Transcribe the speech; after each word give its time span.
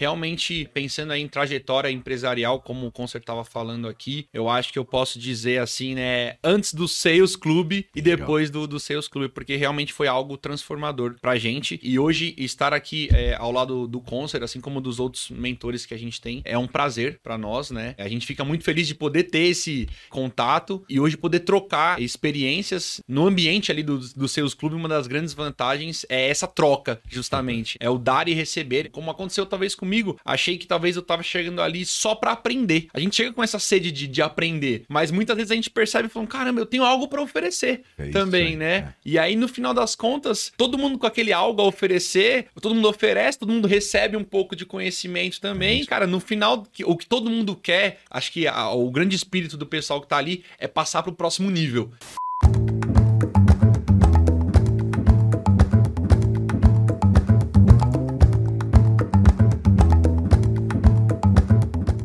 realmente 0.00 0.66
pensando 0.72 1.12
aí 1.12 1.20
em 1.20 1.28
trajetória 1.28 1.90
empresarial, 1.90 2.58
como 2.58 2.86
o 2.86 2.90
Concer 2.90 3.20
estava 3.20 3.44
falando 3.44 3.86
aqui, 3.86 4.26
eu 4.32 4.48
acho 4.48 4.72
que 4.72 4.78
eu 4.78 4.84
posso 4.84 5.18
dizer 5.18 5.60
assim, 5.60 5.94
né, 5.94 6.36
antes 6.42 6.72
do 6.72 6.88
Sales 6.88 7.36
Club 7.36 7.84
e 7.94 8.00
depois 8.00 8.48
do, 8.48 8.66
do 8.66 8.80
Sales 8.80 9.06
Club, 9.06 9.30
porque 9.30 9.56
realmente 9.56 9.92
foi 9.92 10.08
algo 10.08 10.38
transformador 10.38 11.16
pra 11.20 11.36
gente. 11.36 11.78
E 11.82 11.98
hoje 11.98 12.34
estar 12.38 12.72
aqui 12.72 13.10
é, 13.12 13.34
ao 13.34 13.52
lado 13.52 13.86
do 13.86 14.00
Concer, 14.00 14.42
assim 14.42 14.58
como 14.58 14.80
dos 14.80 14.98
outros 14.98 15.28
mentores 15.28 15.84
que 15.84 15.92
a 15.92 15.98
gente 15.98 16.18
tem, 16.18 16.40
é 16.46 16.56
um 16.56 16.66
prazer 16.66 17.20
para 17.22 17.36
nós, 17.36 17.70
né? 17.70 17.94
A 17.98 18.08
gente 18.08 18.26
fica 18.26 18.42
muito 18.42 18.64
feliz 18.64 18.86
de 18.86 18.94
poder 18.94 19.24
ter 19.24 19.48
esse 19.48 19.86
contato 20.08 20.82
e 20.88 20.98
hoje 20.98 21.14
poder 21.18 21.40
trocar 21.40 22.00
experiências 22.00 23.02
no 23.06 23.26
ambiente 23.26 23.70
ali 23.70 23.82
do, 23.82 23.98
do 23.98 24.26
Sales 24.26 24.54
Club. 24.54 24.72
Uma 24.72 24.88
das 24.88 25.06
grandes 25.06 25.34
vantagens 25.34 26.06
é 26.08 26.30
essa 26.30 26.46
troca, 26.46 27.02
justamente. 27.06 27.76
É 27.78 27.90
o 27.90 27.98
dar 27.98 28.28
e 28.28 28.32
receber, 28.32 28.88
como 28.88 29.10
aconteceu 29.10 29.44
talvez 29.44 29.74
comigo. 29.74 29.89
Achei 30.24 30.56
que 30.56 30.66
talvez 30.66 30.96
eu 30.96 31.02
tava 31.02 31.22
chegando 31.22 31.60
ali 31.60 31.84
só 31.84 32.14
para 32.14 32.32
aprender. 32.32 32.88
A 32.92 33.00
gente 33.00 33.16
chega 33.16 33.32
com 33.32 33.42
essa 33.42 33.58
sede 33.58 33.90
de, 33.90 34.06
de 34.06 34.22
aprender, 34.22 34.84
mas 34.88 35.10
muitas 35.10 35.36
vezes 35.36 35.50
a 35.50 35.54
gente 35.54 35.70
percebe 35.70 36.06
e 36.06 36.10
fala: 36.10 36.26
caramba, 36.26 36.60
eu 36.60 36.66
tenho 36.66 36.84
algo 36.84 37.08
para 37.08 37.22
oferecer 37.22 37.82
é 37.98 38.08
também, 38.10 38.56
né? 38.56 38.74
É. 38.74 38.94
E 39.04 39.18
aí 39.18 39.36
no 39.36 39.48
final 39.48 39.74
das 39.74 39.94
contas, 39.94 40.52
todo 40.56 40.78
mundo 40.78 40.98
com 40.98 41.06
aquele 41.06 41.32
algo 41.32 41.60
a 41.60 41.64
oferecer, 41.64 42.46
todo 42.60 42.74
mundo 42.74 42.88
oferece, 42.88 43.38
todo 43.38 43.52
mundo 43.52 43.66
recebe 43.66 44.16
um 44.16 44.24
pouco 44.24 44.54
de 44.54 44.64
conhecimento 44.64 45.40
também. 45.40 45.82
É 45.82 45.86
cara, 45.86 46.06
no 46.06 46.20
final, 46.20 46.66
o 46.84 46.96
que 46.96 47.06
todo 47.06 47.30
mundo 47.30 47.56
quer, 47.56 48.00
acho 48.10 48.32
que 48.32 48.46
a, 48.46 48.70
o 48.70 48.90
grande 48.90 49.16
espírito 49.16 49.56
do 49.56 49.66
pessoal 49.66 50.00
que 50.00 50.08
tá 50.08 50.16
ali 50.16 50.44
é 50.58 50.68
passar 50.68 51.02
pro 51.02 51.12
próximo 51.12 51.50
nível. 51.50 51.90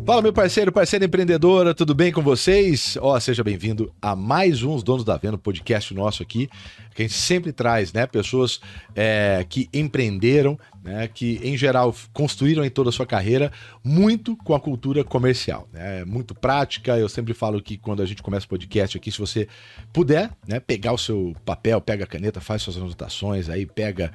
Fala, 0.05 0.22
meu 0.22 0.32
parceiro, 0.32 0.72
parceira 0.72 1.04
empreendedora, 1.04 1.73
tudo 1.73 1.95
bem 1.95 2.11
com 2.11 2.22
vocês? 2.22 2.95
Ó, 3.02 3.16
oh, 3.16 3.20
seja 3.20 3.44
bem-vindo 3.44 3.92
a 4.00 4.16
mais 4.16 4.62
um 4.62 4.75
Os 4.75 4.84
Donos 4.84 5.03
da 5.03 5.17
Venda, 5.17 5.36
podcast 5.36 5.92
nosso 5.95 6.22
aqui, 6.22 6.47
que 6.94 7.02
a 7.02 7.08
gente 7.08 7.17
sempre 7.17 7.52
traz, 7.52 7.92
né, 7.92 8.06
pessoas 8.06 8.62
é, 8.95 9.44
que 9.50 9.67
empreenderam, 9.73 10.59
né, 10.86 11.08
que 11.08 11.39
em 11.44 11.58
geral 11.58 11.94
construíram 12.14 12.64
em 12.64 12.69
toda 12.69 12.89
a 12.89 12.94
sua 12.94 13.08
carreira 13.08 13.52
muito 13.83 14.38
com 14.38 14.53
a 14.53 14.59
cultura 14.59 15.03
comercial, 15.03 15.67
né, 15.73 16.05
muito 16.05 16.36
prática. 16.36 16.95
Eu 16.95 17.09
sempre 17.09 17.33
falo 17.33 17.59
que 17.59 17.75
quando 17.75 18.03
a 18.03 18.05
gente 18.05 18.22
começa 18.22 18.45
o 18.45 18.50
podcast 18.50 18.95
aqui, 18.95 19.11
se 19.11 19.17
você 19.17 19.47
puder, 19.91 20.30
né, 20.47 20.59
pegar 20.59 20.94
o 20.94 20.97
seu 20.97 21.36
papel, 21.44 21.81
pega 21.81 22.03
a 22.03 22.08
caneta, 22.08 22.39
faz 22.39 22.61
suas 22.61 22.78
anotações, 22.78 23.50
aí 23.50 23.66
pega 23.66 24.13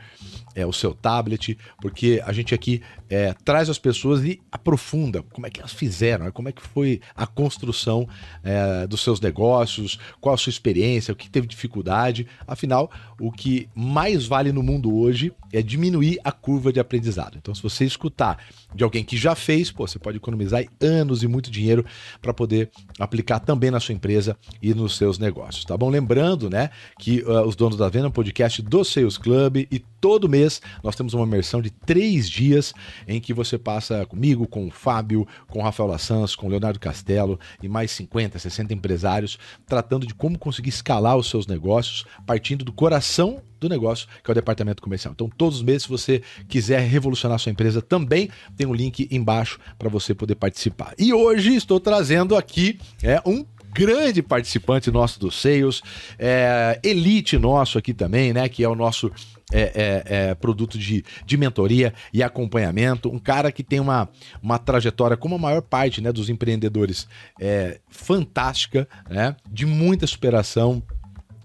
é, 0.54 0.64
o 0.64 0.72
seu 0.72 0.94
tablet, 0.94 1.58
porque 1.80 2.22
a 2.24 2.32
gente 2.32 2.54
aqui 2.54 2.80
é, 3.08 3.34
traz 3.44 3.68
as 3.68 3.78
pessoas 3.78 4.24
e 4.24 4.40
aprofunda 4.52 5.22
como 5.22 5.48
é 5.48 5.50
que 5.50 5.58
elas 5.58 5.72
fizeram, 5.72 6.26
né, 6.26 6.30
como 6.30 6.48
é 6.48 6.52
que 6.52 6.62
foi 6.62 7.00
a 7.16 7.26
construção 7.26 8.08
é, 8.44 8.86
dos 8.86 9.00
seus 9.00 9.20
negócios, 9.20 9.98
qual 10.20 10.36
a 10.36 10.38
sua 10.38 10.50
experiência, 10.50 11.10
o 11.12 11.16
que 11.16 11.28
teve 11.28 11.48
dificuldade. 11.48 12.28
Afinal, 12.46 12.92
o 13.18 13.32
que 13.32 13.68
mais 13.74 14.24
vale 14.24 14.52
no 14.52 14.62
mundo 14.62 14.96
hoje 14.96 15.32
é 15.52 15.60
diminuir 15.60 16.20
a 16.22 16.30
curva 16.30 16.59
curva 16.60 16.72
de 16.72 16.78
aprendizado. 16.78 17.38
Então, 17.38 17.54
se 17.54 17.62
você 17.62 17.86
escutar 17.86 18.38
de 18.74 18.84
alguém 18.84 19.04
que 19.04 19.16
já 19.16 19.34
fez, 19.34 19.70
pô, 19.70 19.86
você 19.86 19.98
pode 19.98 20.18
economizar 20.18 20.64
anos 20.80 21.22
e 21.22 21.28
muito 21.28 21.50
dinheiro 21.50 21.84
para 22.20 22.32
poder 22.32 22.70
aplicar 22.98 23.40
também 23.40 23.70
na 23.70 23.80
sua 23.80 23.94
empresa 23.94 24.36
e 24.62 24.74
nos 24.74 24.96
seus 24.96 25.18
negócios, 25.18 25.64
tá 25.64 25.76
bom? 25.76 25.88
Lembrando, 25.88 26.48
né, 26.48 26.70
que 26.98 27.20
uh, 27.22 27.42
os 27.46 27.56
donos 27.56 27.76
da 27.76 27.88
venda 27.88 28.06
é 28.06 28.08
um 28.08 28.12
podcast 28.12 28.62
do 28.62 28.84
Sales 28.84 29.18
Club 29.18 29.66
e 29.70 29.78
todo 30.00 30.28
mês 30.28 30.60
nós 30.82 30.96
temos 30.96 31.14
uma 31.14 31.24
imersão 31.26 31.60
de 31.60 31.70
três 31.70 32.28
dias 32.28 32.72
em 33.06 33.20
que 33.20 33.34
você 33.34 33.58
passa 33.58 34.06
comigo, 34.06 34.46
com 34.46 34.66
o 34.66 34.70
Fábio, 34.70 35.26
com 35.48 35.60
o 35.60 35.62
Rafael 35.62 35.88
Lassans, 35.88 36.34
com 36.34 36.46
o 36.46 36.50
Leonardo 36.50 36.78
Castelo 36.78 37.38
e 37.62 37.68
mais 37.68 37.90
50, 37.90 38.38
60 38.38 38.72
empresários 38.72 39.38
tratando 39.66 40.06
de 40.06 40.14
como 40.14 40.38
conseguir 40.38 40.70
escalar 40.70 41.16
os 41.16 41.28
seus 41.28 41.46
negócios 41.46 42.04
partindo 42.26 42.64
do 42.64 42.72
coração 42.72 43.42
do 43.60 43.68
negócio, 43.68 44.08
que 44.24 44.30
é 44.30 44.32
o 44.32 44.34
departamento 44.34 44.82
comercial. 44.82 45.12
Então, 45.12 45.28
todos 45.28 45.58
os 45.58 45.62
meses, 45.62 45.82
se 45.82 45.88
você 45.88 46.22
quiser 46.48 46.80
revolucionar 46.80 47.38
sua 47.38 47.52
empresa, 47.52 47.82
também 47.82 48.30
tem 48.60 48.66
um 48.66 48.74
link 48.74 49.08
embaixo 49.10 49.58
para 49.78 49.88
você 49.88 50.14
poder 50.14 50.34
participar. 50.34 50.92
E 50.98 51.14
hoje 51.14 51.54
estou 51.54 51.80
trazendo 51.80 52.36
aqui 52.36 52.78
é 53.02 53.22
um 53.24 53.42
grande 53.72 54.22
participante 54.22 54.90
nosso 54.90 55.18
do 55.18 55.30
Sales, 55.30 55.80
é, 56.18 56.78
elite 56.82 57.38
nosso 57.38 57.78
aqui 57.78 57.94
também, 57.94 58.34
né? 58.34 58.50
Que 58.50 58.62
é 58.62 58.68
o 58.68 58.74
nosso 58.74 59.10
é, 59.50 59.60
é, 59.60 60.02
é, 60.04 60.34
produto 60.34 60.76
de, 60.76 61.02
de 61.24 61.36
mentoria 61.38 61.94
e 62.12 62.22
acompanhamento. 62.22 63.08
Um 63.08 63.18
cara 63.18 63.50
que 63.50 63.62
tem 63.62 63.80
uma, 63.80 64.10
uma 64.42 64.58
trajetória, 64.58 65.16
como 65.16 65.36
a 65.36 65.38
maior 65.38 65.62
parte 65.62 66.02
né, 66.02 66.12
dos 66.12 66.28
empreendedores, 66.28 67.08
é, 67.40 67.80
fantástica, 67.88 68.86
né, 69.08 69.36
de 69.50 69.64
muita 69.64 70.06
superação, 70.06 70.82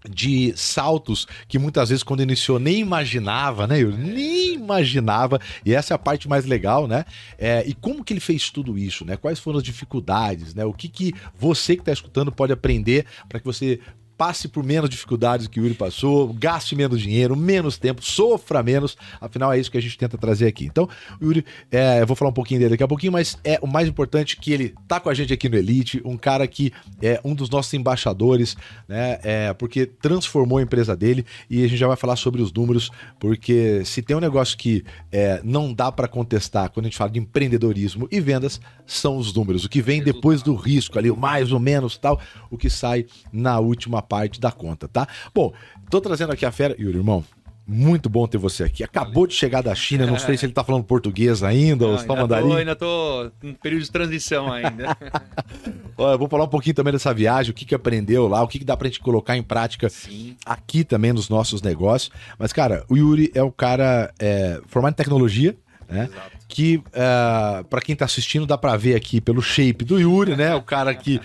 de 0.09 0.53
saltos 0.55 1.27
que 1.47 1.59
muitas 1.59 1.89
vezes 1.89 2.03
quando 2.03 2.23
iniciou 2.23 2.59
nem 2.59 2.79
imaginava, 2.79 3.67
né? 3.67 3.81
Eu 3.81 3.91
nem 3.91 4.53
imaginava. 4.53 5.39
E 5.65 5.73
essa 5.73 5.93
é 5.93 5.95
a 5.95 5.99
parte 5.99 6.27
mais 6.27 6.45
legal, 6.45 6.87
né? 6.87 7.05
É, 7.37 7.63
e 7.67 7.73
como 7.73 8.03
que 8.03 8.13
ele 8.13 8.19
fez 8.19 8.49
tudo 8.49 8.77
isso, 8.77 9.05
né? 9.05 9.17
Quais 9.17 9.39
foram 9.39 9.57
as 9.57 9.63
dificuldades, 9.63 10.53
né? 10.53 10.65
O 10.65 10.73
que 10.73 10.87
que 10.87 11.13
você 11.37 11.75
que 11.75 11.81
está 11.81 11.91
escutando 11.91 12.31
pode 12.31 12.53
aprender 12.53 13.05
para 13.27 13.39
que 13.39 13.45
você 13.45 13.79
passe 14.17 14.47
por 14.47 14.63
menos 14.63 14.89
dificuldades 14.89 15.47
que 15.47 15.59
o 15.59 15.63
Yuri 15.63 15.75
passou, 15.75 16.33
gaste 16.33 16.75
menos 16.75 17.01
dinheiro, 17.01 17.35
menos 17.35 17.77
tempo, 17.77 18.03
sofra 18.03 18.63
menos. 18.63 18.97
Afinal, 19.19 19.51
é 19.51 19.59
isso 19.59 19.71
que 19.71 19.77
a 19.77 19.81
gente 19.81 19.97
tenta 19.97 20.17
trazer 20.17 20.47
aqui. 20.47 20.65
Então, 20.65 20.87
o 21.21 21.25
Yuri, 21.25 21.45
é, 21.71 22.01
eu 22.01 22.07
vou 22.07 22.15
falar 22.15 22.31
um 22.31 22.33
pouquinho 22.33 22.59
dele 22.59 22.71
daqui 22.71 22.83
a 22.83 22.87
pouquinho, 22.87 23.11
mas 23.11 23.37
é 23.43 23.59
o 23.61 23.67
mais 23.67 23.87
importante 23.87 24.37
que 24.37 24.51
ele 24.51 24.73
tá 24.87 24.99
com 24.99 25.09
a 25.09 25.13
gente 25.13 25.33
aqui 25.33 25.49
no 25.49 25.57
Elite, 25.57 26.01
um 26.05 26.17
cara 26.17 26.47
que 26.47 26.71
é 27.01 27.19
um 27.23 27.35
dos 27.35 27.49
nossos 27.49 27.73
embaixadores, 27.73 28.55
né? 28.87 29.19
É, 29.23 29.53
porque 29.53 29.85
transformou 29.85 30.57
a 30.57 30.61
empresa 30.61 30.95
dele 30.95 31.25
e 31.49 31.63
a 31.63 31.67
gente 31.67 31.77
já 31.77 31.87
vai 31.87 31.97
falar 31.97 32.15
sobre 32.15 32.41
os 32.41 32.51
números, 32.51 32.91
porque 33.19 33.83
se 33.85 34.01
tem 34.01 34.15
um 34.15 34.19
negócio 34.19 34.57
que 34.57 34.83
é, 35.11 35.41
não 35.43 35.73
dá 35.73 35.91
para 35.91 36.07
contestar 36.07 36.69
quando 36.69 36.85
a 36.85 36.89
gente 36.89 36.97
fala 36.97 37.09
de 37.09 37.19
empreendedorismo 37.19 38.07
e 38.11 38.19
vendas, 38.19 38.59
são 38.85 39.17
os 39.17 39.33
números. 39.33 39.65
O 39.65 39.69
que 39.69 39.81
vem 39.81 40.01
depois 40.01 40.41
do 40.41 40.55
risco 40.55 40.97
ali, 40.97 41.09
o 41.09 41.17
mais 41.17 41.51
ou 41.51 41.59
menos 41.59 41.97
tal, 41.97 42.19
o 42.49 42.57
que 42.57 42.69
sai 42.69 43.05
na 43.31 43.59
última 43.59 44.01
parte 44.05 44.39
da 44.39 44.51
conta, 44.51 44.87
tá? 44.87 45.07
Bom, 45.33 45.53
tô 45.89 45.99
trazendo 45.99 46.31
aqui 46.31 46.45
a 46.45 46.51
fera. 46.51 46.75
Yuri, 46.79 46.97
irmão, 46.97 47.23
muito 47.67 48.09
bom 48.09 48.27
ter 48.27 48.37
você 48.37 48.63
aqui. 48.63 48.83
Acabou 48.83 49.25
de 49.25 49.33
chegar 49.33 49.61
da 49.61 49.73
China, 49.73 50.05
não 50.05 50.19
sei 50.19 50.37
se 50.37 50.45
ele 50.45 50.53
tá 50.53 50.63
falando 50.63 50.83
português 50.83 51.41
ainda 51.41 51.85
não, 51.85 51.93
ou 51.93 51.97
só 51.97 52.15
mandarim. 52.15 52.47
Tô, 52.47 52.55
ainda 52.55 52.75
tô 52.75 53.31
em 53.41 53.53
período 53.53 53.83
de 53.83 53.91
transição 53.91 54.53
ainda. 54.53 54.95
Olha, 55.97 56.17
vou 56.17 56.27
falar 56.27 56.43
um 56.43 56.49
pouquinho 56.49 56.75
também 56.75 56.93
dessa 56.93 57.11
viagem, 57.11 57.51
o 57.51 57.53
que, 57.55 57.65
que 57.65 57.73
aprendeu 57.73 58.27
lá, 58.27 58.43
o 58.43 58.47
que, 58.47 58.59
que 58.59 58.65
dá 58.65 58.77
pra 58.77 58.87
gente 58.87 58.99
colocar 58.99 59.35
em 59.35 59.41
prática 59.41 59.89
Sim. 59.89 60.35
aqui 60.45 60.83
também 60.83 61.11
nos 61.11 61.27
nossos 61.27 61.61
negócios. 61.61 62.11
Mas, 62.37 62.53
cara, 62.53 62.85
o 62.87 62.95
Yuri 62.95 63.31
é 63.33 63.41
um 63.41 63.51
cara 63.51 64.13
é, 64.19 64.61
formado 64.67 64.93
em 64.93 64.97
tecnologia, 64.97 65.55
né? 65.89 66.07
Exato. 66.11 66.35
Que, 66.47 66.77
uh, 66.77 66.81
é, 66.93 67.63
para 67.63 67.81
quem 67.81 67.95
tá 67.95 68.05
assistindo, 68.05 68.45
dá 68.45 68.57
para 68.57 68.77
ver 68.77 68.95
aqui 68.95 69.19
pelo 69.19 69.41
shape 69.41 69.83
do 69.83 69.99
Yuri, 69.99 70.35
né? 70.35 70.53
O 70.53 70.61
cara 70.61 70.93
que 70.93 71.19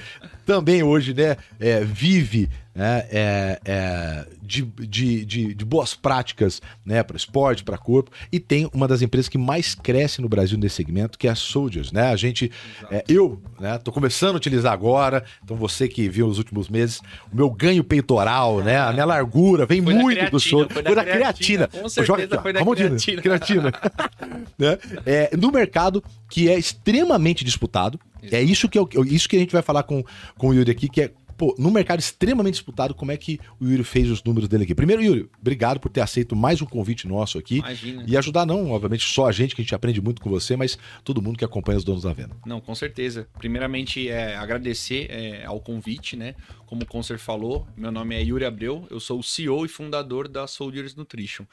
também 0.45 0.83
hoje, 0.83 1.15
né, 1.15 1.37
é, 1.59 1.84
vive 1.84 2.49
né, 2.75 3.06
é, 3.11 3.61
é, 3.65 4.27
de, 4.43 4.62
de, 4.62 5.25
de, 5.25 5.55
de, 5.55 5.65
boas 5.65 5.95
práticas 5.95 6.62
né, 6.84 7.03
para 7.03 7.17
esporte, 7.17 7.65
para 7.65 7.77
corpo, 7.77 8.11
e 8.33 8.39
tem 8.39 8.71
uma 8.73 8.87
das 8.87 9.03
empresas 9.03 9.29
que 9.29 9.37
mais 9.37 9.75
cresce 9.75 10.23
no 10.23 10.29
Brasil 10.29 10.56
nesse 10.56 10.77
segmento, 10.77 11.19
que 11.19 11.27
é 11.27 11.31
a 11.31 11.34
Soldiers. 11.34 11.93
Né? 11.93 12.03
A 12.03 12.17
gente, 12.17 12.50
é, 12.91 13.05
eu, 13.09 13.43
né, 13.59 13.77
tô 13.79 13.91
começando 13.93 14.34
a 14.34 14.37
utilizar 14.37 14.73
agora, 14.73 15.25
então 15.43 15.56
você 15.56 15.89
que 15.89 16.09
viu 16.09 16.29
nos 16.29 16.39
últimos 16.39 16.69
meses, 16.69 17.00
o 17.33 17.37
meu 17.37 17.50
ganho 17.50 17.83
peitoral, 17.83 18.61
né, 18.61 18.79
a 18.79 18.93
minha 18.93 19.05
largura, 19.05 19.67
vem 19.67 19.83
foi 19.83 19.95
muito 19.95 20.17
creatina, 20.17 20.31
do 20.31 20.41
Soldiers. 20.41 20.73
Foi, 20.73 20.83
foi 20.83 20.95
da, 20.95 21.05
creatina. 21.05 21.69
creatina. 21.69 21.83
Com 21.83 21.89
certeza 21.89 22.06
Joga, 22.06 22.43
foi 22.43 22.53
da 22.53 22.65
creatina. 22.65 23.21
creatina. 23.23 23.73
né? 24.59 24.79
é, 25.05 25.37
no 25.37 25.50
mercado 25.50 26.03
que 26.31 26.49
é 26.49 26.59
extremamente 26.59 27.44
disputado, 27.44 27.99
é 28.23 28.41
isso 28.41 28.69
que, 28.69 28.79
eu, 28.79 28.88
isso 29.06 29.29
que 29.29 29.37
a 29.37 29.38
gente 29.38 29.53
vai 29.53 29.62
falar 29.62 29.82
com, 29.82 30.05
com 30.38 30.49
o 30.49 30.55
Yuri 30.55 30.71
aqui, 30.71 30.88
que 30.88 31.03
é 31.03 31.12
pô, 31.41 31.55
no 31.59 31.71
mercado 31.71 32.00
extremamente 32.00 32.55
disputado, 32.55 32.94
como 32.94 33.11
é 33.11 33.17
que 33.17 33.41
o 33.59 33.65
Yuri 33.65 33.82
fez 33.82 34.11
os 34.11 34.23
números 34.23 34.47
dele 34.47 34.65
aqui? 34.65 34.75
Primeiro, 34.75 35.03
Yuri, 35.03 35.31
obrigado 35.41 35.81
por 35.81 35.88
ter 35.88 36.03
aceito 36.03 36.37
mais 36.37 36.61
um 36.61 36.67
convite 36.67 37.09
nosso 37.09 37.38
aqui. 37.38 37.56
Imagina. 37.56 38.05
E 38.06 38.15
ajudar, 38.15 38.44
não, 38.44 38.73
obviamente, 38.73 39.05
só 39.05 39.27
a 39.27 39.32
gente, 39.32 39.56
que 39.56 39.62
a 39.62 39.65
gente 39.65 39.75
aprende 39.75 40.03
muito 40.03 40.21
com 40.21 40.29
você, 40.29 40.55
mas 40.55 40.77
todo 41.03 41.23
mundo 41.23 41.38
que 41.38 41.44
acompanha 41.44 41.79
os 41.79 41.85
donos 41.85 42.03
da 42.03 42.12
venda. 42.12 42.37
Não, 42.44 42.61
com 42.61 42.75
certeza. 42.75 43.26
Primeiramente, 43.38 44.06
é, 44.06 44.37
agradecer 44.37 45.06
é, 45.11 45.47
ao 45.47 45.59
convite, 45.61 46.15
né? 46.15 46.35
Como 46.67 46.83
o 46.83 46.87
Concer 46.87 47.19
falou, 47.19 47.67
meu 47.75 47.91
nome 47.91 48.15
é 48.15 48.23
Yuri 48.23 48.44
Abreu, 48.44 48.87
eu 48.91 49.00
sou 49.00 49.19
o 49.19 49.23
CEO 49.23 49.65
e 49.65 49.69
fundador 49.69 50.29
da 50.29 50.47
Soldiers 50.47 50.94
Nutrition. 50.94 51.44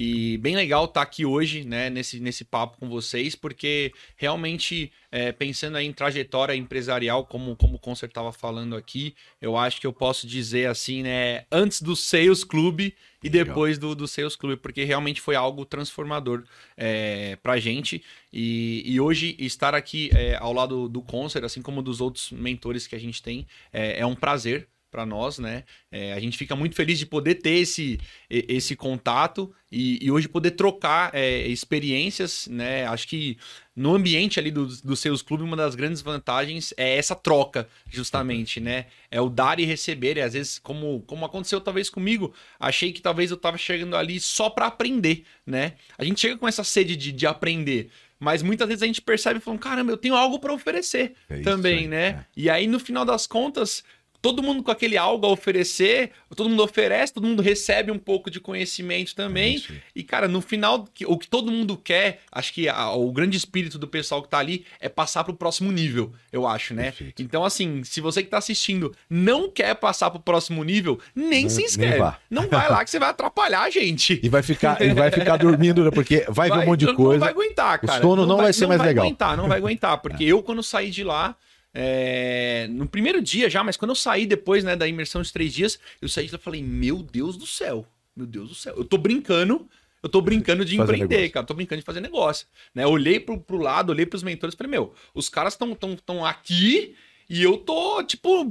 E 0.00 0.38
bem 0.38 0.54
legal 0.54 0.84
estar 0.84 1.00
tá 1.00 1.02
aqui 1.02 1.26
hoje, 1.26 1.64
né, 1.64 1.90
nesse, 1.90 2.20
nesse 2.20 2.44
papo 2.44 2.78
com 2.78 2.88
vocês, 2.88 3.34
porque 3.34 3.92
realmente, 4.16 4.92
é, 5.10 5.32
pensando 5.32 5.76
em 5.76 5.92
trajetória 5.92 6.54
empresarial, 6.54 7.26
como, 7.26 7.56
como 7.56 7.74
o 7.74 7.78
Concer 7.80 8.08
estava 8.08 8.30
falando 8.30 8.76
aqui, 8.76 9.12
eu 9.42 9.56
acho 9.56 9.80
que 9.80 9.86
eu 9.88 9.92
posso 9.92 10.24
dizer 10.24 10.68
assim, 10.68 11.02
né? 11.02 11.46
Antes 11.50 11.82
do 11.82 11.96
Sales 11.96 12.44
Clube 12.44 12.94
e 13.24 13.28
Legal. 13.28 13.46
depois 13.46 13.76
do, 13.76 13.92
do 13.92 14.06
Sales 14.06 14.36
Clube, 14.36 14.56
porque 14.56 14.84
realmente 14.84 15.20
foi 15.20 15.34
algo 15.34 15.64
transformador 15.64 16.44
é, 16.76 17.34
pra 17.42 17.58
gente. 17.58 18.00
E, 18.32 18.84
e 18.86 19.00
hoje 19.00 19.34
estar 19.36 19.74
aqui 19.74 20.10
é, 20.14 20.36
ao 20.36 20.52
lado 20.52 20.88
do 20.88 21.02
Concert, 21.02 21.44
assim 21.44 21.60
como 21.60 21.82
dos 21.82 22.00
outros 22.00 22.30
mentores 22.30 22.86
que 22.86 22.94
a 22.94 23.00
gente 23.00 23.20
tem, 23.20 23.48
é, 23.72 23.98
é 23.98 24.06
um 24.06 24.14
prazer 24.14 24.68
para 24.90 25.04
nós, 25.04 25.38
né? 25.38 25.64
É, 25.90 26.12
a 26.12 26.20
gente 26.20 26.38
fica 26.38 26.56
muito 26.56 26.74
feliz 26.74 26.98
de 26.98 27.06
poder 27.06 27.36
ter 27.36 27.58
esse, 27.58 28.00
esse 28.28 28.74
contato 28.74 29.52
e, 29.70 30.04
e 30.04 30.10
hoje 30.10 30.28
poder 30.28 30.52
trocar 30.52 31.14
é, 31.14 31.46
experiências, 31.46 32.46
né? 32.48 32.86
Acho 32.86 33.06
que 33.06 33.36
no 33.76 33.94
ambiente 33.94 34.40
ali 34.40 34.50
dos 34.50 34.80
do 34.80 34.96
seus 34.96 35.22
clubes, 35.22 35.46
uma 35.46 35.56
das 35.56 35.74
grandes 35.74 36.00
vantagens 36.00 36.72
é 36.76 36.96
essa 36.96 37.14
troca, 37.14 37.68
justamente, 37.88 38.60
né? 38.60 38.86
É 39.10 39.20
o 39.20 39.28
dar 39.28 39.60
e 39.60 39.64
receber. 39.64 40.16
E 40.16 40.22
às 40.22 40.32
vezes, 40.32 40.58
como, 40.58 41.02
como 41.06 41.24
aconteceu 41.24 41.60
talvez 41.60 41.90
comigo, 41.90 42.34
achei 42.58 42.92
que 42.92 43.02
talvez 43.02 43.30
eu 43.30 43.36
tava 43.36 43.58
chegando 43.58 43.96
ali 43.96 44.18
só 44.18 44.48
para 44.48 44.66
aprender, 44.66 45.24
né? 45.46 45.74
A 45.96 46.04
gente 46.04 46.20
chega 46.20 46.36
com 46.36 46.48
essa 46.48 46.64
sede 46.64 46.96
de, 46.96 47.12
de 47.12 47.26
aprender. 47.26 47.90
Mas 48.20 48.42
muitas 48.42 48.66
vezes 48.66 48.82
a 48.82 48.86
gente 48.86 49.00
percebe 49.00 49.38
e 49.38 49.42
fala, 49.42 49.56
caramba, 49.58 49.92
eu 49.92 49.96
tenho 49.96 50.16
algo 50.16 50.40
para 50.40 50.52
oferecer 50.52 51.14
é 51.28 51.40
também, 51.40 51.86
né? 51.86 52.06
É. 52.06 52.24
E 52.36 52.50
aí, 52.50 52.66
no 52.66 52.80
final 52.80 53.04
das 53.04 53.26
contas, 53.26 53.84
todo 54.20 54.42
mundo 54.42 54.62
com 54.62 54.70
aquele 54.70 54.96
algo 54.96 55.26
a 55.26 55.30
oferecer, 55.30 56.10
todo 56.34 56.48
mundo 56.48 56.62
oferece, 56.62 57.12
todo 57.12 57.26
mundo 57.26 57.42
recebe 57.42 57.90
um 57.90 57.98
pouco 57.98 58.30
de 58.30 58.40
conhecimento 58.40 59.14
também. 59.14 59.62
É 59.70 59.74
e, 59.94 60.02
cara, 60.02 60.26
no 60.26 60.40
final, 60.40 60.88
o 61.06 61.18
que 61.18 61.28
todo 61.28 61.50
mundo 61.50 61.76
quer, 61.76 62.20
acho 62.30 62.52
que 62.52 62.68
a, 62.68 62.90
o 62.92 63.10
grande 63.12 63.36
espírito 63.36 63.78
do 63.78 63.86
pessoal 63.86 64.22
que 64.22 64.28
tá 64.28 64.38
ali 64.38 64.64
é 64.80 64.88
passar 64.88 65.24
pro 65.24 65.34
próximo 65.34 65.70
nível, 65.70 66.12
eu 66.32 66.46
acho, 66.46 66.74
né? 66.74 66.84
Perfeito. 66.84 67.22
Então, 67.22 67.44
assim, 67.44 67.82
se 67.84 68.00
você 68.00 68.22
que 68.22 68.28
tá 68.28 68.38
assistindo 68.38 68.94
não 69.08 69.50
quer 69.50 69.74
passar 69.74 70.10
pro 70.10 70.20
próximo 70.20 70.62
nível, 70.64 70.98
nem 71.14 71.44
não, 71.44 71.50
se 71.50 71.62
inscreve. 71.62 71.92
Nem 71.92 72.00
vá. 72.00 72.18
Não 72.30 72.48
vai 72.48 72.70
lá 72.70 72.84
que 72.84 72.90
você 72.90 72.98
vai 72.98 73.10
atrapalhar 73.10 73.62
a 73.62 73.70
gente. 73.70 74.20
E 74.22 74.28
vai 74.28 74.42
ficar, 74.42 74.80
e 74.82 74.92
vai 74.92 75.10
ficar 75.10 75.36
dormindo, 75.38 75.84
né? 75.84 75.90
Porque 75.90 76.24
vai, 76.28 76.48
vai 76.48 76.58
ver 76.58 76.64
um 76.64 76.66
monte 76.70 76.80
de 76.86 76.94
coisa. 76.94 77.12
Não 77.12 77.20
vai 77.20 77.30
aguentar, 77.30 77.80
cara. 77.80 77.98
O 77.98 78.02
sono 78.02 78.22
não, 78.22 78.28
não 78.28 78.36
vai, 78.36 78.46
vai, 78.46 78.52
ser 78.52 78.66
mais 78.66 78.80
legal. 78.80 78.94
Não 78.94 79.02
vai 79.02 79.06
aguentar, 79.06 79.36
não 79.36 79.48
vai 79.48 79.58
aguentar. 79.58 79.98
Porque 80.02 80.24
eu, 80.24 80.42
quando 80.42 80.62
saí 80.62 80.90
de 80.90 81.04
lá, 81.04 81.36
é, 81.80 82.66
no 82.70 82.88
primeiro 82.88 83.22
dia 83.22 83.48
já, 83.48 83.62
mas 83.62 83.76
quando 83.76 83.92
eu 83.92 83.94
saí 83.94 84.26
depois 84.26 84.64
né, 84.64 84.74
da 84.74 84.88
imersão 84.88 85.22
de 85.22 85.32
três 85.32 85.54
dias, 85.54 85.78
eu 86.02 86.08
saí 86.08 86.26
de 86.26 86.32
lá 86.32 86.38
e 86.40 86.42
falei: 86.42 86.60
Meu 86.60 87.04
Deus 87.04 87.36
do 87.36 87.46
céu, 87.46 87.86
meu 88.16 88.26
Deus 88.26 88.48
do 88.48 88.54
céu. 88.56 88.74
Eu 88.76 88.84
tô 88.84 88.98
brincando, 88.98 89.64
eu 90.02 90.08
tô 90.08 90.20
brincando 90.20 90.64
de 90.64 90.76
fazer 90.76 90.94
empreender, 90.94 91.14
negócio. 91.14 91.32
cara. 91.32 91.46
Tô 91.46 91.54
brincando 91.54 91.80
de 91.80 91.86
fazer 91.86 92.00
negócio. 92.00 92.48
Né? 92.74 92.84
Olhei 92.84 93.20
pro, 93.20 93.38
pro 93.38 93.58
lado, 93.58 93.90
olhei 93.90 94.04
pros 94.04 94.24
mentores 94.24 94.54
e 94.54 94.58
falei: 94.58 94.72
Meu, 94.72 94.92
os 95.14 95.28
caras 95.28 95.52
estão 95.52 95.72
tão, 95.72 95.94
tão 95.94 96.26
aqui 96.26 96.96
e 97.30 97.42
eu 97.42 97.58
tô, 97.58 98.02
tipo, 98.02 98.50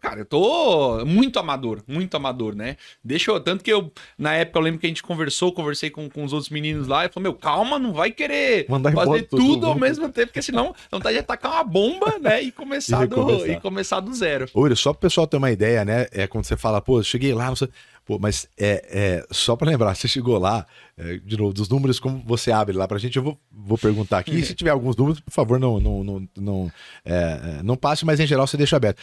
cara, 0.00 0.20
eu 0.20 0.24
tô 0.24 1.04
muito 1.04 1.38
amador, 1.38 1.82
muito 1.86 2.16
amador, 2.16 2.56
né? 2.56 2.76
Deixa 3.02 3.30
eu, 3.30 3.38
tanto 3.38 3.62
que 3.62 3.72
eu, 3.72 3.92
na 4.18 4.34
época, 4.34 4.58
eu 4.58 4.62
lembro 4.62 4.80
que 4.80 4.86
a 4.86 4.88
gente 4.88 5.02
conversou, 5.02 5.52
conversei 5.52 5.90
com, 5.90 6.10
com 6.10 6.24
os 6.24 6.32
outros 6.32 6.50
meninos 6.50 6.88
lá, 6.88 7.06
e 7.06 7.08
falou, 7.08 7.22
meu, 7.22 7.34
calma, 7.34 7.78
não 7.78 7.92
vai 7.92 8.10
querer 8.10 8.66
Mandar 8.68 8.92
fazer 8.92 9.22
tudo 9.28 9.66
ao 9.66 9.78
mesmo 9.78 10.08
tempo, 10.08 10.28
porque 10.28 10.42
senão 10.42 10.74
vontade 10.90 11.14
de 11.14 11.20
atacar 11.20 11.52
uma 11.52 11.64
bomba, 11.64 12.18
né? 12.20 12.42
E 12.42 12.50
começar, 12.50 13.04
e 13.06 13.06
do, 13.06 13.46
e 13.46 13.60
começar 13.60 14.00
do 14.00 14.12
zero. 14.12 14.48
Olha, 14.54 14.74
só 14.74 14.92
pro 14.92 15.02
pessoal 15.02 15.26
ter 15.28 15.36
uma 15.36 15.52
ideia, 15.52 15.84
né? 15.84 16.06
É 16.10 16.26
quando 16.26 16.44
você 16.44 16.56
fala, 16.56 16.80
pô, 16.80 17.00
cheguei 17.04 17.32
lá, 17.32 17.46
não 17.46 17.56
sei. 17.56 17.68
Pô, 18.06 18.20
mas 18.20 18.48
é, 18.56 18.84
é 18.88 19.26
só 19.32 19.56
para 19.56 19.68
lembrar, 19.68 19.94
você 19.96 20.06
chegou 20.06 20.38
lá, 20.38 20.64
é, 20.96 21.18
de 21.24 21.36
novo, 21.36 21.52
dos 21.52 21.68
números, 21.68 21.98
como 21.98 22.22
você 22.24 22.52
abre 22.52 22.74
lá 22.76 22.86
para 22.86 22.96
a 22.96 23.00
gente, 23.00 23.16
eu 23.16 23.22
vou, 23.22 23.36
vou 23.50 23.76
perguntar 23.76 24.18
aqui. 24.18 24.42
se 24.44 24.54
tiver 24.54 24.70
alguns 24.70 24.96
números, 24.96 25.20
por 25.20 25.32
favor, 25.32 25.58
não 25.58 25.80
não, 25.80 26.04
não, 26.04 26.28
não, 26.36 26.72
é, 27.04 27.58
é, 27.58 27.62
não 27.64 27.76
passe, 27.76 28.04
mas 28.04 28.20
em 28.20 28.26
geral 28.26 28.46
você 28.46 28.56
deixa 28.56 28.76
aberto. 28.76 28.98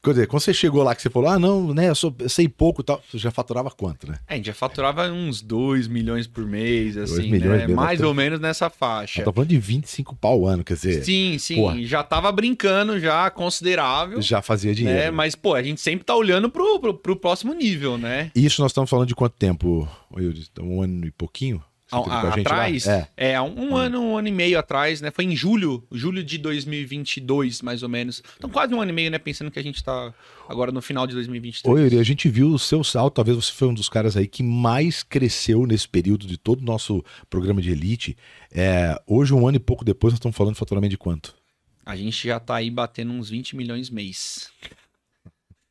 Quer 0.00 0.10
dizer, 0.10 0.26
quando 0.28 0.42
você 0.42 0.54
chegou 0.54 0.84
lá 0.84 0.94
que 0.94 1.02
você 1.02 1.10
falou, 1.10 1.28
ah, 1.28 1.38
não, 1.38 1.74
né, 1.74 1.88
eu, 1.88 1.96
sou, 1.96 2.14
eu 2.18 2.28
sei 2.28 2.48
pouco 2.48 2.80
e 2.80 2.84
tal, 2.84 3.02
você 3.10 3.18
já 3.18 3.32
faturava 3.32 3.72
quanto, 3.72 4.08
né? 4.08 4.18
É, 4.28 4.34
a 4.34 4.36
gente 4.36 4.46
já 4.46 4.54
faturava 4.54 5.10
uns 5.10 5.42
2 5.42 5.88
milhões 5.88 6.28
por 6.28 6.46
mês, 6.46 6.96
assim, 6.96 7.30
milhões 7.30 7.62
né? 7.62 7.66
Mesmo, 7.66 7.74
mais 7.74 8.00
ou 8.00 8.14
menos 8.14 8.38
nessa 8.38 8.70
faixa. 8.70 9.20
Eu 9.20 9.24
tô 9.24 9.32
falando 9.32 9.48
de 9.50 9.58
25 9.58 10.14
pau 10.14 10.46
ano, 10.46 10.62
quer 10.62 10.74
dizer. 10.74 11.04
Sim, 11.04 11.38
sim, 11.38 11.56
porra. 11.56 11.82
já 11.82 12.04
tava 12.04 12.30
brincando, 12.30 13.00
já 13.00 13.28
considerável. 13.30 14.22
Já 14.22 14.40
fazia 14.40 14.72
dinheiro. 14.72 14.98
Né? 14.98 15.10
Mas, 15.10 15.34
pô, 15.34 15.54
a 15.54 15.62
gente 15.62 15.80
sempre 15.80 16.04
tá 16.04 16.14
olhando 16.14 16.48
pro, 16.48 16.78
pro, 16.78 16.94
pro 16.94 17.16
próximo 17.16 17.52
nível, 17.52 17.98
né? 17.98 18.30
Isso 18.44 18.60
nós 18.60 18.72
estamos 18.72 18.90
falando 18.90 19.08
de 19.08 19.14
quanto 19.14 19.34
tempo, 19.36 19.88
Um 20.60 20.82
ano 20.82 21.06
e 21.06 21.10
pouquinho? 21.10 21.62
atrás, 21.92 22.86
é, 22.88 23.08
é 23.16 23.40
um, 23.40 23.46
um 23.46 23.70
hum. 23.70 23.76
ano, 23.76 24.02
um 24.02 24.18
ano 24.18 24.26
e 24.26 24.32
meio 24.32 24.58
atrás, 24.58 25.00
né? 25.00 25.10
Foi 25.10 25.24
em 25.24 25.36
julho, 25.36 25.86
julho 25.92 26.24
de 26.24 26.38
2022, 26.38 27.62
mais 27.62 27.82
ou 27.82 27.88
menos. 27.88 28.22
Então, 28.36 28.50
quase 28.50 28.74
um 28.74 28.80
ano 28.80 28.90
e 28.90 28.94
meio, 28.94 29.10
né? 29.10 29.18
Pensando 29.18 29.50
que 29.50 29.58
a 29.58 29.62
gente 29.62 29.84
tá 29.84 30.12
agora 30.48 30.72
no 30.72 30.82
final 30.82 31.06
de 31.06 31.14
2023. 31.14 31.72
Oi, 31.72 31.82
Yuri, 31.82 31.98
a 31.98 32.02
gente 32.02 32.28
viu 32.28 32.48
o 32.48 32.58
seu 32.58 32.82
salto, 32.82 33.14
talvez 33.14 33.36
você 33.36 33.52
foi 33.52 33.68
um 33.68 33.74
dos 33.74 33.88
caras 33.88 34.16
aí 34.16 34.26
que 34.26 34.42
mais 34.42 35.02
cresceu 35.02 35.66
nesse 35.66 35.88
período 35.88 36.26
de 36.26 36.36
todo 36.36 36.60
o 36.60 36.64
nosso 36.64 37.04
programa 37.30 37.62
de 37.62 37.70
elite. 37.70 38.16
É, 38.50 39.00
hoje, 39.06 39.32
um 39.32 39.46
ano 39.46 39.56
e 39.56 39.60
pouco 39.60 39.84
depois, 39.84 40.12
nós 40.12 40.18
estamos 40.18 40.36
falando 40.36 40.54
de 40.54 40.58
faturamento 40.58 40.90
de 40.90 40.98
quanto? 40.98 41.34
A 41.86 41.94
gente 41.94 42.26
já 42.26 42.40
tá 42.40 42.56
aí 42.56 42.70
batendo 42.70 43.12
uns 43.12 43.28
20 43.28 43.56
milhões 43.56 43.90
mês. 43.90 44.48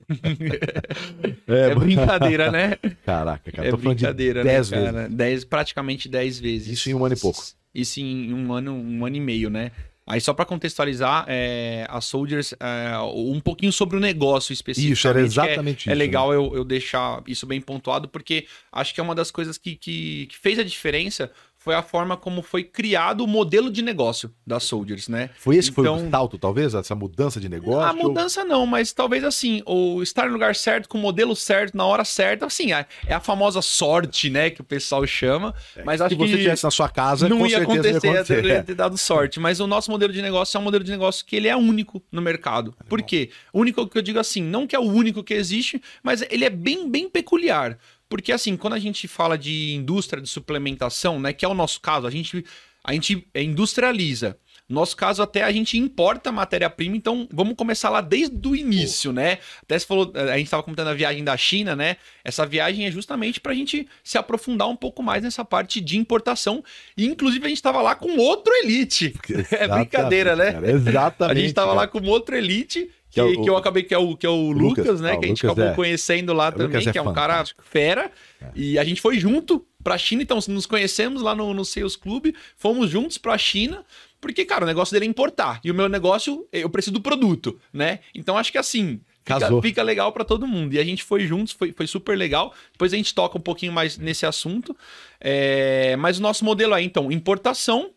É, 1.48 1.72
é, 1.72 1.76
brincadeira, 1.76 2.52
né? 2.52 2.78
Caraca, 3.06 3.52
cara. 3.52 3.68
É 3.68 3.72
tô 3.72 3.78
brincadeira, 3.78 4.42
de 4.42 4.48
10 4.48 4.72
né, 4.72 4.78
cara? 4.78 4.92
vezes. 4.92 5.16
Dez, 5.16 5.46
praticamente 5.46 6.10
10 6.10 6.40
vezes. 6.40 6.68
Isso 6.68 6.90
em 6.90 6.94
um 6.94 7.06
ano 7.06 7.16
e 7.16 7.20
pouco. 7.20 7.44
Isso 7.74 8.00
em 8.00 8.34
um 8.34 8.54
ano, 8.54 8.74
um 8.74 9.06
ano 9.06 9.16
e 9.16 9.20
meio, 9.20 9.50
né? 9.50 9.72
Aí 10.06 10.20
só 10.20 10.34
para 10.34 10.44
contextualizar, 10.44 11.26
é, 11.30 11.86
a 11.90 12.02
Soldiers, 12.02 12.54
é, 12.60 12.98
um 13.00 13.40
pouquinho 13.40 13.72
sobre 13.72 13.96
o 13.96 14.00
negócio 14.02 14.52
específico. 14.52 14.92
Isso, 14.94 15.08
era 15.08 15.22
é- 15.22 15.24
exatamente 15.24 15.78
é, 15.78 15.82
isso. 15.82 15.92
É 15.92 15.96
legal 15.96 16.30
né? 16.32 16.36
eu, 16.36 16.56
eu, 16.56 16.66
deixar 16.66 17.24
isso 17.26 17.48
bem 17.48 17.62
pontuado, 17.62 18.10
porque 18.10 18.46
acho 18.72 18.94
que 18.94 19.00
é 19.00 19.04
uma 19.04 19.16
das 19.16 19.32
coisas 19.32 19.58
que, 19.58 19.78
que, 19.78 20.28
que 20.28 20.38
fez 20.38 20.60
a 20.60 20.64
diferença 20.64 21.32
foi 21.64 21.76
a 21.76 21.82
forma 21.82 22.18
como 22.18 22.42
foi 22.42 22.62
criado 22.62 23.24
o 23.24 23.28
modelo 23.28 23.72
de 23.72 23.82
negócio 23.82 24.30
da 24.46 24.60
Soldiers, 24.60 25.08
né? 25.08 25.30
Foi 25.38 25.56
esse 25.56 25.72
que 25.72 25.80
então, 25.80 25.98
foi 25.98 26.08
o 26.08 26.12
salto, 26.12 26.38
talvez? 26.38 26.74
Essa 26.74 26.94
mudança 26.94 27.40
de 27.40 27.48
negócio? 27.48 27.90
A 27.90 27.94
mudança 27.94 28.42
ou... 28.42 28.48
não, 28.48 28.66
mas 28.66 28.92
talvez 28.92 29.24
assim, 29.24 29.64
o 29.66 30.04
estar 30.04 30.28
no 30.28 30.34
lugar 30.34 30.58
certo, 30.58 30.90
com 30.90 30.98
o 30.98 31.02
modelo 31.02 31.34
certo, 31.38 31.78
na 31.78 31.86
hora 31.86 32.04
certa, 32.04 32.46
assim, 32.48 32.74
é, 32.74 32.86
é 33.08 33.14
a 33.14 33.22
famosa 33.22 33.62
sorte, 33.62 34.30
né, 34.30 34.50
que 34.50 34.60
o 34.60 34.64
pessoal 34.64 35.08
chama, 35.08 35.56
é, 35.74 35.86
mas 35.86 36.02
acho 36.02 36.18
que... 36.18 36.22
Se 36.22 36.32
você 36.32 36.38
tivesse 36.38 36.64
na 36.66 36.72
sua 36.72 36.90
casa, 36.90 37.30
não 37.30 37.48
ia 37.48 37.60
acontecer, 37.60 38.08
ia 38.08 38.20
acontecer. 38.20 38.64
Ter 38.66 38.76
dado 38.76 38.98
sorte, 38.98 39.40
mas 39.40 39.62
o 39.62 39.68
nosso 39.68 39.90
modelo 39.90 40.12
de 40.12 40.22
negócio 40.22 40.58
é 40.58 40.60
um 40.60 40.64
modelo 40.64 40.84
de 40.84 40.92
negócio 40.92 41.26
que 41.26 41.34
ele 41.34 41.48
é 41.48 41.56
único 41.56 42.04
no 42.12 42.22
mercado. 42.22 42.76
Por 42.90 43.02
quê? 43.02 43.30
Único 43.54 43.88
que 43.88 43.98
eu 43.98 44.02
digo 44.02 44.20
assim, 44.20 44.44
não 44.44 44.68
que 44.68 44.76
é 44.76 44.80
o 44.80 44.84
único 44.84 45.24
que 45.24 45.34
existe, 45.34 45.82
mas 46.04 46.26
ele 46.30 46.44
é 46.44 46.50
bem, 46.50 46.90
bem 46.90 47.10
peculiar. 47.10 47.78
Porque 48.14 48.32
assim, 48.32 48.56
quando 48.56 48.74
a 48.74 48.80
gente 48.80 49.08
fala 49.08 49.36
de 49.36 49.74
indústria 49.74 50.22
de 50.22 50.30
suplementação, 50.30 51.20
né, 51.20 51.34
que 51.34 51.44
é 51.44 51.48
o 51.48 51.54
nosso 51.56 51.82
caso, 51.82 52.06
a 52.06 52.12
gente, 52.12 52.46
a 52.84 52.94
gente 52.94 53.28
industrializa. 53.34 54.38
Nosso 54.70 54.96
caso, 54.96 55.24
até 55.24 55.42
a 55.42 55.52
gente 55.52 55.80
importa 55.80 56.32
matéria-prima, 56.32 56.96
então 56.96 57.28
vamos 57.34 57.56
começar 57.56 57.90
lá 57.90 58.02
desde 58.02 58.48
o 58.48 58.56
início, 58.56 59.10
Pô. 59.10 59.16
né? 59.16 59.40
Até 59.64 59.80
você 59.80 59.88
falou, 59.88 60.14
a 60.14 60.38
gente 60.38 60.46
estava 60.46 60.62
comentando 60.62 60.90
a 60.90 60.94
viagem 60.94 61.24
da 61.24 61.36
China, 61.36 61.76
né? 61.76 61.98
Essa 62.24 62.46
viagem 62.46 62.86
é 62.86 62.92
justamente 62.92 63.40
para 63.40 63.52
a 63.52 63.56
gente 63.56 63.88
se 64.04 64.16
aprofundar 64.16 64.70
um 64.70 64.76
pouco 64.76 65.02
mais 65.02 65.24
nessa 65.24 65.44
parte 65.44 65.82
de 65.82 65.98
importação. 65.98 66.64
E, 66.96 67.08
inclusive, 67.08 67.44
a 67.44 67.50
gente 67.50 67.58
estava 67.58 67.82
lá 67.82 67.96
com 67.96 68.16
outro 68.18 68.54
elite. 68.62 69.16
é 69.50 69.68
brincadeira, 69.68 70.36
né? 70.36 70.52
Cara, 70.52 70.72
exatamente. 70.72 71.38
A 71.38 71.42
gente 71.42 71.50
estava 71.50 71.74
lá 71.74 71.88
com 71.88 72.00
outro 72.06 72.36
elite 72.36 72.92
que, 73.14 73.20
é 73.20 73.24
o, 73.24 73.42
que, 73.44 73.50
eu 73.50 73.56
acabei, 73.56 73.84
que 73.84 73.94
é 73.94 73.98
o, 73.98 74.18
que 74.18 74.26
é 74.26 74.30
o 74.30 74.52
Lucas, 74.52 74.86
Lucas 74.86 75.02
né? 75.02 75.12
Ah, 75.12 75.18
que 75.18 75.26
a 75.26 75.28
gente 75.28 75.46
Lucas 75.46 75.58
acabou 75.58 75.72
é. 75.72 75.76
conhecendo 75.76 76.34
lá 76.34 76.52
também, 76.52 76.82
que 76.82 76.98
é, 76.98 77.00
é 77.00 77.02
um 77.02 77.14
cara 77.14 77.44
fera. 77.64 78.12
É. 78.42 78.48
E 78.56 78.80
a 78.80 78.84
gente 78.84 79.00
foi 79.00 79.20
junto 79.20 79.64
pra 79.84 80.00
China, 80.00 80.24
então 80.24 80.40
nos 80.48 80.66
conhecemos 80.66 81.22
lá 81.22 81.36
no, 81.36 81.54
no 81.54 81.64
Sales 81.64 81.96
Club, 81.96 82.34
fomos 82.58 82.90
juntos 82.90 83.20
pra 83.20 83.38
China, 83.38 83.86
porque, 84.20 84.44
cara, 84.46 84.64
o 84.64 84.68
negócio 84.68 84.94
dele 84.94 85.06
é 85.06 85.10
importar. 85.10 85.60
E 85.64 85.70
o 85.70 85.76
meu 85.76 85.88
negócio, 85.88 86.48
eu 86.52 86.70
preciso 86.72 86.94
do 86.94 87.02
produto, 87.02 87.60
né? 87.72 88.00
Então 88.16 88.36
acho 88.36 88.52
que 88.52 88.58
assim. 88.58 89.00
Fica, 89.26 89.62
fica, 89.62 89.84
legal 89.84 90.12
para 90.12 90.26
todo 90.26 90.46
mundo. 90.46 90.74
E 90.74 90.80
a 90.80 90.84
gente 90.84 91.02
foi 91.02 91.26
juntos, 91.26 91.54
foi, 91.54 91.72
foi 91.72 91.88
super 91.88 92.18
legal. 92.18 92.54
Depois 92.74 92.92
a 92.92 92.98
gente 92.98 93.14
toca 93.14 93.38
um 93.38 93.42
pouquinho 93.42 93.72
mais 93.72 93.98
nesse 93.98 94.26
assunto. 94.26 94.76
É... 95.18 95.96
Mas 95.96 96.20
o 96.20 96.22
nosso 96.22 96.44
modelo 96.44 96.74
é, 96.74 96.82
então, 96.82 97.10
importação 97.10 97.92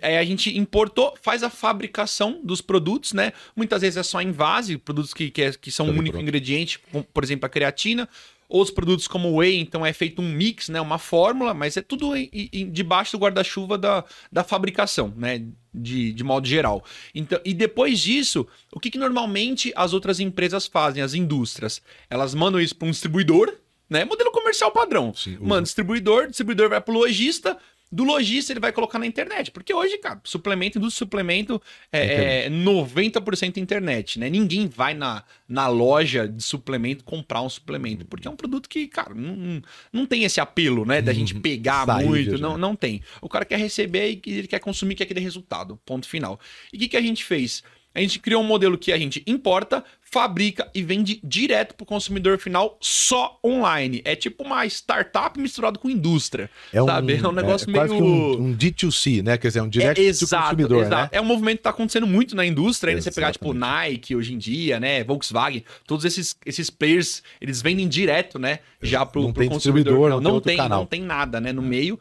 Aí 0.00 0.16
a 0.16 0.24
gente 0.24 0.56
importou, 0.56 1.14
faz 1.20 1.42
a 1.42 1.50
fabricação 1.50 2.40
dos 2.42 2.60
produtos, 2.60 3.12
né? 3.12 3.32
Muitas 3.54 3.82
vezes 3.82 3.96
é 3.96 4.02
só 4.02 4.20
em 4.20 4.30
vase, 4.30 4.78
produtos 4.78 5.12
que, 5.12 5.30
que, 5.30 5.42
é, 5.42 5.52
que 5.52 5.70
são 5.70 5.86
um 5.86 5.90
único 5.90 6.12
pronto. 6.12 6.22
ingrediente, 6.22 6.78
como, 6.78 7.04
por 7.04 7.24
exemplo, 7.24 7.46
a 7.46 7.48
creatina. 7.48 8.08
Outros 8.48 8.74
produtos 8.74 9.08
como 9.08 9.30
o 9.30 9.36
whey, 9.36 9.58
então 9.58 9.84
é 9.84 9.94
feito 9.94 10.20
um 10.20 10.30
mix, 10.30 10.68
né? 10.68 10.80
Uma 10.80 10.98
fórmula, 10.98 11.54
mas 11.54 11.76
é 11.76 11.80
tudo 11.80 12.14
em, 12.14 12.28
em, 12.32 12.70
debaixo 12.70 13.12
do 13.12 13.20
guarda-chuva 13.20 13.78
da, 13.78 14.04
da 14.30 14.44
fabricação, 14.44 15.12
né? 15.16 15.42
De, 15.72 16.12
de 16.12 16.22
modo 16.22 16.46
geral. 16.46 16.84
Então, 17.14 17.40
e 17.44 17.54
depois 17.54 17.98
disso, 17.98 18.46
o 18.70 18.78
que, 18.78 18.90
que 18.90 18.98
normalmente 18.98 19.72
as 19.74 19.94
outras 19.94 20.20
empresas 20.20 20.66
fazem, 20.66 21.02
as 21.02 21.14
indústrias? 21.14 21.80
Elas 22.10 22.34
mandam 22.34 22.60
isso 22.60 22.76
para 22.76 22.86
um 22.86 22.90
distribuidor, 22.90 23.56
né? 23.88 24.04
Modelo 24.04 24.30
comercial 24.30 24.70
padrão. 24.70 25.14
Sim, 25.14 25.38
Manda 25.40 25.62
distribuidor, 25.62 26.28
distribuidor 26.28 26.68
vai 26.68 26.80
para 26.80 26.94
o 26.94 26.98
lojista, 26.98 27.56
Do 27.92 28.04
lojista 28.04 28.54
ele 28.54 28.60
vai 28.60 28.72
colocar 28.72 28.98
na 28.98 29.06
internet. 29.06 29.50
Porque 29.50 29.74
hoje, 29.74 29.98
cara, 29.98 30.18
suplemento, 30.24 30.80
de 30.80 30.90
suplemento 30.90 31.60
é, 31.92 32.46
é 32.46 32.50
90% 32.50 33.58
internet, 33.58 34.18
né? 34.18 34.30
Ninguém 34.30 34.66
vai 34.66 34.94
na, 34.94 35.22
na 35.46 35.68
loja 35.68 36.26
de 36.26 36.42
suplemento 36.42 37.04
comprar 37.04 37.42
um 37.42 37.50
suplemento. 37.50 38.06
Porque 38.06 38.26
é 38.26 38.30
um 38.30 38.36
produto 38.36 38.66
que, 38.66 38.88
cara, 38.88 39.14
não, 39.14 39.60
não 39.92 40.06
tem 40.06 40.24
esse 40.24 40.40
apelo, 40.40 40.86
né? 40.86 41.02
Da 41.02 41.12
gente 41.12 41.34
uhum. 41.34 41.42
pegar 41.42 41.86
muito. 42.02 42.38
Não, 42.38 42.56
não 42.56 42.74
tem. 42.74 43.02
O 43.20 43.28
cara 43.28 43.44
quer 43.44 43.58
receber 43.58 44.20
e 44.24 44.38
ele 44.38 44.48
quer 44.48 44.58
consumir, 44.58 44.94
quer 44.94 45.04
aquele 45.04 45.20
resultado. 45.20 45.78
Ponto 45.84 46.08
final. 46.08 46.40
E 46.72 46.76
o 46.76 46.80
que, 46.80 46.88
que 46.88 46.96
a 46.96 47.02
gente 47.02 47.22
fez? 47.22 47.62
A 47.94 48.00
gente 48.00 48.18
criou 48.18 48.42
um 48.42 48.46
modelo 48.46 48.78
que 48.78 48.92
a 48.92 48.98
gente 48.98 49.22
importa, 49.26 49.84
fabrica 50.12 50.68
e 50.74 50.82
vende 50.82 51.18
direto 51.24 51.74
para 51.74 51.84
o 51.84 51.86
consumidor 51.86 52.38
final 52.38 52.76
só 52.80 53.38
online. 53.42 54.02
É 54.04 54.14
tipo 54.14 54.44
uma 54.44 54.66
startup 54.66 55.40
misturado 55.40 55.78
com 55.78 55.88
indústria, 55.88 56.50
é 56.70 56.82
sabe? 56.82 57.14
Um, 57.14 57.24
é 57.24 57.28
um 57.28 57.32
negócio 57.32 57.68
é, 57.68 57.72
meio... 57.72 57.94
Um, 57.94 58.48
um, 58.48 58.56
D2C, 58.56 59.22
né? 59.22 59.38
Quer 59.38 59.48
dizer, 59.48 59.62
um 59.62 59.68
direct 59.68 60.00
é, 60.00 60.04
exato, 60.04 60.44
consumidor, 60.44 60.82
exato. 60.82 61.02
Né? 61.14 61.18
É 61.18 61.20
um 61.20 61.24
movimento 61.24 61.56
que 61.56 61.60
está 61.60 61.70
acontecendo 61.70 62.06
muito 62.06 62.36
na 62.36 62.44
indústria. 62.44 62.94
Aí 62.94 63.00
você 63.00 63.10
pegar, 63.10 63.32
tipo, 63.32 63.54
Nike 63.54 64.14
hoje 64.14 64.34
em 64.34 64.38
dia, 64.38 64.78
né? 64.78 65.02
Volkswagen, 65.02 65.64
todos 65.86 66.04
esses, 66.04 66.36
esses 66.44 66.68
players, 66.68 67.22
eles 67.40 67.62
vendem 67.62 67.88
direto, 67.88 68.38
né? 68.38 68.58
Já 68.82 69.06
para 69.06 69.20
o 69.20 69.32
consumidor. 69.32 70.10
Não, 70.10 70.20
não, 70.20 70.40
tem, 70.40 70.56
não, 70.56 70.64
tem, 70.64 70.76
não 70.76 70.86
tem 70.86 71.00
nada, 71.02 71.40
né? 71.40 71.52
No 71.52 71.62
é. 71.62 71.66
meio. 71.66 71.98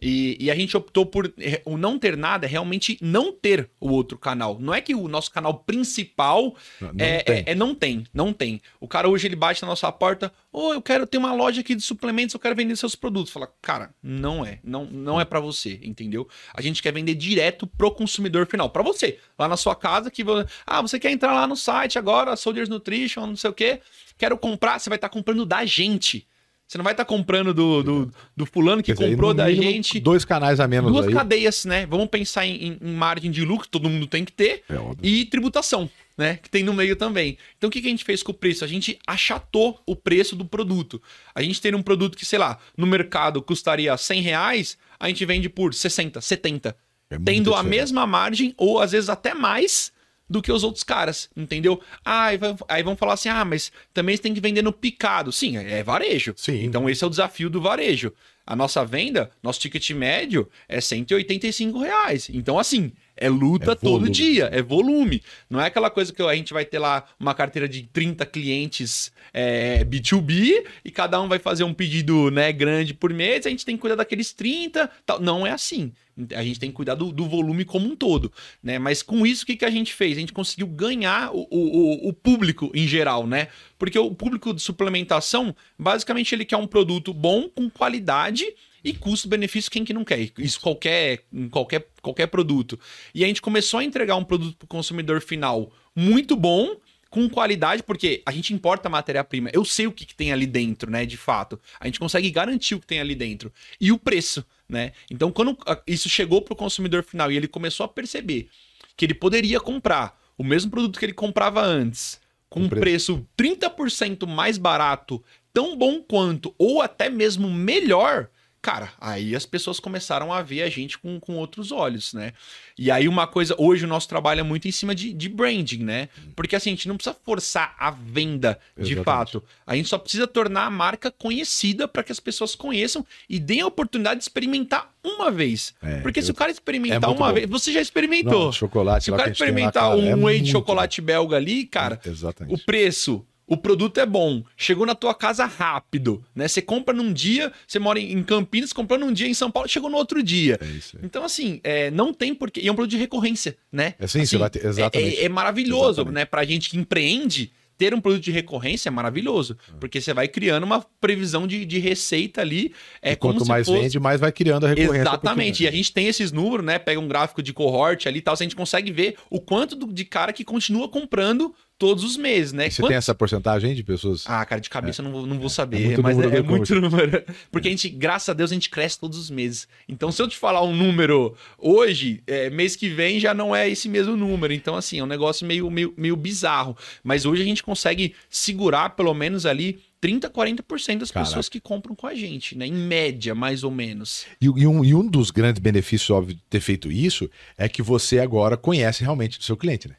E, 0.00 0.36
e, 0.40 0.50
a 0.50 0.54
gente 0.54 0.76
optou 0.76 1.04
por 1.04 1.32
o 1.64 1.76
não 1.76 1.98
ter 1.98 2.16
nada, 2.16 2.46
realmente 2.46 2.96
não 3.02 3.32
ter 3.32 3.68
o 3.78 3.90
outro 3.90 4.16
canal. 4.16 4.58
Não 4.58 4.72
é 4.72 4.80
que 4.80 4.94
o 4.94 5.08
nosso 5.08 5.30
canal 5.30 5.58
principal 5.58 6.54
não, 6.80 6.92
não 6.92 7.04
é, 7.04 7.24
é, 7.26 7.44
é, 7.46 7.54
não 7.54 7.74
tem, 7.74 8.06
não 8.12 8.32
tem. 8.32 8.62
O 8.80 8.88
cara 8.88 9.08
hoje 9.08 9.26
ele 9.28 9.36
bate 9.36 9.60
na 9.60 9.68
nossa 9.68 9.90
porta, 9.92 10.32
ô, 10.50 10.68
oh, 10.68 10.74
eu 10.74 10.80
quero 10.80 11.06
ter 11.06 11.18
uma 11.18 11.34
loja 11.34 11.60
aqui 11.60 11.74
de 11.74 11.82
suplementos, 11.82 12.32
eu 12.32 12.40
quero 12.40 12.56
vender 12.56 12.76
seus 12.76 12.94
produtos. 12.94 13.32
Fala, 13.32 13.52
cara, 13.60 13.94
não 14.02 14.44
é, 14.44 14.58
não, 14.64 14.86
não 14.86 15.20
é 15.20 15.24
para 15.24 15.38
você, 15.38 15.78
entendeu? 15.82 16.26
A 16.54 16.62
gente 16.62 16.82
quer 16.82 16.92
vender 16.92 17.14
direto 17.14 17.66
pro 17.66 17.90
consumidor 17.90 18.46
final, 18.46 18.70
para 18.70 18.82
você, 18.82 19.18
lá 19.38 19.48
na 19.48 19.56
sua 19.56 19.76
casa 19.76 20.10
que 20.10 20.24
ah, 20.66 20.80
você 20.80 20.98
quer 20.98 21.10
entrar 21.10 21.34
lá 21.34 21.46
no 21.46 21.56
site 21.56 21.98
agora, 21.98 22.36
Soldiers 22.36 22.68
Nutrition, 22.68 23.26
não 23.26 23.36
sei 23.36 23.50
o 23.50 23.54
quê, 23.54 23.80
quero 24.16 24.38
comprar, 24.38 24.78
você 24.78 24.88
vai 24.88 24.96
estar 24.96 25.08
tá 25.08 25.12
comprando 25.12 25.44
da 25.44 25.64
gente. 25.66 26.26
Você 26.70 26.78
não 26.78 26.84
vai 26.84 26.92
estar 26.92 27.04
tá 27.04 27.08
comprando 27.08 27.52
do, 27.52 27.82
do, 27.82 28.12
do, 28.36 28.46
fulano 28.46 28.80
que 28.80 28.92
dizer, 28.92 29.10
comprou 29.10 29.34
da 29.34 29.52
gente. 29.52 29.98
Dois 29.98 30.24
canais 30.24 30.60
a 30.60 30.68
menos 30.68 30.92
Duas 30.92 31.08
aí. 31.08 31.12
cadeias, 31.12 31.64
né? 31.64 31.84
Vamos 31.84 32.06
pensar 32.06 32.46
em, 32.46 32.78
em, 32.80 32.92
margem 32.92 33.28
de 33.28 33.44
lucro, 33.44 33.66
todo 33.66 33.90
mundo 33.90 34.06
tem 34.06 34.24
que 34.24 34.30
ter. 34.30 34.62
É 34.70 34.76
e 35.02 35.24
tributação, 35.24 35.90
né? 36.16 36.38
Que 36.40 36.48
tem 36.48 36.62
no 36.62 36.72
meio 36.72 36.94
também. 36.94 37.36
Então 37.58 37.66
o 37.66 37.72
que, 37.72 37.80
que 37.80 37.88
a 37.88 37.90
gente 37.90 38.04
fez 38.04 38.22
com 38.22 38.30
o 38.30 38.34
preço? 38.34 38.64
A 38.64 38.68
gente 38.68 38.96
achatou 39.04 39.82
o 39.84 39.96
preço 39.96 40.36
do 40.36 40.44
produto. 40.44 41.02
A 41.34 41.42
gente 41.42 41.60
tem 41.60 41.74
um 41.74 41.82
produto 41.82 42.16
que, 42.16 42.24
sei 42.24 42.38
lá, 42.38 42.56
no 42.76 42.86
mercado 42.86 43.42
custaria 43.42 43.96
100 43.96 44.20
reais, 44.22 44.78
a 45.00 45.08
gente 45.08 45.26
vende 45.26 45.48
por 45.48 45.74
60, 45.74 46.20
70. 46.20 46.76
É 47.10 47.18
tendo 47.18 47.52
a 47.52 47.64
mesma 47.64 48.06
margem, 48.06 48.54
ou 48.56 48.78
às 48.78 48.92
vezes 48.92 49.08
até 49.08 49.34
mais 49.34 49.90
do 50.30 50.40
que 50.40 50.52
os 50.52 50.62
outros 50.62 50.84
caras, 50.84 51.28
entendeu? 51.36 51.80
Ah, 52.04 52.26
aí, 52.26 52.38
aí 52.68 52.82
vão 52.84 52.96
falar 52.96 53.14
assim: 53.14 53.28
ah, 53.28 53.44
mas 53.44 53.72
também 53.92 54.16
você 54.16 54.22
tem 54.22 54.32
que 54.32 54.40
vender 54.40 54.62
no 54.62 54.72
picado. 54.72 55.32
Sim, 55.32 55.56
é 55.56 55.82
varejo. 55.82 56.32
Sim. 56.36 56.64
Então 56.64 56.88
esse 56.88 57.02
é 57.02 57.06
o 57.06 57.10
desafio 57.10 57.50
do 57.50 57.60
varejo. 57.60 58.12
A 58.46 58.56
nossa 58.56 58.84
venda, 58.84 59.30
nosso 59.42 59.60
ticket 59.60 59.90
médio 59.90 60.48
é 60.68 60.80
185 60.80 61.78
reais. 61.78 62.28
Então, 62.32 62.58
assim, 62.58 62.92
é 63.20 63.28
luta 63.28 63.72
é 63.72 63.74
todo 63.74 64.08
dia, 64.08 64.48
é 64.50 64.62
volume. 64.62 65.22
Não 65.48 65.60
é 65.60 65.66
aquela 65.66 65.90
coisa 65.90 66.10
que 66.12 66.22
a 66.22 66.34
gente 66.34 66.54
vai 66.54 66.64
ter 66.64 66.78
lá 66.78 67.04
uma 67.20 67.34
carteira 67.34 67.68
de 67.68 67.82
30 67.82 68.24
clientes 68.24 69.12
é, 69.32 69.84
B2B 69.84 70.64
e 70.82 70.90
cada 70.90 71.20
um 71.20 71.28
vai 71.28 71.38
fazer 71.38 71.62
um 71.62 71.74
pedido 71.74 72.30
né, 72.30 72.50
grande 72.50 72.94
por 72.94 73.12
mês, 73.12 73.46
a 73.46 73.50
gente 73.50 73.64
tem 73.64 73.76
que 73.76 73.80
cuidar 73.82 73.96
daqueles 73.96 74.32
30. 74.32 74.90
Tal. 75.04 75.20
Não 75.20 75.46
é 75.46 75.50
assim. 75.50 75.92
A 76.34 76.42
gente 76.42 76.58
tem 76.58 76.70
que 76.70 76.76
cuidar 76.76 76.94
do, 76.94 77.12
do, 77.12 77.26
volume 77.26 77.64
como 77.64 77.86
um 77.86 77.96
todo, 77.96 78.32
né? 78.62 78.78
Mas 78.78 79.02
com 79.02 79.26
isso, 79.26 79.44
o 79.44 79.46
que, 79.46 79.56
que 79.56 79.64
a 79.64 79.70
gente 79.70 79.94
fez? 79.94 80.16
A 80.16 80.20
gente 80.20 80.32
conseguiu 80.32 80.66
ganhar 80.66 81.30
o, 81.32 81.46
o, 81.50 82.08
o 82.08 82.12
público 82.12 82.70
em 82.74 82.86
geral, 82.86 83.26
né? 83.26 83.48
Porque 83.78 83.98
o 83.98 84.14
público 84.14 84.52
de 84.52 84.60
suplementação, 84.60 85.54
basicamente, 85.78 86.34
ele 86.34 86.44
quer 86.44 86.56
um 86.56 86.66
produto 86.66 87.14
bom, 87.14 87.48
com 87.48 87.70
qualidade 87.70 88.44
e 88.84 88.92
custo-benefício, 88.92 89.70
quem 89.70 89.84
que 89.84 89.92
não 89.92 90.04
quer? 90.04 90.30
Isso 90.38 90.60
qualquer, 90.60 91.24
qualquer, 91.50 91.86
qualquer 92.02 92.26
produto. 92.26 92.78
E 93.14 93.24
a 93.24 93.26
gente 93.26 93.42
começou 93.42 93.80
a 93.80 93.84
entregar 93.84 94.16
um 94.16 94.24
produto 94.24 94.56
para 94.56 94.64
o 94.64 94.68
consumidor 94.68 95.20
final 95.20 95.72
muito 95.94 96.36
bom, 96.36 96.76
com 97.10 97.28
qualidade, 97.28 97.82
porque 97.82 98.22
a 98.24 98.30
gente 98.30 98.54
importa 98.54 98.88
matéria-prima. 98.88 99.50
Eu 99.52 99.64
sei 99.64 99.86
o 99.86 99.92
que, 99.92 100.06
que, 100.06 100.14
tem 100.14 100.32
ali 100.32 100.46
dentro, 100.46 100.90
né? 100.90 101.04
De 101.04 101.16
fato. 101.16 101.60
A 101.80 101.86
gente 101.86 101.98
consegue 101.98 102.30
garantir 102.30 102.76
o 102.76 102.80
que 102.80 102.86
tem 102.86 103.00
ali 103.00 103.16
dentro. 103.16 103.52
E 103.80 103.90
o 103.90 103.98
preço, 103.98 104.44
né? 104.68 104.92
Então, 105.10 105.32
quando 105.32 105.58
isso 105.86 106.08
chegou 106.08 106.40
para 106.40 106.52
o 106.52 106.56
consumidor 106.56 107.02
final 107.02 107.30
e 107.32 107.36
ele 107.36 107.48
começou 107.48 107.84
a 107.84 107.88
perceber 107.88 108.48
que 108.96 109.04
ele 109.04 109.14
poderia 109.14 109.58
comprar 109.58 110.18
o 110.38 110.44
mesmo 110.44 110.70
produto 110.70 110.98
que 110.98 111.04
ele 111.04 111.12
comprava 111.12 111.60
antes, 111.60 112.20
com 112.48 112.60
um 112.60 112.68
preço 112.68 113.26
30% 113.36 114.26
mais 114.26 114.56
barato, 114.56 115.22
tão 115.52 115.76
bom 115.76 116.00
quanto, 116.00 116.54
ou 116.56 116.80
até 116.80 117.08
mesmo 117.08 117.50
melhor, 117.50 118.28
cara, 118.62 118.92
aí 119.00 119.34
as 119.34 119.46
pessoas 119.46 119.80
começaram 119.80 120.32
a 120.32 120.42
ver 120.42 120.62
a 120.62 120.68
gente 120.68 120.98
com, 120.98 121.18
com 121.18 121.36
outros 121.36 121.72
olhos, 121.72 122.12
né? 122.12 122.32
E 122.78 122.90
aí 122.90 123.08
uma 123.08 123.26
coisa, 123.26 123.54
hoje 123.58 123.84
o 123.84 123.88
nosso 123.88 124.08
trabalho 124.08 124.40
é 124.40 124.42
muito 124.42 124.68
em 124.68 124.72
cima 124.72 124.94
de, 124.94 125.12
de 125.12 125.28
branding, 125.28 125.82
né? 125.82 126.08
Porque 126.36 126.54
assim, 126.54 126.70
a 126.70 126.74
gente 126.74 126.88
não 126.88 126.96
precisa 126.96 127.16
forçar 127.24 127.74
a 127.78 127.90
venda 127.90 128.58
de 128.76 128.92
Exatamente. 128.92 129.04
fato. 129.04 129.44
A 129.66 129.74
gente 129.74 129.88
só 129.88 129.98
precisa 129.98 130.26
tornar 130.26 130.66
a 130.66 130.70
marca 130.70 131.10
conhecida 131.10 131.88
para 131.88 132.02
que 132.02 132.12
as 132.12 132.20
pessoas 132.20 132.54
conheçam 132.54 133.04
e 133.28 133.38
deem 133.38 133.62
a 133.62 133.66
oportunidade 133.66 134.18
de 134.18 134.24
experimentar 134.24 134.92
uma 135.02 135.30
vez. 135.30 135.74
É, 135.82 136.00
Porque 136.00 136.20
eu... 136.20 136.24
se 136.24 136.30
o 136.30 136.34
cara 136.34 136.50
experimentar 136.50 137.02
é 137.04 137.12
uma 137.12 137.28
bom. 137.28 137.34
vez, 137.34 137.48
você 137.48 137.72
já 137.72 137.80
experimentou. 137.80 138.46
Não, 138.46 138.52
chocolate, 138.52 139.04
se 139.04 139.10
o 139.10 139.16
cara 139.16 139.30
experimentar 139.30 139.96
um 139.96 140.06
é 140.06 140.14
whey 140.14 140.40
de 140.40 140.50
chocolate 140.50 141.00
belga 141.00 141.36
ali, 141.36 141.64
cara, 141.64 141.98
Exatamente. 142.04 142.54
o 142.54 142.64
preço, 142.64 143.24
o 143.50 143.56
produto 143.56 143.98
é 143.98 144.06
bom, 144.06 144.44
chegou 144.56 144.86
na 144.86 144.94
tua 144.94 145.12
casa 145.12 145.44
rápido, 145.44 146.24
né? 146.32 146.46
Você 146.46 146.62
compra 146.62 146.94
num 146.94 147.12
dia, 147.12 147.52
você 147.66 147.80
mora 147.80 147.98
em 147.98 148.22
Campinas, 148.22 148.72
comprou 148.72 148.96
num 148.96 149.12
dia 149.12 149.26
em 149.26 149.34
São 149.34 149.50
Paulo, 149.50 149.68
chegou 149.68 149.90
no 149.90 149.96
outro 149.96 150.22
dia. 150.22 150.56
É 150.60 150.66
isso 150.66 150.96
aí. 150.96 151.04
Então, 151.04 151.24
assim, 151.24 151.60
é, 151.64 151.90
não 151.90 152.14
tem 152.14 152.32
porquê. 152.32 152.60
E 152.60 152.68
é 152.68 152.72
um 152.72 152.76
produto 152.76 152.92
de 152.92 152.96
recorrência, 152.96 153.56
né? 153.72 153.94
É 153.98 154.06
sim, 154.06 154.20
assim, 154.20 154.26
você 154.26 154.38
vai 154.38 154.50
ter, 154.50 154.64
exatamente. 154.64 155.16
É, 155.16 155.24
é 155.24 155.28
maravilhoso, 155.28 156.02
exatamente. 156.02 156.14
né? 156.14 156.24
Pra 156.24 156.44
gente 156.44 156.70
que 156.70 156.78
empreende, 156.78 157.50
ter 157.76 157.92
um 157.92 158.00
produto 158.00 158.22
de 158.22 158.30
recorrência 158.30 158.88
é 158.88 158.92
maravilhoso, 158.92 159.56
porque 159.80 160.00
você 160.00 160.14
vai 160.14 160.28
criando 160.28 160.62
uma 160.62 160.84
previsão 161.00 161.44
de, 161.44 161.64
de 161.64 161.80
receita 161.80 162.42
ali. 162.42 162.72
É 163.02 163.12
e 163.12 163.16
quanto 163.16 163.44
mais 163.46 163.66
fosse... 163.66 163.80
vende, 163.80 163.98
mais 163.98 164.20
vai 164.20 164.30
criando 164.30 164.66
a 164.66 164.68
recorrência. 164.68 165.00
Exatamente. 165.00 165.50
Porque... 165.54 165.64
E 165.64 165.66
a 165.66 165.72
gente 165.72 165.92
tem 165.92 166.06
esses 166.06 166.30
números, 166.30 166.64
né? 166.64 166.78
Pega 166.78 167.00
um 167.00 167.08
gráfico 167.08 167.42
de 167.42 167.52
cohort 167.52 168.06
ali 168.06 168.18
e 168.18 168.22
tal, 168.22 168.34
a 168.34 168.36
gente 168.36 168.54
consegue 168.54 168.92
ver 168.92 169.16
o 169.28 169.40
quanto 169.40 169.92
de 169.92 170.04
cara 170.04 170.32
que 170.32 170.44
continua 170.44 170.88
comprando 170.88 171.52
todos 171.80 172.04
os 172.04 172.14
meses, 172.14 172.52
né? 172.52 172.68
Você 172.68 172.82
tem 172.82 172.94
essa 172.94 173.14
porcentagem 173.14 173.74
de 173.74 173.82
pessoas? 173.82 174.24
Ah, 174.26 174.44
cara, 174.44 174.60
de 174.60 174.68
cabeça 174.68 175.00
é. 175.00 175.06
eu 175.06 175.10
não, 175.10 175.24
não 175.24 175.40
vou 175.40 175.48
saber, 175.48 175.94
é 175.94 176.02
mas 176.02 176.18
é, 176.18 176.36
é 176.36 176.42
muito 176.42 176.74
número. 176.78 177.24
Porque 177.50 177.68
a 177.68 177.70
gente, 177.70 177.88
graças 177.88 178.28
a 178.28 178.34
Deus, 178.34 178.50
a 178.50 178.54
gente 178.54 178.68
cresce 178.68 179.00
todos 179.00 179.18
os 179.18 179.30
meses. 179.30 179.66
Então, 179.88 180.12
se 180.12 180.20
eu 180.20 180.28
te 180.28 180.36
falar 180.36 180.62
um 180.62 180.76
número 180.76 181.34
hoje, 181.56 182.22
é, 182.26 182.50
mês 182.50 182.76
que 182.76 182.90
vem 182.90 183.18
já 183.18 183.32
não 183.32 183.56
é 183.56 183.66
esse 183.66 183.88
mesmo 183.88 184.14
número. 184.14 184.52
Então, 184.52 184.76
assim, 184.76 184.98
é 184.98 185.02
um 185.02 185.06
negócio 185.06 185.46
meio, 185.46 185.70
meio, 185.70 185.94
meio 185.96 186.16
bizarro. 186.16 186.76
Mas 187.02 187.24
hoje 187.24 187.40
a 187.40 187.46
gente 187.46 187.62
consegue 187.62 188.14
segurar 188.28 188.90
pelo 188.90 189.14
menos 189.14 189.46
ali 189.46 189.80
30, 190.02 190.28
40% 190.28 190.98
das 190.98 191.10
Caraca. 191.10 191.30
pessoas 191.30 191.48
que 191.48 191.60
compram 191.60 191.94
com 191.94 192.06
a 192.06 192.14
gente, 192.14 192.58
né? 192.58 192.66
Em 192.66 192.74
média, 192.74 193.34
mais 193.34 193.64
ou 193.64 193.70
menos. 193.70 194.26
E, 194.38 194.44
e, 194.44 194.66
um, 194.66 194.84
e 194.84 194.94
um 194.94 195.06
dos 195.06 195.30
grandes 195.30 195.62
benefícios, 195.62 196.10
óbvio, 196.10 196.34
de 196.34 196.42
ter 196.42 196.60
feito 196.60 196.92
isso 196.92 197.30
é 197.56 197.70
que 197.70 197.80
você 197.80 198.18
agora 198.18 198.58
conhece 198.58 199.02
realmente 199.02 199.38
o 199.38 199.42
seu 199.42 199.56
cliente, 199.56 199.88
né? 199.88 199.96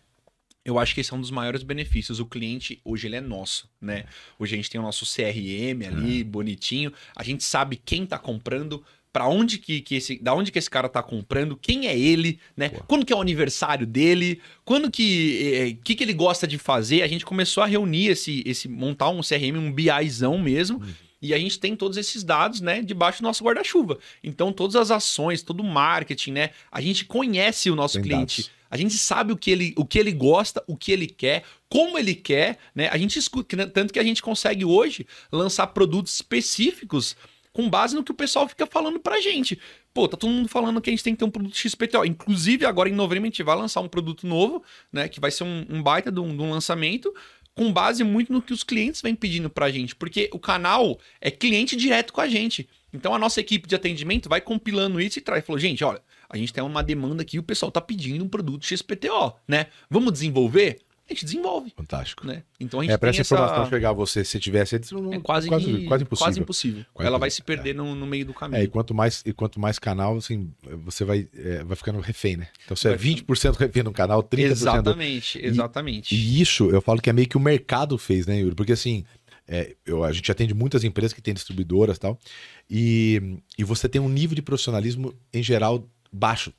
Eu 0.64 0.78
acho 0.78 0.94
que 0.94 1.02
esse 1.02 1.12
é 1.12 1.16
um 1.16 1.22
dos 1.22 1.32
maiores 1.32 1.64
benefícios. 1.64 2.20
O 2.20 2.26
cliente, 2.26 2.80
hoje, 2.86 3.08
ele 3.08 3.16
é 3.16 3.22
nosso, 3.22 3.70
né? 3.82 4.06
Hoje 4.38 4.54
a 4.54 4.58
gente 4.58 4.70
tem 4.70 4.80
o 4.80 4.84
nosso 4.84 5.06
CRM 5.06 5.88
ali, 5.88 6.22
é. 6.22 6.24
bonitinho. 6.24 6.94
A 7.16 7.24
gente 7.24 7.44
sabe 7.44 7.82
quem 7.84 8.06
tá 8.06 8.20
comprando, 8.20 8.84
para 9.12 9.28
onde 9.28 9.58
que, 9.58 9.82
que 9.82 9.96
esse, 9.96 10.22
da 10.22 10.34
onde 10.34 10.52
que 10.52 10.60
esse 10.60 10.70
cara 10.70 10.88
tá 10.88 11.02
comprando, 11.02 11.58
quem 11.58 11.88
é 11.88 11.98
ele, 11.98 12.40
né? 12.56 12.70
Pô. 12.70 12.84
Quando 12.84 13.06
que 13.06 13.12
é 13.12 13.16
o 13.16 13.22
aniversário 13.22 13.86
dele, 13.86 14.40
quando 14.64 14.90
que, 14.90 15.54
é, 15.54 15.78
que 15.84 15.96
que 15.96 16.04
ele 16.04 16.14
gosta 16.14 16.48
de 16.48 16.58
fazer. 16.58 17.02
A 17.02 17.08
gente 17.08 17.26
começou 17.26 17.64
a 17.64 17.66
reunir 17.66 18.08
esse, 18.08 18.44
esse 18.46 18.70
montar 18.70 19.10
um 19.10 19.22
CRM, 19.22 19.58
um 19.58 19.72
BIzão 19.72 20.38
mesmo. 20.38 20.80
Uhum. 20.80 20.94
E 21.22 21.34
a 21.34 21.38
gente 21.38 21.60
tem 21.60 21.76
todos 21.76 21.98
esses 21.98 22.24
dados, 22.24 22.62
né, 22.62 22.82
debaixo 22.82 23.22
do 23.22 23.24
nosso 23.24 23.44
guarda-chuva. 23.44 24.00
Então, 24.24 24.52
todas 24.52 24.76
as 24.76 24.90
ações, 24.90 25.44
todo 25.44 25.60
o 25.60 25.64
marketing, 25.64 26.32
né, 26.32 26.50
a 26.72 26.82
gente 26.82 27.06
conhece 27.06 27.70
o 27.70 27.76
nosso 27.76 27.96
tem 27.96 28.04
cliente. 28.04 28.42
Dados. 28.42 28.62
A 28.72 28.78
gente 28.78 28.98
sabe 28.98 29.34
o 29.34 29.38
que 29.38 29.52
ele, 29.52 29.74
o 29.78 29.86
que 29.86 30.00
ele 30.00 30.14
gosta, 30.14 30.64
o 30.66 30.78
que 30.78 30.94
ele 30.94 31.06
quer, 31.06 31.44
como 31.70 32.00
ele 32.00 32.16
quer, 32.16 32.58
né? 32.74 32.88
A 32.88 32.98
gente 32.98 33.20
escuta, 33.20 33.68
tanto 33.68 33.92
que 33.92 34.00
a 34.00 34.04
gente 34.04 34.22
consegue 34.22 34.64
hoje 34.64 35.06
lançar 35.30 35.68
produtos 35.68 36.14
específicos 36.14 37.18
com 37.52 37.70
base 37.70 37.94
no 37.94 38.02
que 38.02 38.12
o 38.12 38.16
pessoal 38.16 38.48
fica 38.48 38.66
falando 38.66 38.98
pra 38.98 39.20
gente. 39.20 39.60
Pô, 39.94 40.08
tá 40.08 40.16
todo 40.16 40.30
mundo 40.30 40.48
falando 40.48 40.80
que 40.80 40.90
a 40.90 40.94
gente 40.94 41.04
tem 41.04 41.14
que 41.14 41.20
ter 41.20 41.26
um 41.26 41.30
produto 41.30 41.58
XPTO. 41.58 42.06
Inclusive, 42.06 42.66
agora 42.66 42.88
em 42.88 42.94
novembro 42.94 43.26
a 43.26 43.28
gente 43.28 43.44
vai 43.44 43.58
lançar 43.58 43.82
um 43.82 43.90
produto 43.90 44.26
novo, 44.26 44.64
né? 44.90 45.10
Que 45.10 45.20
vai 45.20 45.32
ser 45.32 45.44
um, 45.44 45.66
um 45.70 45.84
baita 45.84 46.10
de 46.10 46.22
um, 46.22 46.36
de 46.36 46.42
um 46.42 46.50
lançamento 46.50 47.14
com 47.56 47.72
base 47.72 48.04
muito 48.04 48.32
no 48.32 48.42
que 48.42 48.54
os 48.54 48.64
clientes 48.64 49.02
vêm 49.02 49.16
pedindo 49.16 49.50
pra 49.50 49.72
gente. 49.72 49.96
Porque 49.96 50.30
o 50.34 50.40
canal 50.40 51.00
é 51.20 51.30
cliente 51.30 51.76
direto 51.76 52.14
com 52.14 52.22
a 52.22 52.28
gente. 52.28 52.68
Então 52.94 53.14
a 53.14 53.20
nossa 53.20 53.40
equipe 53.40 53.68
de 53.68 53.76
atendimento 53.76 54.30
vai 54.30 54.42
compilando 54.42 55.00
isso 55.00 55.20
e 55.20 55.22
traz. 55.22 55.46
Falou, 55.46 55.60
gente, 55.60 55.84
olha, 55.84 56.02
a 56.30 56.38
gente 56.38 56.54
tem 56.54 56.64
uma 56.64 56.84
demanda 56.84 57.22
aqui, 57.22 57.40
o 57.40 57.44
pessoal 57.44 57.72
tá 57.72 57.82
pedindo 57.82 58.24
um 58.24 58.30
produto 58.30 58.66
XPTO, 58.66 59.34
né? 59.48 59.68
Vamos 59.90 60.14
desenvolver? 60.14 60.80
A 61.12 61.14
gente 61.14 61.26
desenvolve. 61.26 61.74
Fantástico. 61.76 62.26
Né? 62.26 62.44
Então 62.58 62.80
a 62.80 62.84
gente 62.84 62.94
é, 62.94 62.98
para 62.98 63.10
essa 63.10 63.22
informação 63.22 63.70
chegar 63.70 63.90
a 63.90 63.94
você, 63.94 64.24
se 64.24 64.40
tivesse 64.40 64.80
não, 64.94 65.14
é 65.14 65.20
quase, 65.20 65.50
quase, 65.50 65.66
que, 65.66 65.86
quase 65.86 66.04
impossível. 66.04 66.26
Quase 66.26 66.40
impossível. 66.40 66.86
Quase 66.94 67.08
Ela 67.08 67.18
vai 67.18 67.30
se 67.30 67.42
perder 67.44 67.76
no, 67.76 67.94
no 67.94 68.08
meio 68.08 68.26
do 68.26 68.34
caminho. 68.34 68.62
É, 68.62 68.64
e 68.64 68.68
quanto 68.68 68.94
mais, 68.94 69.22
e 69.26 69.34
quanto 69.34 69.60
mais 69.60 69.78
canal, 69.78 70.16
assim, 70.16 70.50
você 70.86 71.04
vai, 71.04 71.28
é, 71.36 71.64
vai 71.66 71.76
ficando 71.76 72.00
refém, 72.00 72.38
né? 72.38 72.48
Então 72.64 72.76
você 72.76 72.88
é 72.88 72.96
Vai 72.96 73.06
20% 73.06 73.58
refém 73.58 73.84
no 73.84 73.92
canal, 73.92 74.24
30% 74.24 74.52
Exatamente, 74.52 75.46
exatamente. 75.46 76.16
E 76.16 76.42
isso 76.42 76.70
eu 76.70 76.82
falo 76.82 77.02
que 77.02 77.10
é 77.10 77.14
meio 77.14 77.28
que 77.28 77.38
o 77.38 77.42
mercado 77.42 77.98
fez, 77.98 78.26
né, 78.26 78.40
Yuri? 78.40 78.56
Porque 78.56 78.72
assim, 78.72 79.04
é, 79.48 79.76
eu, 79.86 80.04
a 80.04 80.14
gente 80.14 80.32
atende 80.32 80.54
muitas 80.54 80.86
empresas 80.86 81.12
que 81.12 81.22
têm 81.22 81.34
distribuidoras 81.34 81.98
e 81.98 82.00
tal, 82.00 82.18
e, 82.70 83.38
e 83.58 83.66
você 83.66 83.90
tem 83.90 84.00
um 84.00 84.08
nível 84.08 84.34
de 84.34 84.42
profissionalismo, 84.42 85.14
em 85.34 85.44
geral, 85.44 85.86
baixo. 86.10 86.54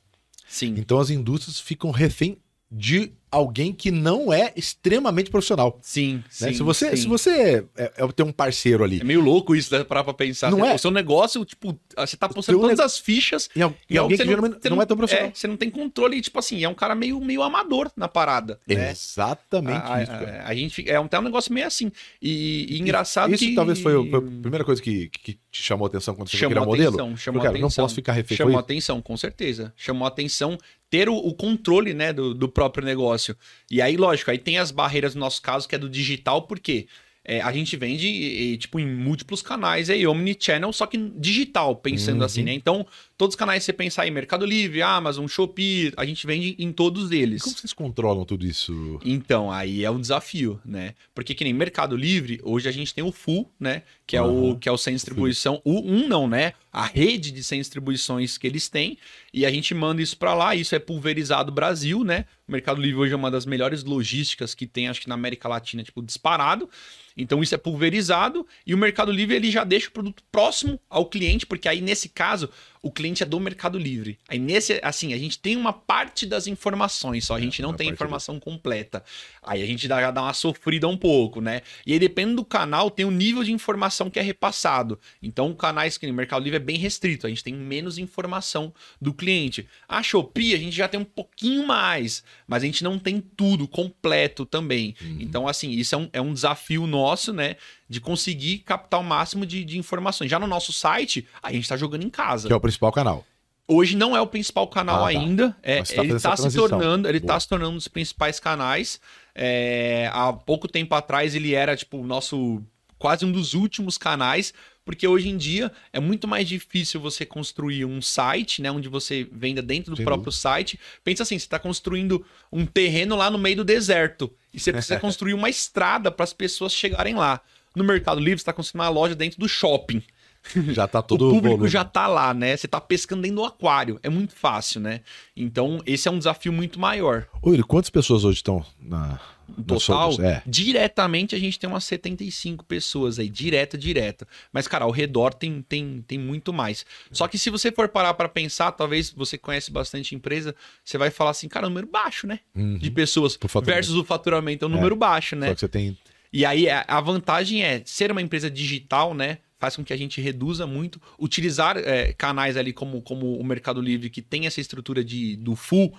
Sim. 0.47 0.75
Então 0.77 0.99
as 0.99 1.09
indústrias 1.09 1.59
ficam 1.59 1.89
refém 1.89 2.37
de 2.75 3.13
alguém 3.29 3.73
que 3.73 3.89
não 3.89 4.31
é 4.31 4.53
extremamente 4.55 5.31
profissional. 5.31 5.79
Sim, 5.81 6.17
né? 6.17 6.23
sim. 6.29 6.53
se 6.53 6.61
você, 6.61 6.91
sim. 6.91 6.97
se 7.03 7.07
você 7.07 7.65
é, 7.75 7.91
é, 7.97 8.07
tem 8.15 8.23
um 8.23 8.31
parceiro 8.31 8.83
ali. 8.83 8.99
É 9.01 9.03
meio 9.03 9.21
louco 9.21 9.55
isso, 9.55 9.75
né? 9.75 9.83
Parar 9.83 10.03
pra 10.03 10.13
pensar. 10.13 10.51
Não 10.51 10.63
é? 10.63 10.75
O 10.75 10.77
seu 10.77 10.91
negócio, 10.91 11.43
tipo, 11.43 11.75
você 11.97 12.15
tá 12.15 12.29
postando 12.29 12.59
todas 12.59 12.79
as 12.79 12.99
fichas. 12.99 13.49
E, 13.55 13.61
al- 13.63 13.73
e 13.89 13.95
e 13.95 13.97
alguém 13.97 14.17
que 14.19 14.25
geralmente 14.25 14.57
você 14.61 14.69
não, 14.69 14.79
é 14.81 14.85
tão 14.85 14.95
profissional. 14.95 15.29
É, 15.29 15.31
você 15.33 15.47
não 15.47 15.57
tem 15.57 15.69
controle, 15.71 16.21
tipo 16.21 16.37
assim, 16.37 16.63
é 16.63 16.69
um 16.69 16.75
cara 16.75 16.93
meio, 16.93 17.19
meio 17.19 17.41
amador 17.41 17.91
na 17.97 18.07
parada. 18.07 18.59
Né? 18.67 18.91
Exatamente 18.91 19.81
a, 19.91 20.03
isso. 20.03 20.11
a, 20.11 20.47
a 20.49 20.55
gente 20.55 20.89
é 20.89 20.99
um, 20.99 21.07
é 21.11 21.19
um 21.19 21.23
negócio 21.23 21.51
meio 21.51 21.65
assim. 21.65 21.91
E, 22.21 22.67
e 22.69 22.79
engraçado 22.81 23.33
isso 23.33 23.43
que. 23.45 23.55
talvez 23.55 23.79
foi, 23.81 23.93
a- 23.95 24.17
a 24.17 24.21
primeira 24.21 24.63
coisa 24.63 24.79
que, 24.81 25.09
que 25.09 25.33
te 25.51 25.61
chamou 25.63 25.85
a 25.85 25.89
atenção 25.89 26.13
quando 26.13 26.29
você 26.29 26.37
viu 26.37 26.49
Chamou 26.49 26.51
criar 26.51 26.61
o 26.61 26.69
modelo. 26.69 26.89
atenção, 27.03 27.17
chamou 27.17 27.39
Porque, 27.41 27.47
cara, 27.47 27.59
não 27.59 27.67
atenção. 27.67 27.83
posso 27.85 27.95
ficar 27.95 28.13
refém. 28.13 28.37
Chamou 28.37 28.53
Foi- 28.53 28.59
atenção, 28.61 29.01
com 29.01 29.17
certeza. 29.17 29.73
Chamou 29.75 30.07
atenção 30.07 30.55
ter 30.93 31.09
o, 31.09 31.15
o 31.15 31.33
controle, 31.33 31.91
né, 31.91 32.13
do, 32.13 32.35
do 32.35 32.47
próprio 32.47 32.85
negócio. 32.85 33.35
E 33.71 33.81
aí, 33.81 33.97
lógico, 33.97 34.29
aí 34.29 34.37
tem 34.37 34.59
as 34.59 34.69
barreiras 34.69 35.15
no 35.15 35.21
nosso 35.21 35.41
caso, 35.41 35.67
que 35.67 35.73
é 35.73 35.77
do 35.79 35.89
digital, 35.89 36.43
porque 36.43 36.85
é, 37.25 37.41
a 37.41 37.51
gente 37.51 37.75
vende, 37.75 38.05
e, 38.07 38.57
tipo, 38.57 38.79
em 38.79 38.85
múltiplos 38.85 39.41
canais 39.41 39.89
aí, 39.89 40.05
omnichannel, 40.05 40.71
só 40.71 40.85
que 40.85 40.97
digital, 41.17 41.75
pensando 41.77 42.19
Uhum. 42.19 42.25
assim, 42.25 42.43
né? 42.43 42.53
Então, 42.53 42.85
todos 43.17 43.33
os 43.33 43.39
canais 43.39 43.63
você 43.63 43.73
pensar 43.73 44.03
aí, 44.03 44.11
Mercado 44.11 44.45
Livre, 44.45 44.83
Amazon, 44.83 45.25
Shopee, 45.25 45.91
a 45.97 46.05
gente 46.05 46.27
vende 46.27 46.55
em 46.59 46.71
todos 46.71 47.09
eles. 47.09 47.41
Como 47.41 47.57
vocês 47.57 47.73
controlam 47.73 48.23
tudo 48.23 48.45
isso? 48.45 48.99
Então, 49.03 49.49
aí 49.49 49.83
é 49.83 49.89
um 49.89 49.99
desafio, 49.99 50.61
né? 50.63 50.93
Porque 51.15 51.33
que 51.33 51.43
nem 51.43 51.53
Mercado 51.53 51.95
Livre, 51.95 52.39
hoje 52.43 52.69
a 52.69 52.71
gente 52.71 52.93
tem 52.93 53.03
o 53.03 53.11
Full, 53.11 53.49
né? 53.59 53.81
Que 54.05 54.17
é 54.17 54.21
o 54.21 54.49
Aham. 54.49 54.59
que 54.59 54.67
é 54.67 54.71
o 54.71 54.77
sem 54.77 54.93
distribuição, 54.93 55.61
o 55.63 55.79
um 55.79 56.07
não, 56.07 56.27
né? 56.27 56.53
A 56.71 56.85
rede 56.85 57.31
de 57.31 57.41
sem 57.41 57.59
distribuições 57.59 58.37
que 58.37 58.45
eles 58.45 58.67
têm, 58.67 58.97
e 59.33 59.45
a 59.45 59.51
gente 59.51 59.73
manda 59.73 60.01
isso 60.01 60.17
para 60.17 60.33
lá, 60.33 60.53
isso 60.55 60.75
é 60.75 60.79
pulverizado 60.79 61.51
Brasil, 61.51 62.03
né? 62.03 62.25
O 62.45 62.51
Mercado 62.51 62.81
Livre 62.81 62.99
hoje 62.99 63.13
é 63.13 63.15
uma 63.15 63.31
das 63.31 63.45
melhores 63.45 63.83
logísticas 63.83 64.53
que 64.53 64.67
tem, 64.67 64.89
acho 64.89 64.99
que 64.99 65.07
na 65.07 65.15
América 65.15 65.47
Latina, 65.47 65.83
tipo, 65.83 66.01
disparado. 66.01 66.69
Então 67.15 67.41
isso 67.41 67.55
é 67.55 67.57
pulverizado 67.57 68.45
e 68.65 68.73
o 68.73 68.77
Mercado 68.77 69.11
Livre 69.11 69.35
ele 69.35 69.49
já 69.49 69.63
deixa 69.63 69.87
o 69.87 69.91
produto 69.91 70.21
próximo 70.31 70.79
ao 70.89 71.05
cliente, 71.05 71.45
porque 71.45 71.69
aí 71.69 71.79
nesse 71.79 72.09
caso 72.09 72.49
o 72.83 72.91
cliente 72.91 73.23
é 73.23 73.25
do 73.25 73.39
Mercado 73.39 73.79
Livre. 73.79 74.19
Aí 74.27 74.37
nesse, 74.37 74.77
assim, 74.83 75.13
a 75.13 75.17
gente 75.17 75.39
tem 75.39 75.55
uma 75.55 75.71
parte 75.71 76.25
das 76.25 76.47
informações, 76.47 77.23
só 77.25 77.35
a 77.35 77.39
gente 77.39 77.61
não 77.61 77.69
uma 77.69 77.77
tem 77.77 77.89
informação 77.89 78.37
completa. 78.41 79.01
Aí 79.41 79.63
a 79.63 79.65
gente 79.65 79.87
dá, 79.87 80.01
já 80.01 80.11
dá 80.11 80.21
uma 80.21 80.33
sofrida 80.33 80.85
um 80.85 80.97
pouco, 80.97 81.39
né? 81.39 81.61
E 81.85 81.93
aí 81.93 81.99
dependendo 81.99 82.35
do 82.35 82.45
canal, 82.45 82.91
tem 82.91 83.05
o 83.05 83.11
nível 83.11 83.41
de 83.41 83.53
informação 83.53 84.09
que 84.09 84.19
é 84.19 84.21
repassado. 84.21 84.99
Então, 85.21 85.53
canais 85.53 85.97
que 85.97 86.05
no 86.05 86.13
Mercado 86.13 86.43
Livre 86.43 86.57
é 86.57 86.59
bem 86.59 86.77
restrito, 86.77 87.25
a 87.25 87.29
gente 87.29 87.43
tem 87.43 87.53
menos 87.53 87.97
informação 87.97 88.73
do 89.01 89.13
cliente. 89.13 89.65
A 89.87 90.03
Shopee 90.03 90.53
a 90.53 90.57
gente 90.57 90.75
já 90.75 90.89
tem 90.89 90.99
um 90.99 91.05
pouquinho 91.05 91.65
mais, 91.65 92.21
mas 92.45 92.63
a 92.63 92.65
gente 92.65 92.83
não 92.83 92.99
tem 92.99 93.21
tudo 93.21 93.65
completo 93.65 94.45
também. 94.45 94.93
Uhum. 95.01 95.17
Então, 95.21 95.47
assim, 95.47 95.71
isso 95.71 95.95
é 95.95 95.97
um, 95.97 96.09
é 96.11 96.21
um 96.21 96.33
desafio 96.33 96.85
nosso, 96.85 97.31
né? 97.31 97.55
De 97.93 98.01
conseguir 98.01 98.59
captar 98.59 98.99
o 98.99 99.03
máximo 99.03 99.45
de, 99.45 99.63
de 99.63 99.77
informações. 99.77 100.29
Já 100.29 100.39
no 100.39 100.47
nosso 100.47 100.73
site, 100.73 101.27
a 101.41 101.51
gente 101.51 101.67
tá 101.67 101.77
jogando 101.77 102.03
em 102.03 102.09
casa. 102.09 102.47
Que 102.47 102.53
é 102.53 102.55
o 102.55 102.59
principal 102.59 102.91
canal. 102.91 103.25
Hoje 103.67 103.95
não 103.95 104.15
é 104.15 104.19
o 104.19 104.27
principal 104.27 104.67
canal 104.67 104.97
Ah, 104.97 104.99
tá. 105.01 105.07
ainda. 105.07 105.55
É, 105.63 105.81
tá 105.81 106.03
ele 106.03 106.13
está 106.13 106.35
se 106.35 106.51
tornando, 106.53 107.07
ele 107.07 107.19
Boa. 107.19 107.33
tá 107.33 107.39
se 107.39 107.47
tornando 107.47 107.71
um 107.71 107.75
dos 107.75 107.87
principais 107.87 108.39
canais. 108.39 108.99
É, 109.33 110.09
há 110.11 110.33
pouco 110.33 110.67
tempo 110.67 110.93
atrás 110.95 111.33
ele 111.33 111.53
era 111.53 111.75
tipo 111.75 111.97
o 111.97 112.05
nosso 112.05 112.61
quase 112.99 113.25
um 113.25 113.31
dos 113.31 113.53
últimos 113.53 113.97
canais, 113.97 114.53
porque 114.85 115.05
hoje 115.05 115.27
em 115.27 115.35
dia 115.35 115.71
é 115.91 115.99
muito 115.99 116.25
mais 116.25 116.47
difícil 116.47 117.01
você 117.01 117.25
construir 117.25 117.83
um 117.83 118.01
site, 118.01 118.61
né, 118.61 118.71
onde 118.71 118.87
você 118.87 119.27
venda 119.29 119.61
dentro 119.61 119.91
do 119.91 119.97
Sem 119.97 120.05
próprio 120.05 120.31
site. 120.31 120.79
Pensa 121.03 121.23
assim, 121.23 121.37
você 121.37 121.45
está 121.45 121.59
construindo 121.59 122.25
um 122.49 122.65
terreno 122.65 123.15
lá 123.17 123.29
no 123.29 123.37
meio 123.37 123.57
do 123.57 123.63
deserto 123.65 124.31
e 124.53 124.59
você 124.59 124.71
precisa 124.71 124.99
construir 125.01 125.33
uma 125.33 125.49
estrada 125.49 126.09
para 126.11 126.23
as 126.23 126.31
pessoas 126.31 126.73
chegarem 126.73 127.15
lá. 127.15 127.41
No 127.75 127.83
Mercado 127.83 128.19
Livre, 128.19 128.37
você 128.39 128.43
está 128.43 128.53
construindo 128.53 128.83
uma 128.83 128.89
loja 128.89 129.15
dentro 129.15 129.39
do 129.39 129.47
shopping 129.47 130.03
Já 130.73 130.87
tá 130.87 131.01
todo 131.01 131.27
o 131.27 131.29
público 131.29 131.55
volume. 131.55 131.69
já 131.69 131.83
tá 131.83 132.07
lá, 132.07 132.33
né? 132.33 132.55
Você 132.55 132.67
tá 132.67 132.79
pescando 132.79 133.21
dentro 133.21 133.37
do 133.37 133.45
aquário. 133.45 133.99
É 134.03 134.09
muito 134.09 134.35
fácil, 134.35 134.81
né? 134.81 135.01
Então, 135.35 135.81
esse 135.85 136.07
é 136.07 136.11
um 136.11 136.17
desafio 136.17 136.51
muito 136.51 136.79
maior. 136.79 137.27
Ô, 137.41 137.49
Yuri, 137.51 137.63
quantas 137.63 137.89
pessoas 137.89 138.23
hoje 138.23 138.37
estão 138.37 138.65
na. 138.79 139.19
Total? 139.67 140.13
É. 140.21 140.41
diretamente 140.45 141.35
a 141.35 141.39
gente 141.39 141.59
tem 141.59 141.69
umas 141.69 141.83
75 141.83 142.63
pessoas 142.63 143.19
aí, 143.19 143.27
direto, 143.27 143.77
direto. 143.77 144.25
Mas, 144.53 144.69
cara, 144.69 144.85
ao 144.85 144.89
redor 144.91 145.33
tem, 145.33 145.61
tem, 145.61 146.03
tem 146.07 146.17
muito 146.17 146.53
mais. 146.53 146.85
Só 147.11 147.27
que 147.27 147.37
se 147.37 147.49
você 147.49 147.69
for 147.69 147.89
parar 147.89 148.13
pra 148.13 148.29
pensar, 148.29 148.71
talvez 148.71 149.11
você 149.11 149.37
conhece 149.37 149.69
bastante 149.69 150.15
empresa, 150.15 150.55
você 150.83 150.97
vai 150.97 151.11
falar 151.11 151.31
assim, 151.31 151.49
cara, 151.49 151.65
é 151.65 151.69
número 151.69 151.87
baixo, 151.87 152.25
né? 152.25 152.39
Uhum. 152.55 152.77
De 152.77 152.89
pessoas 152.89 153.37
versus 153.63 153.95
o 153.95 154.03
faturamento 154.03 154.63
é 154.63 154.67
um 154.67 154.71
número 154.71 154.95
baixo, 154.95 155.35
né? 155.35 155.49
Só 155.49 155.53
que 155.53 155.59
você 155.59 155.67
tem. 155.67 155.97
E 156.33 156.45
aí 156.45 156.67
a 156.67 156.83
a 156.87 156.99
vantagem 156.99 157.63
é 157.63 157.81
ser 157.85 158.11
uma 158.11 158.21
empresa 158.21 158.49
digital, 158.49 159.13
né? 159.13 159.37
Faz 159.59 159.75
com 159.77 159.83
que 159.83 159.93
a 159.93 159.97
gente 159.97 160.19
reduza 160.19 160.67
muito. 160.67 161.01
Utilizar 161.17 161.77
é, 161.77 162.11
canais 162.11 162.57
ali 162.57 162.73
como, 162.73 163.01
como 163.01 163.37
o 163.37 163.43
Mercado 163.45 163.79
Livre, 163.79 164.09
que 164.09 164.21
tem 164.21 164.45
essa 164.45 164.59
estrutura 164.59 165.03
de, 165.03 165.37
do 165.37 165.55
full, 165.55 165.95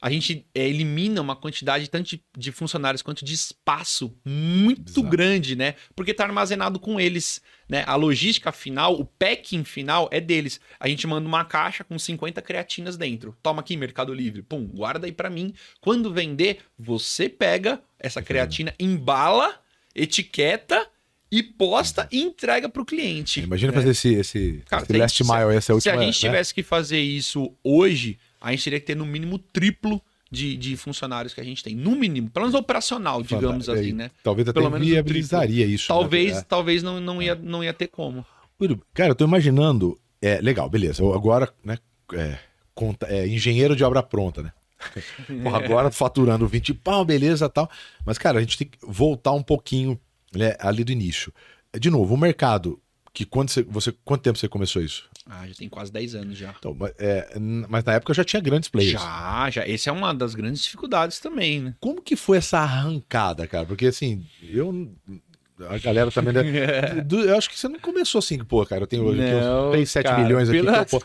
a 0.00 0.08
gente 0.08 0.46
é, 0.54 0.66
elimina 0.66 1.20
uma 1.20 1.36
quantidade 1.36 1.88
tanto 1.90 2.10
de, 2.10 2.24
de 2.36 2.52
funcionários 2.52 3.02
quanto 3.02 3.24
de 3.24 3.34
espaço 3.34 4.16
muito 4.24 5.00
Exato. 5.00 5.08
grande, 5.08 5.54
né? 5.54 5.74
Porque 5.94 6.14
tá 6.14 6.24
armazenado 6.24 6.78
com 6.78 6.98
eles, 6.98 7.42
né? 7.68 7.84
A 7.86 7.96
logística 7.96 8.50
final, 8.50 8.98
o 8.98 9.04
packing 9.04 9.62
final 9.62 10.08
é 10.10 10.20
deles. 10.20 10.58
A 10.78 10.88
gente 10.88 11.06
manda 11.06 11.28
uma 11.28 11.44
caixa 11.44 11.84
com 11.84 11.98
50 11.98 12.40
creatinas 12.40 12.96
dentro. 12.96 13.36
Toma 13.42 13.60
aqui, 13.60 13.76
Mercado 13.76 14.14
Livre. 14.14 14.42
Pum, 14.42 14.66
guarda 14.66 15.06
aí 15.06 15.12
pra 15.12 15.28
mim. 15.28 15.52
Quando 15.80 16.12
vender, 16.12 16.60
você 16.78 17.28
pega 17.28 17.82
essa 17.98 18.22
creatina, 18.22 18.74
embala, 18.78 19.60
etiqueta 19.94 20.86
e 21.30 21.42
posta 21.42 22.08
e 22.10 22.20
entrega 22.20 22.68
pro 22.68 22.84
cliente. 22.84 23.40
Imagina 23.40 23.72
né? 23.72 23.78
fazer 23.78 23.90
esse, 23.90 24.14
esse, 24.14 24.62
Cara, 24.66 24.82
esse 24.82 24.92
tem- 24.92 25.00
last 25.00 25.22
mile, 25.24 25.56
essa 25.56 25.66
Se 25.66 25.72
última. 25.72 25.94
a 25.94 26.04
gente 26.04 26.22
né? 26.24 26.28
tivesse 26.30 26.54
que 26.54 26.62
fazer 26.62 26.98
isso 27.00 27.52
hoje, 27.62 28.18
a 28.40 28.50
gente 28.50 28.64
teria 28.64 28.80
que 28.80 28.86
ter 28.86 28.96
no 28.96 29.06
mínimo 29.06 29.38
triplo 29.38 30.02
de, 30.30 30.56
de 30.56 30.76
funcionários 30.76 31.32
que 31.34 31.40
a 31.40 31.44
gente 31.44 31.62
tem. 31.62 31.74
No 31.74 31.94
mínimo, 31.96 32.30
pelo 32.30 32.46
menos 32.46 32.58
operacional, 32.60 33.22
digamos 33.22 33.68
assim, 33.68 33.90
é, 33.90 33.94
né? 33.94 34.10
Talvez 34.22 34.48
até 34.48 34.58
Pelo 34.60 34.70
menos 34.70 34.86
o 34.86 34.90
viabilizaria 34.90 35.66
isso. 35.66 35.92
né? 35.92 35.98
Talvez, 35.98 36.36
É. 36.38 36.42
talvez 36.42 36.82
não, 36.82 37.00
não, 37.00 37.22
ia, 37.22 37.34
não 37.34 37.62
ia 37.64 37.72
ter 37.72 37.88
como. 37.88 38.24
Cara, 38.92 39.10
eu 39.10 39.14
tô 39.14 39.24
imaginando. 39.24 39.98
É, 40.22 40.38
legal, 40.40 40.68
beleza. 40.68 41.02
Eu 41.02 41.14
agora, 41.14 41.50
né? 41.64 41.78
É, 42.12 42.38
conta- 42.74 43.06
é, 43.08 43.26
engenheiro 43.26 43.74
de 43.74 43.82
obra 43.82 44.02
pronta, 44.02 44.42
né? 44.42 44.52
Porra, 45.42 45.58
agora 45.58 45.90
faturando 45.90 46.46
20 46.46 46.74
pau, 46.74 47.04
beleza 47.04 47.48
tal. 47.48 47.70
Mas, 48.04 48.18
cara, 48.18 48.38
a 48.38 48.40
gente 48.40 48.58
tem 48.58 48.66
que 48.66 48.78
voltar 48.82 49.32
um 49.32 49.42
pouquinho 49.42 50.00
né, 50.34 50.54
ali 50.58 50.84
do 50.84 50.92
início. 50.92 51.32
De 51.78 51.90
novo, 51.90 52.14
o 52.14 52.18
mercado. 52.18 52.80
Que 53.12 53.24
quando 53.24 53.50
você, 53.50 53.64
você, 53.64 53.92
quanto 54.04 54.22
tempo 54.22 54.38
você 54.38 54.48
começou 54.48 54.80
isso? 54.80 55.10
Ah, 55.26 55.46
já 55.46 55.54
tem 55.54 55.68
quase 55.68 55.92
10 55.92 56.14
anos 56.14 56.38
já. 56.38 56.54
Então, 56.56 56.74
mas, 56.78 56.92
é, 56.96 57.28
mas 57.68 57.82
na 57.82 57.94
época 57.94 58.14
já 58.14 58.24
tinha 58.24 58.40
grandes 58.40 58.68
players. 58.68 58.92
Já, 59.00 59.50
já. 59.50 59.68
Essa 59.68 59.90
é 59.90 59.92
uma 59.92 60.14
das 60.14 60.34
grandes 60.34 60.62
dificuldades 60.62 61.18
também, 61.18 61.60
né? 61.60 61.74
Como 61.80 62.00
que 62.00 62.14
foi 62.14 62.38
essa 62.38 62.60
arrancada, 62.60 63.48
cara? 63.48 63.66
Porque 63.66 63.86
assim, 63.86 64.24
eu. 64.42 64.92
A 65.68 65.78
galera 65.78 66.10
também. 66.10 66.32
Né, 66.32 66.42
do- 67.04 67.20
eu 67.24 67.36
acho 67.36 67.50
que 67.50 67.58
você 67.58 67.68
não 67.68 67.78
começou 67.78 68.18
assim, 68.18 68.38
pô, 68.38 68.64
cara. 68.64 68.82
Eu 68.82 68.86
tenho 68.86 69.04
hoje 69.04 69.20
aqui 69.22 69.32
Não, 69.32 69.66
uns 69.68 69.70
3, 69.72 69.90
7 69.90 70.04
cara, 70.04 70.22
milhões 70.22 70.48
aqui. 70.48 70.62
pela- 70.62 70.84
que 70.84 70.94
eu, 70.96 71.02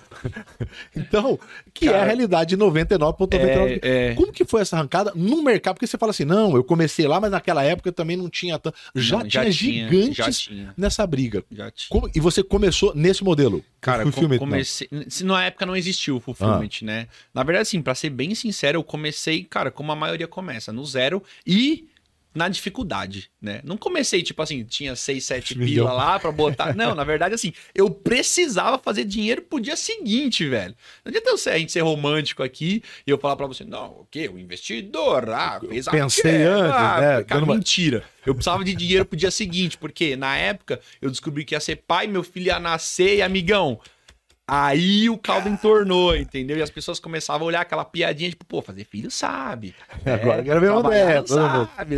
então, 0.96 1.40
que 1.74 1.86
é 1.88 1.90
a 1.90 1.94
Cara, 1.94 2.06
realidade 2.06 2.56
de 2.56 2.58
99,99. 2.58 3.80
É, 3.82 4.12
é. 4.12 4.14
Como 4.16 4.32
que 4.32 4.46
foi 4.46 4.62
essa 4.62 4.76
arrancada 4.78 5.12
no 5.16 5.42
mercado? 5.44 5.76
Porque 5.76 5.88
você 5.88 5.98
fala 5.98 6.12
assim, 6.12 6.26
não, 6.26 6.56
eu 6.56 6.64
comecei 6.64 7.08
lá, 7.08 7.20
mas 7.20 7.32
naquela 7.32 7.64
época 7.64 7.92
também 7.92 8.16
não 8.18 8.30
tinha 8.30 8.58
tanto. 8.60 8.76
Já 8.96 9.18
Não, 9.20 9.28
tinha 9.28 9.52
gigantes 9.52 10.16
Já 10.16 10.32
tinha, 10.32 10.74
nessa 10.78 11.06
briga. 11.06 11.44
já 11.52 11.70
tinha. 11.72 11.90
Como- 11.90 12.10
e 12.14 12.20
você 12.20 12.44
começou 12.44 12.94
nesse 12.96 13.24
modelo? 13.24 13.64
Cara, 13.82 14.10
com- 14.10 14.22
não. 14.22 14.38
comecei. 14.38 14.88
Se 15.10 15.24
na 15.24 15.44
época 15.46 15.66
não 15.66 15.76
existiu 15.76 16.18
o 16.18 16.20
Fulfillment, 16.20 16.70
né? 16.82 17.08
Na 17.34 17.44
verdade, 17.44 17.64
assim, 17.64 17.82
pra 17.82 17.94
ser 17.94 18.10
bem 18.10 18.34
sincero, 18.34 18.78
eu 18.80 18.84
comecei, 18.84 19.44
cara, 19.44 19.70
como 19.70 19.92
a 19.92 19.96
maioria 19.96 20.28
começa, 20.28 20.72
no 20.74 20.84
zero 20.86 21.22
e 21.46 21.86
na 22.36 22.50
dificuldade, 22.50 23.32
né? 23.42 23.62
Não 23.64 23.78
comecei, 23.78 24.22
tipo 24.22 24.42
assim, 24.42 24.66
tinha 24.66 24.94
6, 24.94 25.24
7 25.24 25.56
pila 25.56 25.94
lá 25.94 26.20
pra 26.20 26.34
botar. 26.34 26.76
Não, 26.76 26.94
na 26.94 27.06
verdade, 27.06 27.34
assim, 27.34 27.54
eu 27.74 27.90
precisava 27.90 28.78
fazer 28.78 29.06
dinheiro 29.06 29.42
pro 29.42 29.60
dia 29.60 29.78
seguinte, 29.78 30.46
velho. 30.48 30.76
Não 31.04 31.10
adianta 31.10 31.50
a 31.50 31.58
gente 31.58 31.72
ser 31.72 31.80
romântico 31.80 32.44
aqui 32.44 32.84
e 33.08 33.10
eu 33.10 33.18
falar 33.18 33.38
pra 33.38 33.48
você, 33.48 33.64
não, 33.64 34.02
o 34.02 34.08
quê? 34.12 34.28
O 34.28 34.38
investidor, 34.38 35.30
ah, 35.30 35.62
fez 35.66 35.88
a 35.88 35.92
Pensei 35.92 36.44
antes, 36.44 36.76
ah, 36.76 37.00
né? 37.00 37.24
Cara, 37.24 37.46
mentira. 37.46 38.04
Eu 38.26 38.36
precisava 38.36 38.66
de 38.66 38.76
dinheiro 38.76 39.06
pro 39.06 39.18
dia 39.18 39.32
seguinte, 39.32 39.78
porque 39.78 40.18
na 40.18 40.36
época 40.36 40.82
eu 41.02 41.10
descobri 41.10 41.46
que 41.46 41.56
ia 41.56 41.60
ser 41.60 41.78
pai, 41.78 42.06
meu 42.06 42.24
filho 42.24 42.48
ia 42.48 42.60
nascer 42.60 43.18
e, 43.18 43.22
amigão, 43.22 43.80
Aí 44.48 45.10
o 45.10 45.18
caldo 45.18 45.50
entornou, 45.50 46.16
entendeu? 46.16 46.56
E 46.58 46.62
as 46.62 46.70
pessoas 46.70 47.00
começavam 47.00 47.46
a 47.46 47.48
olhar 47.48 47.62
aquela 47.62 47.84
piadinha, 47.84 48.30
tipo, 48.30 48.46
pô, 48.46 48.62
fazer 48.62 48.84
filho 48.84 49.10
sabe. 49.10 49.74
Agora 50.06 50.42
é, 50.42 50.44
quero 50.44 50.62
ver 50.62 50.72
uma 50.72 50.96
é, 50.96 51.26
sabe. 51.26 51.96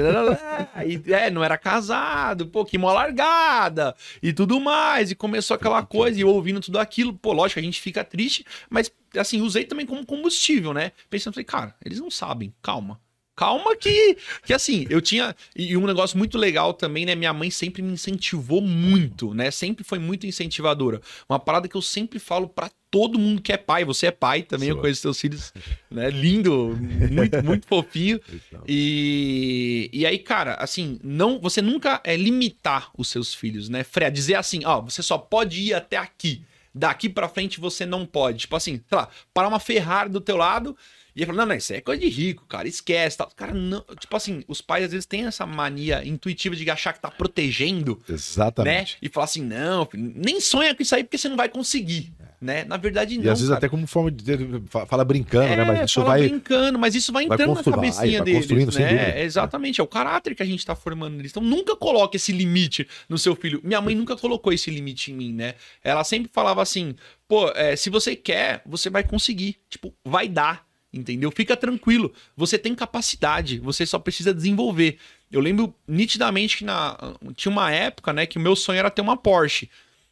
e, 0.85 1.13
é, 1.13 1.29
não 1.29 1.43
era 1.43 1.57
casado, 1.57 2.47
pô, 2.47 2.63
que 2.63 2.77
mó 2.77 2.93
largada 2.93 3.93
e 4.23 4.31
tudo 4.31 4.61
mais. 4.61 5.11
E 5.11 5.15
começou 5.15 5.55
aquela 5.55 5.83
coisa, 5.83 6.17
e 6.17 6.21
eu 6.21 6.29
ouvindo 6.29 6.61
tudo 6.61 6.79
aquilo, 6.79 7.13
pô, 7.13 7.33
lógico, 7.33 7.59
a 7.59 7.63
gente 7.63 7.81
fica 7.81 8.01
triste, 8.01 8.45
mas 8.69 8.89
assim, 9.17 9.41
usei 9.41 9.65
também 9.65 9.85
como 9.85 10.05
combustível, 10.05 10.73
né? 10.73 10.93
Pensando, 11.09 11.33
falei, 11.33 11.45
cara, 11.45 11.75
eles 11.83 11.99
não 11.99 12.09
sabem, 12.09 12.53
calma. 12.61 12.97
Calma 13.37 13.75
que, 13.75 14.17
que 14.43 14.51
assim, 14.51 14.87
eu 14.89 14.99
tinha. 14.99 15.35
E 15.55 15.77
um 15.77 15.85
negócio 15.85 16.17
muito 16.17 16.39
legal 16.39 16.73
também, 16.73 17.05
né? 17.05 17.13
Minha 17.13 17.31
mãe 17.31 17.51
sempre 17.51 17.83
me 17.83 17.93
incentivou 17.93 18.61
muito, 18.61 19.31
né? 19.31 19.51
Sempre 19.51 19.83
foi 19.83 19.99
muito 19.99 20.25
incentivadora. 20.25 20.99
Uma 21.29 21.37
parada 21.37 21.67
que 21.67 21.77
eu 21.77 21.81
sempre 21.83 22.17
falo 22.17 22.49
para 22.49 22.71
todo 22.89 23.19
mundo 23.19 23.39
que 23.39 23.53
é 23.53 23.57
pai. 23.57 23.85
Você 23.85 24.07
é 24.07 24.11
pai 24.11 24.41
também, 24.41 24.69
Sou. 24.69 24.77
eu 24.77 24.81
conheço 24.81 25.01
seus 25.01 25.21
filhos, 25.21 25.53
né? 25.91 26.09
Lindo, 26.09 26.75
muito, 27.11 27.43
muito 27.43 27.67
fofinho. 27.69 28.19
E, 28.67 29.87
e 29.93 30.03
aí, 30.03 30.17
cara, 30.17 30.55
assim, 30.55 30.99
não, 31.03 31.39
você 31.39 31.61
nunca 31.61 32.01
é 32.03 32.17
limitar 32.17 32.89
os 32.97 33.07
seus 33.07 33.35
filhos, 33.35 33.69
né? 33.69 33.83
Fred, 33.83 34.15
dizer 34.15 34.33
assim, 34.33 34.65
ó, 34.65 34.81
você 34.81 35.03
só 35.03 35.15
pode 35.15 35.61
ir 35.61 35.75
até 35.75 35.97
aqui. 35.97 36.41
Daqui 36.73 37.07
para 37.07 37.29
frente 37.29 37.59
você 37.59 37.85
não 37.85 38.03
pode. 38.03 38.39
Tipo 38.39 38.55
assim, 38.55 38.81
sei 38.89 38.97
lá, 38.97 39.09
parar 39.31 39.47
uma 39.47 39.59
Ferrari 39.59 40.09
do 40.09 40.19
teu 40.19 40.37
lado 40.37 40.75
e 41.17 41.21
ele 41.21 41.25
falou: 41.25 41.39
não, 41.39 41.47
não, 41.47 41.55
isso 41.55 41.73
é 41.73 41.81
coisa 41.81 41.99
de 41.99 42.07
rico, 42.07 42.45
cara, 42.45 42.67
esquece. 42.67 43.17
Tal. 43.17 43.27
Cara, 43.35 43.51
não. 43.51 43.83
Tipo 43.99 44.15
assim, 44.15 44.43
os 44.47 44.61
pais 44.61 44.85
às 44.85 44.91
vezes 44.91 45.07
têm 45.07 45.25
essa 45.25 45.47
mania 45.47 46.05
intuitiva 46.05 46.55
de 46.55 46.69
achar 46.69 46.93
que 46.93 46.99
tá 46.99 47.09
protegendo. 47.09 47.99
Exatamente. 48.07 48.93
Né? 48.93 48.99
E 49.01 49.09
falar 49.09 49.23
assim: 49.23 49.41
não, 49.41 49.87
filho, 49.87 50.13
nem 50.15 50.39
sonha 50.39 50.75
com 50.75 50.83
isso 50.83 50.93
aí 50.93 51.03
porque 51.03 51.17
você 51.17 51.27
não 51.27 51.35
vai 51.35 51.49
conseguir. 51.49 52.13
Né? 52.39 52.65
Na 52.65 52.77
verdade, 52.77 53.17
não. 53.17 53.25
E 53.25 53.29
às 53.29 53.39
vezes 53.39 53.47
cara. 53.47 53.57
até 53.57 53.67
como 53.67 53.87
forma 53.87 54.11
de. 54.11 54.61
Fala 54.87 55.03
brincando, 55.03 55.45
é, 55.45 55.55
né? 55.55 55.63
Mas 55.65 55.89
isso 55.89 56.01
fala 56.01 56.07
vai. 56.07 56.29
brincando, 56.29 56.77
mas 56.77 56.93
isso 56.93 57.11
vai 57.11 57.23
entrando 57.23 57.55
vai 57.55 57.63
na 57.65 57.71
cabecinha 57.71 58.23
vai, 58.23 58.33
deles. 58.43 58.75
né? 58.75 59.23
Exatamente, 59.23 59.81
é 59.81 59.83
o 59.83 59.87
caráter 59.87 60.35
que 60.35 60.43
a 60.43 60.45
gente 60.45 60.63
tá 60.63 60.75
formando 60.75 61.15
neles. 61.15 61.31
Então 61.31 61.41
nunca 61.41 61.75
coloque 61.75 62.17
esse 62.17 62.31
limite 62.31 62.87
no 63.09 63.17
seu 63.17 63.35
filho. 63.35 63.59
Minha 63.63 63.81
mãe 63.81 63.95
nunca 63.95 64.15
colocou 64.15 64.53
esse 64.53 64.69
limite 64.69 65.11
em 65.11 65.15
mim, 65.15 65.33
né? 65.33 65.55
Ela 65.83 66.03
sempre 66.03 66.29
falava 66.31 66.61
assim: 66.61 66.93
pô, 67.27 67.49
é, 67.55 67.75
se 67.75 67.89
você 67.89 68.15
quer, 68.15 68.61
você 68.67 68.87
vai 68.87 69.03
conseguir. 69.03 69.57
Tipo, 69.67 69.91
vai 70.05 70.27
dar 70.27 70.66
entendeu? 70.93 71.31
Fica 71.31 71.55
tranquilo, 71.55 72.13
você 72.35 72.57
tem 72.57 72.73
capacidade, 72.73 73.59
você 73.59 73.85
só 73.85 73.99
precisa 73.99 74.33
desenvolver. 74.33 74.97
Eu 75.31 75.41
lembro 75.41 75.73
nitidamente 75.87 76.57
que 76.57 76.65
na, 76.65 76.97
tinha 77.35 77.51
uma 77.51 77.71
época, 77.71 78.13
né, 78.13 78.25
que 78.25 78.37
o 78.37 78.41
meu 78.41 78.55
sonho 78.55 78.79
era 78.79 78.89
ter 78.89 79.01
uma 79.01 79.17
Porsche, 79.17 79.69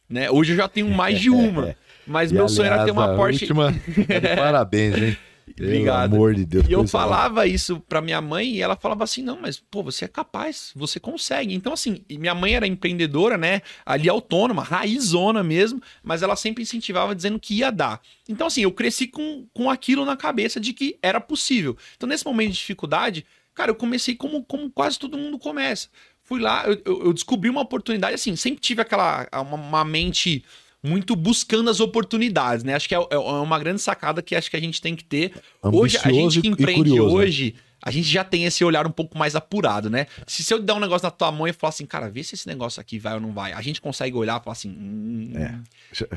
né? 0.08 0.30
Hoje 0.30 0.52
eu 0.52 0.56
já 0.56 0.68
tenho 0.68 0.88
mais 0.88 1.20
de 1.20 1.30
uma, 1.30 1.74
mas 2.06 2.30
e 2.30 2.34
meu 2.34 2.44
aliás, 2.44 2.56
sonho 2.56 2.66
era 2.66 2.84
ter 2.84 2.90
uma 2.90 3.14
Porsche. 3.16 3.44
Última... 3.44 3.74
Parabéns, 4.36 4.96
hein? 4.96 5.16
Obrigado. 5.48 6.10
Pelo 6.10 6.22
amor 6.22 6.34
de 6.34 6.44
Deus. 6.44 6.68
E 6.68 6.72
eu 6.72 6.86
falava 6.88 7.46
isso 7.46 7.80
pra 7.80 8.00
minha 8.00 8.20
mãe 8.20 8.56
e 8.56 8.60
ela 8.60 8.74
falava 8.74 9.04
assim: 9.04 9.22
não, 9.22 9.40
mas, 9.40 9.58
pô, 9.58 9.82
você 9.82 10.04
é 10.04 10.08
capaz, 10.08 10.72
você 10.74 10.98
consegue. 10.98 11.54
Então, 11.54 11.72
assim, 11.72 12.02
minha 12.10 12.34
mãe 12.34 12.54
era 12.54 12.66
empreendedora, 12.66 13.38
né? 13.38 13.62
Ali 13.84 14.08
autônoma, 14.08 14.62
raizona 14.62 15.42
mesmo, 15.42 15.80
mas 16.02 16.22
ela 16.22 16.34
sempre 16.34 16.62
incentivava 16.62 17.14
dizendo 17.14 17.38
que 17.38 17.54
ia 17.54 17.70
dar. 17.70 18.00
Então, 18.28 18.48
assim, 18.48 18.62
eu 18.62 18.72
cresci 18.72 19.06
com, 19.06 19.46
com 19.54 19.70
aquilo 19.70 20.04
na 20.04 20.16
cabeça 20.16 20.58
de 20.58 20.72
que 20.72 20.98
era 21.00 21.20
possível. 21.20 21.76
Então, 21.96 22.08
nesse 22.08 22.24
momento 22.24 22.50
de 22.50 22.58
dificuldade, 22.58 23.24
cara, 23.54 23.70
eu 23.70 23.76
comecei 23.76 24.16
como, 24.16 24.44
como 24.44 24.68
quase 24.70 24.98
todo 24.98 25.16
mundo 25.16 25.38
começa. 25.38 25.88
Fui 26.22 26.40
lá, 26.40 26.64
eu, 26.66 27.04
eu 27.04 27.12
descobri 27.12 27.48
uma 27.48 27.60
oportunidade, 27.60 28.16
assim, 28.16 28.34
sempre 28.34 28.60
tive 28.60 28.82
aquela, 28.82 29.28
uma, 29.32 29.54
uma 29.54 29.84
mente 29.84 30.44
muito 30.82 31.16
buscando 31.16 31.70
as 31.70 31.80
oportunidades, 31.80 32.64
né? 32.64 32.74
Acho 32.74 32.88
que 32.88 32.94
é, 32.94 32.98
é, 33.10 33.18
uma 33.18 33.58
grande 33.58 33.80
sacada 33.80 34.22
que 34.22 34.34
acho 34.34 34.50
que 34.50 34.56
a 34.56 34.60
gente 34.60 34.80
tem 34.80 34.94
que 34.94 35.04
ter. 35.04 35.32
Ambicioso 35.62 35.82
hoje, 35.82 35.98
a 36.02 36.12
gente 36.12 36.40
que 36.40 36.48
empreende 36.48 36.90
curioso, 36.90 37.16
né? 37.16 37.24
hoje, 37.24 37.54
né? 37.56 37.60
a 37.82 37.90
gente 37.90 38.08
já 38.08 38.24
tem 38.24 38.44
esse 38.44 38.64
olhar 38.64 38.86
um 38.86 38.90
pouco 38.90 39.16
mais 39.16 39.36
apurado, 39.36 39.88
né? 39.88 40.06
Se, 40.26 40.42
se 40.42 40.52
eu 40.52 40.60
der 40.60 40.72
um 40.72 40.80
negócio 40.80 41.06
na 41.06 41.10
tua 41.10 41.30
mão 41.30 41.46
e 41.46 41.52
falar 41.52 41.68
assim, 41.68 41.86
cara, 41.86 42.10
vê 42.10 42.24
se 42.24 42.34
esse 42.34 42.46
negócio 42.48 42.80
aqui 42.80 42.98
vai 42.98 43.14
ou 43.14 43.20
não 43.20 43.32
vai, 43.32 43.52
a 43.52 43.60
gente 43.62 43.80
consegue 43.80 44.16
olhar 44.16 44.40
e 44.40 44.44
falar 44.44 44.52
assim, 44.52 44.70
hum, 44.70 45.32
é. 45.36 45.54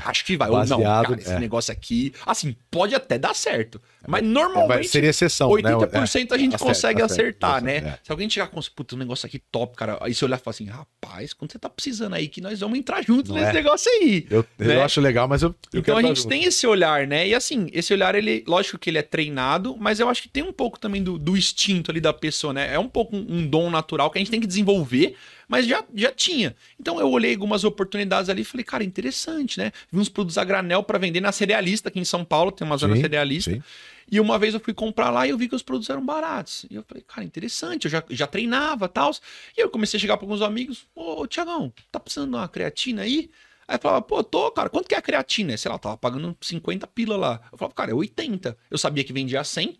acho 0.04 0.24
que 0.24 0.36
vai. 0.36 0.50
Baseado, 0.50 0.80
ou 0.80 0.84
não, 0.84 1.02
cara, 1.02 1.20
esse 1.20 1.32
é. 1.32 1.38
negócio 1.38 1.72
aqui, 1.72 2.12
assim, 2.26 2.56
pode 2.70 2.94
até 2.94 3.18
dar 3.18 3.34
certo. 3.34 3.80
Mas 4.06 4.22
normalmente. 4.22 4.88
Seria 4.88 5.10
exceção, 5.10 5.50
80% 5.50 5.92
né? 5.92 6.26
a 6.30 6.38
gente 6.38 6.58
consegue 6.58 7.02
acertar, 7.02 7.56
acertar 7.56 7.62
né? 7.62 7.76
É. 7.76 7.98
Se 8.02 8.10
alguém 8.10 8.28
chegar 8.28 8.48
com 8.48 8.60
puta, 8.74 8.94
um 8.94 8.98
negócio 8.98 9.26
aqui 9.26 9.38
top, 9.38 9.76
cara, 9.76 9.98
aí 10.00 10.14
você 10.14 10.24
olhar 10.24 10.36
e 10.36 10.40
falar 10.40 10.52
assim, 10.54 10.66
rapaz, 10.66 11.32
quando 11.32 11.52
você 11.52 11.58
tá 11.58 11.68
precisando 11.68 12.14
aí, 12.14 12.28
que 12.28 12.40
nós 12.40 12.60
vamos 12.60 12.78
entrar 12.78 13.02
juntos 13.02 13.30
não 13.30 13.36
nesse 13.36 13.50
é. 13.50 13.54
negócio 13.54 13.90
aí. 13.92 14.26
Eu, 14.30 14.44
né? 14.58 14.76
eu 14.76 14.82
acho 14.82 15.00
legal, 15.00 15.28
mas 15.28 15.42
eu. 15.42 15.54
eu 15.72 15.80
então 15.80 15.96
a 15.96 16.02
gente 16.02 16.26
tem 16.26 16.44
esse 16.44 16.66
olhar, 16.66 17.06
né? 17.06 17.28
E 17.28 17.34
assim, 17.34 17.68
esse 17.72 17.92
olhar, 17.92 18.14
ele, 18.14 18.44
lógico 18.46 18.78
que 18.78 18.90
ele 18.90 18.98
é 18.98 19.02
treinado, 19.02 19.76
mas 19.78 20.00
eu 20.00 20.08
acho 20.08 20.22
que 20.22 20.28
tem 20.28 20.42
um 20.42 20.52
pouco 20.52 20.78
também 20.78 21.02
do, 21.02 21.18
do 21.18 21.36
instinto 21.36 21.90
ali 21.90 22.00
da 22.00 22.12
pessoa 22.12 22.30
pessoa, 22.40 22.52
né? 22.52 22.72
É 22.72 22.78
um 22.78 22.88
pouco 22.88 23.16
um, 23.16 23.26
um 23.28 23.46
dom 23.46 23.70
natural 23.70 24.10
que 24.10 24.18
a 24.18 24.20
gente 24.20 24.30
tem 24.30 24.40
que 24.40 24.46
desenvolver, 24.46 25.14
mas 25.50 25.66
já, 25.66 25.84
já 25.92 26.12
tinha. 26.12 26.54
Então 26.78 27.00
eu 27.00 27.10
olhei 27.10 27.34
algumas 27.34 27.64
oportunidades 27.64 28.30
ali 28.30 28.42
e 28.42 28.44
falei, 28.44 28.62
cara, 28.62 28.84
interessante, 28.84 29.58
né? 29.58 29.72
Vi 29.90 29.98
uns 29.98 30.08
produtos 30.08 30.38
a 30.38 30.44
granel 30.44 30.84
para 30.84 30.96
vender 30.96 31.20
na 31.20 31.32
cerealista 31.32 31.88
aqui 31.88 31.98
em 31.98 32.04
São 32.04 32.24
Paulo, 32.24 32.52
tem 32.52 32.64
uma 32.64 32.76
zona 32.76 32.94
sim, 32.94 33.00
cerealista. 33.00 33.50
Sim. 33.50 33.60
E 34.08 34.20
uma 34.20 34.38
vez 34.38 34.54
eu 34.54 34.60
fui 34.60 34.72
comprar 34.72 35.10
lá 35.10 35.26
e 35.26 35.30
eu 35.30 35.36
vi 35.36 35.48
que 35.48 35.56
os 35.56 35.62
produtos 35.62 35.90
eram 35.90 36.06
baratos. 36.06 36.66
E 36.70 36.76
eu 36.76 36.84
falei, 36.84 37.02
cara, 37.02 37.24
interessante, 37.24 37.86
eu 37.86 37.90
já, 37.90 38.04
já 38.10 38.28
treinava 38.28 38.84
e 38.84 38.88
tal. 38.88 39.10
E 39.58 39.60
eu 39.60 39.68
comecei 39.68 39.98
a 39.98 40.00
chegar 40.00 40.16
para 40.16 40.24
alguns 40.24 40.40
amigos, 40.40 40.86
ô, 40.94 41.26
Tiagão, 41.26 41.72
tá 41.90 41.98
precisando 41.98 42.30
de 42.30 42.36
uma 42.36 42.46
creatina 42.46 43.02
aí? 43.02 43.28
Aí 43.66 43.74
eu 43.74 43.80
falava, 43.80 44.02
pô, 44.02 44.22
tô, 44.22 44.52
cara, 44.52 44.68
quanto 44.68 44.86
que 44.86 44.94
é 44.94 44.98
a 44.98 45.02
creatina? 45.02 45.56
Sei 45.56 45.68
lá, 45.68 45.74
eu 45.74 45.80
tava 45.80 45.96
pagando 45.96 46.36
50 46.40 46.86
pila 46.86 47.16
lá. 47.16 47.40
Eu 47.50 47.58
falava, 47.58 47.74
cara, 47.74 47.90
é 47.90 47.94
80. 47.94 48.56
Eu 48.70 48.78
sabia 48.78 49.02
que 49.02 49.12
vendia 49.12 49.42
100. 49.42 49.76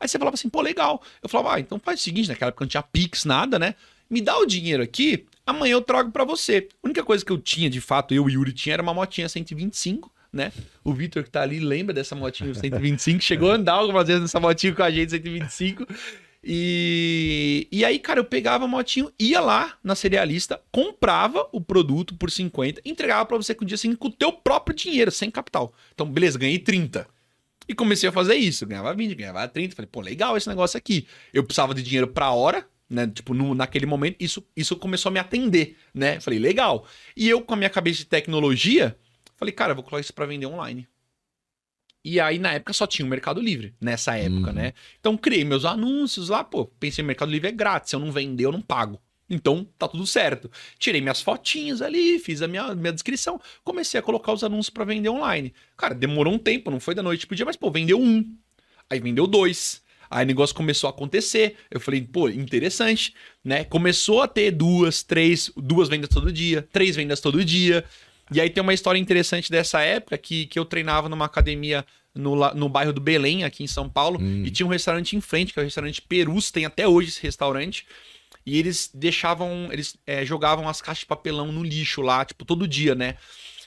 Aí 0.00 0.08
você 0.08 0.18
falava 0.18 0.34
assim, 0.34 0.48
pô, 0.48 0.60
legal. 0.60 1.00
Eu 1.22 1.28
falava, 1.28 1.54
ah, 1.54 1.60
então 1.60 1.78
faz 1.78 2.00
o 2.00 2.02
seguinte, 2.02 2.28
naquela 2.28 2.48
época 2.48 2.64
não 2.64 2.68
tinha 2.68 2.82
Pix, 2.82 3.24
nada, 3.24 3.60
né? 3.60 3.76
Me 4.08 4.20
dá 4.20 4.38
o 4.38 4.46
dinheiro 4.46 4.82
aqui, 4.82 5.26
amanhã 5.46 5.72
eu 5.72 5.82
trago 5.82 6.10
para 6.10 6.24
você. 6.24 6.68
A 6.82 6.86
única 6.86 7.02
coisa 7.02 7.24
que 7.24 7.32
eu 7.32 7.38
tinha, 7.38 7.70
de 7.70 7.80
fato, 7.80 8.14
eu 8.14 8.28
e 8.28 8.34
Yuri 8.34 8.52
tinha, 8.52 8.74
era 8.74 8.82
uma 8.82 8.94
motinha 8.94 9.28
125, 9.28 10.12
né? 10.32 10.52
O 10.82 10.92
Vitor 10.92 11.24
que 11.24 11.30
tá 11.30 11.42
ali 11.42 11.60
lembra 11.60 11.94
dessa 11.94 12.14
motinha 12.14 12.52
125, 12.52 13.20
chegou 13.22 13.50
a 13.50 13.54
andar 13.54 13.74
algumas 13.74 14.06
vezes 14.06 14.22
nessa 14.22 14.40
motinha 14.40 14.74
com 14.74 14.82
a 14.82 14.90
gente 14.90 15.10
125. 15.10 15.86
E, 16.46 17.66
e 17.72 17.84
aí, 17.84 17.98
cara, 17.98 18.20
eu 18.20 18.24
pegava 18.24 18.66
a 18.66 18.68
motinho, 18.68 19.10
ia 19.18 19.40
lá 19.40 19.78
na 19.82 19.94
cerealista, 19.94 20.60
comprava 20.70 21.48
o 21.52 21.60
produto 21.60 22.14
por 22.16 22.30
50, 22.30 22.82
entregava 22.84 23.24
para 23.24 23.38
você 23.38 23.54
com 23.54 23.64
o 23.64 23.66
dia 23.66 23.78
seguinte 23.78 23.96
com 23.96 24.08
o 24.08 24.12
teu 24.12 24.30
próprio 24.30 24.76
dinheiro, 24.76 25.10
sem 25.10 25.30
capital. 25.30 25.72
Então, 25.94 26.06
beleza, 26.06 26.38
ganhei 26.38 26.58
30. 26.58 27.06
E 27.66 27.74
comecei 27.74 28.08
a 28.08 28.12
fazer 28.12 28.34
isso. 28.34 28.66
Ganhava 28.66 28.94
20, 28.94 29.14
ganhava 29.14 29.48
30. 29.48 29.74
Falei, 29.74 29.88
pô, 29.90 30.02
legal 30.02 30.36
esse 30.36 30.48
negócio 30.48 30.76
aqui. 30.76 31.06
Eu 31.32 31.44
precisava 31.44 31.74
de 31.74 31.82
dinheiro 31.82 32.08
pra 32.08 32.30
hora, 32.30 32.66
né? 32.88 33.06
Tipo, 33.06 33.34
no, 33.34 33.54
naquele 33.54 33.86
momento, 33.86 34.16
isso, 34.20 34.46
isso 34.56 34.76
começou 34.76 35.10
a 35.10 35.12
me 35.12 35.18
atender, 35.18 35.76
né? 35.92 36.20
Falei, 36.20 36.38
legal. 36.38 36.86
E 37.16 37.28
eu, 37.28 37.42
com 37.42 37.54
a 37.54 37.56
minha 37.56 37.70
cabeça 37.70 37.98
de 37.98 38.06
tecnologia, 38.06 38.96
falei, 39.36 39.52
cara, 39.52 39.72
eu 39.72 39.76
vou 39.76 39.84
colocar 39.84 40.00
isso 40.00 40.14
pra 40.14 40.26
vender 40.26 40.46
online. 40.46 40.86
E 42.04 42.20
aí, 42.20 42.38
na 42.38 42.52
época, 42.52 42.72
só 42.74 42.86
tinha 42.86 43.06
o 43.06 43.08
Mercado 43.08 43.40
Livre, 43.40 43.74
nessa 43.80 44.16
época, 44.16 44.48
uhum. 44.48 44.52
né? 44.52 44.74
Então, 45.00 45.16
criei 45.16 45.42
meus 45.42 45.64
anúncios 45.64 46.28
lá, 46.28 46.44
pô, 46.44 46.66
pensei, 46.66 47.02
Mercado 47.02 47.30
Livre 47.30 47.48
é 47.48 47.52
grátis, 47.52 47.90
se 47.90 47.96
eu 47.96 48.00
não 48.00 48.12
vender, 48.12 48.44
eu 48.44 48.52
não 48.52 48.60
pago. 48.60 49.00
Então 49.28 49.66
tá 49.78 49.88
tudo 49.88 50.06
certo. 50.06 50.50
Tirei 50.78 51.00
minhas 51.00 51.22
fotinhas 51.22 51.80
ali, 51.80 52.18
fiz 52.18 52.42
a 52.42 52.48
minha, 52.48 52.74
minha 52.74 52.92
descrição, 52.92 53.40
comecei 53.62 53.98
a 53.98 54.02
colocar 54.02 54.32
os 54.32 54.44
anúncios 54.44 54.70
para 54.70 54.84
vender 54.84 55.08
online. 55.08 55.52
Cara, 55.76 55.94
demorou 55.94 56.34
um 56.34 56.38
tempo, 56.38 56.70
não 56.70 56.80
foi 56.80 56.94
da 56.94 57.02
noite 57.02 57.26
pro 57.26 57.34
dia, 57.34 57.46
mas 57.46 57.56
pô, 57.56 57.70
vendeu 57.70 57.98
um. 57.98 58.36
Aí 58.88 59.00
vendeu 59.00 59.26
dois. 59.26 59.82
Aí 60.14 60.22
o 60.24 60.28
negócio 60.28 60.54
começou 60.54 60.86
a 60.86 60.90
acontecer. 60.90 61.56
Eu 61.68 61.80
falei, 61.80 62.00
pô, 62.00 62.28
interessante, 62.28 63.12
né? 63.44 63.64
Começou 63.64 64.22
a 64.22 64.28
ter 64.28 64.52
duas, 64.52 65.02
três, 65.02 65.50
duas 65.56 65.88
vendas 65.88 66.08
todo 66.08 66.32
dia, 66.32 66.62
três 66.72 66.94
vendas 66.94 67.20
todo 67.20 67.44
dia. 67.44 67.84
E 68.32 68.40
aí 68.40 68.48
tem 68.48 68.62
uma 68.62 68.72
história 68.72 68.96
interessante 68.96 69.50
dessa 69.50 69.80
época 69.80 70.16
que, 70.16 70.46
que 70.46 70.56
eu 70.56 70.64
treinava 70.64 71.08
numa 71.08 71.24
academia 71.24 71.84
no, 72.14 72.36
no 72.54 72.68
bairro 72.68 72.92
do 72.92 73.00
Belém, 73.00 73.42
aqui 73.42 73.64
em 73.64 73.66
São 73.66 73.88
Paulo, 73.88 74.20
hum. 74.20 74.44
e 74.46 74.52
tinha 74.52 74.64
um 74.64 74.70
restaurante 74.70 75.16
em 75.16 75.20
frente, 75.20 75.52
que 75.52 75.58
é 75.58 75.62
o 75.62 75.64
restaurante 75.64 76.00
Perus, 76.00 76.52
tem 76.52 76.64
até 76.64 76.86
hoje 76.86 77.08
esse 77.08 77.20
restaurante. 77.20 77.84
E 78.46 78.56
eles 78.56 78.88
deixavam, 78.94 79.68
eles 79.72 79.96
é, 80.06 80.24
jogavam 80.24 80.68
as 80.68 80.80
caixas 80.80 81.00
de 81.00 81.06
papelão 81.06 81.50
no 81.50 81.64
lixo 81.64 82.02
lá, 82.02 82.24
tipo, 82.24 82.44
todo 82.44 82.68
dia, 82.68 82.94
né? 82.94 83.16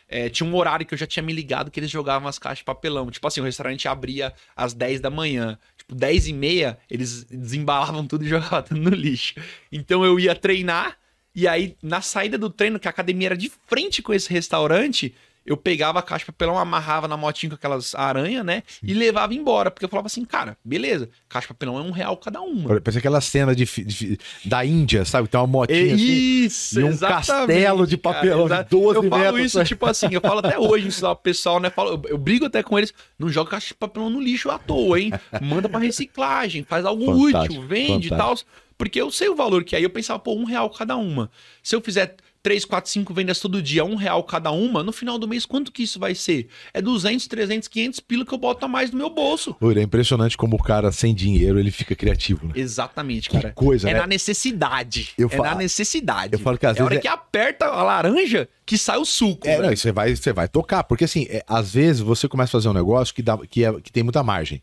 É, 0.10 0.29
tinha 0.29 0.47
um 0.47 0.55
horário 0.55 0.86
que 0.86 0.93
eu 0.93 0.97
já 0.97 1.05
tinha 1.05 1.21
me 1.21 1.33
ligado 1.33 1.69
que 1.69 1.77
eles 1.77 1.91
jogavam 1.91 2.29
as 2.29 2.39
caixas 2.39 2.60
de 2.60 2.63
papelão. 2.63 3.12
Tipo 3.12 3.27
assim, 3.27 3.41
o 3.41 3.43
restaurante 3.43 3.88
abria 3.89 4.33
às 4.55 4.73
10 4.73 5.01
da 5.01 5.10
manhã. 5.10 5.60
Tipo 5.88 5.95
10 5.95 6.28
e 6.28 6.34
meia, 6.34 6.78
eles 6.89 7.23
desembalavam 7.23 8.06
tudo 8.06 8.26
e 8.26 8.28
jogavam 8.30 8.62
tudo 8.62 8.82
no 8.82 8.89
lixo. 8.89 9.36
Então 9.71 10.04
eu 10.06 10.19
ia 10.19 10.36
treinar, 10.36 10.97
e 11.34 11.47
aí 11.47 11.76
na 11.82 12.02
saída 12.02 12.38
do 12.38 12.50
treino, 12.50 12.80
que 12.80 12.88
a 12.88 12.91
academia 12.91 13.30
era 13.30 13.38
de 13.38 13.52
frente 13.65 14.02
com 14.02 14.13
esse 14.13 14.32
restaurante, 14.32 15.15
eu 15.47 15.55
pegava 15.55 15.99
a 15.99 16.01
caixa 16.01 16.25
de 16.25 16.31
papelão, 16.33 16.60
amarrava 16.60 17.07
na 17.07 17.15
motinha 17.15 17.51
com 17.51 17.55
aquelas 17.55 17.95
aranhas, 17.95 18.45
né? 18.45 18.63
Sim. 18.67 18.88
E 18.88 18.93
levava 18.93 19.33
embora. 19.33 19.71
Porque 19.71 19.86
eu 19.86 19.89
falava 19.89 20.07
assim, 20.07 20.25
cara, 20.25 20.57
beleza, 20.63 21.10
caixa 21.29 21.47
de 21.47 21.53
papelão 21.53 21.79
é 21.79 21.81
um 21.81 21.91
real 21.91 22.17
cada 22.17 22.41
uma. 22.41 22.81
Parece 22.81 22.97
aquela 22.97 23.21
cena 23.21 23.55
de, 23.55 23.63
de, 23.63 24.19
da 24.43 24.65
Índia, 24.65 25.05
sabe? 25.05 25.29
Tem 25.29 25.39
uma 25.39 25.47
motinha 25.47 25.95
assim, 25.95 26.03
isso, 26.03 26.79
assim, 26.79 26.88
e 26.88 26.91
um 26.91 26.97
castelo 26.97 27.88
de 27.88 27.95
papelão 27.95 28.49
cara, 28.49 28.63
de 28.63 28.69
12 28.69 28.95
Eu 28.97 29.10
falo 29.10 29.23
metros. 29.23 29.45
isso, 29.45 29.63
tipo 29.63 29.86
assim, 29.86 30.07
eu 30.12 30.19
falo 30.19 30.39
até 30.39 30.60
hoje, 30.60 30.89
isso 30.89 31.07
o 31.07 31.15
pessoal, 31.15 31.62
né? 31.62 31.69
Falo, 31.69 31.91
eu, 31.91 32.01
eu, 32.10 32.17
brigo 32.17 32.45
até 32.45 32.62
com 32.62 32.77
eles, 32.77 32.93
não 33.17 33.29
joga 33.29 33.51
caixa 33.51 33.67
de 33.67 33.73
papelão 33.75 34.10
no 34.10 34.19
lixo 34.19 34.51
à 34.51 34.60
toa, 34.60 34.99
hein? 34.99 35.13
Manda 35.41 35.69
pra 35.69 35.79
reciclagem, 35.79 36.63
faz 36.63 36.83
algo 36.83 37.05
fantástico, 37.05 37.53
útil, 37.53 37.67
vende 37.67 38.07
e 38.07 38.10
tal. 38.10 38.36
Porque 38.77 39.01
eu 39.01 39.10
sei 39.10 39.27
o 39.29 39.36
valor 39.36 39.63
que 39.63 39.75
é. 39.75 39.79
Aí 39.79 39.83
eu 39.83 39.89
pensava, 39.89 40.19
pô, 40.19 40.36
um 40.36 40.43
real 40.43 40.69
cada 40.69 40.95
uma. 40.95 41.31
Se 41.63 41.75
eu 41.75 41.81
fizer 41.81 42.15
3, 42.43 42.65
4, 42.65 42.91
5 42.91 43.13
vendas 43.13 43.39
todo 43.39 43.62
dia, 43.62 43.84
um 43.84 43.95
real 43.95 44.23
cada 44.23 44.52
uma, 44.52 44.84
no 44.84 44.91
final 44.91 45.17
do 45.17 45.28
mês, 45.28 45.45
quanto 45.45 45.71
que 45.71 45.84
isso 45.84 46.00
vai 46.00 46.15
ser? 46.15 46.47
É 46.73 46.82
200, 46.82 47.28
300, 47.28 47.67
500 47.67 48.00
pila 48.00 48.26
que 48.26 48.34
eu 48.34 48.38
boto 48.38 48.65
a 48.65 48.67
mais 48.67 48.91
no 48.91 48.97
meu 48.97 49.10
bolso. 49.10 49.56
Oi, 49.60 49.78
é 49.78 49.82
impressionante 49.82 50.38
como 50.38 50.56
o 50.56 50.63
cara 50.63 50.91
sem 50.91 51.13
dinheiro, 51.13 51.60
ele 51.60 51.71
fica 51.71 51.95
criativo, 51.95 52.47
né? 52.47 52.54
Exatamente, 52.56 53.30
cara. 53.30 53.50
Que 53.50 53.56
coisa, 53.56 53.89
é 53.89 53.93
né? 53.93 54.00
na 54.00 54.08
necessidade. 54.08 55.10
Eu 55.17 55.28
é 55.28 55.36
falo, 55.36 55.43
na 55.50 55.56
necessidade. 55.56 56.34
Eu 56.34 56.39
falo 56.39 56.58
que 56.58 56.65
às 56.65 56.71
é 56.71 56.73
vezes... 56.80 56.86
hora 56.86 56.95
é... 56.95 57.00
que 57.00 57.08
aperta 57.08 57.65
a 57.65 57.84
laranja 57.84 58.47
que 58.65 58.78
sai 58.78 58.97
o 58.97 59.06
suco. 59.06 59.47
É, 59.47 59.60
né? 59.60 59.69
não, 59.69 59.76
você 59.76 59.91
vai, 59.91 60.15
você 60.15 60.34
vai 60.34 60.47
tocar. 60.47 60.84
Porque 60.84 61.06
assim, 61.06 61.26
é, 61.30 61.43
às 61.47 61.73
vezes 61.73 62.02
você 62.02 62.28
começa 62.28 62.52
a 62.52 62.60
fazer 62.60 62.69
um 62.69 62.73
negócio 62.73 63.15
que, 63.15 63.21
dá, 63.21 63.38
que, 63.38 63.63
é, 63.63 63.82
que 63.82 63.91
tem 63.91 64.04
muita 64.04 64.21
margem. 64.23 64.62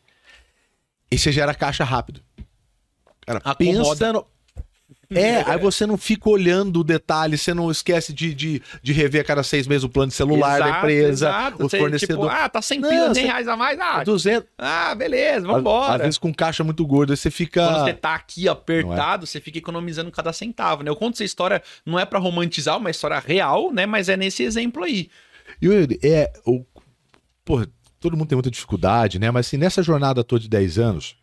E 1.10 1.18
você 1.18 1.32
gera 1.32 1.54
caixa 1.54 1.84
rápido. 1.84 2.20
Cara, 3.26 3.40
pensa 3.54 4.12
no, 4.12 4.26
é, 5.10 5.42
aí 5.42 5.58
você 5.58 5.86
não 5.86 5.96
fica 5.96 6.28
olhando 6.28 6.80
o 6.80 6.84
detalhe, 6.84 7.36
você 7.36 7.52
não 7.52 7.70
esquece 7.70 8.12
de, 8.12 8.34
de, 8.34 8.62
de 8.82 8.92
rever 8.92 9.20
a 9.20 9.24
cada 9.24 9.42
seis 9.42 9.66
meses 9.66 9.84
o 9.84 9.88
plano 9.88 10.08
de 10.08 10.14
celular 10.14 10.56
exato, 10.56 10.70
da 10.70 10.78
empresa, 10.78 11.10
exato. 11.10 11.66
os 11.66 11.70
fornecedores. 11.70 12.30
Tipo, 12.30 12.44
ah, 12.44 12.48
tá 12.48 12.62
100 12.62 12.80
pila, 12.80 13.14
100 13.14 13.24
reais 13.26 13.48
a 13.48 13.56
mais, 13.56 13.78
ah, 13.80 14.04
200. 14.04 14.48
Ah, 14.58 14.94
beleza, 14.94 15.46
vambora. 15.46 15.86
Às, 15.86 15.94
às 15.94 16.02
vezes 16.02 16.18
com 16.18 16.32
caixa 16.32 16.64
muito 16.64 16.86
gorda, 16.86 17.16
você 17.16 17.30
fica... 17.30 17.66
Quando 17.66 17.84
você 17.84 17.94
tá 17.94 18.14
aqui 18.14 18.48
apertado, 18.48 19.24
é? 19.24 19.26
você 19.26 19.40
fica 19.40 19.58
economizando 19.58 20.10
cada 20.10 20.32
centavo, 20.32 20.82
né? 20.82 20.90
Eu 20.90 20.96
conto 20.96 21.14
essa 21.14 21.24
história, 21.24 21.62
não 21.84 21.98
é 21.98 22.04
para 22.04 22.18
romantizar, 22.18 22.76
uma 22.76 22.90
história 22.90 23.18
real, 23.18 23.72
né? 23.72 23.86
Mas 23.86 24.08
é 24.08 24.16
nesse 24.16 24.42
exemplo 24.42 24.84
aí. 24.84 25.10
E 25.60 25.68
é, 26.02 26.32
o... 26.46 26.64
Porra, 27.44 27.68
todo 28.00 28.16
mundo 28.16 28.28
tem 28.28 28.36
muita 28.36 28.50
dificuldade, 28.50 29.18
né? 29.18 29.30
Mas 29.30 29.46
assim, 29.46 29.56
nessa 29.56 29.82
jornada 29.82 30.22
toda 30.22 30.42
de 30.42 30.48
10 30.48 30.78
anos, 30.78 31.16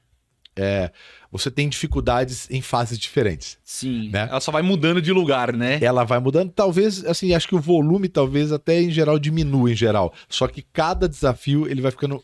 é 0.56 0.92
você 1.32 1.50
tem 1.50 1.70
dificuldades 1.70 2.48
em 2.50 2.62
fases 2.62 3.00
diferentes. 3.00 3.58
Sim. 3.64 4.10
Né? 4.10 4.28
Ela 4.30 4.42
só 4.42 4.52
vai 4.52 4.62
mudando 4.62 5.02
de 5.02 5.14
lugar, 5.14 5.54
né? 5.54 5.80
Ela 5.82 6.04
vai 6.04 6.20
mudando. 6.20 6.52
Talvez, 6.52 7.06
assim, 7.06 7.34
acho 7.34 7.48
que 7.48 7.56
o 7.56 7.60
volume, 7.60 8.10
talvez 8.10 8.52
até 8.52 8.82
em 8.82 8.92
geral, 8.92 9.18
diminua 9.18 9.72
em 9.72 9.76
geral. 9.76 10.14
Só 10.28 10.48
que 10.48 10.62
cada 10.62 11.08
desafio 11.08 11.68
ele 11.68 11.82
vai 11.82 11.92
ficando 11.92 12.22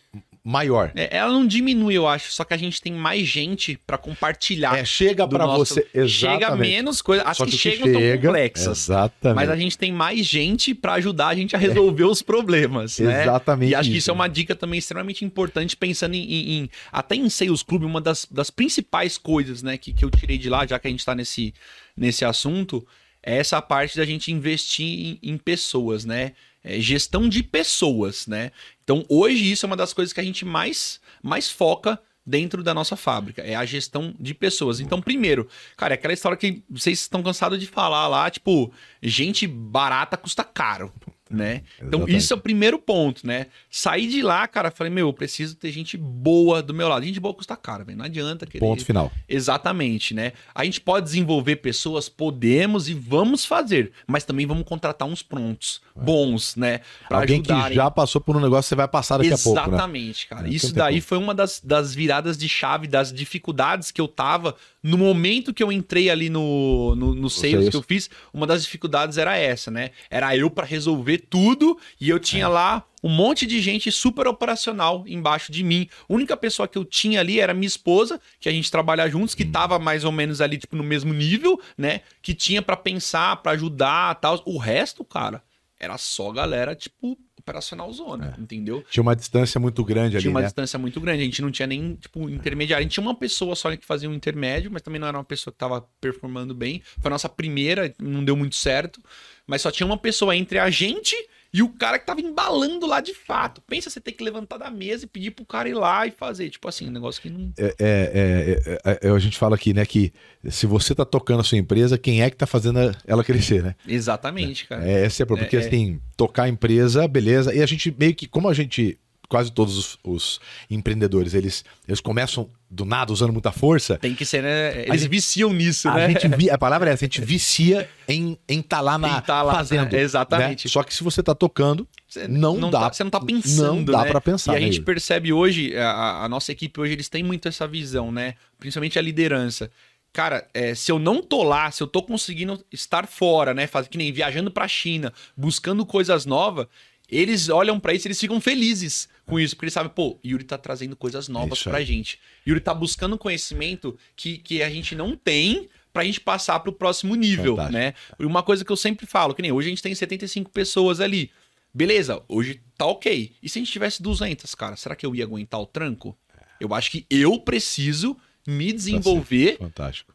maior. 0.48 0.94
É, 0.96 1.18
ela 1.18 1.30
não 1.30 1.46
diminui, 1.46 1.96
eu 1.96 2.08
acho, 2.08 2.32
só 2.32 2.46
que 2.46 2.54
a 2.54 2.58
gente 2.58 2.82
tem 2.82 2.94
mais 2.94 3.28
gente 3.28 3.78
para 3.86 3.98
compartilhar. 3.98 4.78
É, 4.78 4.86
chega 4.86 5.28
para 5.28 5.46
nosso... 5.46 5.76
você, 5.76 5.88
exatamente. 5.94 6.10
Chega 6.10 6.56
menos 6.56 7.02
coisas, 7.02 7.28
as 7.28 7.38
que, 7.38 7.46
que, 7.48 7.58
chegam 7.58 7.88
chega, 7.88 8.00
tão 8.00 8.22
complexas. 8.22 8.78
Exatamente. 8.78 9.36
Mas 9.36 9.50
a 9.50 9.56
gente 9.58 9.78
tem 9.78 9.92
mais 9.92 10.26
gente 10.26 10.74
para 10.74 10.94
ajudar 10.94 11.28
a 11.28 11.36
gente 11.36 11.54
a 11.54 11.60
resolver 11.60 12.04
é. 12.04 12.06
os 12.06 12.22
problemas, 12.22 12.98
né? 12.98 13.24
Exatamente. 13.24 13.72
E 13.72 13.76
acho 13.76 13.82
isso. 13.84 13.92
que 13.92 13.98
isso 13.98 14.10
é 14.10 14.14
uma 14.14 14.30
dica 14.30 14.56
também 14.56 14.80
extremamente 14.80 15.26
importante 15.26 15.76
pensando 15.76 16.14
em, 16.14 16.24
em, 16.24 16.52
em 16.52 16.70
até 16.94 17.16
em 17.16 17.30
Sales 17.30 17.62
Club, 17.62 17.84
uma 17.84 18.00
das, 18.00 18.26
das 18.32 18.50
principais 18.50 19.18
coisas, 19.18 19.62
né, 19.62 19.78
que, 19.78 19.92
que 19.92 20.06
eu 20.06 20.10
tirei 20.10 20.38
de 20.38 20.50
lá, 20.50 20.66
já 20.66 20.80
que 20.80 20.88
a 20.88 20.92
gente 20.92 21.06
tá 21.06 21.14
nesse 21.14 21.54
nesse 21.96 22.24
assunto, 22.24 22.88
é 23.22 23.38
essa 23.38 23.62
parte 23.62 23.98
da 23.98 24.06
gente 24.06 24.32
investir 24.32 24.86
em, 24.86 25.20
em 25.34 25.38
pessoas, 25.38 26.06
né? 26.06 26.32
É 26.68 26.80
gestão 26.80 27.28
de 27.28 27.42
pessoas, 27.42 28.28
né? 28.28 28.52
Então, 28.84 29.06
hoje, 29.10 29.52
isso 29.52 29.66
é 29.66 29.68
uma 29.68 29.76
das 29.76 29.94
coisas 29.94 30.14
que 30.14 30.20
a 30.20 30.24
gente 30.24 30.46
mais, 30.46 31.00
mais 31.24 31.50
foca 31.50 32.00
dentro 32.26 32.62
da 32.62 32.74
nossa 32.74 32.98
fábrica, 32.98 33.42
é 33.42 33.56
a 33.56 33.64
gestão 33.64 34.14
de 34.20 34.34
pessoas. 34.34 34.82
Então, 34.82 35.02
primeiro, 35.02 35.48
cara, 35.78 35.94
é 35.94 35.96
aquela 35.96 36.14
história 36.14 36.38
que 36.38 36.62
vocês 36.70 37.00
estão 37.00 37.24
cansados 37.24 37.58
de 37.58 37.66
falar 37.66 38.08
lá, 38.08 38.30
tipo, 38.30 38.72
gente 39.02 39.48
barata 39.48 40.18
custa 40.18 40.44
caro 40.44 40.92
né? 41.34 41.64
Então, 41.78 42.00
Exatamente. 42.00 42.16
isso 42.18 42.34
é 42.34 42.38
o 42.38 42.40
primeiro 42.40 42.80
ponto, 42.80 43.26
né? 43.26 43.48
Sair 43.70 44.08
de 44.08 44.22
lá, 44.22 44.48
cara, 44.48 44.72
falei, 44.72 44.92
meu, 44.92 45.08
eu 45.08 45.14
preciso 45.14 45.56
ter 45.56 45.72
gente 45.72 45.98
boa 45.98 46.62
do 46.62 46.74
meu 46.74 46.88
lado. 46.88 47.06
Gente 47.06 47.20
boa 47.20 47.34
custa 47.34 47.56
caro, 47.56 47.86
velho. 47.86 47.98
Não 47.98 48.06
adianta 48.06 48.46
querer. 48.46 48.60
Ponto 48.60 48.86
final. 48.86 49.12
Exatamente, 49.28 50.14
né? 50.14 50.34
A 50.54 50.64
gente 50.64 50.82
pode 50.82 51.06
desenvolver 51.06 51.58
pessoas, 51.58 52.10
podemos 52.10 52.90
e 52.90 52.94
vamos 52.94 53.46
fazer, 53.46 53.92
mas 54.06 54.24
também 54.24 54.46
vamos 54.46 54.66
contratar 54.66 55.08
uns 55.08 55.22
prontos, 55.22 55.82
é. 55.96 56.02
bons, 56.02 56.56
né? 56.56 56.82
Pra 57.08 57.20
Alguém 57.20 57.42
ajudarem. 57.42 57.70
que 57.70 57.76
já 57.76 57.92
passou 57.92 58.22
por 58.22 58.36
um 58.36 58.40
negócio, 58.40 58.70
você 58.70 58.76
vai 58.76 58.88
passar 58.88 59.18
daqui 59.18 59.30
Exatamente, 59.30 59.50
a 59.50 59.62
pouco. 59.62 59.72
Né? 59.72 59.78
Exatamente, 59.78 60.28
cara. 60.28 60.48
É, 60.48 60.52
isso 60.52 60.74
daí 60.74 61.02
foi 61.02 61.18
uma 61.18 61.34
das, 61.34 61.62
das 61.64 61.94
viradas 61.94 62.38
de 62.38 62.48
chave, 62.48 62.88
das 62.88 63.12
dificuldades 63.12 63.92
que 63.92 64.02
eu 64.02 64.08
tava 64.08 64.56
no 64.88 64.98
momento 64.98 65.54
que 65.54 65.62
eu 65.62 65.72
entrei 65.72 66.10
ali 66.10 66.30
no, 66.30 66.96
no, 66.96 67.14
no 67.14 67.30
sales 67.30 67.70
que 67.70 67.76
eu 67.76 67.82
fiz. 67.82 68.10
Uma 68.34 68.48
das 68.48 68.64
dificuldades 68.64 69.18
era 69.18 69.36
essa, 69.36 69.70
né? 69.70 69.92
Era 70.10 70.36
eu 70.36 70.50
para 70.50 70.66
resolver 70.66 71.17
tudo 71.18 71.78
e 72.00 72.10
eu 72.10 72.20
tinha 72.20 72.46
é. 72.46 72.48
lá 72.48 72.86
um 73.04 73.10
monte 73.10 73.46
de 73.46 73.62
gente 73.62 73.92
super 73.92 74.28
operacional 74.28 75.04
embaixo 75.08 75.52
de 75.52 75.64
mim. 75.64 75.88
A 76.10 76.14
única 76.14 76.36
pessoa 76.36 76.68
que 76.68 76.78
eu 76.78 76.84
tinha 76.84 77.20
ali 77.20 77.40
era 77.40 77.54
minha 77.54 77.68
esposa, 77.68 78.20
que 78.40 78.50
a 78.50 78.52
gente 78.52 78.72
trabalha 78.72 79.10
juntos, 79.10 79.36
que 79.36 79.44
hum. 79.44 79.52
tava 79.52 79.80
mais 79.80 80.04
ou 80.04 80.12
menos 80.12 80.42
ali 80.42 80.58
tipo 80.58 80.76
no 80.76 80.84
mesmo 80.84 81.14
nível, 81.14 81.60
né? 81.78 82.02
Que 82.22 82.34
tinha 82.34 82.62
para 82.62 82.76
pensar, 82.76 83.38
para 83.38 83.54
ajudar, 83.54 84.16
tal. 84.16 84.42
O 84.46 84.58
resto, 84.58 85.04
cara, 85.04 85.44
era 85.80 85.98
só 85.98 86.32
galera 86.32 86.76
tipo 86.76 87.18
operacional 87.48 87.92
zona, 87.94 88.36
é. 88.38 88.42
entendeu? 88.42 88.84
Tinha 88.90 89.02
uma 89.02 89.16
distância 89.16 89.60
muito 89.60 89.84
grande 89.84 90.18
ali, 90.18 90.22
Tinha 90.22 90.32
uma 90.32 90.42
né? 90.42 90.48
distância 90.48 90.78
muito 90.78 91.00
grande. 91.00 91.22
A 91.22 91.26
gente 91.26 91.42
não 91.42 91.50
tinha 91.50 91.68
nem, 91.68 91.96
tipo, 91.96 92.30
intermediário. 92.30 92.82
A 92.82 92.84
gente 92.84 92.94
tinha 92.94 93.06
uma 93.06 93.16
pessoa 93.16 93.56
só 93.56 93.76
que 93.76 93.86
fazia 93.86 94.10
um 94.10 94.14
intermédio, 94.14 94.70
mas 94.72 94.82
também 94.82 95.00
não 95.00 95.08
era 95.08 95.18
uma 95.18 95.24
pessoa 95.24 95.52
que 95.52 95.58
tava 95.58 95.88
performando 96.02 96.54
bem. 96.54 96.82
Foi 97.00 97.10
a 97.10 97.12
nossa 97.12 97.30
primeira, 97.30 97.94
não 98.00 98.24
deu 98.24 98.36
muito 98.36 98.56
certo 98.56 99.02
mas 99.48 99.62
só 99.62 99.72
tinha 99.72 99.88
uma 99.88 99.98
pessoa 99.98 100.36
entre 100.36 100.60
a 100.60 100.70
gente 100.70 101.16
e 101.58 101.64
o 101.64 101.70
cara 101.70 101.98
que 101.98 102.06
tava 102.06 102.22
embalando 102.22 102.86
lá 102.86 103.02
de 103.02 103.16
fato. 103.16 103.64
Pensa 103.66 103.90
você 103.90 104.00
ter 104.00 104.12
que 104.12 104.24
levantar 104.24 104.60
da 104.60 104.70
mesa 104.70 105.06
e 105.06 105.08
pedir 105.08 105.32
pro 105.32 105.44
cara 105.44 105.68
ir 105.68 105.74
lá 105.74 106.06
e 106.06 106.12
fazer. 106.12 106.52
Tipo 106.52 106.68
assim, 106.68 106.88
um 106.88 106.92
negócio 106.92 107.20
que 107.20 107.32
não. 107.32 107.52
É, 107.58 107.74
é, 107.80 108.80
é, 108.86 109.00
é, 109.02 109.10
a 109.10 109.18
gente 109.18 109.40
fala 109.40 109.56
aqui, 109.56 109.74
né, 109.74 109.84
que 109.84 110.14
se 110.48 110.68
você 110.68 110.94
tá 110.94 111.04
tocando 111.04 111.40
a 111.40 111.44
sua 111.44 111.58
empresa, 111.58 111.98
quem 111.98 112.22
é 112.22 112.30
que 112.30 112.38
tá 112.38 112.46
fazendo 112.46 112.78
ela 113.08 113.24
crescer, 113.24 113.64
né? 113.64 113.76
Exatamente, 113.88 114.68
cara. 114.68 114.88
É, 114.88 115.08
esse 115.08 115.24
é 115.24 115.26
porque 115.26 115.58
assim, 115.58 116.00
tocar 116.16 116.44
a 116.44 116.50
empresa, 116.50 117.08
beleza. 117.08 117.52
E 117.52 117.64
a 117.64 117.66
gente 117.66 117.92
meio 117.98 118.14
que, 118.14 118.28
como 118.28 118.48
a 118.48 118.54
gente 118.54 119.00
quase 119.28 119.52
todos 119.52 119.78
os, 119.78 120.00
os, 120.04 120.40
empreendedores, 120.70 121.34
eles, 121.34 121.66
eles 121.88 122.00
começam 122.00 122.48
do 122.70 122.84
nada 122.86 123.14
usando 123.14 123.32
muita 123.32 123.52
força. 123.52 123.98
Tem 123.98 124.14
que 124.14 124.26
ser, 124.26 124.44
né? 124.44 124.84
Eles 124.84 125.02
gente, 125.02 125.10
viciam 125.10 125.54
nisso, 125.54 125.88
a 125.88 125.96
né? 125.96 126.08
Gente, 126.10 126.50
a 126.50 126.58
palavra 126.58 126.90
é 126.90 126.94
essa, 126.94 127.06
a 127.06 127.08
gente 127.08 127.22
vicia 127.26 127.90
em 128.08 128.38
estar 128.48 128.78
tá 128.78 128.82
lá 128.82 128.98
na 128.98 129.22
tá 129.22 129.42
lá, 129.42 129.54
fazendo. 129.54 129.92
Né? 129.92 130.02
Exatamente. 130.02 130.66
Né? 130.66 130.72
Só 130.72 130.84
que 130.84 130.94
se 130.94 131.04
você 131.04 131.22
está 131.22 131.34
tocando, 131.34 131.88
não, 132.30 132.58
não 132.58 132.70
dá. 132.70 132.82
Tá, 132.82 132.94
você 132.94 133.04
não 133.04 133.10
está 133.10 133.22
pensando, 133.22 133.76
Não 133.76 133.84
dá 133.86 134.04
né? 134.04 134.10
para 134.10 134.22
pensar. 134.22 134.54
E 134.54 134.58
a 134.58 134.60
gente 134.60 134.82
percebe 134.82 135.32
hoje, 135.32 135.76
a, 135.78 136.26
a, 136.26 136.30
nossa 136.30 136.52
equipe 136.52 136.80
hoje, 136.80 136.94
eles 136.94 137.08
têm 137.10 137.24
muito 137.24 137.48
essa 137.48 137.68
visão, 137.68 138.12
né? 138.12 138.36
Principalmente 138.60 139.00
a 139.00 139.02
liderança. 139.02 139.72
Cara, 140.12 140.48
é, 140.54 140.74
se 140.74 140.92
eu 140.92 141.00
não 141.00 141.22
tô 141.22 141.44
lá, 141.44 141.70
se 141.72 141.82
eu 141.82 141.88
tô 141.88 142.02
conseguindo 142.02 142.64
estar 142.72 143.08
fora, 143.08 143.54
né? 143.54 143.68
Faz, 143.68 143.88
que 143.88 143.98
nem 143.98 144.12
viajando 144.12 144.52
pra 144.52 144.68
China, 144.68 145.14
buscando 145.36 145.86
coisas 145.86 146.26
novas, 146.26 146.68
eles 147.10 147.50
olham 147.50 147.80
para 147.80 147.94
isso, 147.94 148.08
eles 148.08 148.20
ficam 148.20 148.42
felizes 148.42 149.08
com 149.28 149.40
isso, 149.40 149.56
porque 149.56 149.66
eles 149.66 149.74
sabem, 149.74 149.92
pô, 149.94 150.18
Yuri 150.26 150.44
tá 150.44 150.58
trazendo 150.58 150.96
coisas 150.96 151.28
novas 151.28 151.60
isso 151.60 151.70
pra 151.70 151.84
gente. 151.84 152.20
Yuri 152.48 152.60
tá 152.62 152.74
buscando 152.74 153.18
conhecimento 153.18 153.98
que, 154.16 154.38
que 154.38 154.64
a 154.64 154.70
gente 154.70 154.96
não 154.96 155.16
tem 155.16 155.70
pra 155.94 156.04
gente 156.04 156.22
passar 156.22 156.60
pro 156.62 156.72
próximo 156.72 157.14
nível, 157.16 157.56
Fantástico. 157.58 157.78
né? 157.78 157.94
E 158.20 158.26
uma 158.26 158.42
coisa 158.42 158.64
que 158.64 158.72
eu 158.72 158.78
sempre 158.78 159.06
falo, 159.06 159.34
que 159.36 159.42
nem 159.42 159.52
hoje 159.52 159.68
a 159.68 159.70
gente 159.70 159.84
tem 159.84 159.94
75 159.94 160.50
pessoas 160.50 161.00
ali. 161.02 161.30
Beleza, 161.74 162.24
hoje 162.28 162.62
tá 162.78 162.86
ok. 162.86 163.36
E 163.44 163.50
se 163.50 163.60
a 163.60 163.62
gente 163.62 163.72
tivesse 163.72 164.02
200, 164.02 164.56
cara, 164.56 164.76
será 164.76 164.96
que 164.96 165.06
eu 165.06 165.14
ia 165.14 165.24
aguentar 165.24 165.60
o 165.60 165.66
tranco? 165.66 166.18
Eu 166.60 166.74
acho 166.74 166.90
que 166.90 167.06
eu 167.10 167.40
preciso 167.40 168.18
me 168.48 168.72
desenvolver 168.72 169.58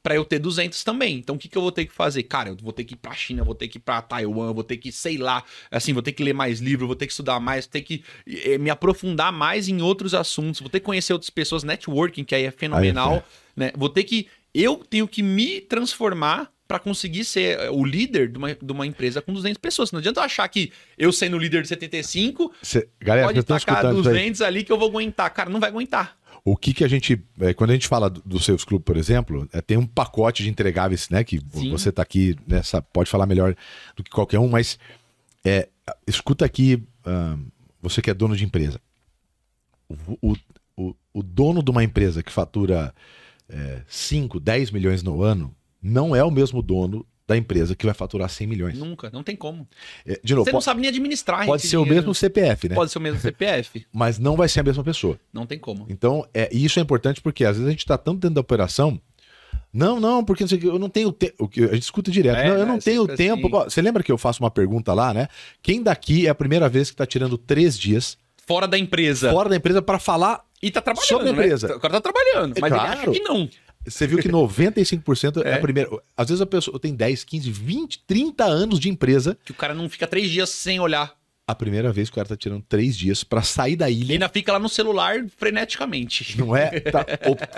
para 0.02 0.14
eu 0.14 0.24
ter 0.24 0.38
200 0.38 0.82
também. 0.82 1.18
Então 1.18 1.36
o 1.36 1.38
que, 1.38 1.48
que 1.48 1.58
eu 1.58 1.60
vou 1.60 1.70
ter 1.70 1.84
que 1.84 1.92
fazer? 1.92 2.22
Cara, 2.22 2.48
eu 2.48 2.56
vou 2.56 2.72
ter 2.72 2.84
que 2.84 2.94
ir 2.94 2.96
pra 2.96 3.12
China, 3.12 3.44
vou 3.44 3.54
ter 3.54 3.68
que 3.68 3.76
ir 3.76 3.80
pra 3.80 4.00
Taiwan, 4.00 4.54
vou 4.54 4.64
ter 4.64 4.78
que, 4.78 4.90
sei 4.90 5.18
lá, 5.18 5.44
assim, 5.70 5.92
vou 5.92 6.02
ter 6.02 6.12
que 6.12 6.24
ler 6.24 6.32
mais 6.32 6.58
livro, 6.58 6.86
vou 6.86 6.96
ter 6.96 7.06
que 7.06 7.12
estudar 7.12 7.38
mais, 7.38 7.66
vou 7.66 7.72
ter 7.72 7.82
que 7.82 8.02
é, 8.26 8.56
me 8.56 8.70
aprofundar 8.70 9.30
mais 9.30 9.68
em 9.68 9.82
outros 9.82 10.14
assuntos, 10.14 10.60
vou 10.60 10.70
ter 10.70 10.80
que 10.80 10.86
conhecer 10.86 11.12
outras 11.12 11.28
pessoas, 11.28 11.62
networking, 11.62 12.24
que 12.24 12.34
aí 12.34 12.44
é 12.44 12.50
fenomenal, 12.50 13.12
aí 13.12 13.18
é. 13.18 13.22
né? 13.56 13.72
Vou 13.76 13.90
ter 13.90 14.04
que 14.04 14.26
eu 14.54 14.76
tenho 14.76 15.06
que 15.06 15.22
me 15.22 15.60
transformar 15.60 16.50
para 16.66 16.78
conseguir 16.78 17.24
ser 17.24 17.58
eh, 17.58 17.70
o 17.70 17.84
líder 17.84 18.28
de 18.28 18.38
uma, 18.38 18.54
de 18.54 18.72
uma 18.72 18.86
empresa 18.86 19.20
com 19.20 19.30
200 19.30 19.58
pessoas. 19.58 19.92
Não 19.92 19.98
adianta 19.98 20.20
eu 20.20 20.24
achar 20.24 20.48
que 20.48 20.72
eu 20.96 21.12
sendo 21.12 21.36
líder 21.36 21.60
de 21.60 21.68
75, 21.68 22.50
Cê, 22.62 22.88
galera, 22.98 23.26
pode 23.26 23.42
tacar 23.42 23.92
200 23.92 24.40
ali 24.40 24.64
que 24.64 24.72
eu 24.72 24.78
vou 24.78 24.88
aguentar. 24.88 25.28
Cara, 25.34 25.50
não 25.50 25.60
vai 25.60 25.68
aguentar. 25.68 26.16
O 26.44 26.56
que 26.56 26.74
que 26.74 26.84
a 26.84 26.88
gente. 26.88 27.22
é, 27.40 27.54
quando 27.54 27.70
a 27.70 27.74
gente 27.74 27.88
fala 27.88 28.10
do, 28.10 28.20
do 28.24 28.40
Seus 28.40 28.64
Clube, 28.64 28.84
por 28.84 28.96
exemplo, 28.96 29.48
é, 29.52 29.60
tem 29.60 29.76
um 29.76 29.86
pacote 29.86 30.42
de 30.42 30.50
entregáveis, 30.50 31.08
né? 31.08 31.22
Que 31.22 31.40
Sim. 31.52 31.70
você 31.70 31.92
tá 31.92 32.02
aqui, 32.02 32.36
nessa, 32.46 32.82
pode 32.82 33.08
falar 33.08 33.26
melhor 33.26 33.54
do 33.96 34.02
que 34.02 34.10
qualquer 34.10 34.38
um, 34.38 34.48
mas 34.48 34.78
é, 35.44 35.68
escuta 36.06 36.44
aqui, 36.44 36.82
ahn, 37.04 37.44
você 37.80 38.02
que 38.02 38.10
é 38.10 38.14
dono 38.14 38.36
de 38.36 38.44
empresa. 38.44 38.80
O, 39.88 40.32
o, 40.32 40.36
o, 40.76 40.96
o 41.12 41.22
dono 41.22 41.62
de 41.62 41.70
uma 41.70 41.84
empresa 41.84 42.22
que 42.22 42.32
fatura 42.32 42.94
é, 43.48 43.82
5, 43.86 44.40
10 44.40 44.70
milhões 44.70 45.02
no 45.02 45.22
ano 45.22 45.54
não 45.80 46.14
é 46.14 46.24
o 46.24 46.30
mesmo 46.30 46.62
dono 46.62 47.06
da 47.32 47.36
empresa 47.38 47.74
que 47.74 47.84
vai 47.86 47.94
faturar 47.94 48.28
100 48.28 48.46
milhões. 48.46 48.78
Nunca, 48.78 49.10
não 49.10 49.22
tem 49.22 49.34
como. 49.34 49.66
É, 50.06 50.20
de 50.22 50.34
novo, 50.34 50.44
Você 50.44 50.52
não 50.52 50.60
sabe 50.60 50.80
nem 50.80 50.88
administrar. 50.90 51.46
pode 51.46 51.62
ser 51.62 51.76
o 51.78 51.80
dinheiro. 51.84 52.02
mesmo 52.02 52.14
CPF, 52.14 52.68
né? 52.68 52.74
Pode 52.74 52.90
ser 52.90 52.98
o 52.98 53.00
mesmo 53.00 53.18
CPF. 53.20 53.86
Mas 53.92 54.18
não 54.18 54.36
vai 54.36 54.48
ser 54.48 54.60
a 54.60 54.62
mesma 54.62 54.84
pessoa. 54.84 55.18
Não 55.32 55.46
tem 55.46 55.58
como. 55.58 55.86
Então, 55.88 56.26
é, 56.34 56.48
e 56.52 56.64
isso 56.64 56.78
é 56.78 56.82
importante 56.82 57.20
porque 57.20 57.44
às 57.44 57.56
vezes 57.56 57.66
a 57.66 57.70
gente 57.70 57.80
está 57.80 57.96
tanto 57.96 58.20
dentro 58.20 58.34
da 58.34 58.40
operação. 58.40 59.00
Não, 59.72 59.98
não, 59.98 60.22
porque 60.24 60.44
não 60.44 60.48
sei 60.48 60.58
o 60.58 60.60
que, 60.60 60.66
eu 60.66 60.78
não 60.78 60.88
tenho 60.90 61.10
tempo. 61.10 61.48
A 61.56 61.74
gente 61.74 61.82
escuta 61.82 62.10
direto. 62.10 62.36
É, 62.38 62.48
não, 62.48 62.56
eu 62.58 62.66
não 62.66 62.74
é 62.76 62.78
tenho 62.78 63.06
tempo. 63.06 63.56
assim. 63.56 63.70
Você 63.70 63.82
lembra 63.82 64.02
que 64.02 64.12
eu 64.12 64.18
faço 64.18 64.42
uma 64.42 64.50
pergunta 64.50 64.92
lá, 64.92 65.14
né? 65.14 65.28
Quem 65.62 65.82
daqui 65.82 66.26
é 66.26 66.30
a 66.30 66.34
primeira 66.34 66.68
vez 66.68 66.90
que 66.90 66.94
está 66.94 67.06
tirando 67.06 67.38
três 67.38 67.78
dias 67.78 68.18
Fora 68.46 68.66
da 68.68 68.76
empresa. 68.78 69.30
fora 69.32 69.48
da 69.48 69.56
empresa 69.56 69.80
para 69.80 69.98
falar? 69.98 70.42
E 70.62 70.70
tá 70.70 70.80
trabalhando, 70.80 71.06
Sobre 71.08 71.28
a 71.28 71.32
né? 71.32 71.38
empresa. 71.38 71.76
O 71.76 71.80
cara 71.80 71.94
tá 71.94 72.00
trabalhando, 72.00 72.56
É 72.56 72.60
mas 72.60 72.70
ele 72.72 72.80
claro. 72.80 73.00
acha 73.00 73.10
que 73.10 73.20
não. 73.20 73.48
Você 73.86 74.06
viu 74.06 74.18
que 74.18 74.28
95% 74.30 75.44
é. 75.44 75.50
É. 75.50 75.54
a 75.54 75.58
primeira. 75.60 75.90
Às 76.16 76.28
vezes 76.28 76.40
a 76.40 76.46
pessoa 76.46 76.78
tem 76.78 76.94
10, 76.94 77.24
15, 77.24 77.50
20, 77.50 78.04
30 78.06 78.44
anos 78.44 78.78
de 78.78 78.88
empresa. 78.88 79.36
Que 79.44 79.52
o 79.52 79.54
cara 79.54 79.74
não 79.74 79.88
fica 79.88 80.06
três 80.06 80.30
dias 80.30 80.50
sem 80.50 80.78
olhar. 80.80 81.14
A 81.44 81.54
primeira 81.56 81.92
vez 81.92 82.08
que 82.08 82.14
o 82.14 82.16
cara 82.16 82.28
tá 82.28 82.36
tirando 82.36 82.62
três 82.68 82.96
dias 82.96 83.24
para 83.24 83.42
sair 83.42 83.74
da 83.74 83.90
E 83.90 84.00
ilha. 84.00 84.12
ainda 84.14 84.28
fica 84.28 84.52
lá 84.52 84.58
no 84.60 84.68
celular 84.68 85.26
freneticamente. 85.36 86.38
Não 86.38 86.56
é? 86.56 86.78
Tá, 86.80 87.04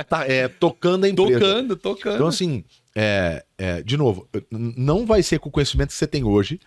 tá, 0.09 0.27
é, 0.27 0.49
tocando 0.49 1.05
a 1.05 1.09
empresa. 1.09 1.39
Tocando, 1.39 1.77
tocando. 1.77 2.15
Então, 2.15 2.27
assim, 2.27 2.65
é, 2.95 3.45
é, 3.59 3.83
de 3.83 3.97
novo, 3.97 4.27
não 4.51 5.05
vai 5.05 5.23
ser 5.23 5.39
com 5.39 5.49
o 5.49 5.53
conhecimento 5.53 5.89
que 5.89 5.95
você 5.95 6.07
tem 6.07 6.25
hoje 6.25 6.59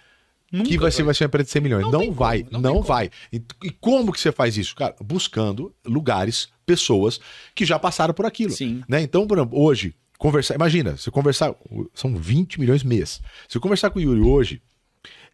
Nunca 0.52 0.70
que 0.70 0.78
vai 0.78 0.92
ser, 0.92 1.04
vai 1.04 1.14
ser 1.14 1.26
uma 1.26 1.28
empresa 1.28 1.46
de 1.46 1.52
100 1.52 1.62
milhões. 1.62 1.84
Não 1.84 1.92
Não, 1.92 2.12
vai, 2.12 2.44
como, 2.44 2.62
não 2.62 2.74
não, 2.76 2.82
vai. 2.82 3.10
E, 3.32 3.42
e 3.64 3.70
como 3.70 4.14
que 4.14 4.20
você 4.20 4.32
faz 4.32 4.58
isso? 4.58 4.76
Cara, 4.76 4.96
buscando 5.04 5.76
lugares, 5.86 6.50
pessoas 6.66 7.20
que 7.54 7.66
já 7.66 7.78
passaram 7.78 8.14
por 8.14 8.26
aquilo. 8.26 8.52
Sim. 8.52 8.82
Né? 8.88 9.02
Então, 9.02 9.28
por 9.28 9.38
exemplo, 9.38 9.60
hoje, 9.60 9.94
conversar. 10.18 10.56
Imagina, 10.56 10.96
você 10.96 11.12
conversar. 11.12 11.54
São 11.94 12.16
20 12.16 12.60
milhões 12.60 12.84
mês. 12.84 13.22
Se 13.48 13.58
eu 13.58 13.62
conversar 13.62 13.90
com 13.90 14.00
o 14.00 14.02
Yuri 14.02 14.22
hoje, 14.22 14.62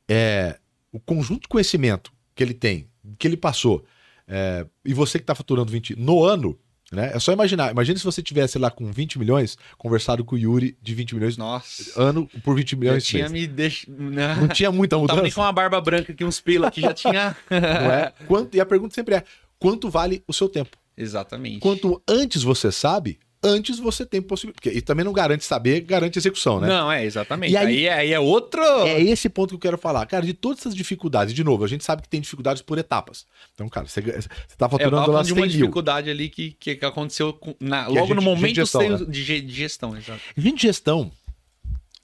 é, 0.10 0.58
o 0.92 1.00
conjunto 1.00 1.44
de 1.44 1.48
conhecimento 1.48 2.12
que 2.36 2.44
ele 2.44 2.54
tem, 2.54 2.88
que 3.20 3.28
ele 3.28 3.38
passou, 3.38 3.86
é, 4.28 4.66
e 4.84 4.94
você 4.94 5.20
que 5.20 5.24
está 5.24 5.36
faturando 5.36 5.72
20 5.72 5.96
no 5.96 6.24
ano, 6.24 6.58
né? 6.94 7.12
É 7.14 7.20
só 7.20 7.32
imaginar. 7.34 7.72
Imagina 7.72 7.98
se 7.98 8.06
você 8.06 8.22
tivesse 8.22 8.58
lá 8.58 8.70
com 8.72 8.92
20 8.92 9.20
milhões, 9.20 9.58
conversado 9.78 10.24
com 10.24 10.36
o 10.36 10.40
Yuri 10.40 10.78
de 10.82 10.94
20 10.96 11.16
milhões 11.16 11.38
Nossa. 11.38 12.02
ano 12.02 12.30
por 12.44 12.56
20 12.56 12.72
Já 12.72 12.78
milhões. 12.78 13.04
tinha 13.04 13.30
me 13.30 13.48
deixado. 13.48 13.94
Não, 13.98 14.36
Não 14.42 14.48
tinha 14.48 14.72
muita 14.72 14.96
tava 14.98 15.08
nem 15.08 15.16
mudança. 15.18 15.36
com 15.36 15.42
uma 15.42 15.52
barba 15.52 15.82
branca 15.82 16.12
aqui, 16.14 16.24
uns 16.24 16.40
pelos 16.40 16.68
aqui, 16.68 16.82
já 16.82 16.94
tinha. 16.94 17.36
Não 17.50 17.92
é? 17.92 18.14
Quanto, 18.28 18.56
e 18.56 18.62
a 18.62 18.66
pergunta 18.66 18.94
sempre 18.94 19.16
é: 19.16 19.24
quanto 19.60 19.90
vale 19.90 20.24
o 20.28 20.34
seu 20.34 20.48
tempo? 20.48 20.78
Exatamente. 20.96 21.60
Quanto 21.60 22.02
antes 22.08 22.44
você 22.44 22.72
sabe, 22.72 23.18
antes 23.44 23.78
você 23.80 24.06
tem 24.06 24.22
possibilidade. 24.22 24.70
E 24.78 24.82
também 24.82 25.04
não 25.04 25.12
garante 25.14 25.44
saber, 25.44 25.82
garante 25.82 26.18
execução, 26.18 26.60
né? 26.60 26.68
Não, 26.68 26.92
é, 26.92 27.04
exatamente. 27.04 27.52
E 27.52 27.58
aí... 27.58 27.88
aí- 27.88 27.90
aí 27.90 28.14
é 28.14 28.20
outro. 28.20 28.62
É 28.86 29.02
esse 29.02 29.28
ponto 29.30 29.50
que 29.50 29.56
eu 29.56 29.60
quero 29.60 29.78
falar. 29.78 30.06
Cara, 30.06 30.26
de 30.26 30.34
todas 30.34 30.60
essas 30.60 30.74
dificuldades, 30.76 31.34
de 31.34 31.44
novo, 31.44 31.64
a 31.64 31.68
gente 31.68 31.84
sabe 31.84 32.02
que 32.02 32.10
tem 32.10 32.22
dificuldades 32.22 32.62
por 32.62 32.78
etapas. 32.78 33.26
Então, 33.54 33.68
cara, 33.70 33.88
você, 33.88 34.02
você 34.02 34.28
tá 34.58 34.66
É, 34.66 34.70
faturando 34.70 34.92
tava 34.96 35.00
lá 35.00 35.06
falando 35.06 35.24
de 35.26 35.34
100 35.34 35.38
uma 35.40 35.46
mil. 35.48 35.56
dificuldade 35.58 36.10
ali 36.10 36.30
que, 36.30 36.52
que 36.52 36.86
aconteceu 36.86 37.38
na- 37.60 37.84
a 37.84 37.88
logo 37.88 38.08
gente- 38.08 38.16
no 38.16 38.22
momento 38.22 38.56
gestão, 38.56 38.90
né? 38.90 39.06
de 39.08 39.24
gestão, 39.50 39.98
exato. 39.98 40.20
Gente 40.38 40.56
de 40.58 40.62
gestão, 40.68 41.12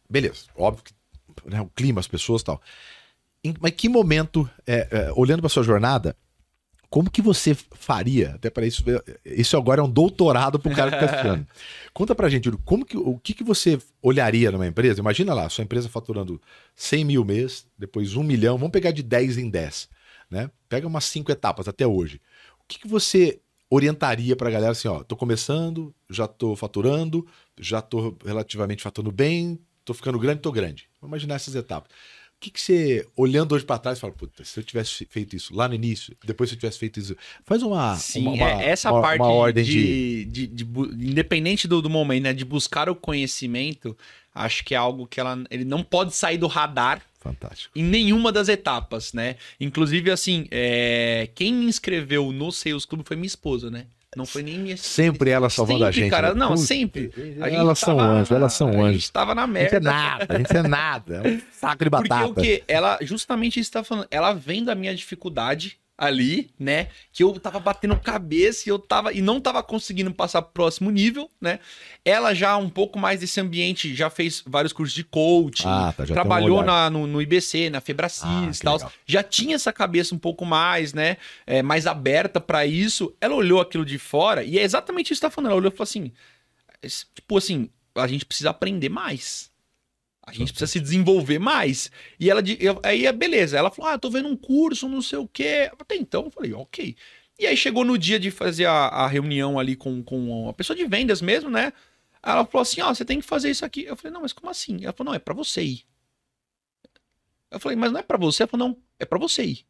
beleza, 0.09 0.43
óbvio 0.55 0.83
que 0.83 0.93
né, 1.49 1.61
o 1.61 1.67
clima, 1.75 1.99
as 1.99 2.07
pessoas 2.07 2.41
e 2.41 2.45
tal. 2.45 2.61
Em- 3.43 3.53
mas 3.59 3.71
que 3.71 3.87
momento, 3.87 4.49
é, 4.67 4.87
é, 4.91 5.11
olhando 5.15 5.39
para 5.39 5.49
sua 5.49 5.63
jornada, 5.63 6.15
como 6.89 7.09
que 7.11 7.21
você 7.21 7.53
faria? 7.53 8.31
Até 8.31 8.49
para 8.49 8.65
isso, 8.65 8.83
isso 9.23 9.55
agora 9.55 9.81
é 9.81 9.83
um 9.83 9.89
doutorado 9.89 10.59
para 10.59 10.71
o 10.71 10.75
cara 10.75 10.89
que 10.89 10.97
está 11.05 11.15
estudando. 11.15 11.47
Conta 11.93 12.15
pra 12.15 12.29
gente, 12.29 12.45
Yuri, 12.45 12.57
como 12.65 12.83
que, 12.85 12.97
o 12.97 13.17
que, 13.19 13.33
que 13.33 13.43
você 13.43 13.79
olharia 14.01 14.51
numa 14.51 14.65
empresa? 14.65 14.99
Imagina 14.99 15.33
lá, 15.33 15.47
sua 15.49 15.63
empresa 15.63 15.87
faturando 15.87 16.41
100 16.75 17.05
mil 17.05 17.23
mês, 17.23 17.67
depois 17.77 18.15
1 18.15 18.23
milhão, 18.23 18.57
vamos 18.57 18.71
pegar 18.71 18.91
de 18.91 19.03
10 19.03 19.37
em 19.37 19.49
10, 19.49 19.89
né? 20.31 20.49
Pega 20.67 20.87
umas 20.87 21.05
cinco 21.05 21.31
etapas 21.31 21.67
até 21.67 21.85
hoje. 21.85 22.19
O 22.59 22.67
que, 22.67 22.79
que 22.79 22.87
você 22.87 23.39
orientaria 23.69 24.35
pra 24.35 24.49
galera 24.49 24.71
assim, 24.71 24.87
ó, 24.87 25.03
tô 25.03 25.15
começando, 25.15 25.93
já 26.09 26.27
tô 26.27 26.55
faturando, 26.55 27.25
já 27.59 27.81
tô 27.81 28.17
relativamente 28.25 28.81
faturando 28.81 29.11
bem, 29.11 29.59
tô 29.85 29.93
ficando 29.93 30.17
grande, 30.17 30.41
tô 30.41 30.51
grande. 30.51 30.89
Vamos 30.99 31.11
imaginar 31.11 31.35
essas 31.35 31.53
etapas. 31.53 31.91
O 32.39 32.41
que, 32.41 32.51
que 32.51 32.61
você, 32.61 33.05
olhando 33.17 33.53
hoje 33.53 33.65
pra 33.65 33.77
trás, 33.77 33.99
fala, 33.99 34.13
puta, 34.13 34.45
se 34.45 34.57
eu 34.57 34.63
tivesse 34.63 35.05
feito 35.09 35.35
isso 35.35 35.53
lá 35.53 35.67
no 35.67 35.75
início, 35.75 36.15
depois 36.23 36.49
se 36.49 36.55
eu 36.55 36.59
tivesse 36.59 36.79
feito 36.79 36.97
isso. 36.97 37.13
Faz 37.43 37.61
uma. 37.61 37.97
Sim, 37.97 38.21
uma, 38.21 38.31
uma- 38.31 38.49
é, 38.63 38.69
essa 38.69 38.89
uma- 38.93 39.01
parte 39.01 39.19
uma 39.21 39.29
ordem 39.29 39.61
de. 39.65 40.23
de, 40.23 40.47
de- 40.47 40.63
de 40.63 41.05
independente 41.09 41.67
do, 41.67 41.81
do 41.81 41.89
momento, 41.89 42.23
né, 42.23 42.33
de 42.33 42.45
buscar 42.45 42.87
o 42.89 42.95
conhecimento, 42.95 43.95
acho 44.33 44.63
que 44.63 44.73
é 44.73 44.77
algo 44.77 45.05
que 45.05 45.19
ela, 45.19 45.37
ele 45.51 45.65
não 45.65 45.83
pode 45.83 46.15
sair 46.15 46.37
do 46.37 46.47
radar 46.47 47.01
Fantástico. 47.19 47.77
em 47.77 47.83
nenhuma 47.83 48.31
das 48.31 48.47
etapas, 48.47 49.11
né? 49.11 49.35
Inclusive, 49.59 50.09
assim, 50.09 50.47
é, 50.49 51.27
quem 51.35 51.53
me 51.53 51.65
inscreveu 51.65 52.31
no 52.31 52.53
Sales 52.53 52.85
Club 52.85 53.01
foi 53.05 53.17
minha 53.17 53.27
esposa, 53.27 53.69
né? 53.69 53.85
Não 54.15 54.25
foi 54.25 54.41
nem 54.41 54.57
minha 54.57 54.75
Sempre 54.75 55.29
ela 55.29 55.49
salvando 55.51 55.83
a 55.85 55.87
Sempre, 55.87 56.01
gente. 56.01 56.09
cara. 56.11 56.29
né? 56.33 56.39
Não, 56.39 56.49
Putz, 56.49 56.61
sempre. 56.61 57.11
A 57.41 57.49
Elas 57.49 57.77
são 57.77 57.95
tava- 57.97 58.09
anjos, 58.09 58.31
elas 58.31 58.53
são 58.53 58.67
A 58.69 58.71
anjos. 58.85 58.93
gente 59.03 59.11
tava 59.11 59.35
na 59.35 59.43
A 59.43 59.45
gente 59.45 59.53
merda. 59.53 59.77
é 59.77 59.79
nada, 59.79 60.25
a 60.29 60.37
gente 60.37 60.57
é 60.57 60.61
nada. 60.63 61.21
É 61.23 61.27
um 61.29 61.41
saco 61.53 61.83
de 61.83 61.89
Porque 61.91 62.07
batata. 62.09 62.27
o 62.31 62.33
que? 62.33 62.63
Ela, 62.67 62.97
justamente 63.01 63.59
isso 63.59 63.69
que 63.69 63.73
tá 63.77 63.83
falando, 63.83 64.07
ela 64.09 64.33
vendo 64.33 64.69
a 64.69 64.75
minha 64.75 64.95
dificuldade 64.95 65.77
ali, 65.99 66.49
né? 66.57 66.87
Que 67.11 67.23
eu 67.23 67.37
tava 67.39 67.59
batendo 67.59 67.95
cabeça 67.99 68.67
e 68.67 68.71
eu 68.71 68.79
tava 68.79 69.11
e 69.13 69.21
não 69.21 69.41
tava 69.41 69.61
conseguindo 69.61 70.13
passar 70.13 70.41
pro 70.41 70.53
próximo 70.53 70.89
nível, 70.89 71.29
né? 71.41 71.59
Ela 72.05 72.33
já 72.33 72.55
um 72.55 72.69
pouco 72.69 72.97
mais 72.97 73.19
desse 73.19 73.39
ambiente, 73.41 73.93
já 73.93 74.09
fez 74.09 74.41
vários 74.47 74.71
cursos 74.71 74.95
de 74.95 75.03
coaching, 75.03 75.67
Ah, 75.67 75.93
tá, 75.95 76.03
um 76.03 76.07
trabalhou 76.07 76.63
na, 76.63 76.89
no, 76.89 77.05
no 77.05 77.21
IBC, 77.21 77.69
na 77.69 77.81
Febracis 77.81 78.23
Ah, 78.23 78.49
e 78.53 78.59
tal. 78.63 78.75
legal. 78.77 78.91
Já 79.05 79.21
tinha 79.21 79.55
essa 79.55 79.73
cabeça 79.73 80.15
um 80.15 80.19
pouco 80.19 80.45
mais, 80.45 80.93
né? 80.93 81.17
é, 81.45 81.61
mais 81.61 81.85
aberta 81.85 82.39
pra 82.39 82.65
isso. 82.65 83.13
Ela 83.19 83.35
olhou 83.35 83.59
aquilo 83.59 83.85
de 83.85 83.97
fora 83.97 84.43
e 84.43 84.57
é 84.57 84.63
exatamente 84.63 85.11
isso 85.11 85.19
que 85.19 85.27
tá 85.27 85.31
falando. 85.31 85.51
Ela 85.51 85.59
olhou 85.59 85.71
e 85.71 85.75
falou 85.75 85.83
assim: 85.83 86.11
tipo 87.13 87.37
assim, 87.37 87.69
a 87.95 88.07
gente 88.07 88.25
precisa 88.25 88.49
aprender 88.51 88.89
mais. 88.89 89.48
A 90.29 90.33
gente 90.33 90.51
precisa 90.53 90.71
se 90.71 90.79
desenvolver 90.79 91.39
mais. 91.39 91.91
E 92.19 92.29
ela, 92.29 92.41
eu- 92.59 92.79
aí 92.83 93.05
é 93.05 93.11
beleza. 93.11 93.57
Ela 93.57 93.71
falou: 93.71 93.91
Ah, 93.91 93.97
tô 93.97 94.09
vendo 94.09 94.27
um 94.29 94.35
curso, 94.37 94.87
não 94.87 95.01
sei 95.01 95.17
o 95.19 95.27
quê. 95.27 95.69
Até 95.77 95.95
então, 95.95 96.25
eu 96.25 96.31
falei: 96.31 96.53
Ok. 96.53 96.95
E 97.39 97.47
aí 97.47 97.55
chegou 97.57 97.83
no 97.85 97.97
dia 97.97 98.19
de 98.19 98.29
fazer 98.31 98.65
a, 98.65 98.87
a 98.87 99.07
reunião 99.07 99.57
ali 99.57 99.75
com, 99.75 100.03
com 100.03 100.49
a 100.49 100.53
pessoa 100.53 100.75
de 100.75 100.85
vendas 100.85 101.21
mesmo, 101.21 101.49
né? 101.49 101.73
Ela 102.21 102.45
falou 102.45 102.61
assim: 102.61 102.81
Ó, 102.81 102.93
você 102.93 103.03
tem 103.05 103.19
que 103.19 103.25
fazer 103.25 103.49
isso 103.49 103.65
aqui. 103.65 103.85
Eu 103.85 103.95
falei: 103.95 104.13
Não, 104.13 104.21
mas 104.21 104.33
como 104.33 104.49
assim? 104.51 104.83
Ela 104.83 104.93
falou: 104.93 105.11
Não, 105.11 105.15
é 105.15 105.19
pra 105.19 105.33
você 105.33 105.63
ir. 105.63 105.83
Eu 107.51 107.59
falei: 107.59 107.75
Mas 107.77 107.91
não 107.91 107.99
é 107.99 108.03
pra 108.03 108.17
você? 108.17 108.43
Ela 108.43 108.49
falou: 108.49 108.67
Não, 108.69 108.77
é 108.99 109.05
pra 109.05 109.17
você 109.19 109.43
ir. 109.43 109.65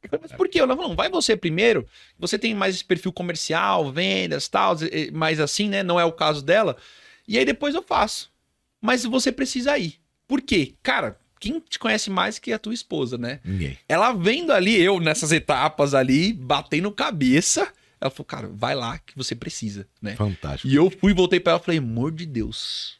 Eu 0.00 0.08
falei, 0.10 0.22
mas 0.28 0.32
por 0.36 0.48
quê? 0.48 0.60
Ela 0.60 0.74
falou: 0.74 0.88
Não, 0.90 0.96
vai 0.96 1.10
você 1.10 1.36
primeiro. 1.36 1.86
Você 2.18 2.38
tem 2.38 2.54
mais 2.54 2.76
esse 2.76 2.84
perfil 2.84 3.12
comercial, 3.12 3.90
vendas, 3.92 4.48
tal, 4.48 4.76
mas 5.12 5.40
assim, 5.40 5.68
né? 5.68 5.82
Não 5.82 5.98
é 5.98 6.04
o 6.04 6.12
caso 6.12 6.42
dela. 6.42 6.76
E 7.26 7.36
aí 7.36 7.44
depois 7.44 7.74
eu 7.74 7.82
faço. 7.82 8.30
Mas 8.80 9.04
você 9.04 9.32
precisa 9.32 9.76
ir. 9.78 9.94
Por 10.26 10.40
quê? 10.40 10.74
Cara, 10.82 11.18
quem 11.40 11.60
te 11.60 11.78
conhece 11.78 12.10
mais 12.10 12.38
que 12.38 12.52
a 12.52 12.58
tua 12.58 12.74
esposa, 12.74 13.16
né? 13.16 13.40
Ninguém. 13.44 13.78
Ela 13.88 14.12
vendo 14.12 14.52
ali, 14.52 14.80
eu 14.80 15.00
nessas 15.00 15.32
etapas 15.32 15.94
ali, 15.94 16.32
batendo 16.32 16.90
cabeça, 16.92 17.72
ela 18.00 18.10
falou, 18.10 18.24
cara, 18.24 18.48
vai 18.52 18.74
lá 18.74 18.98
que 18.98 19.16
você 19.16 19.34
precisa, 19.34 19.86
né? 20.00 20.14
Fantástico. 20.16 20.68
E 20.68 20.74
eu 20.74 20.90
fui, 20.90 21.12
voltei 21.12 21.40
pra 21.40 21.52
ela 21.52 21.60
e 21.60 21.64
falei, 21.64 21.78
amor 21.78 22.12
de 22.12 22.26
Deus, 22.26 22.98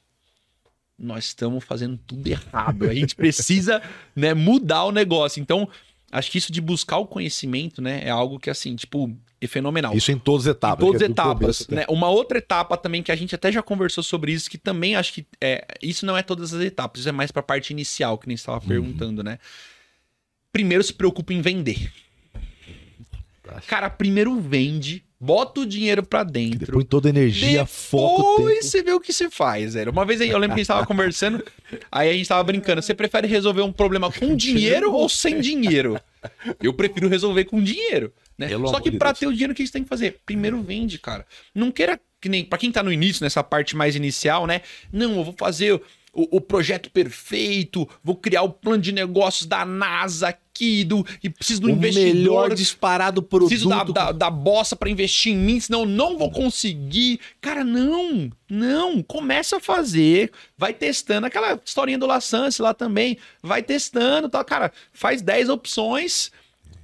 nós 0.98 1.26
estamos 1.26 1.64
fazendo 1.64 1.96
tudo 1.96 2.26
errado. 2.26 2.88
A 2.88 2.94
gente 2.94 3.14
precisa, 3.14 3.82
né, 4.14 4.34
mudar 4.34 4.84
o 4.84 4.92
negócio. 4.92 5.40
Então, 5.40 5.68
acho 6.10 6.30
que 6.30 6.38
isso 6.38 6.50
de 6.50 6.60
buscar 6.60 6.98
o 6.98 7.06
conhecimento, 7.06 7.80
né, 7.80 8.02
é 8.04 8.10
algo 8.10 8.38
que, 8.38 8.50
assim, 8.50 8.74
tipo, 8.74 9.16
é 9.40 9.46
fenomenal. 9.46 9.94
Isso 9.96 10.10
em 10.12 10.18
todas 10.18 10.46
as 10.46 10.54
Em 10.54 10.56
etapas. 10.56 10.84
todas 10.84 10.98
que 10.98 11.04
as 11.04 11.08
é 11.08 11.12
etapas. 11.12 11.68
Né? 11.68 11.84
Uma 11.88 12.08
outra 12.08 12.38
etapa 12.38 12.76
também 12.76 13.02
que 13.02 13.12
a 13.12 13.16
gente 13.16 13.34
até 13.34 13.50
já 13.52 13.62
conversou 13.62 14.02
sobre 14.02 14.32
isso, 14.32 14.50
que 14.50 14.58
também 14.58 14.96
acho 14.96 15.12
que 15.12 15.26
é, 15.40 15.66
isso 15.82 16.04
não 16.06 16.16
é 16.16 16.22
todas 16.22 16.52
as 16.54 16.60
etapas, 16.62 17.00
isso 17.00 17.08
é 17.08 17.12
mais 17.12 17.30
pra 17.30 17.42
parte 17.42 17.70
inicial, 17.70 18.18
que 18.18 18.26
nem 18.26 18.34
estava 18.34 18.58
Uhum. 18.60 18.66
perguntando, 18.68 19.22
né? 19.22 19.38
Primeiro 20.52 20.82
se 20.82 20.92
preocupa 20.92 21.32
em 21.32 21.40
vender. 21.40 21.92
Cara, 23.66 23.88
primeiro 23.88 24.38
vende, 24.40 25.02
bota 25.18 25.60
o 25.60 25.66
dinheiro 25.66 26.02
pra 26.02 26.22
dentro. 26.22 26.72
Põe 26.72 26.84
toda 26.84 27.08
a 27.08 27.10
energia, 27.10 27.64
foco, 27.64 28.36
Depois 28.36 28.66
você 28.66 28.82
vê 28.82 28.92
o 28.92 29.00
que 29.00 29.12
você 29.12 29.30
faz, 29.30 29.72
velho. 29.74 29.90
Uma 29.90 30.04
vez 30.04 30.20
aí, 30.20 30.28
eu 30.28 30.36
lembro 30.38 30.54
que 30.54 30.60
a 30.60 30.64
gente 30.64 30.68
tava 30.68 30.86
conversando, 30.86 31.42
aí 31.90 32.10
a 32.10 32.12
gente 32.12 32.28
tava 32.28 32.42
brincando. 32.44 32.82
Você 32.82 32.92
prefere 32.94 33.26
resolver 33.26 33.62
um 33.62 33.72
problema 33.72 34.12
com 34.12 34.34
dinheiro 34.36 34.92
ou 34.92 35.08
sem 35.08 35.40
dinheiro? 35.40 35.98
Eu 36.62 36.74
prefiro 36.74 37.08
resolver 37.08 37.44
com 37.44 37.62
dinheiro, 37.62 38.12
né? 38.38 38.48
Só 38.50 38.80
que 38.80 38.90
Deus. 38.90 39.18
ter 39.18 39.26
o 39.26 39.32
dinheiro, 39.32 39.52
o 39.52 39.56
que 39.56 39.66
você 39.66 39.72
tem 39.72 39.82
que 39.82 39.88
fazer? 39.88 40.20
Primeiro 40.24 40.62
vende, 40.62 40.98
cara. 40.98 41.26
Não 41.54 41.72
queira 41.72 42.00
que 42.20 42.28
nem 42.28 42.44
para 42.44 42.58
quem 42.58 42.70
tá 42.70 42.82
no 42.82 42.92
início, 42.92 43.22
nessa 43.22 43.42
parte 43.42 43.76
mais 43.76 43.96
inicial, 43.96 44.46
né? 44.46 44.62
Não, 44.92 45.16
eu 45.16 45.24
vou 45.24 45.34
fazer 45.36 45.80
o, 46.18 46.36
o 46.36 46.40
projeto 46.40 46.90
perfeito, 46.90 47.88
vou 48.02 48.16
criar 48.16 48.42
o 48.42 48.50
plano 48.50 48.82
de 48.82 48.92
negócios 48.92 49.46
da 49.46 49.64
NASA 49.64 50.28
aqui, 50.28 50.82
do, 50.82 51.06
e 51.22 51.30
preciso 51.30 51.60
do 51.60 51.68
o 51.68 51.70
investidor. 51.70 52.14
melhor 52.14 52.54
disparado 52.54 53.22
produto. 53.22 53.50
Preciso 53.50 53.68
da, 53.68 53.84
da, 53.84 54.12
da 54.12 54.30
bossa 54.30 54.74
pra 54.74 54.90
investir 54.90 55.32
em 55.32 55.36
mim, 55.36 55.60
senão 55.60 55.80
eu 55.80 55.86
não 55.86 56.18
vou 56.18 56.30
conseguir. 56.30 57.20
Cara, 57.40 57.62
não, 57.62 58.30
não. 58.50 59.02
Começa 59.02 59.58
a 59.58 59.60
fazer, 59.60 60.32
vai 60.56 60.72
testando. 60.72 61.26
Aquela 61.26 61.60
historinha 61.64 61.98
do 61.98 62.06
Lassance 62.06 62.60
lá 62.60 62.74
também. 62.74 63.18
Vai 63.42 63.62
testando, 63.62 64.28
tá? 64.28 64.42
Cara, 64.42 64.72
faz 64.92 65.22
10 65.22 65.48
opções, 65.48 66.32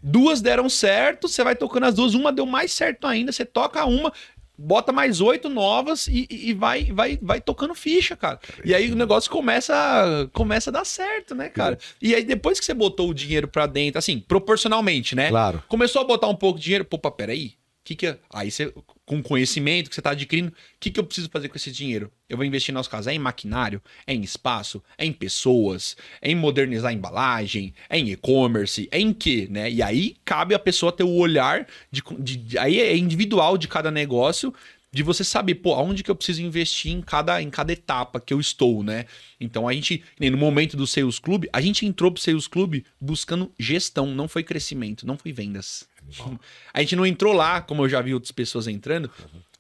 duas 0.05 0.41
deram 0.43 0.69
certo, 0.69 1.27
você 1.27 1.43
vai 1.43 1.57
tocando 1.57 1.85
as 1.87 1.95
duas, 1.95 2.15
uma 2.15 2.31
deu 2.31 2.45
mais 2.45 2.73
certo 2.73 3.07
ainda, 3.07 3.33
você 3.33 3.45
toca 3.45 3.85
uma. 3.87 4.13
Bota 4.57 4.93
mais 4.93 5.21
oito 5.21 5.49
novas 5.49 6.07
e, 6.07 6.29
e- 6.31 6.55
vai, 6.55 6.85
vai, 6.93 7.19
vai 7.21 7.41
tocando 7.41 7.75
ficha, 7.75 8.15
cara. 8.15 8.39
E 8.65 8.73
aí 8.73 8.89
o 8.93 8.95
negócio 8.95 9.29
começa, 9.29 10.31
começa 10.33 10.71
a 10.71 10.73
dar 10.73 10.85
certo, 10.87 11.35
né, 11.35 11.49
cara? 11.49 11.77
E 12.01 12.15
aí 12.15 12.23
depois 12.23 12.61
que 12.61 12.65
você 12.65 12.73
botou 12.73 13.09
o 13.09 13.15
dinheiro 13.15 13.49
pra 13.49 13.67
dentro, 13.67 13.99
assim, 13.99 14.21
proporcionalmente, 14.21 15.17
né? 15.17 15.29
Claro. 15.29 15.61
Começou 15.67 16.03
a 16.03 16.05
botar 16.05 16.29
um 16.29 16.37
pouco 16.37 16.59
de 16.61 16.67
dinheiro, 16.67 16.85
pô, 16.85 16.97
pá, 16.99 17.11
peraí. 17.11 17.55
Que 17.85 17.95
que 17.95 18.07
é? 18.07 18.19
Aí 18.33 18.51
você, 18.51 18.73
com 19.05 19.23
conhecimento 19.23 19.91
que 19.91 19.95
você 19.95 20.01
tá 20.01 20.13
adquirindo, 20.13 20.49
o 20.49 20.55
que, 20.81 20.91
que 20.91 20.99
eu 20.99 21.05
preciso 21.05 21.29
fazer 21.31 21.51
com 21.51 21.57
esse 21.57 21.71
dinheiro? 21.71 22.11
Eu 22.31 22.39
vou 22.39 22.47
investir, 22.47 22.73
no 22.73 22.79
nosso 22.79 22.89
caso, 22.89 23.11
é 23.11 23.15
em 23.15 23.19
maquinário, 23.19 23.83
é 24.07 24.15
em 24.15 24.23
espaço, 24.23 24.83
é 24.97 25.05
em 25.05 25.13
pessoas, 25.13 25.95
é 26.23 26.31
em 26.31 26.35
modernizar 26.35 26.91
a 26.91 26.95
embalagem, 26.95 27.75
é 27.91 27.99
em 27.99 28.11
e-commerce, 28.11 28.89
é 28.91 28.99
em 28.99 29.13
quê, 29.13 29.47
né? 29.51 29.71
E 29.71 29.83
aí 29.83 30.17
cabe 30.25 30.55
a 30.55 30.59
pessoa 30.59 30.91
ter 30.93 31.05
o 31.05 31.15
olhar, 31.15 31.67
de- 31.93 32.03
de- 32.21 32.59
aí 32.59 32.81
é 32.81 32.97
individual 32.97 33.59
de 33.59 33.69
cada 33.69 33.91
negócio, 33.91 34.55
de 34.95 35.03
você 35.03 35.25
saber, 35.25 35.57
pô, 35.57 35.75
aonde 35.75 36.03
que 36.03 36.11
eu 36.11 36.15
preciso 36.15 36.41
investir 36.43 36.93
em 36.93 37.03
cada, 37.03 37.43
em 37.43 37.51
cada 37.51 37.73
etapa 37.73 38.21
que 38.21 38.33
eu 38.33 38.41
estou, 38.41 38.83
né? 38.83 39.07
Então 39.41 39.67
a 39.69 39.73
gente, 39.73 40.03
no 40.21 40.39
momento 40.39 40.77
do 40.77 40.87
Sales 40.87 41.19
Club, 41.19 41.47
a 41.53 41.61
gente 41.61 41.85
entrou 41.85 42.13
pro 42.13 42.23
Sales 42.23 42.47
Club 42.47 42.83
buscando 43.01 43.53
gestão, 43.59 44.07
não 44.07 44.29
foi 44.29 44.43
crescimento, 44.43 45.07
não 45.07 45.19
foi 45.19 45.33
vendas. 45.33 45.87
A 46.73 46.81
gente 46.81 46.97
não 46.97 47.07
entrou 47.07 47.33
lá, 47.33 47.63
como 47.63 47.83
eu 47.83 47.89
já 47.89 48.03
vi 48.03 48.13
outras 48.13 48.31
pessoas 48.31 48.67
entrando. 48.67 49.11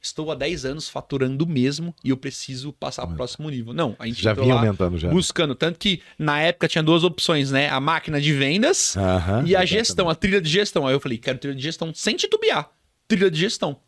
Estou 0.00 0.30
há 0.30 0.34
10 0.34 0.66
anos 0.66 0.88
faturando 0.90 1.42
o 1.42 1.48
mesmo 1.48 1.94
e 2.04 2.10
eu 2.10 2.16
preciso 2.18 2.70
passar 2.74 3.06
pro 3.06 3.16
próximo 3.16 3.48
nível. 3.48 3.72
Não, 3.72 3.96
a 3.98 4.06
gente 4.06 4.22
Já 4.22 4.34
vinha 4.34 4.52
aumentando 4.52 4.98
já. 4.98 5.08
buscando. 5.08 5.54
Tanto 5.54 5.78
que 5.78 6.02
na 6.18 6.38
época 6.38 6.68
tinha 6.68 6.82
duas 6.82 7.02
opções, 7.02 7.50
né? 7.50 7.70
A 7.70 7.80
máquina 7.80 8.20
de 8.20 8.30
vendas 8.34 8.94
e 9.46 9.56
a 9.56 9.64
gestão, 9.64 10.10
a 10.10 10.14
trilha 10.14 10.42
de 10.42 10.50
gestão. 10.50 10.86
Aí 10.86 10.94
eu 10.94 11.00
falei, 11.00 11.16
quero 11.16 11.38
trilha 11.38 11.56
de 11.56 11.62
gestão 11.62 11.94
sem 11.94 12.14
titubear. 12.16 12.68
Trilha 13.08 13.30
de 13.30 13.40
gestão. 13.40 13.80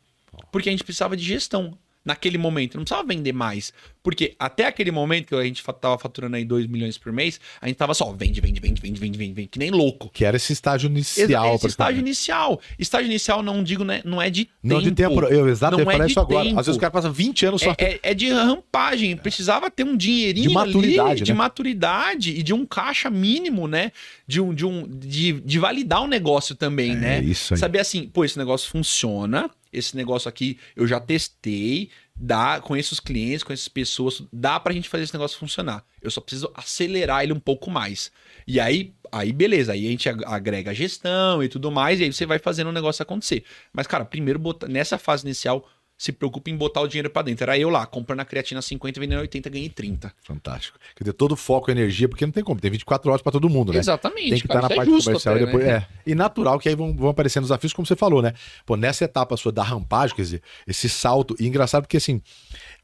Porque 0.53 0.69
a 0.69 0.73
gente 0.73 0.85
precisava 0.85 1.17
de 1.17 1.25
gestão 1.25 1.77
naquele 2.05 2.39
momento. 2.39 2.77
Não 2.77 2.85
precisava 2.85 3.07
vender 3.07 3.33
mais. 3.33 3.73
Porque 4.01 4.37
até 4.39 4.65
aquele 4.65 4.93
momento 4.93 5.27
que 5.27 5.35
a 5.35 5.43
gente 5.43 5.61
tava 5.81 5.99
faturando 5.99 6.37
aí 6.37 6.45
2 6.45 6.69
milhões 6.69 6.97
por 6.97 7.13
mês, 7.13 7.41
a 7.61 7.67
gente 7.67 7.77
tava 7.77 7.93
só 7.95 8.13
vende, 8.13 8.41
vende, 8.41 8.61
vende, 8.61 8.81
vende, 8.81 9.01
vende, 9.01 9.19
vende, 9.19 9.35
vende 9.35 9.49
que 9.49 9.59
nem 9.59 9.73
louco. 9.73 10.09
Que 10.13 10.25
era 10.25 10.37
esse 10.37 10.53
estágio 10.53 10.87
inicial. 10.87 11.57
Esse 11.57 11.67
estágio 11.67 11.99
inicial. 11.99 12.61
Estágio 12.79 13.07
inicial 13.07 13.43
não 13.43 13.61
digo, 13.65 13.83
né, 13.83 14.03
não 14.05 14.23
é 14.23 14.31
de 14.31 14.49
Não 14.63 14.81
de 14.81 14.93
tempo. 14.93 15.21
Eu, 15.25 15.49
exato, 15.49 15.77
Não 15.77 15.83
eu 15.83 15.91
é 15.91 15.99
de 16.05 16.11
isso 16.13 16.21
agora. 16.21 16.45
tempo. 16.45 16.61
Às 16.61 16.67
vezes 16.67 16.77
o 16.77 16.81
cara 16.81 16.93
passa 16.93 17.11
20 17.11 17.45
anos 17.47 17.63
só. 17.63 17.73
É, 17.73 17.95
é- 17.95 18.01
é 18.05 18.15
de 18.15 18.31
rampagem. 18.31 19.17
Precisava 19.17 19.69
ter 19.69 19.83
um 19.83 19.97
dinheirinho 19.97 20.47
De 20.51 20.55
maturidade, 20.55 21.11
ali, 21.11 21.21
de 21.23 21.33
né? 21.33 21.37
maturidade 21.39 22.31
e 22.31 22.43
de 22.45 22.55
um 22.55 22.65
caixa 22.65 23.11
mínimo, 23.11 23.67
né? 23.67 23.91
De 24.29 24.41
um, 24.41 24.55
de 24.55 24.65
um 24.65 24.87
de, 24.87 25.33
de 25.41 25.59
validar 25.59 26.03
o 26.03 26.07
negócio 26.07 26.55
também, 26.55 26.95
né? 26.95 27.21
isso 27.21 27.55
aí. 27.55 27.59
Saber 27.59 27.81
assim, 27.81 28.07
pô, 28.07 28.25
esse 28.25 28.39
negócio 28.39 28.71
funciona. 28.71 29.51
Esse 29.77 29.97
negócio 29.97 30.29
aqui 30.29 30.59
eu 30.75 30.87
já 30.87 30.99
testei, 30.99 31.91
dá, 32.15 32.61
conheço 32.61 32.93
os 32.95 33.01
clientes, 33.01 33.43
conheço 33.43 33.65
as 33.65 33.69
pessoas, 33.69 34.23
dá 34.33 34.59
pra 34.59 34.73
gente 34.73 34.89
fazer 34.89 35.05
esse 35.05 35.15
negócio 35.15 35.39
funcionar. 35.39 35.85
Eu 36.01 36.11
só 36.11 36.21
preciso 36.21 36.51
acelerar 36.55 37.23
ele 37.23 37.33
um 37.33 37.41
pouco 37.41 37.71
mais. 37.71 38.11
E 38.47 38.59
aí, 38.61 38.95
aí 39.13 39.33
beleza, 39.33 39.73
aí 39.73 39.87
a 39.87 39.91
gente 39.91 40.09
ag- 40.09 40.25
agrega 40.25 40.71
a 40.71 40.75
gestão 40.75 41.43
e 41.43 41.49
tudo 41.49 41.71
mais, 41.71 42.01
e 42.01 42.05
aí 42.05 42.13
você 42.13 42.25
vai 42.25 42.39
fazendo 42.39 42.69
o 42.69 42.73
negócio 42.73 43.03
acontecer. 43.03 43.45
Mas, 43.73 43.87
cara, 43.87 44.05
primeiro 44.05 44.39
botar, 44.39 44.69
nessa 44.69 44.99
fase 44.99 45.25
inicial, 45.27 45.69
se 45.99 46.13
preocupa 46.13 46.51
em 46.51 46.57
botar 46.57 46.83
o 46.83 46.89
dinheiro 46.89 47.09
pra 47.09 47.23
dentro. 47.23 47.45
Era 47.45 47.59
eu 47.59 47.71
lá, 47.71 47.87
comprando 47.87 48.21
a 48.21 48.25
creatina 48.25 48.61
50, 48.61 49.01
vendendo 49.01 49.21
80, 49.21 49.49
ganhei 49.49 49.69
30. 49.69 50.13
Fantástico. 50.23 50.79
Quer 50.95 51.05
dizer, 51.05 51.15
todo 51.15 51.33
o 51.33 51.37
foco 51.37 51.71
e 51.71 51.73
energia, 51.73 52.09
porque 52.09 52.27
não 52.27 52.33
tem 52.33 52.45
como, 52.45 52.61
tem 52.61 52.71
24 52.71 53.11
horas 53.11 53.23
pra 53.23 53.33
todo 53.33 53.49
mundo, 53.49 53.73
né? 53.73 53.79
Exatamente. 53.79 54.31
Tem 54.31 54.41
que 54.41 54.49
cara, 54.49 54.67
estar 54.67 54.77
na 54.77 54.83
isso 54.83 54.93
é 54.93 54.95
parte 54.95 55.05
comercial 55.05 55.35
até, 55.35 55.43
e 55.43 55.47
depois. 55.47 55.65
né? 55.65 55.73
É. 55.73 55.87
E 56.11 56.15
natural 56.15 56.59
que 56.59 56.69
aí 56.69 56.75
vão, 56.75 56.95
vão 56.95 57.09
aparecendo 57.09 57.45
os 57.45 57.49
desafios, 57.49 57.73
como 57.73 57.87
você 57.87 57.97
falou, 57.97 58.21
né? 58.21 58.35
Pô, 58.67 58.77
nessa 58.77 59.05
etapa 59.05 59.37
sua 59.37 59.53
da 59.53 59.63
rampagem, 59.63 60.15
quer 60.15 60.23
dizer, 60.23 60.43
esse 60.67 60.89
salto. 60.89 61.35
E 61.41 61.47
engraçado 61.47 61.85
porque 61.85 61.97
assim, 61.97 62.21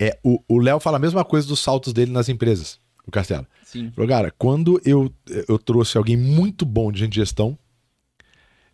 é, 0.01 0.19
o 0.23 0.43
o 0.49 0.59
Léo 0.59 0.81
fala 0.81 0.97
a 0.97 1.01
mesma 1.01 1.25
coisa 1.25 1.47
dos 1.47 1.61
saltos 1.61 1.93
dele 1.93 2.11
nas 2.11 2.29
empresas, 2.29 2.81
o 3.07 3.11
Castelo. 3.11 3.47
Sim. 3.65 3.91
Falou, 3.95 4.09
cara, 4.09 4.33
quando 4.37 4.81
eu, 4.85 5.13
eu 5.49 5.59
trouxe 5.59 5.97
alguém 5.97 6.17
muito 6.17 6.65
bom 6.65 6.91
de 6.91 7.09
gestão, 7.11 7.59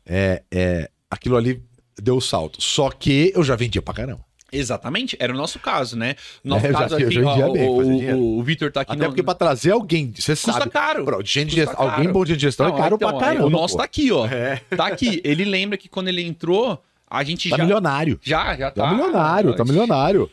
é, 0.05 0.43
é, 0.51 0.91
aquilo 1.11 1.37
ali 1.37 1.63
deu 2.01 2.17
o 2.17 2.21
salto. 2.21 2.61
Só 2.63 2.91
que 2.91 3.33
eu 3.35 3.43
já 3.43 3.55
vendia 3.57 3.83
pra 3.83 3.95
caramba. 3.95 4.28
Exatamente, 4.51 5.17
era 5.21 5.33
o 5.33 5.37
nosso 5.37 5.59
caso, 5.59 5.97
né? 5.97 6.15
No 6.43 6.55
nosso 6.55 6.67
É, 6.67 6.73
já 6.73 6.79
caso 6.79 6.99
eu 6.99 7.07
aqui, 7.07 7.15
já 7.15 7.23
ó, 7.49 7.53
bem, 7.53 7.69
o, 7.69 8.17
o- 8.17 8.39
o 8.39 8.43
Vitor 8.43 8.73
tá 8.73 8.81
aqui 8.81 8.93
Até 8.93 9.03
no- 9.03 9.09
porque 9.11 9.23
pra 9.23 9.35
trazer 9.35 9.73
alguém, 9.73 10.13
você 10.17 10.33
Custa 10.33 10.53
sabe. 10.53 10.71
caro. 10.71 11.23
De 11.23 11.31
gente 11.31 11.47
Custa 11.51 11.61
gestão, 11.67 11.81
alguém 11.85 12.05
caro. 12.05 12.13
bom 12.13 12.25
de 12.25 12.39
gestão 12.39 12.67
é 12.67 12.71
Não, 12.71 12.77
caro 12.79 12.97
então, 12.97 13.11
pra 13.11 13.21
caramba. 13.21 13.47
O 13.47 13.51
nosso 13.51 13.75
pô. 13.75 13.79
tá 13.79 13.85
aqui, 13.85 14.11
ó. 14.11 14.27
É. 14.27 14.57
Tá 14.77 14.87
aqui. 14.87 15.21
Ele 15.25 15.45
lembra 15.45 15.77
que 15.77 15.89
quando 15.89 16.09
ele 16.09 16.23
entrou, 16.23 16.83
a 17.11 17.23
gente 17.25 17.51
Tá 17.51 17.57
já. 17.59 17.63
milionário. 17.63 18.19
Já, 18.23 18.57
já 18.57 18.71
tá. 18.71 18.85
Tá 18.85 18.91
milionário, 18.93 19.55
tá 19.55 19.65
milionário. 19.65 20.31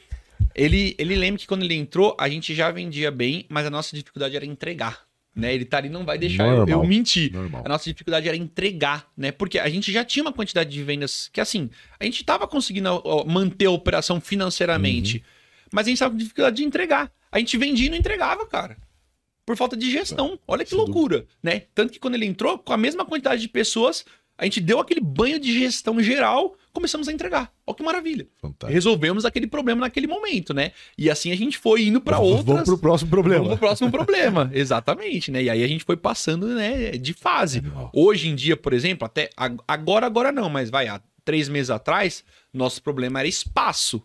Ele, 0.53 0.95
ele 0.97 1.16
lembra 1.16 1.39
que 1.39 1.47
quando 1.47 1.63
ele 1.63 1.76
entrou, 1.76 2.16
a 2.20 2.30
gente 2.30 2.55
já 2.55 2.72
vendia 2.72 3.11
bem, 3.11 3.45
mas 3.49 3.66
a 3.66 3.70
nossa 3.70 3.95
dificuldade 3.95 4.36
era 4.36 4.45
entregar. 4.45 4.99
Né? 5.36 5.53
Ele 5.53 5.65
tá 5.65 5.77
ali, 5.79 5.89
não 5.89 6.05
vai 6.05 6.17
deixar 6.17 6.45
eu, 6.47 6.57
Normal. 6.59 6.83
eu 6.83 6.88
mentir. 6.88 7.33
Normal. 7.33 7.63
A 7.65 7.69
nossa 7.69 7.83
dificuldade 7.89 8.25
era 8.27 8.38
entregar, 8.38 9.11
né? 9.17 9.31
Porque 9.33 9.59
a 9.59 9.67
gente 9.67 9.91
já 9.91 10.05
tinha 10.05 10.23
uma 10.23 10.31
quantidade 10.31 10.69
de 10.69 10.81
vendas 10.81 11.29
que, 11.33 11.41
assim, 11.41 11.69
a 11.99 12.05
gente 12.05 12.23
tava 12.23 12.47
conseguindo 12.47 13.03
manter 13.27 13.65
a 13.65 13.71
operação 13.71 14.21
financeiramente, 14.21 15.17
Uhum. 15.17 15.23
mas 15.73 15.88
a 15.88 15.89
gente 15.89 15.99
tava 15.99 16.11
com 16.11 16.17
dificuldade 16.17 16.55
de 16.55 16.63
entregar. 16.63 17.11
A 17.31 17.38
gente 17.39 17.57
vendia 17.57 17.88
e 17.88 17.89
não 17.89 17.97
entregava, 17.97 18.45
cara. 18.47 18.77
Por 19.45 19.57
falta 19.57 19.75
de 19.75 19.91
gestão. 19.91 20.39
Olha 20.47 20.63
que 20.63 20.73
loucura, 20.73 21.25
né? 21.43 21.63
Tanto 21.75 21.91
que 21.91 21.99
quando 21.99 22.15
ele 22.15 22.25
entrou, 22.25 22.57
com 22.57 22.71
a 22.71 22.77
mesma 22.77 23.03
quantidade 23.05 23.41
de 23.41 23.49
pessoas, 23.49 24.05
a 24.38 24.45
gente 24.45 24.61
deu 24.61 24.79
aquele 24.79 25.01
banho 25.01 25.38
de 25.38 25.53
gestão 25.59 26.01
geral, 26.01 26.55
começamos 26.76 27.07
a 27.07 27.11
entregar. 27.11 27.51
Olha 27.65 27.76
que 27.76 27.82
maravilha. 27.84 28.28
Fantástico. 28.39 28.71
Resolvemos 28.71 29.26
aquele 29.26 29.47
problema 29.47 29.82
naquele 29.82 30.05
momento, 30.05 30.53
né? 30.53 30.71
E 30.97 31.09
assim 31.09 31.32
a 31.32 31.36
gente 31.36 31.57
foi 31.57 31.86
indo 31.88 31.99
pra 31.99 32.19
outras. 32.19 32.45
Vamos 32.45 32.63
pro 32.65 32.78
próximo 32.78 33.09
problema. 33.09 33.43
Vamos 33.45 33.57
pro 33.57 33.67
próximo 33.67 33.89
problema, 33.91 34.49
exatamente, 34.53 35.32
né? 35.32 35.41
E 35.41 35.49
aí 35.49 35.63
a 35.63 35.67
gente 35.67 35.84
foi 35.84 35.97
passando, 35.97 36.47
né, 36.53 36.91
de 36.91 37.13
fase. 37.13 37.63
Hoje 37.93 38.28
em 38.30 38.36
dia, 38.36 38.55
por 38.55 38.73
exemplo, 38.73 39.05
até 39.05 39.30
ag- 39.36 39.59
agora, 39.67 40.05
agora 40.05 40.32
não, 40.32 40.49
mas 40.49 40.69
vai, 40.69 40.88
há 40.88 41.01
três 41.23 41.49
meses 41.49 41.71
atrás, 41.71 42.23
nosso 42.53 42.84
problema 42.84 43.17
era 43.19 43.28
espaço. 43.28 44.01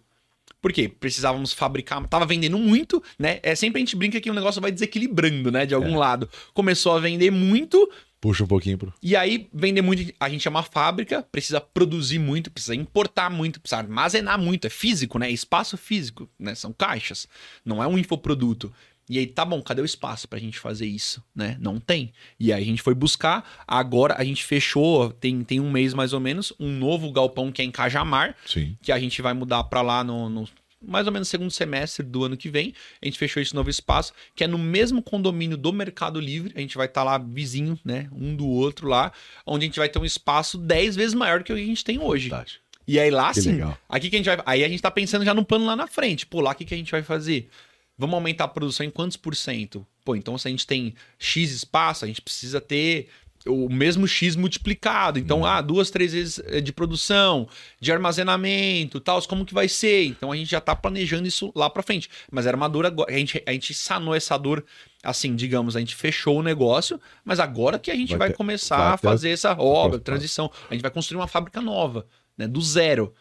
Por 0.63 0.73
quê? 0.75 0.89
Precisávamos 0.89 1.55
fabricar, 1.55 2.07
tava 2.07 2.27
vendendo 2.27 2.59
muito, 2.59 3.03
né? 3.19 3.41
É 3.43 3.55
sempre 3.55 3.79
a 3.79 3.81
gente 3.85 3.97
brinca 3.97 4.21
que 4.21 4.31
o 4.31 4.35
negócio 4.35 4.61
vai 4.61 4.71
desequilibrando, 4.71 5.51
né? 5.51 5.65
De 5.65 5.75
algum 5.75 5.97
lado. 5.97 6.29
Começou 6.53 6.93
a 6.95 7.01
vender 7.01 7.31
muito, 7.31 7.91
Puxa 8.21 8.45
um 8.45 8.47
pouquinho 8.47 8.77
pro. 8.77 8.93
e 9.03 9.17
aí, 9.17 9.49
vender 9.53 9.81
muito, 9.83 10.13
a 10.21 10.29
gente 10.29 10.47
é 10.47 10.51
uma 10.51 10.63
fábrica, 10.63 11.23
precisa 11.33 11.61
produzir 11.61 12.19
muito, 12.19 12.51
precisa 12.51 12.75
importar 12.75 13.31
muito, 13.31 13.61
precisa 13.61 13.79
armazenar 13.81 14.39
muito. 14.39 14.67
É 14.67 14.71
físico, 14.71 15.19
né? 15.19 15.29
É 15.29 15.33
espaço 15.33 15.77
físico, 15.79 16.29
né? 16.39 16.55
São 16.55 16.73
caixas, 16.73 17.27
não 17.65 17.83
é 17.83 17.87
um 17.87 17.97
infoproduto. 17.99 18.71
E 19.09 19.19
aí, 19.19 19.27
tá 19.27 19.45
bom, 19.45 19.61
cadê 19.61 19.83
o 19.83 19.85
espaço 19.85 20.29
pra 20.29 20.39
gente 20.39 20.57
fazer 20.61 20.87
isso, 20.87 21.21
né? 21.35 21.57
Não 21.59 21.81
tem. 21.81 22.13
E 22.39 22.53
aí 22.53 22.63
a 22.63 22.65
gente 22.65 22.81
foi 22.81 22.95
buscar, 22.95 23.45
agora 23.67 24.15
a 24.17 24.23
gente 24.23 24.45
fechou, 24.45 25.11
tem, 25.11 25.43
tem 25.43 25.59
um 25.59 25.69
mês 25.69 25.93
mais 25.95 26.13
ou 26.13 26.21
menos, 26.21 26.53
um 26.61 26.71
novo 26.71 27.11
galpão 27.11 27.51
que 27.51 27.61
é 27.61 27.65
em 27.65 27.73
Cajamar, 27.73 28.37
Sim. 28.47 28.77
que 28.81 28.93
a 28.93 29.01
gente 29.01 29.21
vai 29.21 29.33
mudar 29.35 29.65
pra 29.65 29.83
lá 29.83 30.05
no, 30.05 30.29
no- 30.29 30.49
mais 30.83 31.07
ou 31.07 31.13
menos 31.13 31.29
segundo 31.29 31.51
semestre 31.51 32.05
do 32.05 32.25
ano 32.25 32.37
que 32.37 32.49
vem. 32.49 32.73
A 33.03 33.07
gente 33.07 33.19
fechou 33.19 33.43
esse 33.43 33.55
novo 33.55 33.69
espaço, 33.69 34.13
que 34.35 34.45
é 34.45 34.47
no 34.47 34.59
mesmo 34.59 35.03
condomínio 35.03 35.57
do 35.57 35.73
Mercado 35.73 36.19
Livre. 36.21 36.53
A 36.57 36.61
gente 36.61 36.77
vai 36.77 36.87
estar 36.87 37.03
lá 37.05 37.19
vizinho, 37.19 37.79
né? 37.85 38.09
Um 38.13 38.35
do 38.35 38.47
outro 38.47 38.89
lá, 38.89 39.13
onde 39.47 39.65
a 39.65 39.67
gente 39.67 39.79
vai 39.79 39.89
ter 39.89 39.99
um 39.99 40.05
espaço 40.05 40.57
10 40.59 40.97
vezes 40.97 41.15
maior 41.15 41.41
do 41.41 41.45
que 41.45 41.53
o 41.53 41.57
que 41.57 41.63
a 41.63 41.67
gente 41.67 41.85
tem 41.85 41.99
hoje. 41.99 42.29
Verdade. 42.29 42.61
E 42.89 42.99
aí 42.99 43.11
lá 43.11 43.33
Que 43.33 43.43
sim, 43.43 43.53
legal. 43.53 43.79
aqui 43.89 44.11
que 44.11 44.17
a 44.17 44.19
gente 44.19 44.27
vai, 44.27 44.43
aí 44.47 44.65
a 44.65 44.69
gente 44.69 44.83
tá 44.83 44.91
pensando 44.91 45.25
já 45.25 45.33
no 45.35 45.45
plano 45.45 45.67
lá 45.67 45.77
na 45.77 45.87
frente. 45.87 46.27
Pô, 46.27 46.41
lá 46.41 46.51
o 46.53 46.55
que, 46.55 46.65
que 46.65 46.75
a 46.75 46.77
gente 46.77 46.91
vai 46.91 47.03
fazer? 47.03 47.49
Vamos 47.97 48.15
aumentar 48.15 48.45
a 48.45 48.49
produção 48.49 48.85
em 48.85 48.91
quantos 48.91 49.17
por 49.17 49.37
cento? 49.37 49.87
Pô, 50.05 50.17
então 50.17 50.37
se 50.39 50.49
a 50.49 50.51
gente 50.51 50.67
tem 50.67 50.95
X 51.19 51.53
espaço, 51.53 52.05
a 52.05 52.09
gente 52.09 52.23
precisa 52.23 52.61
ter 52.61 53.09
o 53.47 53.69
mesmo 53.69 54.07
X 54.07 54.37
multiplicado. 54.37 55.19
Então, 55.19 55.45
ah, 55.45 55.61
duas, 55.61 55.91
três 55.91 56.13
vezes 56.13 56.41
eh, 56.47 56.61
de 56.61 56.73
produção, 56.73 57.49
de 57.81 57.91
armazenamento, 57.91 59.01
tal, 59.01 59.21
como 59.23 59.47
que 59.47 59.55
vai 59.55 59.69
ser? 59.69 60.05
Então 60.05 60.31
a 60.31 60.37
gente 60.37 60.51
já 60.51 60.61
tá 60.61 60.77
planejando 60.77 61.27
isso 61.27 61.51
lá 61.55 61.71
para 61.71 61.83
frente. 61.83 62.11
Mas 62.31 62.47
a 62.47 62.51
armadura 62.51 62.89
agora, 62.89 63.13
a 63.13 63.17
gente, 63.17 63.43
a 63.47 63.53
gente 63.53 63.73
sanou 63.73 64.15
essa 64.15 64.37
dor, 64.37 64.65
assim, 65.03 65.35
digamos, 65.35 65.75
a 65.75 65.81
gente 65.81 65.95
fechou 65.95 66.39
o 66.39 66.43
negócio, 66.43 67.01
mas 67.25 67.41
agora 67.41 67.79
que 67.79 67.91
a 67.91 67.95
gente 67.95 68.11
vai, 68.11 68.19
vai 68.19 68.31
ter, 68.31 68.37
começar 68.37 68.77
vai 68.77 68.95
a 68.95 68.97
fazer 68.99 69.31
essa 69.31 69.53
obra, 69.59 69.99
transição. 69.99 70.51
A 70.69 70.75
gente 70.75 70.83
vai 70.83 70.91
construir 70.91 71.19
uma 71.19 71.29
fábrica 71.29 71.61
nova, 71.61 72.07
né? 72.37 72.47
Do 72.47 72.61
zero. 72.61 73.15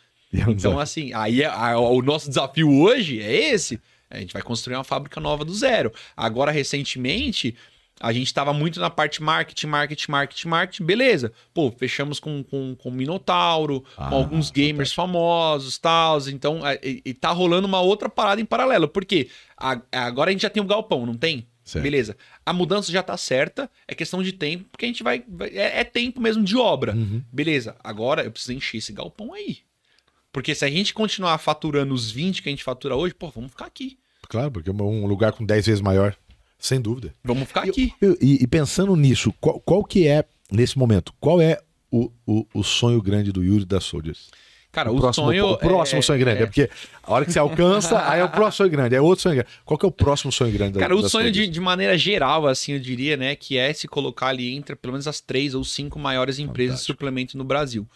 Então, 0.48 0.80
assim, 0.80 1.12
aí 1.14 1.44
a, 1.44 1.72
a, 1.72 1.80
o 1.80 2.02
nosso 2.02 2.30
desafio 2.30 2.72
hoje 2.72 3.20
é 3.22 3.52
esse. 3.52 3.82
A 4.10 4.20
gente 4.20 4.34
vai 4.34 4.42
construir 4.42 4.76
uma 4.76 4.84
fábrica 4.84 5.20
nova 5.20 5.46
do 5.46 5.54
zero. 5.54 5.92
Agora, 6.16 6.52
recentemente, 6.52 7.56
a 8.00 8.14
gente 8.14 8.28
estava 8.28 8.54
muito 8.54 8.80
na 8.80 8.90
parte 8.90 9.22
marketing, 9.22 9.68
marketing, 9.68 10.12
marketing, 10.12 10.48
marketing, 10.48 10.84
beleza. 10.86 11.34
Pô, 11.54 11.72
fechamos 11.72 12.20
com, 12.20 12.44
com, 12.44 12.76
com 12.76 12.92
Minotauro, 12.92 13.84
ah, 13.98 14.10
com 14.10 14.16
alguns 14.16 14.50
gamers 14.50 14.94
famosos, 14.94 15.78
tal. 15.78 16.18
Então, 16.30 16.66
é, 16.66 16.80
e, 16.82 17.02
e 17.06 17.14
tá 17.14 17.30
rolando 17.32 17.68
uma 17.68 17.82
outra 17.82 18.08
parada 18.08 18.40
em 18.40 18.46
paralelo. 18.46 18.88
Por 18.88 19.04
quê? 19.04 19.30
A, 19.58 19.82
agora 19.92 20.30
a 20.30 20.32
gente 20.32 20.44
já 20.44 20.50
tem 20.50 20.64
o 20.64 20.66
galpão, 20.66 21.06
não 21.06 21.16
tem? 21.16 21.48
Certo. 21.64 21.84
Beleza. 21.84 22.18
A 22.46 22.52
mudança 22.52 22.92
já 22.92 23.04
tá 23.04 23.16
certa, 23.16 23.70
é 23.88 23.94
questão 23.94 24.24
de 24.24 24.32
tempo, 24.32 24.66
porque 24.72 24.86
a 24.86 24.88
gente 24.88 25.04
vai. 25.04 25.24
É, 25.52 25.82
é 25.82 25.84
tempo 25.84 26.20
mesmo 26.20 26.44
de 26.44 26.58
obra. 26.58 26.96
Uhum. 26.96 27.22
Beleza. 27.32 27.76
Agora 27.84 28.24
eu 28.24 28.32
preciso 28.32 28.54
encher 28.54 28.78
esse 28.78 28.92
galpão 28.92 29.34
aí. 29.34 29.60
Porque 30.32 30.56
se 30.56 30.64
a 30.64 30.70
gente 30.70 30.94
continuar 30.94 31.38
faturando 31.38 31.94
os 31.94 32.10
20 32.10 32.42
que 32.42 32.50
a 32.50 32.52
gente 32.52 32.64
fatura 32.64 32.96
hoje, 32.96 33.14
pô, 33.14 33.30
vamos 33.30 33.52
ficar 33.52 33.66
aqui. 33.66 34.00
Claro, 34.28 34.52
porque 34.52 34.70
é 34.70 34.74
um 34.74 35.06
lugar 35.06 35.32
com 35.32 35.46
10 35.46 35.66
vezes 35.66 35.82
maior. 35.82 36.16
Sem 36.60 36.82
dúvida. 36.82 37.16
Vamos 37.24 37.48
ficar 37.48 37.64
aqui. 37.64 37.94
E, 38.22 38.44
e, 38.44 38.48
pensando 38.48 38.94
nisso, 38.96 39.34
qual, 39.40 39.60
qual, 39.62 39.84
que 39.84 40.06
é, 40.06 40.26
nesse 40.52 40.78
momento, 40.78 41.14
qual 41.20 41.42
é 41.42 41.58
o, 41.90 42.12
o, 42.28 42.46
o 42.54 42.64
sonho 42.64 43.02
grande 43.02 43.32
do 43.32 43.42
Yuri 43.42 43.66
da 43.66 43.80
Soldiers? 43.80 44.30
Cara, 44.72 44.92
o, 44.92 44.98
o 44.98 45.00
próximo, 45.00 45.26
sonho. 45.26 45.48
O 45.48 45.58
próximo 45.58 46.00
é, 46.00 46.02
sonho 46.02 46.20
grande. 46.20 46.40
É... 46.40 46.44
é... 46.44 46.46
porque 46.46 46.70
a 47.02 47.14
hora 47.14 47.26
que 47.26 47.32
você 47.32 47.40
alcança, 47.40 47.98
aí 48.08 48.20
é 48.20 48.24
o 48.24 48.30
próximo 48.30 48.58
sonho 48.58 48.70
grande, 48.70 48.94
é 48.94 49.02
outro 49.02 49.24
sonho 49.24 49.36
grande. 49.36 49.50
Qual 49.66 49.78
que 49.78 49.86
é 49.86 49.90
o 49.90 49.92
próximo 49.92 50.32
sonho 50.32 50.52
grande 50.52 50.74
da 50.74 50.80
Cara, 50.82 50.96
o 50.96 51.10
sonho 51.10 51.32
de, 51.32 51.48
de, 51.48 51.60
maneira 51.62 51.98
geral, 51.98 52.46
assim, 52.46 52.74
eu 52.74 52.80
diria, 52.80 53.18
né, 53.18 53.36
que 53.36 53.58
é 53.58 53.74
se 53.74 53.88
colocar 53.88 54.28
ali 54.28 54.54
entre 54.54 54.76
pelo 54.76 54.94
menos 54.94 55.08
as 55.08 55.22
três 55.22 55.56
ou 55.56 55.64
cinco 55.64 55.98
maiores 55.98 56.40
empresas 56.40 56.82
Fantástico. 56.82 56.94
de 56.94 56.98
suplemento 56.98 57.38
no 57.38 57.44
Brasil. 57.44 57.88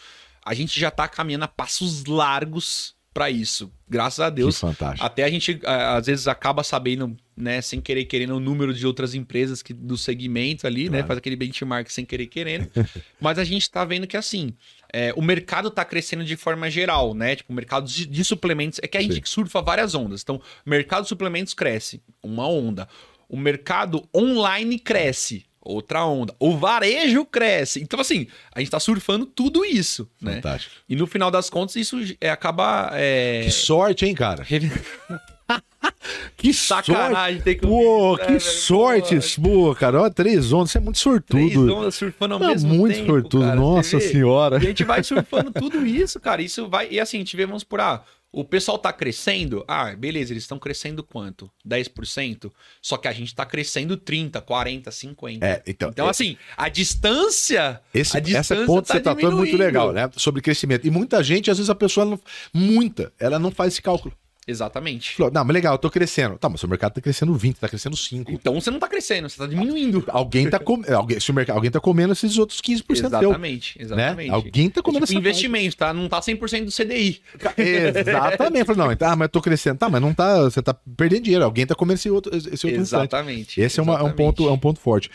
A 0.43 0.53
gente 0.53 0.79
já 0.79 0.89
tá 0.89 1.07
caminhando 1.07 1.43
a 1.43 1.47
passos 1.47 2.05
largos 2.05 2.95
para 3.13 3.29
isso. 3.29 3.71
Graças 3.87 4.19
a 4.19 4.29
Deus. 4.29 4.61
Até 4.99 5.23
a 5.23 5.29
gente 5.29 5.59
às 5.63 6.07
vezes 6.07 6.27
acaba 6.27 6.63
sabendo, 6.63 7.15
né, 7.37 7.61
sem 7.61 7.79
querer 7.79 8.05
querendo 8.05 8.35
o 8.35 8.39
número 8.39 8.73
de 8.73 8.87
outras 8.87 9.13
empresas 9.13 9.61
que 9.61 9.73
do 9.73 9.97
segmento 9.97 10.65
ali, 10.65 10.85
né, 10.85 10.89
claro. 10.89 11.03
né, 11.03 11.07
faz 11.07 11.17
aquele 11.19 11.35
benchmark 11.35 11.89
sem 11.89 12.03
querer 12.03 12.27
querendo. 12.27 12.69
Mas 13.21 13.37
a 13.37 13.43
gente 13.43 13.69
tá 13.69 13.85
vendo 13.85 14.07
que 14.07 14.17
assim, 14.17 14.53
é, 14.91 15.13
o 15.15 15.21
mercado 15.21 15.69
tá 15.69 15.85
crescendo 15.85 16.23
de 16.23 16.35
forma 16.35 16.69
geral, 16.69 17.13
né? 17.13 17.35
Tipo, 17.35 17.51
o 17.51 17.55
mercado 17.55 17.87
de, 17.87 18.05
de 18.05 18.23
suplementos 18.23 18.79
é 18.81 18.87
que 18.87 18.97
a 18.97 19.01
gente 19.01 19.15
Sim. 19.15 19.21
surfa 19.25 19.61
várias 19.61 19.93
ondas. 19.93 20.21
Então, 20.21 20.41
o 20.65 20.69
mercado 20.69 21.03
de 21.03 21.09
suplementos 21.09 21.53
cresce, 21.53 22.01
uma 22.21 22.47
onda. 22.47 22.87
O 23.29 23.37
mercado 23.37 24.07
online 24.15 24.77
cresce, 24.77 25.45
outra 25.63 26.05
onda. 26.05 26.35
O 26.39 26.57
varejo 26.57 27.25
cresce. 27.25 27.81
Então, 27.81 27.99
assim, 27.99 28.27
a 28.53 28.59
gente 28.59 28.69
tá 28.69 28.79
surfando 28.79 29.25
tudo 29.25 29.63
isso, 29.63 30.09
né? 30.21 30.35
Fantástico. 30.35 30.75
E 30.87 30.95
no 30.95 31.07
final 31.07 31.31
das 31.31 31.49
contas, 31.49 31.75
isso 31.75 31.97
é, 32.19 32.29
acaba. 32.29 32.91
É... 32.93 33.43
Que 33.45 33.51
sorte, 33.51 34.05
hein, 34.05 34.13
cara? 34.13 34.45
que 36.35 36.53
sacanagem 36.53 37.41
ter 37.41 37.55
que 37.55 37.61
Pô, 37.61 38.17
que 38.17 38.33
é, 38.33 38.39
sorte, 38.39 39.17
pô, 39.41 39.73
cara. 39.75 40.01
Ó, 40.01 40.09
três 40.09 40.51
ondas, 40.51 40.71
você 40.71 40.77
é 40.77 40.81
muito 40.81 40.99
sortudo. 40.99 41.39
Três 41.39 41.57
ondas 41.57 41.95
surfando 41.95 42.33
ao 42.35 42.43
é 42.43 42.47
mesmo 42.47 42.73
muito 42.73 42.95
tempo. 42.95 43.11
Muito 43.11 43.21
sortudo, 43.21 43.45
cara, 43.45 43.55
nossa 43.55 43.99
senhora. 43.99 44.55
E 44.57 44.59
a 44.59 44.61
gente 44.61 44.83
vai 44.83 45.03
surfando 45.03 45.51
tudo 45.51 45.85
isso, 45.85 46.19
cara. 46.19 46.41
Isso 46.41 46.67
vai. 46.67 46.87
E 46.89 46.99
assim, 46.99 47.17
a 47.17 47.19
gente 47.19 47.35
vê, 47.35 47.45
vamos 47.45 47.63
por 47.63 47.79
ah, 47.79 48.03
o 48.33 48.43
pessoal 48.43 48.79
tá 48.79 48.91
crescendo? 48.91 49.63
Ah, 49.67 49.95
beleza, 49.95 50.33
eles 50.33 50.43
estão 50.43 50.57
crescendo 50.57 51.03
quanto? 51.03 51.51
10%? 51.65 52.51
Só 52.81 52.97
que 52.97 53.07
a 53.07 53.13
gente 53.13 53.35
tá 53.35 53.45
crescendo 53.45 53.95
30, 53.95 54.41
40, 54.41 54.89
50. 54.89 55.45
É, 55.45 55.61
então, 55.67 55.89
então 55.89 56.07
é, 56.07 56.09
assim, 56.09 56.35
a 56.57 56.67
distância. 56.67 57.79
Esse, 57.93 58.17
a 58.17 58.19
distância 58.19 58.55
essa 58.55 58.65
ponto 58.65 58.87
tá 58.87 58.95
você 58.95 59.01
tratou 59.01 59.31
é 59.31 59.35
muito 59.35 59.55
legal, 59.55 59.93
né? 59.93 60.09
Sobre 60.17 60.41
crescimento. 60.41 60.87
E 60.87 60.89
muita 60.89 61.23
gente, 61.23 61.51
às 61.51 61.57
vezes 61.57 61.69
a 61.69 61.75
pessoa 61.75 62.07
não. 62.07 62.19
Muita, 62.51 63.13
ela 63.19 63.37
não 63.37 63.51
faz 63.51 63.73
esse 63.73 63.81
cálculo. 63.83 64.11
Exatamente. 64.45 65.15
Falou, 65.15 65.31
não, 65.31 65.45
mas 65.45 65.53
legal, 65.53 65.73
eu 65.73 65.77
tô 65.77 65.89
crescendo. 65.89 66.37
Tá, 66.37 66.49
mas 66.49 66.61
o 66.63 66.67
mercado 66.67 66.93
tá 66.93 67.01
crescendo 67.01 67.33
20, 67.33 67.57
tá 67.57 67.69
crescendo 67.69 67.95
5. 67.95 68.31
Então 68.31 68.59
você 68.59 68.69
não 68.69 68.79
tá 68.79 68.87
crescendo, 68.87 69.29
você 69.29 69.37
tá 69.37 69.47
diminuindo. 69.47 70.03
Alguém 70.11 70.49
tá, 70.49 70.59
com... 70.59 70.81
alguém, 70.93 71.19
se 71.19 71.31
o 71.31 71.33
mercado... 71.33 71.55
Alguém 71.55 71.71
tá 71.71 71.79
comendo 71.79 72.13
esses 72.13 72.37
outros 72.37 72.59
15% 72.59 73.05
Exatamente, 73.05 73.73
teu, 73.77 73.85
exatamente. 73.85 74.29
Né? 74.29 74.33
Alguém 74.33 74.69
tá 74.69 74.81
comendo 74.81 75.05
é 75.05 75.07
tipo, 75.07 75.19
investimento, 75.19 75.77
tá? 75.77 75.93
Não 75.93 76.09
tá 76.09 76.19
100% 76.19 76.65
do 76.65 76.71
CDI. 76.71 77.21
Exatamente. 77.57 78.65
Falei, 78.65 78.87
não, 78.87 78.95
tá, 78.95 79.15
mas 79.15 79.25
eu 79.27 79.29
tô 79.29 79.41
crescendo. 79.41 79.77
Tá, 79.77 79.89
mas 79.89 80.01
não 80.01 80.13
tá, 80.13 80.41
você 80.41 80.61
tá 80.61 80.73
perdendo 80.73 81.23
dinheiro. 81.23 81.45
Alguém 81.45 81.65
tá 81.65 81.75
comendo 81.75 81.95
esse 81.95 82.09
outro, 82.09 82.35
esse 82.35 82.65
outro 82.65 82.81
Exatamente. 82.81 83.61
Esse 83.61 83.79
é, 83.79 83.83
uma, 83.83 83.99
é, 83.99 84.03
um 84.03 84.11
ponto, 84.11 84.47
é 84.47 84.51
um 84.51 84.59
ponto 84.59 84.79
forte. 84.79 85.09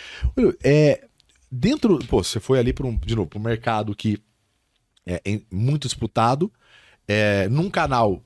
É, 0.63 1.05
dentro, 1.51 1.99
pô, 2.07 2.23
você 2.23 2.41
foi 2.41 2.59
ali 2.59 2.73
para 2.73 2.87
um, 2.87 2.97
de 2.97 3.15
novo, 3.15 3.29
para 3.29 3.39
um 3.39 3.43
mercado 3.43 3.95
que 3.95 4.19
é 5.07 5.41
muito 5.51 5.87
disputado, 5.87 6.53
é, 7.07 7.49
num 7.49 7.71
canal 7.71 8.23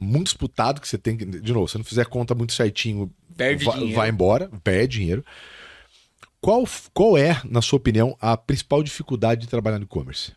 muito 0.00 0.26
disputado, 0.26 0.80
que 0.80 0.88
você 0.88 0.98
tem 0.98 1.16
que. 1.16 1.24
De 1.24 1.52
novo, 1.52 1.68
se 1.68 1.76
não 1.76 1.84
fizer 1.84 2.06
conta 2.06 2.34
muito 2.34 2.52
certinho, 2.52 3.12
perde 3.36 3.64
vai, 3.64 3.74
dinheiro. 3.74 3.96
vai 3.96 4.08
embora, 4.08 4.50
perde 4.64 4.98
dinheiro. 4.98 5.24
Qual, 6.40 6.64
qual 6.94 7.18
é, 7.18 7.40
na 7.44 7.60
sua 7.60 7.76
opinião, 7.76 8.16
a 8.18 8.36
principal 8.36 8.82
dificuldade 8.82 9.42
de 9.42 9.46
trabalhar 9.46 9.78
no 9.78 9.84
e-commerce? 9.84 10.32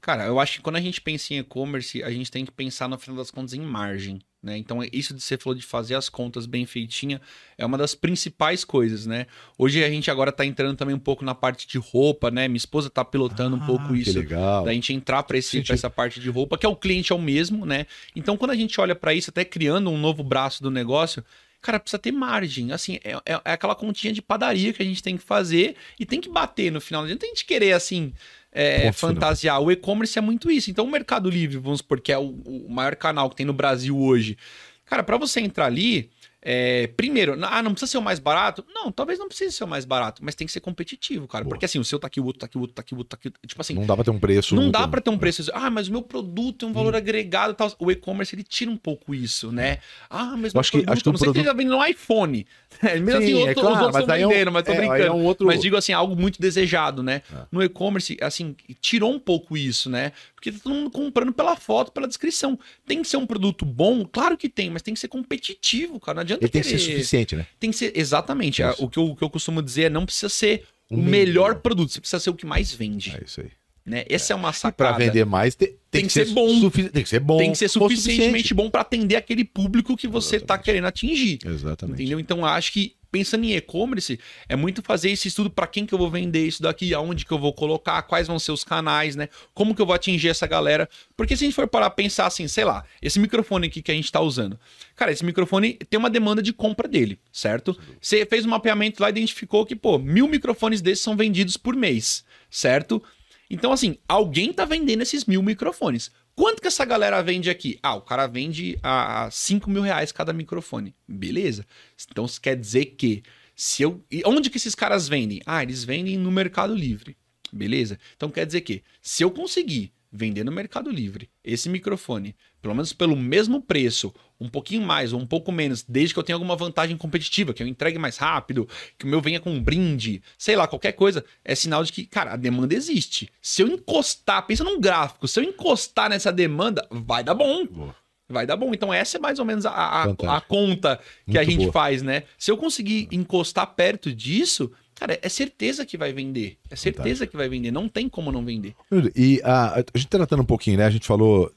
Cara, 0.00 0.26
eu 0.26 0.38
acho 0.38 0.56
que 0.56 0.62
quando 0.62 0.76
a 0.76 0.80
gente 0.80 1.00
pensa 1.00 1.34
em 1.34 1.38
e-commerce, 1.38 2.02
a 2.02 2.10
gente 2.10 2.30
tem 2.30 2.44
que 2.44 2.52
pensar, 2.52 2.88
no 2.88 2.98
final 2.98 3.16
das 3.16 3.30
contas, 3.30 3.54
em 3.54 3.60
margem. 3.60 4.20
Né? 4.44 4.58
Então, 4.58 4.80
isso 4.92 5.14
de 5.14 5.22
você 5.22 5.38
falou 5.38 5.58
de 5.58 5.64
fazer 5.64 5.94
as 5.94 6.10
contas 6.10 6.44
bem 6.44 6.66
feitinha 6.66 7.18
é 7.56 7.64
uma 7.64 7.78
das 7.78 7.94
principais 7.94 8.62
coisas, 8.62 9.06
né? 9.06 9.26
Hoje 9.56 9.82
a 9.82 9.88
gente 9.88 10.10
agora 10.10 10.30
tá 10.30 10.44
entrando 10.44 10.76
também 10.76 10.94
um 10.94 10.98
pouco 10.98 11.24
na 11.24 11.34
parte 11.34 11.66
de 11.66 11.78
roupa, 11.78 12.30
né? 12.30 12.46
Minha 12.46 12.58
esposa 12.58 12.90
tá 12.90 13.02
pilotando 13.02 13.56
ah, 13.56 13.58
um 13.58 13.64
pouco 13.64 13.96
isso. 13.96 14.18
Legal. 14.18 14.66
Da 14.66 14.74
gente 14.74 14.92
entrar 14.92 15.22
para 15.22 15.38
essa 15.38 15.88
parte 15.88 16.20
de 16.20 16.28
roupa, 16.28 16.58
que 16.58 16.66
é 16.66 16.68
o 16.68 16.76
cliente 16.76 17.10
é 17.10 17.14
o 17.14 17.18
mesmo, 17.18 17.64
né? 17.64 17.86
Então, 18.14 18.36
quando 18.36 18.50
a 18.50 18.54
gente 18.54 18.78
olha 18.78 18.94
para 18.94 19.14
isso, 19.14 19.30
até 19.30 19.46
criando 19.46 19.88
um 19.88 19.96
novo 19.96 20.22
braço 20.22 20.62
do 20.62 20.70
negócio, 20.70 21.24
cara, 21.62 21.80
precisa 21.80 21.98
ter 21.98 22.12
margem. 22.12 22.70
Assim, 22.70 23.00
é, 23.02 23.12
é, 23.24 23.32
é, 23.32 23.52
aquela 23.52 23.74
continha 23.74 24.12
de 24.12 24.20
padaria 24.20 24.74
que 24.74 24.82
a 24.82 24.84
gente 24.86 25.02
tem 25.02 25.16
que 25.16 25.24
fazer 25.24 25.74
e 25.98 26.04
tem 26.04 26.20
que 26.20 26.28
bater 26.28 26.70
no 26.70 26.82
final. 26.82 27.00
Não 27.00 27.06
adianta 27.06 27.24
a 27.24 27.28
gente 27.30 27.46
querer, 27.46 27.72
assim, 27.72 28.12
é, 28.54 28.92
fantasiar. 28.92 29.60
O 29.60 29.70
e-commerce 29.70 30.16
é 30.16 30.22
muito 30.22 30.50
isso. 30.50 30.70
Então, 30.70 30.84
o 30.84 30.90
Mercado 30.90 31.28
Livre, 31.28 31.58
vamos 31.58 31.78
supor, 31.78 32.00
que 32.00 32.12
é 32.12 32.18
o, 32.18 32.30
o 32.44 32.70
maior 32.70 32.94
canal 32.94 33.28
que 33.28 33.36
tem 33.36 33.44
no 33.44 33.52
Brasil 33.52 33.98
hoje. 33.98 34.38
Cara, 34.86 35.02
para 35.02 35.16
você 35.16 35.40
entrar 35.40 35.66
ali, 35.66 36.08
é, 36.46 36.88
primeiro, 36.88 37.38
ah, 37.42 37.62
não 37.62 37.72
precisa 37.72 37.92
ser 37.92 37.96
o 37.96 38.02
mais 38.02 38.18
barato? 38.18 38.62
Não, 38.68 38.92
talvez 38.92 39.18
não 39.18 39.28
precise 39.28 39.52
ser 39.52 39.64
o 39.64 39.66
mais 39.66 39.86
barato, 39.86 40.22
mas 40.22 40.34
tem 40.34 40.46
que 40.46 40.52
ser 40.52 40.60
competitivo, 40.60 41.26
cara. 41.26 41.42
Boa. 41.42 41.54
Porque 41.54 41.64
assim, 41.64 41.78
o 41.78 41.84
seu 41.84 41.98
tá 41.98 42.06
aqui, 42.06 42.20
o 42.20 42.24
outro 42.26 42.40
tá 42.40 42.46
aqui, 42.46 42.58
o 42.58 42.60
outro 42.60 42.74
tá 42.74 42.82
aqui, 42.82 42.94
o 42.94 42.98
outro 42.98 43.16
tá 43.16 43.16
aqui. 43.16 43.34
Tipo 43.46 43.62
assim. 43.62 43.72
Não 43.72 43.86
dá 43.86 43.94
pra 43.94 44.04
ter 44.04 44.10
um 44.10 44.18
preço. 44.18 44.54
Não 44.54 44.70
dá 44.70 44.86
pra 44.86 45.00
ter 45.00 45.08
um 45.08 45.16
preço. 45.16 45.50
Ah, 45.54 45.70
mas 45.70 45.88
o 45.88 45.92
meu 45.92 46.02
produto 46.02 46.58
tem 46.58 46.68
um 46.68 46.72
valor 46.74 46.92
hum. 46.92 46.98
agregado 46.98 47.54
e 47.54 47.56
tal. 47.56 47.72
O 47.78 47.90
e-commerce, 47.90 48.34
ele 48.34 48.42
tira 48.42 48.70
um 48.70 48.76
pouco 48.76 49.14
isso, 49.14 49.50
né? 49.50 49.78
Ah, 50.10 50.36
mas 50.36 50.52
eu 50.52 50.60
acho 50.60 50.72
que, 50.72 50.84
acho 50.86 51.02
que 51.02 51.08
não 51.08 51.16
sei 51.16 51.26
produto... 51.26 51.32
se 51.32 51.38
ele 51.40 51.48
tá 51.48 51.54
vendendo 51.54 51.78
no 51.78 51.86
iPhone. 51.86 52.46
É, 52.82 52.98
mesmo 52.98 53.20
Sim, 53.20 53.26
assim, 53.26 53.34
outro, 53.34 53.50
é 53.50 53.54
claro, 53.54 53.68
os 53.68 53.82
outros 53.82 54.00
estão 54.00 54.16
vendendo, 54.16 54.48
é 54.48 54.50
um, 54.50 54.52
mas 54.52 54.64
tô 54.64 54.72
é, 54.72 54.76
brincando. 54.76 55.02
É 55.02 55.12
um 55.12 55.24
outro... 55.24 55.46
Mas 55.46 55.60
digo 55.62 55.76
assim, 55.76 55.92
algo 55.92 56.16
muito 56.16 56.40
desejado, 56.40 57.04
né? 57.04 57.22
É. 57.32 57.46
No 57.50 57.62
e-commerce, 57.62 58.18
assim, 58.20 58.56
tirou 58.80 59.12
um 59.12 59.18
pouco 59.18 59.56
isso, 59.56 59.88
né? 59.88 60.10
Porque 60.34 60.50
tá 60.50 60.58
todo 60.60 60.74
mundo 60.74 60.90
comprando 60.90 61.32
pela 61.32 61.54
foto, 61.54 61.92
pela 61.92 62.08
descrição. 62.08 62.58
Tem 62.84 63.00
que 63.00 63.08
ser 63.08 63.16
um 63.16 63.26
produto 63.26 63.64
bom? 63.64 64.04
Claro 64.04 64.36
que 64.36 64.48
tem, 64.48 64.70
mas 64.70 64.82
tem 64.82 64.92
que 64.92 64.98
ser 64.98 65.06
competitivo, 65.06 66.00
cara. 66.00 66.16
Não 66.16 66.22
adianta 66.22 66.33
Ele 66.40 66.48
tem 66.48 66.62
querer... 66.62 66.74
que 66.74 66.82
ser 66.82 66.92
suficiente, 66.92 67.36
né? 67.36 67.46
Tem 67.58 67.70
que 67.70 67.76
ser, 67.76 67.92
exatamente. 67.94 68.62
o, 68.78 68.88
que 68.88 68.98
eu, 68.98 69.06
o 69.06 69.16
que 69.16 69.24
eu 69.24 69.30
costumo 69.30 69.62
dizer 69.62 69.84
é 69.84 69.90
não 69.90 70.04
precisa 70.04 70.28
ser 70.28 70.64
o, 70.90 70.96
o 70.96 71.02
melhor 71.02 71.56
produto, 71.56 71.92
você 71.92 72.00
precisa 72.00 72.20
ser 72.20 72.30
o 72.30 72.34
que 72.34 72.46
mais 72.46 72.72
vende. 72.72 73.10
É 73.10 73.24
isso 73.24 73.40
aí. 73.40 73.50
Né? 73.86 74.04
Essa 74.08 74.32
é, 74.32 74.34
é 74.34 74.36
uma 74.36 74.52
sacada. 74.52 74.94
Para 74.94 75.04
vender 75.04 75.26
mais, 75.26 75.54
tem, 75.54 75.68
tem, 75.68 75.76
tem 75.90 76.02
que, 76.02 76.06
que, 76.08 76.12
ser, 76.12 76.32
bom. 76.32 76.70
Tem 76.70 77.02
que 77.02 77.08
ser 77.08 77.20
bom. 77.20 77.36
Tem 77.36 77.52
que 77.52 77.58
ser 77.58 77.68
suficientemente 77.68 78.54
bom 78.54 78.70
para 78.70 78.80
atender 78.80 79.16
aquele 79.16 79.44
público 79.44 79.96
que 79.96 80.08
você 80.08 80.36
está 80.36 80.56
querendo 80.56 80.86
atingir. 80.86 81.38
Exatamente. 81.44 82.00
Entendeu? 82.00 82.18
Então, 82.18 82.46
acho 82.46 82.72
que 82.72 82.96
pensando 83.14 83.44
em 83.44 83.54
e-commerce, 83.54 84.18
é 84.48 84.56
muito 84.56 84.82
fazer 84.82 85.08
esse 85.08 85.28
estudo 85.28 85.48
para 85.48 85.68
quem 85.68 85.86
que 85.86 85.94
eu 85.94 85.98
vou 85.98 86.10
vender 86.10 86.44
isso 86.44 86.60
daqui, 86.60 86.92
aonde 86.92 87.24
que 87.24 87.30
eu 87.30 87.38
vou 87.38 87.52
colocar, 87.52 88.02
quais 88.02 88.26
vão 88.26 88.40
ser 88.40 88.50
os 88.50 88.64
canais, 88.64 89.14
né? 89.14 89.28
Como 89.54 89.72
que 89.72 89.80
eu 89.80 89.86
vou 89.86 89.94
atingir 89.94 90.30
essa 90.30 90.48
galera? 90.48 90.88
Porque 91.16 91.36
se 91.36 91.44
a 91.44 91.46
gente 91.46 91.54
for 91.54 91.68
parar 91.68 91.90
pensar 91.90 92.26
assim, 92.26 92.48
sei 92.48 92.64
lá, 92.64 92.82
esse 93.00 93.20
microfone 93.20 93.68
aqui 93.68 93.80
que 93.80 93.92
a 93.92 93.94
gente 93.94 94.06
está 94.06 94.20
usando. 94.20 94.58
Cara, 94.96 95.12
esse 95.12 95.24
microfone 95.24 95.74
tem 95.88 95.96
uma 95.96 96.10
demanda 96.10 96.42
de 96.42 96.52
compra 96.52 96.88
dele, 96.88 97.16
certo? 97.32 97.78
Você 98.00 98.26
fez 98.26 98.44
um 98.44 98.48
mapeamento 98.48 99.00
lá 99.00 99.08
e 99.08 99.12
identificou 99.12 99.64
que, 99.64 99.76
pô, 99.76 99.96
mil 99.96 100.26
microfones 100.26 100.82
desses 100.82 101.04
são 101.04 101.16
vendidos 101.16 101.56
por 101.56 101.76
mês, 101.76 102.24
certo? 102.50 103.00
Então, 103.48 103.70
assim, 103.70 103.96
alguém 104.08 104.52
tá 104.52 104.64
vendendo 104.64 105.02
esses 105.02 105.24
mil 105.24 105.40
microfones. 105.40 106.10
Quanto 106.36 106.60
que 106.60 106.68
essa 106.68 106.84
galera 106.84 107.22
vende 107.22 107.48
aqui? 107.48 107.78
Ah, 107.82 107.94
o 107.94 108.02
cara 108.02 108.26
vende 108.26 108.76
a 108.82 109.28
5 109.30 109.70
mil 109.70 109.82
reais 109.82 110.10
cada 110.12 110.32
microfone. 110.32 110.94
Beleza. 111.06 111.64
Então, 112.10 112.24
isso 112.24 112.40
quer 112.40 112.56
dizer 112.56 112.86
que 112.96 113.22
Se 113.56 113.82
eu, 113.82 114.04
e 114.10 114.22
onde 114.26 114.50
que 114.50 114.56
esses 114.56 114.74
caras 114.74 115.08
vendem? 115.08 115.40
Ah, 115.46 115.62
eles 115.62 115.84
vendem 115.84 116.18
no 116.18 116.30
Mercado 116.32 116.74
Livre. 116.74 117.16
Beleza? 117.52 117.98
Então 118.16 118.30
quer 118.30 118.44
dizer 118.46 118.62
que 118.62 118.82
se 119.00 119.22
eu 119.22 119.30
conseguir 119.30 119.92
vender 120.10 120.44
no 120.44 120.50
Mercado 120.52 120.90
Livre 120.90 121.30
esse 121.44 121.68
microfone, 121.68 122.34
pelo 122.60 122.74
menos 122.74 122.92
pelo 122.92 123.16
mesmo 123.16 123.62
preço, 123.62 124.12
um 124.44 124.48
pouquinho 124.48 124.82
mais 124.82 125.12
ou 125.12 125.20
um 125.20 125.26
pouco 125.26 125.50
menos, 125.50 125.82
desde 125.88 126.12
que 126.12 126.20
eu 126.20 126.22
tenha 126.22 126.36
alguma 126.36 126.54
vantagem 126.54 126.96
competitiva, 126.96 127.54
que 127.54 127.62
eu 127.62 127.66
entregue 127.66 127.98
mais 127.98 128.16
rápido, 128.18 128.68
que 128.98 129.04
o 129.06 129.08
meu 129.08 129.20
venha 129.20 129.40
com 129.40 129.50
um 129.50 129.62
brinde, 129.62 130.22
sei 130.36 130.54
lá, 130.54 130.66
qualquer 130.66 130.92
coisa, 130.92 131.24
é 131.44 131.54
sinal 131.54 131.82
de 131.82 131.92
que, 131.92 132.04
cara, 132.04 132.34
a 132.34 132.36
demanda 132.36 132.74
existe. 132.74 133.30
Se 133.40 133.62
eu 133.62 133.68
encostar, 133.68 134.46
pensa 134.46 134.62
num 134.62 134.80
gráfico, 134.80 135.26
se 135.26 135.40
eu 135.40 135.44
encostar 135.44 136.10
nessa 136.10 136.30
demanda, 136.30 136.86
vai 136.90 137.24
dar 137.24 137.34
bom. 137.34 137.66
Boa. 137.66 137.94
Vai 138.28 138.46
dar 138.46 138.56
bom. 138.56 138.72
Então, 138.72 138.92
essa 138.92 139.18
é 139.18 139.20
mais 139.20 139.38
ou 139.38 139.44
menos 139.44 139.66
a, 139.66 139.70
a, 139.70 140.04
a 140.04 140.40
conta 140.40 140.96
que 140.96 141.32
Muito 141.32 141.38
a 141.38 141.44
gente 141.44 141.60
boa. 141.60 141.72
faz, 141.72 142.02
né? 142.02 142.22
Se 142.38 142.50
eu 142.50 142.56
conseguir 142.56 143.08
encostar 143.12 143.66
perto 143.74 144.14
disso, 144.14 144.70
Cara, 144.94 145.18
é 145.20 145.28
certeza 145.28 145.84
que 145.84 145.98
vai 145.98 146.12
vender. 146.12 146.56
É 146.70 146.76
certeza 146.76 147.02
Fantástico. 147.02 147.30
que 147.32 147.36
vai 147.36 147.48
vender. 147.48 147.72
Não 147.72 147.88
tem 147.88 148.08
como 148.08 148.30
não 148.30 148.44
vender. 148.44 148.76
E 149.16 149.40
a, 149.42 149.80
a 149.80 149.98
gente 149.98 150.06
tratando 150.06 150.42
um 150.42 150.46
pouquinho, 150.46 150.78
né? 150.78 150.84
A 150.84 150.90
gente 150.90 151.04
falou, 151.04 151.52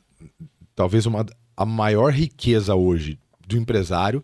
talvez 0.76 1.06
uma, 1.06 1.24
a 1.58 1.66
maior 1.66 2.14
riqueza 2.14 2.76
hoje 2.76 3.20
do 3.48 3.58
empresário 3.58 4.24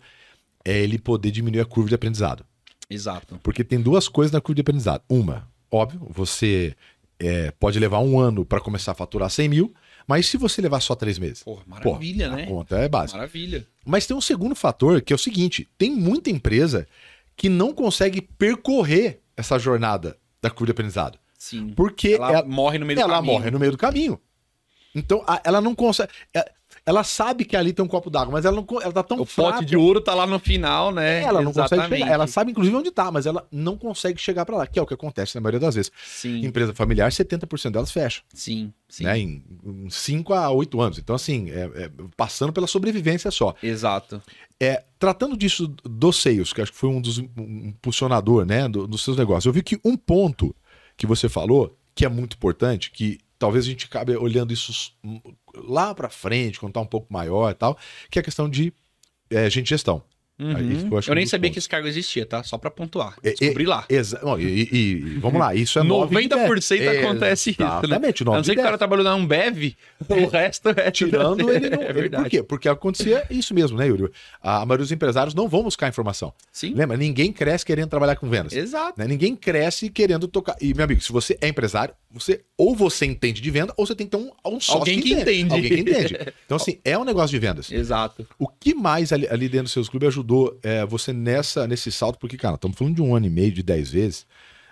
é 0.63 0.79
ele 0.79 0.99
poder 0.99 1.31
diminuir 1.31 1.61
a 1.61 1.65
curva 1.65 1.89
de 1.89 1.95
aprendizado. 1.95 2.45
Exato. 2.89 3.39
Porque 3.41 3.63
tem 3.63 3.81
duas 3.81 4.07
coisas 4.07 4.31
na 4.31 4.39
curva 4.39 4.55
de 4.55 4.61
aprendizado. 4.61 5.01
Uma, 5.09 5.49
óbvio, 5.71 6.07
você 6.09 6.75
é, 7.19 7.51
pode 7.51 7.79
levar 7.79 7.99
um 7.99 8.19
ano 8.19 8.45
para 8.45 8.61
começar 8.61 8.91
a 8.91 8.95
faturar 8.95 9.29
100 9.29 9.49
mil, 9.49 9.73
mas 10.07 10.27
se 10.27 10.37
você 10.37 10.61
levar 10.61 10.79
só 10.79 10.95
três 10.95 11.17
meses? 11.17 11.43
Porra, 11.43 11.63
maravilha, 11.65 12.27
porra, 12.27 12.37
né? 12.37 12.43
A 12.43 12.47
conta 12.47 12.77
é 12.77 12.87
básica. 12.87 13.17
Maravilha. 13.17 13.65
Mas 13.85 14.05
tem 14.05 14.15
um 14.15 14.21
segundo 14.21 14.53
fator 14.53 15.01
que 15.01 15.11
é 15.11 15.15
o 15.15 15.19
seguinte: 15.19 15.67
tem 15.77 15.91
muita 15.91 16.29
empresa 16.29 16.87
que 17.35 17.49
não 17.49 17.73
consegue 17.73 18.21
percorrer 18.21 19.21
essa 19.35 19.57
jornada 19.57 20.17
da 20.41 20.49
curva 20.49 20.67
de 20.67 20.71
aprendizado. 20.71 21.17
Sim. 21.37 21.69
Porque 21.69 22.09
ela, 22.09 22.31
ela 22.31 22.43
morre 22.45 22.77
no 22.77 22.85
meio 22.85 22.99
do 22.99 23.01
ela 23.01 23.15
caminho. 23.15 23.31
Ela 23.31 23.39
morre 23.39 23.51
no 23.51 23.59
meio 23.59 23.71
do 23.71 23.77
caminho. 23.77 24.19
Então, 24.93 25.23
a, 25.25 25.41
ela 25.43 25.59
não 25.59 25.73
consegue. 25.73 26.11
É, 26.33 26.51
ela 26.85 27.03
sabe 27.03 27.45
que 27.45 27.55
ali 27.55 27.71
tem 27.71 27.83
um 27.83 27.87
copo 27.87 28.09
d'água, 28.09 28.33
mas 28.33 28.43
ela 28.43 28.55
não 28.55 28.65
ela 28.81 28.91
tá 28.91 29.03
tão 29.03 29.21
O 29.21 29.25
fraca. 29.25 29.53
pote 29.53 29.65
de 29.65 29.77
ouro 29.77 30.01
tá 30.01 30.13
lá 30.13 30.27
no 30.27 30.37
final, 30.37 30.91
né? 30.91 31.21
Ela 31.21 31.41
não 31.41 31.51
Exatamente. 31.51 31.83
consegue 31.83 32.03
chegar. 32.03 32.13
Ela 32.13 32.27
sabe 32.27 32.51
inclusive 32.51 32.75
onde 32.75 32.91
tá, 32.91 33.09
mas 33.09 33.25
ela 33.25 33.47
não 33.49 33.77
consegue 33.77 34.19
chegar 34.19 34.45
para 34.45 34.57
lá, 34.57 34.67
que 34.67 34.77
é 34.77 34.81
o 34.81 34.85
que 34.85 34.93
acontece 34.93 35.35
na 35.35 35.41
maioria 35.41 35.61
das 35.61 35.75
vezes. 35.75 35.91
Sim. 36.05 36.45
Empresa 36.45 36.73
familiar, 36.73 37.09
70% 37.09 37.71
delas 37.71 37.91
fecham. 37.91 38.23
Sim, 38.33 38.73
sim. 38.89 39.05
Né? 39.05 39.17
Em 39.17 39.43
5 39.89 40.33
a 40.33 40.51
8 40.51 40.81
anos. 40.81 40.97
Então 40.97 41.15
assim, 41.15 41.49
é, 41.51 41.71
é, 41.73 41.91
passando 42.17 42.51
pela 42.51 42.67
sobrevivência 42.67 43.31
só. 43.31 43.55
Exato. 43.63 44.21
É, 44.59 44.83
tratando 44.99 45.37
disso 45.37 45.67
dos 45.83 46.21
seios, 46.21 46.51
que 46.51 46.61
acho 46.61 46.71
que 46.71 46.77
foi 46.77 46.89
um 46.89 46.99
dos 46.99 47.17
um 47.19 47.27
impulsionador, 47.37 48.45
né, 48.45 48.67
do, 48.67 48.85
dos 48.87 49.03
seus 49.03 49.15
negócios. 49.15 49.45
Eu 49.45 49.53
vi 49.53 49.63
que 49.63 49.79
um 49.85 49.95
ponto 49.95 50.53
que 50.97 51.07
você 51.07 51.29
falou 51.29 51.77
que 51.95 52.05
é 52.05 52.09
muito 52.09 52.35
importante, 52.35 52.91
que 52.91 53.19
talvez 53.43 53.65
a 53.65 53.67
gente 53.67 53.87
acabe 53.87 54.15
olhando 54.15 54.53
isso 54.53 54.93
lá 55.53 55.93
para 55.93 56.09
frente, 56.09 56.57
quando 56.57 56.71
tá 56.71 56.79
um 56.79 56.85
pouco 56.85 57.11
maior 57.11 57.51
e 57.51 57.53
tal, 57.53 57.77
que 58.09 58.17
é 58.17 58.21
a 58.21 58.23
questão 58.23 58.49
de 58.49 58.71
é, 59.29 59.49
gente 59.49 59.67
gestão. 59.67 60.01
Uhum. 60.39 60.89
eu, 60.91 61.01
eu 61.07 61.15
nem 61.15 61.27
sabia 61.27 61.49
pontos. 61.49 61.53
que 61.53 61.59
esse 61.59 61.69
cargo 61.69 61.87
existia, 61.87 62.25
tá? 62.25 62.41
Só 62.41 62.57
para 62.57 62.71
pontuar. 62.71 63.15
Descobri 63.21 63.65
é, 63.65 63.67
lá. 63.67 63.85
Exa 63.87 64.19
e, 64.39 64.67
e, 64.71 64.95
vamos 65.19 65.39
lá, 65.39 65.53
isso 65.53 65.77
é 65.77 65.83
90% 65.83 66.81
é, 66.81 66.99
acontece 67.05 67.51
isso. 67.51 67.61
Né? 67.61 67.67
Exatamente, 67.67 68.25
né? 68.25 68.31
A 68.31 68.35
não 68.37 68.43
ser 68.43 68.55
que 68.55 68.59
o 68.59 68.63
cara 68.63 68.77
trabalhou 68.77 69.03
na 69.03 69.11
Ambev, 69.11 69.75
o 70.09 70.25
resto 70.27 70.69
é. 70.69 70.89
Tirando 70.89 71.51
ele 71.51 71.69
não. 71.71 71.83
É 71.83 71.93
verdade. 71.93 72.23
Por 72.23 72.29
quê? 72.29 72.43
Porque 72.43 72.67
acontecia 72.67 73.25
isso 73.29 73.53
mesmo, 73.53 73.77
né, 73.77 73.87
Yuri? 73.87 74.11
A 74.41 74.65
maioria 74.65 74.83
dos 74.83 74.91
empresários 74.91 75.35
não 75.35 75.47
vão 75.47 75.63
buscar 75.63 75.87
informação. 75.87 76.33
Sim. 76.51 76.73
Lembra? 76.73 76.97
Ninguém 76.97 77.31
cresce 77.31 77.63
querendo 77.63 77.89
trabalhar 77.89 78.15
com 78.15 78.27
vendas. 78.27 78.53
Exato. 78.53 78.99
Né? 78.99 79.07
Ninguém 79.07 79.35
cresce 79.35 79.89
querendo 79.89 80.27
tocar. 80.27 80.55
E, 80.59 80.73
meu 80.73 80.85
amigo, 80.85 81.01
se 81.01 81.11
você 81.11 81.37
é 81.41 81.47
empresário, 81.47 81.93
você 82.09 82.43
ou 82.57 82.75
você 82.75 83.05
entende 83.05 83.41
de 83.41 83.51
venda, 83.51 83.73
ou 83.77 83.85
você 83.85 83.95
tem 83.95 84.07
que 84.07 84.17
ter 84.17 84.23
um, 84.23 84.31
um 84.45 84.59
sócio 84.59 84.79
Alguém 84.79 84.99
que, 84.99 85.09
que 85.09 85.21
entende. 85.21 85.41
entende. 85.41 85.53
Alguém 85.53 85.83
que 85.83 85.91
entende. 85.91 86.33
Então, 86.45 86.57
assim, 86.57 86.79
é 86.83 86.97
um 86.97 87.03
negócio 87.03 87.29
de 87.29 87.39
vendas. 87.39 87.71
Exato. 87.71 88.27
O 88.37 88.47
que 88.47 88.73
mais 88.73 89.11
ali, 89.11 89.27
ali 89.27 89.47
dentro 89.47 89.63
dos 89.63 89.71
seus 89.71 89.89
clubes 89.89 90.07
ajudou 90.23 90.57
é, 90.63 90.85
você 90.85 91.11
nessa, 91.11 91.67
nesse 91.67 91.91
salto? 91.91 92.17
Porque, 92.17 92.37
cara, 92.37 92.55
estamos 92.55 92.77
falando 92.77 92.95
de 92.95 93.01
um 93.01 93.15
ano 93.15 93.25
e 93.25 93.29
meio, 93.29 93.51
de 93.51 93.61
dez 93.61 93.91
vezes. 93.91 94.25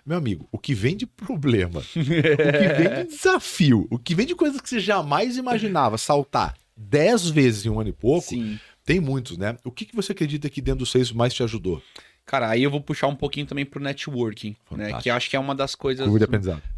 Meu 0.06 0.18
amigo, 0.18 0.48
o 0.52 0.58
que 0.58 0.74
vem 0.74 0.98
de 0.98 1.06
problema, 1.06 1.80
o 1.82 1.84
que 1.84 2.02
vem 2.02 3.06
de 3.06 3.16
desafio, 3.16 3.88
o 3.92 4.00
que 4.00 4.16
vem 4.16 4.26
de 4.26 4.34
coisas 4.34 4.60
que 4.60 4.68
você 4.68 4.80
jamais 4.80 5.38
imaginava 5.38 5.98
saltar 5.98 6.56
dez 6.76 7.30
vezes 7.30 7.66
em 7.66 7.70
um 7.70 7.80
ano 7.80 7.90
e 7.90 7.94
pouco, 7.94 8.30
Sim. 8.30 8.60
tem 8.84 9.00
muitos, 9.00 9.38
né? 9.38 9.56
O 9.64 9.70
que, 9.70 9.86
que 9.86 9.96
você 9.96 10.14
acredita 10.14 10.50
que 10.50 10.60
dentro 10.60 10.80
dos 10.80 10.92
seis 10.92 11.12
mais 11.12 11.34
te 11.34 11.44
ajudou? 11.44 11.84
Cara, 12.26 12.50
aí 12.50 12.64
eu 12.64 12.72
vou 12.72 12.82
puxar 12.82 13.08
um 13.08 13.16
pouquinho 13.16 13.46
também 13.46 13.66
pro 13.66 13.84
networking, 13.84 14.56
Fantástico. 14.66 14.98
né? 14.98 15.04
Que 15.04 15.10
acho 15.10 15.30
que 15.30 15.36
é 15.36 15.40
uma 15.40 15.54
das 15.54 15.76
coisas 15.76 16.08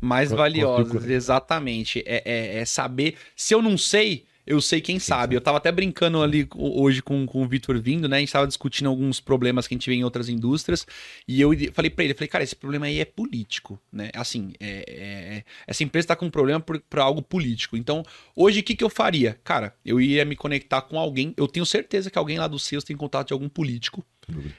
mais 0.02 0.32
valiosas. 0.32 1.06
Exatamente. 1.06 2.04
É, 2.06 2.24
é, 2.26 2.58
é, 2.58 2.66
saber. 2.66 3.16
Se 3.36 3.54
eu 3.54 3.62
não 3.62 3.78
sei, 3.78 4.26
eu 4.46 4.60
sei 4.60 4.82
quem, 4.82 5.00
sabe. 5.00 5.36
Eu 5.36 5.42
tava 5.42 5.58
até 5.58 5.72
brincando 5.72 6.22
ali 6.22 6.48
hoje 6.56 7.02
com, 7.02 7.26
com 7.26 7.44
o 7.44 7.48
Vitor 7.48 7.80
vindo, 7.80 8.08
né? 8.10 8.18
A 8.18 8.20
gente 8.20 8.32
tava 8.32 8.48
discutindo 8.48 8.88
alguns 8.88 9.20
problemas 9.20 9.68
que 9.68 9.74
a 9.74 9.78
gente 9.78 9.90
vê 9.90 9.96
em 9.96 10.04
outras 10.04 10.28
indústrias. 10.28 10.86
E 11.28 11.40
eu 11.40 11.52
falei 11.74 11.90
para 11.90 12.04
ele, 12.04 12.14
falei, 12.14 12.28
cara, 12.28 12.44
esse 12.44 12.56
problema 12.56 12.86
aí 12.86 13.00
é 13.00 13.06
político, 13.06 13.80
né? 13.92 14.10
Assim, 14.14 14.54
é, 14.60 14.86
é, 14.88 15.44
essa 15.66 15.84
empresa 15.84 16.10
tá 16.10 16.16
com 16.16 16.26
um 16.26 16.30
problema 16.30 16.60
por, 16.60 16.80
por 16.82 17.00
algo 17.00 17.22
político. 17.22 17.78
Então, 17.78 18.04
hoje 18.36 18.60
o 18.60 18.64
que, 18.64 18.76
que 18.76 18.84
eu 18.84 18.90
faria? 18.90 19.40
Cara, 19.44 19.74
eu 19.86 20.02
ia 20.02 20.26
me 20.26 20.36
conectar 20.36 20.82
com 20.82 21.00
alguém. 21.00 21.34
Eu 21.38 21.48
tenho 21.48 21.66
certeza 21.66 22.12
que 22.12 22.18
alguém 22.18 22.38
lá 22.38 22.48
do 22.48 22.60
seus 22.60 22.84
tem 22.84 22.98
contato 22.98 23.28
de 23.28 23.34
algum 23.34 23.48
político. 23.48 24.04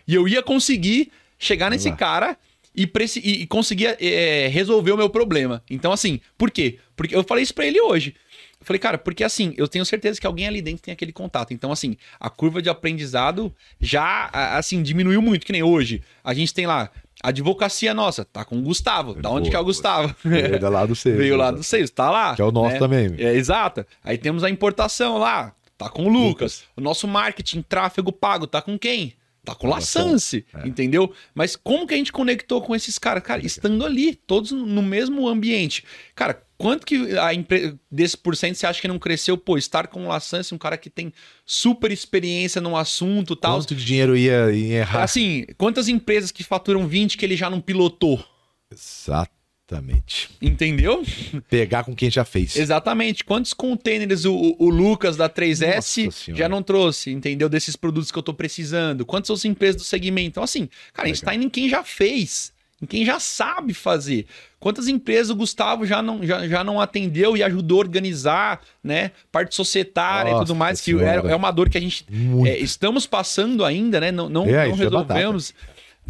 E 0.07 0.14
eu 0.14 0.26
ia 0.26 0.43
conseguir 0.43 1.11
chegar 1.39 1.70
nesse 1.70 1.93
cara 1.93 2.39
e, 2.74 2.91
e 3.22 3.47
conseguir 3.47 3.97
é, 4.01 4.49
resolver 4.49 4.93
o 4.93 4.97
meu 4.97 5.09
problema. 5.09 5.62
Então, 5.70 5.93
assim, 5.93 6.20
por 6.37 6.51
quê? 6.51 6.78
Porque 6.97 7.14
eu 7.14 7.22
falei 7.22 7.45
isso 7.45 7.55
pra 7.55 7.66
ele 7.66 7.80
hoje. 7.80 8.14
Eu 8.61 8.66
falei, 8.66 8.78
cara, 8.78 8.98
porque 8.98 9.24
assim, 9.24 9.55
eu 9.57 9.68
tenho 9.68 9.84
certeza 9.84 10.20
que 10.20 10.26
alguém 10.26 10.46
ali 10.46 10.62
dentro 10.62 10.82
tem 10.82 10.92
aquele 10.92 11.12
contato. 11.12 11.52
Então, 11.52 11.70
assim, 11.70 11.96
a 12.18 12.30
curva 12.30 12.62
de 12.62 12.68
aprendizado 12.68 13.55
já, 13.80 14.30
assim, 14.32 14.82
diminuiu 14.82 15.20
muito, 15.20 15.44
que 15.44 15.52
nem 15.52 15.62
hoje. 15.62 16.02
A 16.22 16.32
gente 16.32 16.55
tem 16.55 16.66
lá, 16.66 16.90
a 17.22 17.28
advocacia 17.28 17.94
nossa, 17.94 18.24
tá 18.24 18.44
com 18.44 18.59
o 18.59 18.62
Gustavo. 18.62 19.14
Da 19.14 19.30
onde 19.30 19.50
que 19.50 19.57
é 19.57 19.59
o 19.59 19.64
Gustavo? 19.64 20.14
Veio 20.24 20.70
lá 20.70 20.84
do 20.84 20.94
Seis. 20.94 21.16
Veio 21.16 21.36
lá 21.36 21.50
do 21.50 21.62
Seis, 21.62 21.90
tá 21.90 22.11
lá. 22.11 22.34
Que 22.34 22.42
é 22.42 22.44
o 22.44 22.52
nosso 22.52 22.74
né? 22.74 22.78
também. 22.78 23.14
É, 23.18 23.34
exato. 23.34 23.84
Aí 24.02 24.18
temos 24.18 24.44
a 24.44 24.50
importação 24.50 25.18
lá, 25.18 25.55
tá 25.78 25.88
com 25.88 26.05
o 26.05 26.09
Lucas. 26.09 26.24
Lucas. 26.24 26.64
O 26.76 26.80
nosso 26.80 27.09
marketing, 27.09 27.62
tráfego 27.62 28.12
pago, 28.12 28.46
tá 28.46 28.61
com 28.61 28.78
quem? 28.78 29.14
Tá 29.44 29.55
com 29.55 29.68
Laçance, 29.68 30.44
é. 30.55 30.66
entendeu? 30.66 31.12
Mas 31.34 31.55
como 31.55 31.86
que 31.86 31.92
a 31.92 31.96
gente 31.96 32.12
conectou 32.12 32.62
com 32.62 32.74
esses 32.74 32.98
caras? 32.98 33.22
Cara, 33.22 33.44
estando 33.44 33.84
ali, 33.84 34.14
todos 34.14 34.50
no 34.52 34.82
mesmo 34.82 35.28
ambiente. 35.28 35.84
Cara, 36.14 36.42
quanto 36.57 36.86
que 36.86 37.18
a 37.18 37.34
empre... 37.34 37.76
desse 37.90 38.16
porcento 38.16 38.57
você 38.57 38.66
acha 38.66 38.80
que 38.80 38.88
não 38.88 38.98
cresceu? 38.98 39.36
Pô, 39.36 39.59
estar 39.59 39.86
com 39.88 40.05
o 40.05 40.09
Laçance, 40.09 40.55
um 40.55 40.59
cara 40.59 40.76
que 40.76 40.90
tem 40.90 41.12
super 41.44 41.90
experiência 41.90 42.61
no 42.61 42.76
assunto 42.76 43.36
tal. 43.36 43.59
Quanto 43.59 43.74
de 43.74 43.84
dinheiro 43.84 44.16
ia, 44.16 44.52
ia 44.52 44.78
errar? 44.78 45.02
Assim, 45.02 45.44
quantas 45.59 45.88
empresas 45.88 46.30
que 46.30 46.44
faturam 46.44 46.86
20 46.86 47.16
que 47.16 47.24
ele 47.24 47.36
já 47.36 47.50
não 47.50 47.61
pilotou? 47.61 48.24
Exatamente. 48.70 50.30
Entendeu? 50.40 51.05
Pegar 51.48 51.84
com 51.84 51.94
quem 51.94 52.11
já 52.11 52.24
fez. 52.24 52.57
Exatamente. 52.57 53.24
Quantos 53.24 53.52
containers 53.52 54.24
o, 54.24 54.57
o 54.59 54.70
Lucas 54.70 55.16
da 55.16 55.28
3S 55.28 56.34
já 56.34 56.48
não 56.48 56.62
trouxe, 56.62 57.11
entendeu? 57.11 57.48
Desses 57.48 57.76
produtos 57.76 58.11
que 58.11 58.18
eu 58.18 58.22
tô 58.22 58.32
precisando? 58.32 59.05
Quantas 59.05 59.30
outras 59.30 59.44
empresas 59.44 59.80
do 59.80 59.84
segmento? 59.84 60.28
Então, 60.28 60.42
assim, 60.42 60.68
cara, 60.92 61.05
Legal. 61.05 61.05
a 61.05 61.09
gente 61.09 61.22
tá 61.22 61.34
indo 61.34 61.44
em 61.44 61.50
quem 61.50 61.68
já 61.68 61.82
fez, 61.82 62.53
em 62.85 62.87
quem 62.87 63.05
já 63.05 63.18
sabe 63.18 63.72
fazer. 63.72 64.26
Quantas 64.61 64.89
empresas 64.89 65.30
o 65.30 65.35
Gustavo 65.35 65.85
já 65.85 66.01
não, 66.01 66.24
já, 66.24 66.47
já 66.47 66.62
não 66.62 66.80
atendeu 66.80 67.37
e 67.37 67.43
ajudou 67.43 67.78
a 67.78 67.80
organizar, 67.80 68.61
né? 68.82 69.11
Parte 69.32 69.55
societária 69.55 70.30
Nossa, 70.30 70.45
e 70.45 70.47
tudo 70.47 70.57
mais, 70.57 70.80
que 70.80 70.93
é, 71.03 71.16
é, 71.16 71.37
uma 71.37 71.51
dor 71.51 71.68
que 71.68 71.78
a 71.78 71.80
gente 71.80 72.07
é, 72.47 72.59
estamos 72.59 73.07
passando 73.07 73.64
ainda, 73.64 74.01
né? 74.01 74.12
Não, 74.12 74.28
não, 74.28 74.45
é, 74.45 74.68
não 74.68 74.74
é 74.74 74.76
resolvemos. 74.76 75.55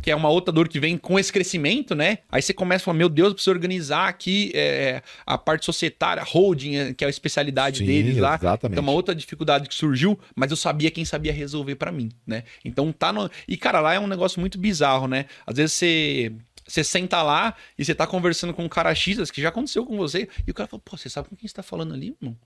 Que 0.03 0.11
é 0.11 0.17
uma 0.17 0.29
outra 0.29 0.53
dor 0.53 0.69
que 0.69 0.81
vem 0.81 0.99
com 0.99 1.19
esse 1.19 1.33
crescimento, 1.33 1.95
né? 1.95 2.19
Aí 2.31 2.43
você 2.43 2.53
começa 2.53 2.83
a 2.83 2.87
falar, 2.87 2.99
meu 2.99 3.09
Deus, 3.09 3.29
eu 3.29 3.35
preciso 3.35 3.53
organizar 3.53 4.09
aqui 4.09 4.51
é, 4.53 5.03
a 5.25 5.39
parte 5.39 5.65
societária, 5.65 6.23
holding, 6.23 6.77
é, 6.77 6.95
que 6.95 7.05
é 7.05 7.07
a 7.07 7.11
especialidade 7.11 7.79
Sim, 7.79 7.87
deles 7.87 8.19
lá. 8.19 8.35
Exatamente. 8.35 8.75
Então, 8.75 8.83
uma 8.83 8.93
outra 8.93 9.15
dificuldade 9.15 9.69
que 9.69 9.75
surgiu, 9.75 10.19
mas 10.35 10.51
eu 10.51 10.57
sabia 10.57 10.91
quem 10.91 11.05
sabia 11.05 11.33
resolver 11.33 11.77
para 11.77 11.93
mim, 11.93 12.11
né? 12.27 12.43
Então 12.65 12.93
tá 12.93 13.13
no. 13.13 13.31
E, 13.49 13.57
cara, 13.57 13.81
lá 13.81 13.95
é 13.95 14.01
um 14.01 14.09
negócio 14.09 14.41
muito 14.41 14.59
bizarro, 14.59 15.07
né? 15.07 15.27
Às 15.47 15.57
vezes 15.57 15.73
você. 15.73 16.33
Você 16.67 16.83
senta 16.83 17.23
lá 17.23 17.55
e 17.79 17.85
você 17.85 17.95
tá 17.95 18.07
conversando 18.07 18.55
com 18.55 18.65
um 18.65 18.69
cara 18.69 18.95
X, 18.95 19.31
que 19.31 19.43
já 19.43 19.49
aconteceu 19.51 19.85
com 19.85 19.97
você, 19.97 20.29
e 20.47 20.51
o 20.51 20.55
cara 20.55 20.69
fala, 20.69 20.83
pô, 20.85 20.97
você 20.97 21.09
sabe 21.09 21.29
com 21.29 21.37
quem 21.37 21.49
você 21.49 21.55
tá 21.55 21.63
falando 21.63 21.95
ali, 21.95 22.17
irmão? 22.21 22.37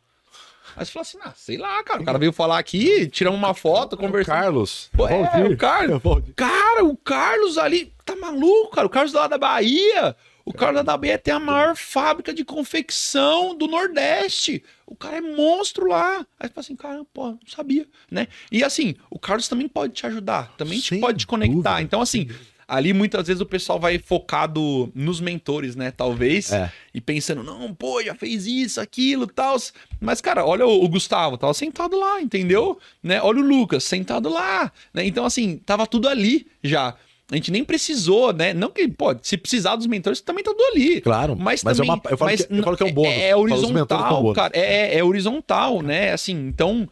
Aí 0.77 0.85
você 0.85 0.93
fala 0.93 1.03
assim, 1.03 1.19
ah, 1.23 1.33
sei 1.35 1.57
lá, 1.57 1.83
cara. 1.83 2.03
O 2.03 2.05
cara 2.05 2.19
veio 2.19 2.33
falar 2.33 2.59
aqui, 2.59 3.07
tiramos 3.09 3.39
uma 3.39 3.55
foto, 3.55 3.97
conversando. 3.97 4.35
Carlos. 4.35 4.91
Pô, 4.95 5.09
é, 5.09 5.23
o 5.45 5.57
Carlos. 5.57 6.03
Cara, 6.37 6.85
o 6.85 6.97
Carlos 6.97 7.59
ali, 7.59 7.93
tá 8.05 8.15
maluco, 8.17 8.73
cara? 8.73 8.87
O 8.87 8.91
Carlos 8.91 9.13
lá 9.13 9.27
da 9.27 9.39
Bahia. 9.39 10.15
O 10.45 10.53
Carlos 10.53 10.83
da 10.83 10.97
Bahia 10.97 11.19
tem 11.19 11.35
a 11.35 11.39
maior 11.39 11.77
fábrica 11.77 12.33
de 12.33 12.43
confecção 12.43 13.55
do 13.55 13.67
Nordeste. 13.67 14.65
O 14.87 14.97
cara 14.97 15.19
é 15.19 15.21
monstro 15.21 15.89
lá. 15.89 16.27
Aí 16.41 16.49
você 16.49 16.55
fala 16.55 16.61
assim, 16.61 16.77
cara, 16.77 17.05
pô, 17.13 17.33
não 17.33 17.39
sabia, 17.47 17.87
né? 18.11 18.29
E 18.51 18.65
assim, 18.65 18.95
o 19.11 19.19
Carlos 19.19 19.47
também 19.47 19.69
pode 19.69 19.93
te 19.93 20.07
ajudar, 20.07 20.55
também 20.57 20.81
te 20.81 20.97
pode 20.99 21.19
te 21.19 21.27
conectar. 21.27 21.55
Dúvida. 21.55 21.83
Então, 21.83 22.01
assim, 22.01 22.31
ali 22.69 22.93
muitas 22.93 23.27
vezes 23.27 23.41
o 23.41 23.47
pessoal 23.47 23.81
vai 23.81 23.99
focado 23.99 24.93
nos 24.95 25.21
mentores, 25.21 25.75
né? 25.75 25.91
Talvez. 25.91 26.53
É. 26.53 26.71
E 26.93 27.01
pensando, 27.01 27.43
não, 27.43 27.75
pô, 27.75 28.03
já 28.03 28.15
fez 28.15 28.47
isso, 28.47 28.79
aquilo, 28.79 29.27
tal. 29.27 29.57
Mas, 29.99 30.21
cara, 30.21 30.45
olha 30.45 30.67
o, 30.67 30.85
o 30.85 30.89
Gustavo, 30.89 31.39
tava 31.39 31.55
sentado 31.55 31.99
lá, 31.99 32.21
entendeu? 32.21 32.79
Né? 33.03 33.23
Olha 33.23 33.41
o 33.41 33.43
Lucas, 33.43 33.85
sentado 33.85 34.29
lá. 34.29 34.71
Né? 34.93 35.07
Então, 35.07 35.25
assim, 35.25 35.57
tava 35.57 35.87
tudo 35.87 36.07
ali 36.09 36.47
já. 36.63 36.95
A 37.31 37.35
gente 37.35 37.51
nem 37.51 37.63
precisou, 37.63 38.33
né? 38.33 38.55
Não 38.55 38.71
que, 38.71 38.89
pô, 38.89 39.15
se 39.23 39.37
precisar 39.37 39.77
dos 39.77 39.87
mentores, 39.87 40.21
também 40.21 40.43
tá 40.43 40.51
tudo 40.51 40.65
ali. 40.73 41.01
Claro, 41.01 41.37
mas, 41.37 41.63
mas 41.63 41.77
também, 41.77 41.91
é 41.91 41.95
uma, 41.95 42.03
eu, 42.11 42.17
falo 42.17 42.31
mas 42.31 42.47
que, 42.47 42.55
eu 42.55 42.63
falo 42.63 42.77
que 42.77 42.83
é 42.83 42.87
um 42.87 42.93
bônus. 42.93 43.13
É, 43.13 43.29
é 43.29 43.37
horizontal, 43.37 44.33
cara. 44.33 44.53
É, 44.57 44.99
é 44.99 45.05
horizontal, 45.05 45.83
né? 45.83 46.13
Assim, 46.13 46.35
então 46.35 46.89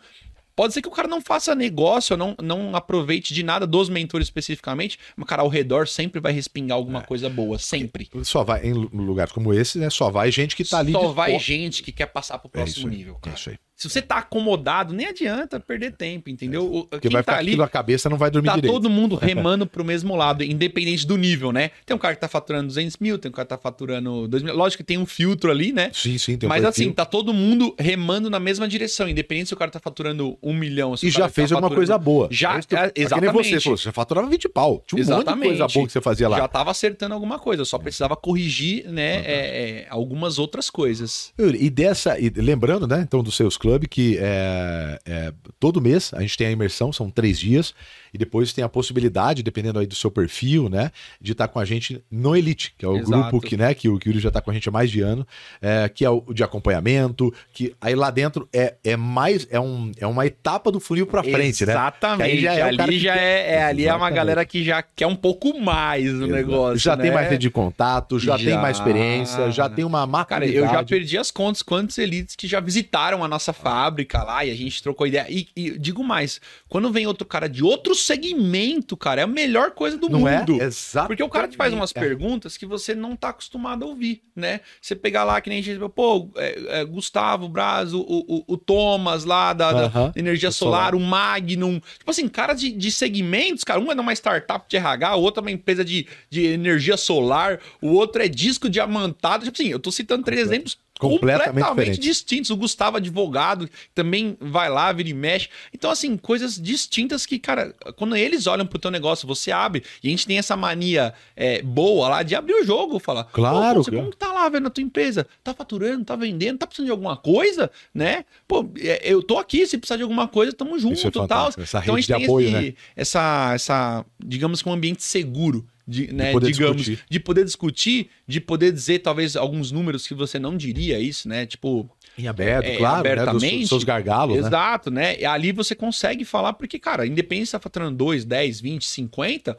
Pode 0.56 0.72
ser 0.72 0.80
que 0.80 0.88
o 0.88 0.90
cara 0.90 1.06
não 1.06 1.20
faça 1.20 1.54
negócio, 1.54 2.16
não, 2.16 2.34
não 2.42 2.74
aproveite 2.74 3.34
de 3.34 3.42
nada 3.42 3.66
dos 3.66 3.90
mentores 3.90 4.26
especificamente, 4.26 4.98
mas, 5.14 5.28
cara, 5.28 5.42
ao 5.42 5.48
redor 5.48 5.86
sempre 5.86 6.18
vai 6.18 6.32
respingar 6.32 6.78
alguma 6.78 7.00
é. 7.00 7.02
coisa 7.02 7.28
boa, 7.28 7.58
sempre. 7.58 8.08
Só 8.22 8.42
vai, 8.42 8.66
em 8.66 8.72
lugares 8.72 9.32
como 9.32 9.52
esse, 9.52 9.78
né? 9.78 9.90
Só 9.90 10.10
vai 10.10 10.32
gente 10.32 10.56
que 10.56 10.64
tá 10.64 10.78
ali. 10.78 10.92
Só 10.92 11.12
vai 11.12 11.38
gente 11.38 11.82
que 11.82 11.92
quer 11.92 12.06
passar 12.06 12.38
pro 12.38 12.50
é 12.54 12.58
próximo 12.58 12.88
é 12.88 12.90
nível, 12.90 13.16
cara. 13.16 13.36
É 13.36 13.38
isso 13.38 13.50
aí. 13.50 13.58
Se 13.76 13.90
você 13.90 14.00
tá 14.00 14.16
acomodado, 14.16 14.94
nem 14.94 15.06
adianta 15.06 15.60
perder 15.60 15.92
tempo, 15.92 16.30
entendeu? 16.30 16.64
O, 16.64 16.86
Porque 16.86 17.10
vai 17.10 17.22
tá 17.22 17.32
ficar 17.32 17.38
ali, 17.40 17.50
aquilo 17.50 17.62
a 17.62 17.68
cabeça, 17.68 18.08
não 18.08 18.16
vai 18.16 18.30
dormir 18.30 18.48
tá 18.48 18.54
direito. 18.54 18.72
Tá 18.72 18.80
todo 18.80 18.88
mundo 18.88 19.16
remando 19.20 19.66
pro 19.66 19.84
mesmo 19.84 20.16
lado, 20.16 20.42
independente 20.42 21.06
do 21.06 21.16
nível, 21.18 21.52
né? 21.52 21.70
Tem 21.84 21.94
um 21.94 21.98
cara 21.98 22.14
que 22.14 22.20
tá 22.22 22.28
faturando 22.28 22.68
200 22.68 22.96
mil, 22.96 23.18
tem 23.18 23.28
um 23.28 23.32
cara 23.32 23.44
que 23.44 23.50
tá 23.50 23.58
faturando 23.58 24.26
2 24.26 24.42
mil. 24.42 24.56
Lógico 24.56 24.82
que 24.82 24.86
tem 24.86 24.96
um 24.96 25.04
filtro 25.04 25.50
ali, 25.50 25.72
né? 25.72 25.90
Sim, 25.92 26.16
sim, 26.16 26.38
tem 26.38 26.46
um 26.46 26.50
Mas 26.50 26.62
perfil. 26.62 26.86
assim, 26.86 26.92
tá 26.94 27.04
todo 27.04 27.34
mundo 27.34 27.74
remando 27.78 28.30
na 28.30 28.40
mesma 28.40 28.66
direção, 28.66 29.06
independente 29.06 29.48
se 29.48 29.54
o 29.54 29.58
cara 29.58 29.70
tá 29.70 29.78
faturando 29.78 30.38
um 30.42 30.54
milhão. 30.54 30.94
e 31.02 31.10
já 31.10 31.28
fez 31.28 31.50
tá 31.50 31.56
alguma 31.56 31.74
coisa 31.74 31.98
boa. 31.98 32.28
Já, 32.30 32.58
é, 32.58 32.92
exatamente. 32.94 33.54
É 33.54 33.58
você 33.58 33.60
falou, 33.60 33.76
você 33.76 33.92
faturava 33.92 34.26
20 34.26 34.48
pau. 34.48 34.82
Tinha 34.86 34.98
um 34.98 35.02
exatamente. 35.02 35.26
monte 35.26 35.36
de 35.36 35.58
coisa 35.58 35.74
boa 35.74 35.86
que 35.86 35.92
você 35.92 36.00
fazia 36.00 36.28
lá. 36.30 36.38
Já 36.38 36.48
tava 36.48 36.70
acertando 36.70 37.12
alguma 37.12 37.38
coisa, 37.38 37.62
só 37.66 37.76
precisava 37.78 38.16
corrigir, 38.16 38.90
né, 38.90 39.18
uhum. 39.18 39.24
é, 39.26 39.30
é, 39.32 39.86
algumas 39.90 40.38
outras 40.38 40.70
coisas. 40.70 41.34
E 41.38 41.68
dessa, 41.68 42.18
e 42.18 42.30
lembrando, 42.30 42.86
né, 42.86 43.02
então, 43.02 43.22
dos 43.22 43.36
seus 43.36 43.58
clubes 43.66 43.88
que 43.90 44.18
é, 44.18 44.98
é, 45.04 45.12
é, 45.12 45.32
todo 45.58 45.80
mês 45.80 46.12
a 46.14 46.20
gente 46.20 46.36
tem 46.36 46.46
a 46.46 46.50
imersão, 46.50 46.92
são 46.92 47.10
três 47.10 47.38
dias, 47.38 47.74
e 48.14 48.18
depois 48.18 48.52
tem 48.52 48.64
a 48.64 48.68
possibilidade, 48.68 49.42
dependendo 49.42 49.78
aí 49.78 49.86
do 49.86 49.94
seu 49.94 50.10
perfil, 50.10 50.68
né, 50.68 50.90
de 51.20 51.32
estar 51.32 51.48
com 51.48 51.58
a 51.58 51.64
gente 51.64 52.02
no 52.10 52.36
Elite, 52.36 52.74
que 52.78 52.84
é 52.84 52.88
o 52.88 52.96
Exato. 52.96 53.10
grupo 53.10 53.40
que, 53.40 53.56
né, 53.56 53.74
que 53.74 53.88
o 53.88 53.98
Yuri 54.04 54.20
já 54.20 54.28
está 54.28 54.40
com 54.40 54.50
a 54.50 54.54
gente 54.54 54.68
há 54.68 54.72
mais 54.72 54.90
de 54.90 55.00
ano, 55.00 55.26
é, 55.60 55.88
que 55.88 56.04
é 56.04 56.10
o 56.10 56.22
de 56.32 56.42
acompanhamento, 56.42 57.32
que 57.52 57.74
aí 57.80 57.94
lá 57.94 58.10
dentro 58.10 58.48
é, 58.52 58.74
é 58.84 58.96
mais, 58.96 59.46
é, 59.50 59.60
um, 59.60 59.92
é 59.98 60.06
uma 60.06 60.24
etapa 60.26 60.70
do 60.70 60.80
funil 60.80 61.06
para 61.06 61.22
frente, 61.22 61.64
Exatamente. 61.64 61.66
né? 61.66 61.72
Exatamente. 61.72 62.42
Já 62.42 62.54
é 62.54 62.62
ali 62.62 62.98
já 62.98 63.16
é, 63.16 63.54
é, 63.54 63.64
ali 63.64 63.86
é 63.86 63.94
uma 63.94 64.10
galera 64.10 64.44
que 64.44 64.64
já 64.64 64.82
quer 64.82 65.06
um 65.06 65.16
pouco 65.16 65.58
mais 65.60 66.12
o 66.14 66.26
negócio, 66.26 66.78
Já 66.78 66.96
né? 66.96 67.04
tem 67.04 67.12
mais 67.12 67.28
rede 67.28 67.42
de 67.42 67.50
contato, 67.50 68.18
já, 68.18 68.36
já, 68.36 68.44
tem 68.44 68.58
mais 68.58 68.78
experiência, 68.78 69.50
já 69.50 69.68
tem 69.68 69.84
uma 69.84 70.06
maturidade. 70.06 70.52
Cara, 70.52 70.66
eu 70.66 70.66
já 70.66 70.82
perdi 70.82 71.18
as 71.18 71.30
contas 71.30 71.62
quantos 71.62 71.98
elites 71.98 72.34
que 72.36 72.46
já 72.46 72.60
visitaram 72.60 73.22
a 73.22 73.28
nossa 73.28 73.52
fábrica 73.56 74.22
lá 74.22 74.44
e 74.44 74.50
a 74.50 74.54
gente 74.54 74.82
trocou 74.82 75.06
ideia. 75.06 75.26
E, 75.28 75.48
e, 75.56 75.78
digo 75.78 76.04
mais, 76.04 76.40
quando 76.68 76.90
vem 76.90 77.06
outro 77.06 77.26
cara 77.26 77.48
de 77.48 77.64
outro 77.64 77.94
segmento, 77.94 78.96
cara, 78.96 79.22
é 79.22 79.24
a 79.24 79.26
melhor 79.26 79.72
coisa 79.72 79.96
do 79.96 80.08
não 80.08 80.28
é? 80.28 80.38
mundo. 80.38 80.60
É? 80.60 80.64
Exato. 80.64 81.08
Porque 81.08 81.22
o 81.22 81.28
cara 81.28 81.48
te 81.48 81.56
faz 81.56 81.72
umas 81.72 81.92
é. 81.94 81.98
perguntas 81.98 82.56
que 82.56 82.66
você 82.66 82.94
não 82.94 83.16
tá 83.16 83.30
acostumado 83.30 83.84
a 83.84 83.88
ouvir, 83.88 84.22
né? 84.34 84.60
Você 84.80 84.94
pegar 84.94 85.24
lá, 85.24 85.40
que 85.40 85.48
nem 85.48 85.58
a 85.58 85.62
gente, 85.62 85.80
pô, 85.88 86.30
é, 86.36 86.80
é, 86.80 86.84
Gustavo 86.84 87.48
Braz, 87.48 87.92
o, 87.92 88.00
o, 88.00 88.44
o, 88.46 88.56
Thomas 88.56 89.24
lá 89.24 89.52
da, 89.52 89.70
uh 89.70 89.90
-huh. 89.90 90.12
da 90.12 90.20
energia 90.20 90.50
solar, 90.50 90.90
solar, 90.90 90.94
o 90.94 91.00
Magnum. 91.00 91.80
Tipo 91.98 92.10
assim, 92.10 92.28
cara 92.28 92.52
de, 92.52 92.70
de 92.72 92.90
segmentos, 92.92 93.64
cara. 93.64 93.80
Um 93.80 93.90
é 93.90 93.94
numa 93.94 94.12
startup 94.12 94.66
de 94.68 94.76
RH, 94.76 95.16
o 95.16 95.22
outro 95.22 95.40
é 95.40 95.42
uma 95.42 95.50
empresa 95.50 95.84
de, 95.84 96.06
de 96.28 96.44
energia 96.44 96.96
solar, 96.96 97.60
o 97.80 97.88
outro 97.88 98.22
é 98.22 98.28
disco 98.28 98.68
diamantado. 98.68 99.44
Tipo 99.44 99.60
assim, 99.60 99.70
eu 99.70 99.78
tô 99.78 99.90
citando 99.90 100.24
três 100.24 100.40
exemplos 100.40 100.78
completamente, 100.98 101.64
completamente 101.64 102.00
distintos. 102.00 102.50
O 102.50 102.56
Gustavo, 102.56 102.96
advogado, 102.96 103.68
também 103.94 104.36
vai 104.40 104.68
lá, 104.68 104.92
vira 104.92 105.08
e 105.08 105.14
mexe. 105.14 105.48
Então, 105.72 105.90
assim, 105.90 106.16
coisas 106.16 106.60
distintas 106.60 107.26
que, 107.26 107.38
cara, 107.38 107.74
quando 107.96 108.16
eles 108.16 108.46
olham 108.46 108.66
pro 108.66 108.78
teu 108.78 108.90
negócio, 108.90 109.26
você 109.26 109.52
abre. 109.52 109.82
E 110.02 110.08
a 110.08 110.10
gente 110.10 110.26
tem 110.26 110.38
essa 110.38 110.56
mania 110.56 111.14
é, 111.34 111.62
boa 111.62 112.08
lá 112.08 112.22
de 112.22 112.34
abrir 112.34 112.54
o 112.54 112.64
jogo, 112.64 112.98
falar. 112.98 113.24
Claro. 113.24 113.82
Você, 113.82 113.90
como 113.90 114.14
tá 114.14 114.32
lá 114.32 114.48
vendo 114.48 114.68
a 114.68 114.70
tua 114.70 114.82
empresa? 114.82 115.26
Tá 115.44 115.52
faturando, 115.52 116.04
tá 116.04 116.16
vendendo, 116.16 116.58
tá 116.58 116.66
precisando 116.66 116.86
de 116.86 116.92
alguma 116.92 117.16
coisa, 117.16 117.70
né? 117.94 118.24
Pô, 118.48 118.68
é, 118.78 119.00
eu 119.04 119.22
tô 119.22 119.38
aqui, 119.38 119.66
se 119.66 119.78
precisar 119.78 119.96
de 119.96 120.02
alguma 120.02 120.26
coisa, 120.28 120.52
tamo 120.52 120.78
junto 120.78 121.00
e 121.00 121.06
é 121.06 121.26
tal. 121.26 121.48
Essa 121.56 121.80
então 121.80 121.94
a 121.94 122.00
gente 122.00 122.12
tem 122.12 122.24
apoio, 122.24 122.48
esse, 122.48 122.56
né? 122.56 122.74
essa, 122.94 123.52
essa, 123.54 124.06
digamos 124.18 124.62
que 124.62 124.68
um 124.68 124.72
ambiente 124.72 125.02
seguro 125.02 125.66
de, 125.86 126.12
né, 126.12 126.26
de 126.26 126.32
poder 126.32 126.50
digamos, 126.50 126.76
discutir. 126.76 127.04
de 127.08 127.20
poder 127.20 127.44
discutir, 127.44 128.10
de 128.26 128.40
poder 128.40 128.72
dizer 128.72 128.98
talvez 128.98 129.36
alguns 129.36 129.70
números 129.70 130.06
que 130.06 130.14
você 130.14 130.38
não 130.38 130.56
diria 130.56 130.98
isso, 130.98 131.28
né? 131.28 131.46
Tipo, 131.46 131.88
em 132.18 132.26
aberto, 132.26 132.66
é, 132.66 132.76
claro, 132.76 133.00
abertamente, 133.00 133.54
né? 133.54 133.60
Dos 133.60 133.68
seus 133.68 133.84
gargalos, 133.84 134.38
Exato, 134.38 134.90
né? 134.90 135.12
né? 135.12 135.20
E 135.20 135.24
ali 135.24 135.52
você 135.52 135.74
consegue 135.74 136.24
falar 136.24 136.54
porque, 136.54 136.78
cara, 136.78 137.06
independente 137.06 137.46
se 137.46 137.52
tá 137.52 137.60
faturando 137.60 137.96
2, 137.96 138.24
10, 138.24 138.60
20, 138.60 138.84
50, 138.84 139.56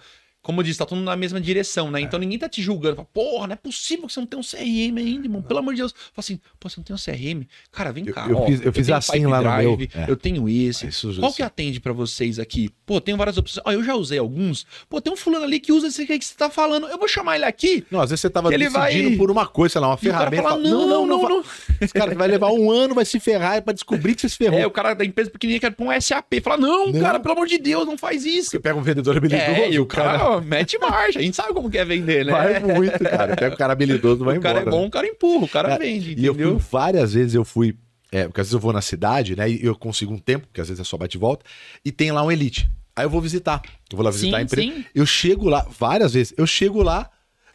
como 0.47 0.61
eu 0.61 0.63
disse, 0.63 0.79
tá 0.79 0.85
todo 0.85 0.97
mundo 0.97 1.07
na 1.07 1.15
mesma 1.17 1.41
direção, 1.41 1.91
né? 1.91 1.99
É. 1.99 2.03
Então 2.03 2.17
ninguém 2.17 2.39
tá 2.39 2.47
te 2.47 2.61
julgando. 2.61 2.95
Fala, 2.95 3.07
Porra, 3.13 3.47
não 3.47 3.53
é 3.53 3.57
possível 3.57 4.07
que 4.07 4.13
você 4.13 4.21
não 4.21 4.27
tenha 4.27 4.39
um 4.39 4.43
CRM 4.43 4.97
ainda, 4.97 5.25
irmão. 5.25 5.41
Pelo 5.41 5.59
amor 5.59 5.73
de 5.73 5.81
Deus. 5.81 5.91
Fala 5.91 6.13
assim, 6.19 6.39
pô, 6.57 6.69
você 6.69 6.79
não 6.79 6.85
tem 6.85 6.95
um 6.95 6.97
CRM? 6.97 7.45
Cara, 7.69 7.91
vem 7.91 8.05
cá. 8.05 8.27
Eu, 8.29 8.37
ó, 8.37 8.45
fiz, 8.45 8.61
eu, 8.61 8.67
eu 8.67 8.73
fiz 8.73 8.89
assim 8.89 9.25
lá 9.25 9.41
no 9.41 9.57
meu. 9.57 9.77
É. 9.93 10.09
Eu 10.09 10.15
tenho 10.15 10.47
esse. 10.47 10.87
Isso, 10.87 11.19
Qual 11.19 11.33
que 11.33 11.43
atende 11.43 11.81
para 11.81 11.91
vocês 11.91 12.39
aqui? 12.39 12.69
Pô, 12.85 13.01
tenho 13.01 13.17
várias 13.17 13.37
opções. 13.37 13.61
Ó, 13.65 13.71
eu 13.73 13.83
já 13.83 13.93
usei 13.93 14.19
alguns. 14.19 14.65
Pô, 14.87 15.01
tem 15.01 15.11
um 15.11 15.17
fulano 15.17 15.43
ali 15.43 15.59
que 15.59 15.73
usa 15.73 15.87
esse 15.87 16.07
que 16.07 16.23
você 16.23 16.33
tá 16.33 16.49
falando. 16.49 16.87
Eu 16.87 16.97
vou 16.97 17.09
chamar 17.09 17.35
ele 17.35 17.43
aqui. 17.43 17.85
Não, 17.91 17.99
às 17.99 18.09
vezes 18.09 18.21
você 18.21 18.29
tava 18.29 18.49
decidindo 18.49 19.09
vai... 19.09 19.17
por 19.17 19.29
uma 19.29 19.45
coisa, 19.45 19.73
sei 19.73 19.81
lá, 19.81 19.89
uma 19.89 19.97
ferramenta. 19.97 20.43
Fala, 20.43 20.61
não, 20.61 20.87
não, 20.87 21.05
não, 21.05 21.19
não, 21.21 21.29
não. 21.29 21.43
Esse 21.81 21.93
cara 21.93 22.15
vai 22.15 22.29
levar 22.29 22.51
um 22.51 22.71
ano, 22.71 22.95
vai 22.95 23.03
se 23.03 23.19
ferrar 23.19 23.61
para 23.61 23.73
descobrir 23.73 24.15
que 24.15 24.21
você 24.21 24.29
se 24.29 24.37
ferrou. 24.39 24.57
É, 24.57 24.65
o 24.65 24.71
cara 24.71 24.93
da 24.93 25.03
empresa 25.03 25.29
pequenininha 25.29 25.59
quer 25.59 25.71
pôr 25.71 25.87
um 25.87 26.01
SAP. 26.01 26.35
Fala, 26.41 26.55
não, 26.55 26.87
não, 26.87 27.01
cara, 27.01 27.19
pelo 27.19 27.33
amor 27.33 27.47
de 27.47 27.57
Deus, 27.57 27.85
não 27.85 27.97
faz 27.97 28.25
isso. 28.25 28.51
Você 28.51 28.59
pega 28.59 28.79
um 28.79 28.81
vendedor 28.81 29.17
habilidoso. 29.17 29.43
É, 29.43 29.71
e 29.71 29.77
o 29.77 29.85
cara, 29.85 30.36
mete 30.41 30.77
marcha. 30.77 31.19
A 31.19 31.21
gente 31.21 31.35
sabe 31.35 31.53
como 31.53 31.69
que 31.69 31.77
é 31.77 31.85
vender, 31.85 32.25
né? 32.25 32.31
Vai 32.31 32.59
muito, 32.59 32.99
cara. 32.99 33.35
Pega 33.35 33.55
o 33.55 33.57
cara 33.57 33.73
habilidoso, 33.73 34.23
vai 34.23 34.35
o 34.35 34.37
embora. 34.37 34.61
O 34.61 34.63
cara 34.63 34.67
é 34.67 34.71
bom, 34.71 34.85
o 34.85 34.89
cara 34.89 35.07
empurra, 35.07 35.45
o 35.45 35.49
cara 35.49 35.73
é, 35.73 35.77
vende, 35.77 36.15
E 36.17 36.25
eu 36.25 36.33
fui, 36.33 36.57
várias 36.71 37.13
vezes 37.13 37.35
eu 37.35 37.45
fui 37.45 37.75
é, 38.11 38.23
porque 38.25 38.41
às 38.41 38.47
vezes 38.47 38.53
eu 38.53 38.59
vou 38.59 38.71
na 38.71 38.81
cidade, 38.81 39.35
né? 39.35 39.49
E 39.49 39.65
eu 39.65 39.75
consigo 39.75 40.13
um 40.13 40.17
tempo, 40.17 40.47
porque 40.47 40.61
às 40.61 40.69
vezes 40.69 40.79
é 40.79 40.83
só 40.83 40.97
bate 40.97 41.17
e 41.17 41.19
volta, 41.19 41.45
e 41.83 41.91
tem 41.91 42.11
lá 42.11 42.23
um 42.23 42.31
Elite. 42.31 42.69
Aí 42.95 43.05
eu 43.05 43.09
vou 43.09 43.21
visitar. 43.21 43.61
Eu 43.91 43.97
vou 43.97 44.03
lá 44.03 44.11
visitar 44.11 44.37
sim, 44.37 44.41
a 44.41 44.41
empresa. 44.41 44.67
Sim. 44.67 44.85
Eu 44.95 45.05
chego 45.05 45.49
lá, 45.49 45.67
várias 45.77 46.13
vezes, 46.13 46.33
eu 46.37 46.47
chego 46.47 46.81
lá, 46.81 47.09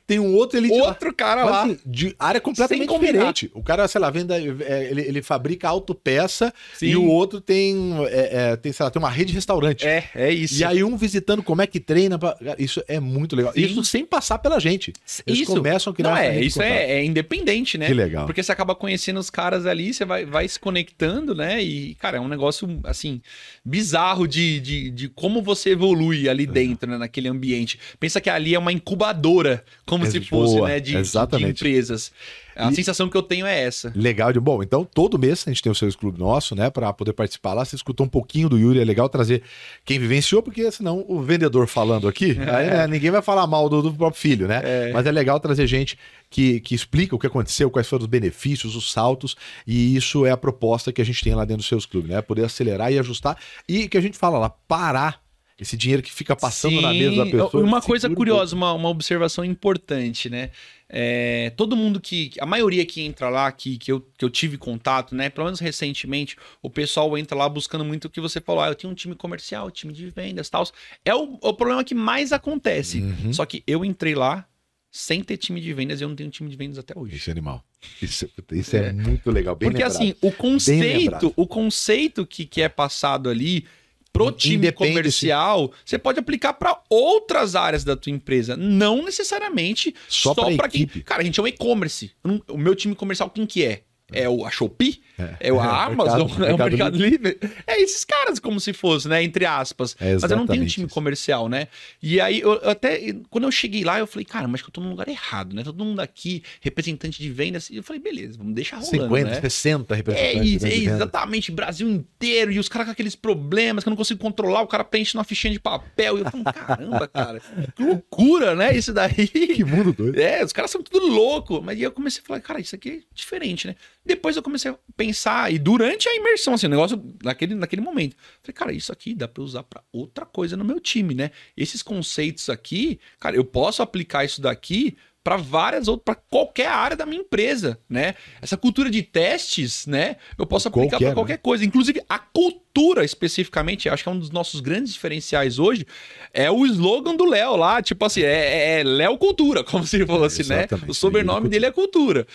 tem 0.07 0.19
um 0.19 0.35
outro 0.35 0.59
elite 0.59 0.75
Outro 0.75 1.09
lá. 1.09 1.15
cara 1.15 1.45
Mas, 1.45 1.51
lá. 1.51 1.65
Assim, 1.65 1.79
de 1.87 2.15
área 2.19 2.41
completamente 2.41 2.89
diferente. 2.89 3.51
O 3.55 3.63
cara, 3.63 3.87
sei 3.87 4.01
lá, 4.01 4.11
venda, 4.11 4.37
é, 4.39 4.89
ele, 4.91 5.03
ele 5.03 5.23
fabrica 5.23 5.69
autopeça 5.69 6.53
Sim. 6.75 6.87
e 6.87 6.97
o 6.97 7.07
outro 7.07 7.41
tem, 7.41 7.95
é, 8.09 8.51
é, 8.51 8.57
tem, 8.57 8.73
sei 8.73 8.85
lá, 8.85 8.91
tem 8.91 9.01
uma 9.01 9.11
rede 9.11 9.31
de 9.31 9.35
restaurante. 9.35 9.87
É, 9.87 10.11
é 10.15 10.31
isso. 10.33 10.61
E 10.61 10.65
aí 10.65 10.83
um 10.83 10.97
visitando 10.97 11.43
como 11.43 11.63
é 11.63 11.67
que 11.67 11.79
treina. 11.79 12.19
Pra... 12.19 12.37
Isso 12.59 12.83
é 12.89 12.99
muito 12.99 13.37
legal. 13.37 13.53
Sim. 13.53 13.61
Isso 13.61 13.85
sem 13.85 14.05
passar 14.05 14.39
pela 14.39 14.59
gente. 14.59 14.93
Eles 15.27 15.41
isso. 15.41 15.55
começam 15.55 15.93
a 15.93 15.97
criar... 15.97 16.11
Não, 16.11 16.17
é, 16.17 16.41
isso 16.41 16.61
é, 16.61 16.93
é, 16.93 17.05
independente, 17.05 17.79
né? 17.79 17.87
Que 17.87 17.95
legal. 17.95 18.27
Porque 18.27 18.43
você 18.43 18.53
acaba 18.53 18.75
conhecendo 18.75 19.21
os 19.21 19.31
caras 19.31 19.67
ali, 19.67 19.95
você 19.95 20.05
vai, 20.05 20.25
vai 20.25 20.49
se 20.49 20.59
conectando, 20.59 21.35
né? 21.35 21.63
E, 21.63 21.95
cara, 21.95 22.19
é 22.19 22.21
um 22.21 22.29
negócio, 22.29 22.81
assim, 22.85 23.21
bizarro 23.65 24.27
de, 24.27 24.61
de, 24.61 24.91
de 24.91 25.09
como 25.09 25.43
você 25.43 25.71
evolui 25.71 26.29
ali 26.29 26.47
dentro, 26.47 26.91
né? 26.91 26.99
Naquele 26.99 27.29
ambiente. 27.29 27.79
Pensa 28.01 28.21
que 28.21 28.29
ali 28.29 28.55
é 28.55 28.59
uma 28.59 28.73
incubadora 28.73 29.65
como 29.93 30.07
é 30.07 30.11
se 30.11 30.21
fosse, 30.23 30.57
boa, 30.57 30.69
né? 30.69 30.81
De, 30.81 30.93
de, 30.93 31.45
empresas. 31.45 32.11
A 32.57 32.71
e... 32.71 32.75
sensação 32.75 33.09
que 33.09 33.17
eu 33.17 33.23
tenho 33.23 33.47
é 33.47 33.63
essa. 33.63 33.93
Legal 33.95 34.33
de 34.33 34.41
bom. 34.41 34.63
Então, 34.63 34.85
todo 34.85 35.19
mês 35.19 35.45
a 35.47 35.51
gente 35.51 35.63
tem 35.63 35.71
o 35.71 35.75
seu 35.75 35.91
clube 35.93 36.19
nosso, 36.19 36.55
né? 36.55 36.71
Para 36.71 36.93
poder 36.93 37.13
participar 37.13 37.55
lá. 37.55 37.65
Você 37.65 37.77
escutou 37.77 38.07
um 38.07 38.09
pouquinho 38.09 38.49
do 38.49 38.59
Yuri, 38.59 38.81
é 38.81 38.85
legal 38.85 39.09
trazer 39.09 39.43
quem 39.85 39.99
vivenciou, 39.99 40.43
porque 40.43 40.71
senão 40.71 41.05
o 41.09 41.21
vendedor 41.23 41.67
falando 41.67 42.09
aqui, 42.09 42.37
é. 42.41 42.51
aí, 42.51 42.71
né, 42.71 42.87
ninguém 42.87 43.11
vai 43.11 43.23
falar 43.23 43.47
mal 43.47 43.69
do, 43.69 43.83
do 43.83 43.93
próprio 43.93 44.21
filho, 44.21 44.49
né? 44.49 44.61
É. 44.65 44.93
Mas 44.93 45.07
é 45.07 45.13
legal 45.13 45.39
trazer 45.39 45.67
gente 45.67 45.99
que, 46.31 46.61
que 46.61 46.75
explica 46.75 47.15
o 47.15 47.19
que 47.19 47.27
aconteceu, 47.27 47.71
quais 47.71 47.89
foram 47.89 48.03
os 48.03 48.09
benefícios, 48.09 48.75
os 48.75 48.91
saltos, 48.91 49.37
e 49.67 49.95
isso 49.97 50.25
é 50.27 50.31
a 50.31 50.37
proposta 50.37 50.93
que 50.93 51.03
a 51.03 51.05
gente 51.05 51.23
tem 51.23 51.35
lá 51.35 51.45
dentro 51.45 51.59
dos 51.59 51.69
seus 51.69 51.87
clubes, 51.87 52.11
né? 52.11 52.21
Poder 52.23 52.45
acelerar 52.45 52.93
e 52.93 52.99
ajustar. 52.99 53.37
E 53.69 53.89
que 53.89 53.97
a 53.97 54.01
gente 54.01 54.19
fala 54.19 54.39
lá, 54.39 54.51
parar 54.51 55.22
esse 55.63 55.77
dinheiro 55.77 56.03
que 56.03 56.13
fica 56.13 56.35
passando 56.35 56.77
Sim, 56.77 56.83
na 56.83 56.93
mesa 56.93 57.25
da 57.25 57.25
pessoa. 57.25 57.65
Uma 57.65 57.81
coisa 57.81 58.11
curiosa, 58.11 58.55
uma, 58.55 58.73
uma 58.73 58.89
observação 58.89 59.45
importante, 59.45 60.29
né? 60.29 60.51
É, 60.89 61.51
todo 61.57 61.77
mundo 61.77 62.01
que. 62.01 62.33
A 62.41 62.45
maioria 62.45 62.85
que 62.85 63.01
entra 63.01 63.29
lá, 63.29 63.51
que, 63.51 63.79
que, 63.79 63.91
eu, 63.91 64.01
que 64.19 64.25
eu 64.25 64.29
tive 64.29 64.59
contato, 64.59 65.15
né? 65.15 65.31
Pelo 65.31 65.47
menos 65.47 65.61
recentemente, 65.61 66.37
o 66.61 66.69
pessoal 66.69 67.17
entra 67.17 67.37
lá 67.37 67.49
buscando 67.49 67.85
muito 67.85 68.07
o 68.07 68.11
que 68.11 68.21
você 68.21 68.41
falou. 68.41 68.63
Ah, 68.63 68.69
eu 68.69 68.75
tenho 68.75 68.93
um 68.93 68.97
time 68.97 69.15
comercial, 69.15 69.71
time 69.71 69.93
de 69.93 70.11
vendas 70.11 70.51
tal. 70.51 70.69
É 71.05 71.15
o, 71.15 71.39
o 71.41 71.55
problema 71.55 71.85
que 71.85 71.95
mais 71.95 72.33
acontece. 72.33 73.01
Uhum. 73.01 73.33
Só 73.33 73.47
que 73.47 73.63
eu 73.67 73.85
entrei 73.85 74.15
lá 74.15 74.47
sem 74.91 75.23
ter 75.23 75.39
time 75.39 75.61
de 75.61 75.73
vendas 75.73 76.01
e 76.01 76.05
eu 76.05 76.09
não 76.09 76.17
tenho 76.17 76.29
time 76.29 76.51
de 76.51 76.57
vendas 76.57 76.79
até 76.79 76.93
hoje. 76.99 77.17
Isso 77.17 77.31
é 77.31 77.33
animal. 77.33 77.65
Isso, 78.01 78.29
isso 78.53 78.77
é. 78.77 78.89
é. 78.89 78.93
muito 78.93 79.31
legal. 79.31 79.57
Porque 79.57 79.73
lembrado. 79.73 79.91
assim, 79.91 80.15
o 80.21 80.31
conceito, 80.31 81.33
o 81.37 81.47
conceito 81.47 82.27
que, 82.27 82.45
que 82.45 82.61
é 82.61 82.69
passado 82.69 83.31
ali 83.31 83.65
pro 84.13 84.31
time 84.31 84.71
comercial, 84.73 85.73
você 85.85 85.99
pode 85.99 86.19
aplicar 86.19 86.53
para 86.53 86.81
outras 86.89 87.57
áreas 87.57 87.83
da 87.83 87.97
tua 87.97 88.13
empresa, 88.13 88.57
não 88.57 89.05
necessariamente 89.05 89.95
só, 90.09 90.35
só 90.35 90.55
para 90.55 90.69
quem. 90.69 90.87
Cara, 90.87 91.23
a 91.23 91.25
gente 91.25 91.41
é 91.41 91.43
um 91.43 91.47
e-commerce. 91.47 92.13
O 92.49 92.59
meu 92.59 92.75
time 92.75 92.95
comercial 92.95 93.31
quem 93.31 93.47
que 93.47 93.65
é? 93.65 93.83
É 94.13 94.29
o 94.29 94.45
a 94.45 94.51
Shopee? 94.51 95.01
É, 95.19 95.49
é 95.49 95.53
o 95.53 95.61
a 95.61 95.85
Amazon? 95.87 96.29
Mercado, 96.29 96.45
é 96.47 96.55
o 96.55 96.59
Mercado 96.59 96.97
Livre. 96.99 97.39
É 97.67 97.81
esses 97.81 98.05
caras, 98.05 98.39
como 98.39 98.61
se 98.61 98.73
fosse, 98.73 99.09
né? 99.09 99.23
Entre 99.23 99.45
aspas. 99.45 99.97
É 100.01 100.15
mas 100.15 100.31
eu 100.31 100.37
não 100.37 100.47
tenho 100.47 100.63
um 100.63 100.67
time 100.67 100.87
isso. 100.87 100.95
comercial, 100.95 101.49
né? 101.49 101.69
E 102.03 102.21
aí, 102.21 102.41
eu, 102.41 102.53
até 102.69 103.15
quando 103.31 103.45
eu 103.45 103.53
cheguei 103.53 103.85
lá, 103.85 103.99
eu 103.99 104.07
falei, 104.07 104.25
cara, 104.25 104.49
mas 104.49 104.63
que 104.63 104.69
eu 104.69 104.73
tô 104.73 104.81
num 104.81 104.91
lugar 104.91 105.09
errado, 105.09 105.55
né? 105.55 105.63
Todo 105.63 105.85
mundo 105.85 106.01
aqui, 106.01 106.43
representante 106.61 107.21
de 107.21 107.31
vendas. 107.31 107.71
E 107.71 107.77
eu 107.77 107.83
falei, 107.83 108.01
beleza, 108.01 108.39
vamos 108.39 108.55
deixar 108.55 108.77
rolando. 108.77 109.05
50, 109.05 109.31
né? 109.31 109.41
60 109.41 109.95
representantes. 109.95 110.41
É 110.41 110.45
isso, 110.45 110.67
é 110.67 110.75
exatamente. 110.75 111.53
Brasil 111.53 111.89
inteiro. 111.89 112.53
E 112.53 112.59
os 112.59 112.69
caras 112.69 112.87
com 112.87 112.93
aqueles 112.93 113.15
problemas 113.15 113.85
que 113.85 113.89
eu 113.89 113.91
não 113.91 113.97
consigo 113.97 114.21
controlar, 114.21 114.63
o 114.63 114.67
cara 114.67 114.85
preenche 114.85 115.17
numa 115.17 115.25
fichinha 115.25 115.53
de 115.53 115.61
papel. 115.61 116.19
E 116.19 116.21
eu 116.23 116.31
falo, 116.31 116.45
caramba, 116.45 117.09
cara, 117.09 117.41
que 117.75 117.83
loucura, 117.83 118.55
né? 118.55 118.77
Isso 118.77 118.93
daí. 118.93 119.13
Que 119.53 119.65
mundo 119.65 119.93
doido. 119.93 120.19
É, 120.19 120.43
os 120.43 120.53
caras 120.53 120.71
são 120.71 120.83
tudo 120.83 121.07
louco. 121.07 121.61
Mas 121.63 121.77
aí 121.77 121.83
eu 121.83 121.93
comecei 121.93 122.23
a 122.23 122.27
falar, 122.27 122.41
cara, 122.41 122.61
isso 122.61 122.75
aqui 122.75 122.91
é 122.91 123.15
diferente, 123.15 123.67
né? 123.67 123.77
Depois 124.05 124.37
eu 124.37 124.43
comecei 124.43 124.71
a 124.71 124.77
pensar, 124.97 125.53
e 125.53 125.59
durante 125.59 126.09
a 126.09 126.15
imersão, 126.15 126.55
assim, 126.55 126.67
o 126.67 126.71
negócio 126.71 127.03
naquele, 127.23 127.55
naquele 127.55 127.83
momento, 127.83 128.17
falei, 128.43 128.55
cara, 128.55 128.73
isso 128.73 128.93
aqui 128.93 129.15
dá 129.15 129.29
para 129.29 129.43
usar 129.43 129.63
para 129.63 129.83
outra 129.93 130.27
coisa 130.27 130.57
no 130.57 130.65
meu 130.65 130.81
time, 130.81 131.15
né? 131.15 131.31
Esses 131.57 131.83
conceitos 131.83 132.51
aqui, 132.51 132.99
cara, 133.21 133.37
eu 133.37 133.45
posso 133.45 133.83
aplicar 133.83 134.25
isso 134.25 134.41
daqui 134.41 134.97
para 135.23 135.37
várias 135.37 135.87
outras, 135.87 136.05
para 136.05 136.15
qualquer 136.29 136.67
área 136.67 136.97
da 136.97 137.07
minha 137.07 137.21
empresa, 137.21 137.79
né? 137.89 138.15
Essa 138.41 138.57
cultura 138.57 138.91
de 138.91 139.03
testes, 139.03 139.87
né? 139.87 140.17
Eu 140.37 140.47
posso 140.47 140.69
aplicar 140.69 140.99
para 140.99 141.15
qualquer 141.15 141.35
né? 141.35 141.41
coisa, 141.41 141.65
inclusive 141.65 142.03
a 142.09 142.19
cultura 142.19 143.05
especificamente, 143.05 143.89
acho 143.89 144.03
que 144.03 144.09
é 144.09 144.13
um 144.13 144.19
dos 144.19 144.31
nossos 144.31 144.61
grandes 144.61 144.93
diferenciais 144.93 145.59
hoje, 145.59 145.87
é 146.35 146.51
o 146.51 146.67
slogan 146.67 147.15
do 147.15 147.25
Léo 147.25 147.55
lá, 147.55 147.81
tipo 147.81 148.05
assim, 148.05 148.23
é, 148.23 148.81
é 148.81 148.83
Léo 148.83 149.17
Cultura, 149.17 149.63
como 149.65 149.87
se 149.87 150.05
fosse, 150.05 150.43
é, 150.43 150.47
né? 150.47 150.69
O 150.89 150.95
sobrenome 150.95 151.49
dele 151.49 151.67
é 151.67 151.71
Cultura. 151.71 152.27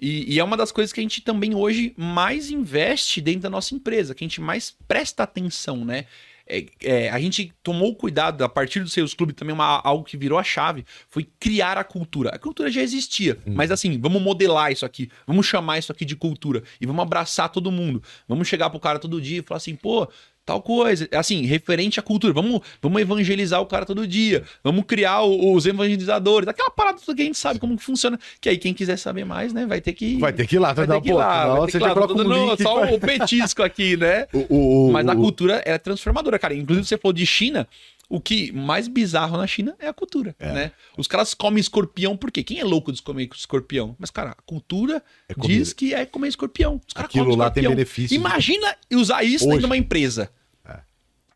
E, 0.00 0.34
e, 0.34 0.38
é 0.38 0.44
uma 0.44 0.56
das 0.56 0.70
coisas 0.70 0.92
que 0.92 1.00
a 1.00 1.02
gente 1.02 1.20
também 1.20 1.54
hoje 1.54 1.92
mais 1.96 2.50
investe 2.50 3.20
dentro 3.20 3.42
da 3.42 3.50
nossa 3.50 3.74
empresa, 3.74 4.14
que 4.14 4.24
a 4.24 4.28
gente 4.28 4.40
mais 4.40 4.76
presta 4.86 5.24
atenção, 5.24 5.84
né? 5.84 6.06
É, 6.48 6.64
é, 6.82 7.10
a 7.10 7.20
gente 7.20 7.52
tomou 7.62 7.94
cuidado, 7.94 8.42
a 8.42 8.48
partir 8.48 8.80
do 8.80 8.88
Sales 8.88 9.12
Club, 9.12 9.32
também 9.32 9.52
uma, 9.52 9.82
algo 9.84 10.02
que 10.02 10.16
virou 10.16 10.38
a 10.38 10.42
chave, 10.42 10.84
foi 11.08 11.28
criar 11.38 11.76
a 11.76 11.84
cultura. 11.84 12.30
A 12.30 12.38
cultura 12.38 12.70
já 12.70 12.80
existia, 12.80 13.36
hum. 13.46 13.52
mas 13.54 13.70
assim, 13.70 14.00
vamos 14.00 14.22
modelar 14.22 14.72
isso 14.72 14.86
aqui, 14.86 15.10
vamos 15.26 15.46
chamar 15.46 15.78
isso 15.78 15.92
aqui 15.92 16.06
de 16.06 16.16
cultura 16.16 16.62
e 16.80 16.86
vamos 16.86 17.02
abraçar 17.02 17.50
todo 17.50 17.70
mundo. 17.70 18.02
Vamos 18.26 18.48
chegar 18.48 18.70
pro 18.70 18.80
cara 18.80 18.98
todo 18.98 19.20
dia 19.20 19.40
e 19.40 19.42
falar 19.42 19.58
assim, 19.58 19.76
pô, 19.76 20.08
tal 20.48 20.62
coisa. 20.62 21.06
Assim, 21.12 21.44
referente 21.44 22.00
à 22.00 22.02
cultura. 22.02 22.32
Vamos, 22.32 22.62
vamos 22.80 23.02
evangelizar 23.02 23.60
o 23.60 23.66
cara 23.66 23.84
todo 23.84 24.06
dia. 24.06 24.42
Vamos 24.64 24.84
criar 24.86 25.22
os 25.22 25.66
evangelizadores. 25.66 26.48
Aquela 26.48 26.70
parada 26.70 26.98
que 26.98 27.10
a 27.10 27.24
gente 27.24 27.36
sabe 27.36 27.60
como 27.60 27.76
que 27.76 27.84
funciona. 27.84 28.18
Que 28.40 28.48
aí 28.48 28.56
quem 28.56 28.72
quiser 28.72 28.96
saber 28.96 29.26
mais, 29.26 29.52
né, 29.52 29.66
vai 29.66 29.80
ter 29.80 29.92
que... 29.92 30.16
Vai 30.16 30.32
ter 30.32 30.46
que 30.46 30.56
ir 30.56 30.58
lá. 30.58 30.72
Vai 30.72 30.86
ter 30.86 31.00
que 31.02 31.10
ir 31.10 31.12
lá. 31.12 31.54
Você 31.60 31.78
já 31.78 31.92
coloca 31.92 32.14
um 32.14 32.22
link 32.22 32.62
Só 32.62 32.82
o 32.84 32.98
petisco 32.98 33.62
aqui, 33.62 33.96
né? 33.98 34.26
o, 34.32 34.88
o, 34.88 34.92
Mas 34.92 35.06
a 35.06 35.14
cultura 35.14 35.62
é 35.66 35.76
transformadora, 35.76 36.38
cara. 36.38 36.54
Inclusive 36.54 36.86
você 36.86 36.96
falou 36.96 37.12
de 37.12 37.26
China... 37.26 37.68
O 38.10 38.22
que 38.22 38.50
mais 38.52 38.88
bizarro 38.88 39.36
na 39.36 39.46
China 39.46 39.76
é 39.78 39.86
a 39.86 39.92
cultura, 39.92 40.34
é. 40.38 40.50
né? 40.50 40.72
Os 40.96 41.06
caras 41.06 41.34
comem 41.34 41.60
escorpião 41.60 42.16
porque 42.16 42.42
quem 42.42 42.58
é 42.58 42.64
louco 42.64 42.90
de 42.90 43.02
comer 43.02 43.28
escorpião? 43.34 43.94
Mas 43.98 44.08
cara, 44.08 44.30
a 44.30 44.42
cultura 44.46 45.02
é 45.28 45.34
diz 45.36 45.74
que 45.74 45.92
é 45.92 46.06
comer 46.06 46.28
escorpião. 46.28 46.80
Os 46.88 46.96
Aquilo 46.96 47.36
lá 47.36 47.50
tem 47.50 47.68
benefício. 47.68 48.14
Imagina 48.14 48.74
usar 48.94 49.22
isso 49.24 49.44
Hoje. 49.44 49.48
dentro 49.48 49.60
de 49.60 49.66
uma 49.66 49.76
empresa. 49.76 50.30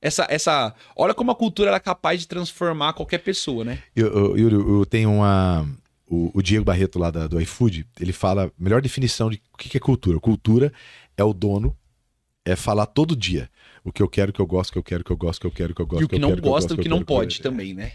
Essa, 0.02 0.26
essa. 0.28 0.74
Olha 0.96 1.14
como 1.14 1.30
a 1.30 1.34
cultura 1.36 1.70
é 1.70 1.78
capaz 1.78 2.20
de 2.20 2.26
transformar 2.26 2.92
qualquer 2.92 3.18
pessoa, 3.18 3.64
né? 3.64 3.78
Eu, 3.94 4.36
eu, 4.36 4.36
eu, 4.36 4.78
eu 4.78 4.86
tenho 4.86 5.12
uma. 5.12 5.64
O, 6.08 6.30
o, 6.34 6.42
Diego 6.42 6.64
Barreto 6.64 6.98
lá 6.98 7.10
da, 7.10 7.28
do 7.28 7.40
iFood, 7.40 7.86
ele 8.00 8.12
fala 8.12 8.46
a 8.46 8.50
melhor 8.58 8.82
definição 8.82 9.30
de 9.30 9.40
o 9.54 9.56
que 9.56 9.74
é 9.76 9.80
cultura. 9.80 10.18
Cultura 10.18 10.72
é 11.16 11.22
o 11.22 11.32
dono, 11.32 11.74
é 12.44 12.56
falar 12.56 12.84
todo 12.86 13.16
dia 13.16 13.48
o 13.84 13.92
que 13.92 14.02
eu 14.02 14.08
quero, 14.08 14.30
o 14.30 14.34
que 14.34 14.40
eu 14.40 14.46
gosto, 14.46 14.70
o 14.70 14.72
que 14.72 14.78
eu 14.78 14.82
quero, 14.82 15.02
o 15.02 15.04
que 15.04 15.12
eu 15.12 15.16
gosto, 15.16 15.38
o 15.38 15.40
que 15.42 15.46
eu 15.46 15.50
quero, 15.50 15.72
o 15.72 15.74
que 15.74 15.82
eu 15.82 15.86
gosto. 15.86 16.02
E 16.02 16.04
o 16.04 16.08
que, 16.08 16.18
não 16.18 16.36
gosta, 16.36 16.74
o 16.74 16.76
que, 16.76 16.88
não 16.88 17.02
pode 17.02 17.40
também, 17.40 17.72
né? 17.72 17.92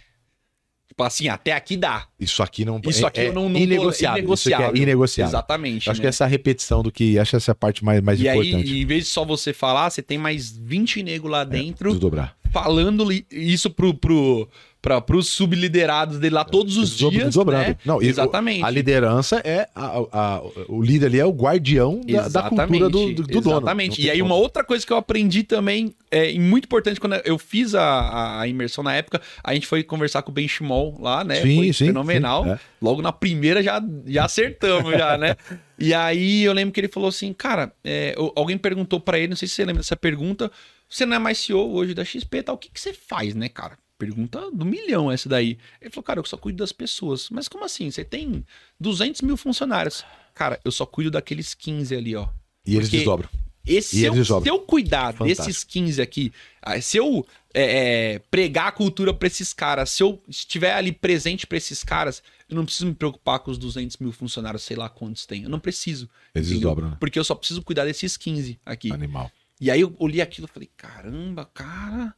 Tipo 0.88 1.04
assim, 1.04 1.28
até 1.28 1.52
aqui 1.52 1.76
dá. 1.76 2.08
Isso 2.20 2.42
aqui 2.42 2.64
não 2.66 2.82
Isso 2.86 3.06
aqui 3.06 3.22
é, 3.22 3.32
não, 3.32 3.50
não 3.50 3.60
inegociável. 3.60 4.20
inegociável. 4.20 4.68
Isso 4.68 4.78
é 4.78 4.84
inegociável. 4.84 5.30
Exatamente. 5.30 5.90
Acho 5.90 6.00
né? 6.00 6.04
que 6.04 6.08
essa 6.08 6.26
é 6.26 6.28
repetição 6.28 6.82
do 6.82 6.92
que. 6.92 7.20
Acho 7.20 7.32
que 7.32 7.36
essa 7.36 7.52
é 7.52 7.54
a 7.54 7.56
parte 7.56 7.84
mais, 7.84 8.02
mais 8.02 8.20
e 8.20 8.28
importante. 8.28 8.56
Aí, 8.56 8.82
em 8.82 8.86
vez 8.86 9.04
de 9.04 9.10
só 9.10 9.26
você 9.26 9.54
falar, 9.54 9.90
você 9.90 10.02
tem 10.02 10.18
mais 10.18 10.52
20 10.58 11.04
nego 11.04 11.28
lá 11.28 11.42
é, 11.42 11.46
dentro. 11.46 11.92
É, 11.92 11.96
dobrar. 11.96 12.36
Falando 12.52 13.08
isso 13.30 13.70
pro, 13.70 13.94
pro, 13.94 14.50
para 14.82 15.18
os 15.18 15.28
subliderados 15.30 16.20
dele 16.20 16.36
lá 16.36 16.44
todos 16.44 16.78
os 16.78 16.98
dias. 16.98 17.26
Desdobrando. 17.26 17.70
Né? 17.70 17.78
Não, 17.84 18.02
Exatamente. 18.02 18.64
A 18.64 18.70
liderança 18.70 19.42
é. 19.44 19.68
A, 19.76 19.98
a, 20.12 20.42
o 20.70 20.82
líder 20.82 21.08
ali 21.08 21.20
é 21.20 21.26
o 21.26 21.32
guardião 21.32 22.02
da, 22.02 22.28
da 22.28 22.50
cultura 22.50 22.90
do, 22.90 23.14
do, 23.14 23.24
do 23.24 23.42
dono. 23.42 23.58
Exatamente. 23.58 24.02
E 24.02 24.10
aí, 24.10 24.22
uma 24.22 24.36
outra 24.36 24.64
coisa 24.64 24.86
que 24.86 24.94
eu 24.94 24.98
aprendi 24.98 25.44
também, 25.44 25.94
é 26.10 26.34
muito 26.34 26.66
importante, 26.66 27.00
quando 27.00 27.16
eu 27.26 27.38
fiz 27.38 27.76
a, 27.76 28.42
a 28.42 28.48
imersão 28.48 28.84
na 28.84 28.94
época, 28.94 29.22
a 29.44 29.54
gente 29.54 29.68
foi 29.68 29.84
conversar 29.84 30.22
com 30.22 30.32
o 30.32 30.34
Ben 30.34 30.48
Shimol 30.48 30.98
lá, 31.00 31.24
né? 31.24 31.42
Sim, 31.42 31.56
foi 31.56 31.74
sim, 31.74 31.86
fenomenal. 31.88 32.44
Sim, 32.44 32.52
é. 32.52 32.60
Logo 32.82 33.02
na 33.02 33.12
primeira 33.12 33.62
já, 33.62 33.82
já 34.06 34.26
acertamos, 34.26 34.92
já, 34.92 35.18
né? 35.18 35.36
E 35.80 35.94
aí 35.94 36.44
eu 36.44 36.54
lembro 36.54 36.74
que 36.74 36.80
ele 36.80 36.88
falou 36.88 37.08
assim, 37.08 37.32
cara, 37.32 37.72
é, 37.84 38.16
alguém 38.36 38.58
perguntou 38.58 39.00
para 39.00 39.20
ele, 39.20 39.28
não 39.28 39.36
sei 39.36 39.48
se 39.48 39.54
você 39.54 39.64
lembra 39.64 39.82
dessa 39.84 39.96
pergunta, 39.96 40.52
você 40.90 41.06
não 41.06 41.16
é 41.16 41.20
mais 41.20 41.38
CEO 41.38 41.72
hoje 41.72 41.94
da 41.94 42.04
XP, 42.04 42.42
tal, 42.42 42.56
o 42.56 42.58
que, 42.58 42.72
que 42.72 42.80
você 42.80 42.94
faz, 42.94 43.36
né, 43.36 43.48
cara? 43.48 43.78
Pergunta 43.98 44.52
do 44.52 44.64
milhão 44.66 45.12
essa 45.12 45.28
daí. 45.28 45.58
Ele 45.82 45.90
falou, 45.90 46.04
cara, 46.04 46.20
eu 46.20 46.26
só 46.26 46.38
cuido 46.38 46.60
das 46.60 46.72
pessoas. 46.72 47.30
Mas 47.32 47.48
como 47.48 47.66
assim? 47.66 47.90
Você 47.90 48.04
tem 48.04 48.46
200 48.80 49.22
mil 49.22 49.36
funcionários. 49.36 50.06
Cara, 50.36 50.60
eu 50.64 50.72
só 50.72 50.86
cuido 50.86 51.12
daqueles 51.12 51.54
15 51.54 51.96
ali, 51.96 52.16
ó. 52.16 52.30
E 52.66 52.76
eles 52.76 52.90
desdobram. 52.90 53.30
Esse, 53.66 54.00
e 54.00 54.06
eu, 54.06 54.24
se 54.24 54.50
eu 54.50 54.60
cuidar 54.60 55.14
Fantástico. 55.14 55.46
desses 55.46 55.64
15 55.66 56.02
aqui, 56.02 56.32
ah, 56.62 56.80
se 56.80 56.96
eu 56.96 57.28
é, 57.54 58.14
é, 58.14 58.20
pregar 58.32 58.68
a 58.68 58.72
cultura 58.72 59.14
para 59.14 59.28
esses 59.28 59.52
caras, 59.52 59.90
se 59.90 60.02
eu 60.02 60.22
estiver 60.28 60.74
ali 60.74 60.94
presente 60.94 61.46
para 61.46 61.58
esses 61.58 61.84
caras, 61.84 62.24
eu 62.48 62.56
não 62.56 62.64
preciso 62.64 62.86
me 62.86 62.96
preocupar 62.96 63.40
com 63.40 63.52
os 63.52 63.58
200 63.58 63.98
mil 63.98 64.14
funcionários, 64.14 64.64
sei 64.64 64.78
lá 64.78 64.88
quantos 64.88 65.26
tem. 65.26 65.44
Eu 65.44 65.50
não 65.50 65.60
preciso. 65.60 66.10
Eles 66.34 66.48
desdobram. 66.48 66.92
Né? 66.92 66.98
Porque 66.98 67.20
eu 67.20 67.24
só 67.26 67.36
preciso 67.36 67.62
cuidar 67.62 67.84
desses 67.84 68.16
15 68.16 68.58
aqui. 68.66 68.92
Animal. 68.92 69.30
E 69.60 69.70
aí 69.70 69.82
eu 69.82 69.94
olhei 70.00 70.22
aquilo 70.22 70.48
e 70.48 70.54
falei, 70.54 70.70
caramba, 70.78 71.46
cara... 71.54 72.16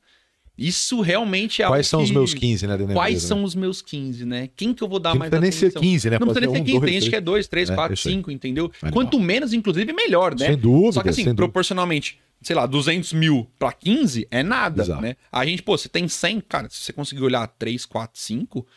Isso 0.59 1.01
realmente 1.01 1.61
é 1.61 1.67
Quais 1.67 1.87
são 1.87 1.99
que... 1.99 2.05
os 2.05 2.11
meus 2.11 2.33
15, 2.33 2.67
né? 2.67 2.77
Quais 2.77 2.89
empresa, 2.89 3.27
são 3.27 3.37
né? 3.39 3.43
os 3.43 3.55
meus 3.55 3.81
15, 3.81 4.25
né? 4.25 4.49
Quem 4.55 4.73
que 4.73 4.83
eu 4.83 4.87
vou 4.87 4.99
dar 4.99 5.15
mais 5.15 5.33
atenção? 5.33 5.41
Não 5.41 5.47
precisa 5.47 5.65
nem 5.65 5.71
ser 5.71 5.79
15, 5.79 6.09
né? 6.09 6.19
Não 6.19 6.27
precisa 6.27 6.45
nem 6.45 6.55
ser 6.55 6.63
15, 6.63 6.77
um, 6.77 6.81
tem 6.81 6.93
gente 6.93 7.09
que 7.09 7.15
é 7.15 7.21
2, 7.21 7.47
3, 7.47 7.69
4, 7.69 7.97
5, 7.97 8.31
entendeu? 8.31 8.71
Animal. 8.81 8.91
Quanto 8.91 9.19
menos, 9.19 9.53
inclusive, 9.53 9.93
melhor, 9.93 10.35
né? 10.37 10.47
Sem 10.47 10.57
dúvida. 10.57 10.93
Só 10.93 11.03
que 11.03 11.09
assim, 11.09 11.33
proporcionalmente, 11.33 12.19
sei 12.41 12.55
lá, 12.55 12.65
200 12.65 13.13
mil 13.13 13.47
para 13.57 13.71
15 13.71 14.27
é 14.29 14.43
nada, 14.43 14.83
Exato. 14.83 15.01
né? 15.01 15.15
A 15.31 15.45
gente, 15.45 15.63
pô, 15.63 15.77
você 15.77 15.87
tem 15.87 16.07
100, 16.07 16.41
cara, 16.41 16.69
se 16.69 16.83
você 16.83 16.93
conseguir 16.93 17.23
olhar 17.23 17.47
3, 17.47 17.85
4, 17.85 18.19
5... 18.19 18.67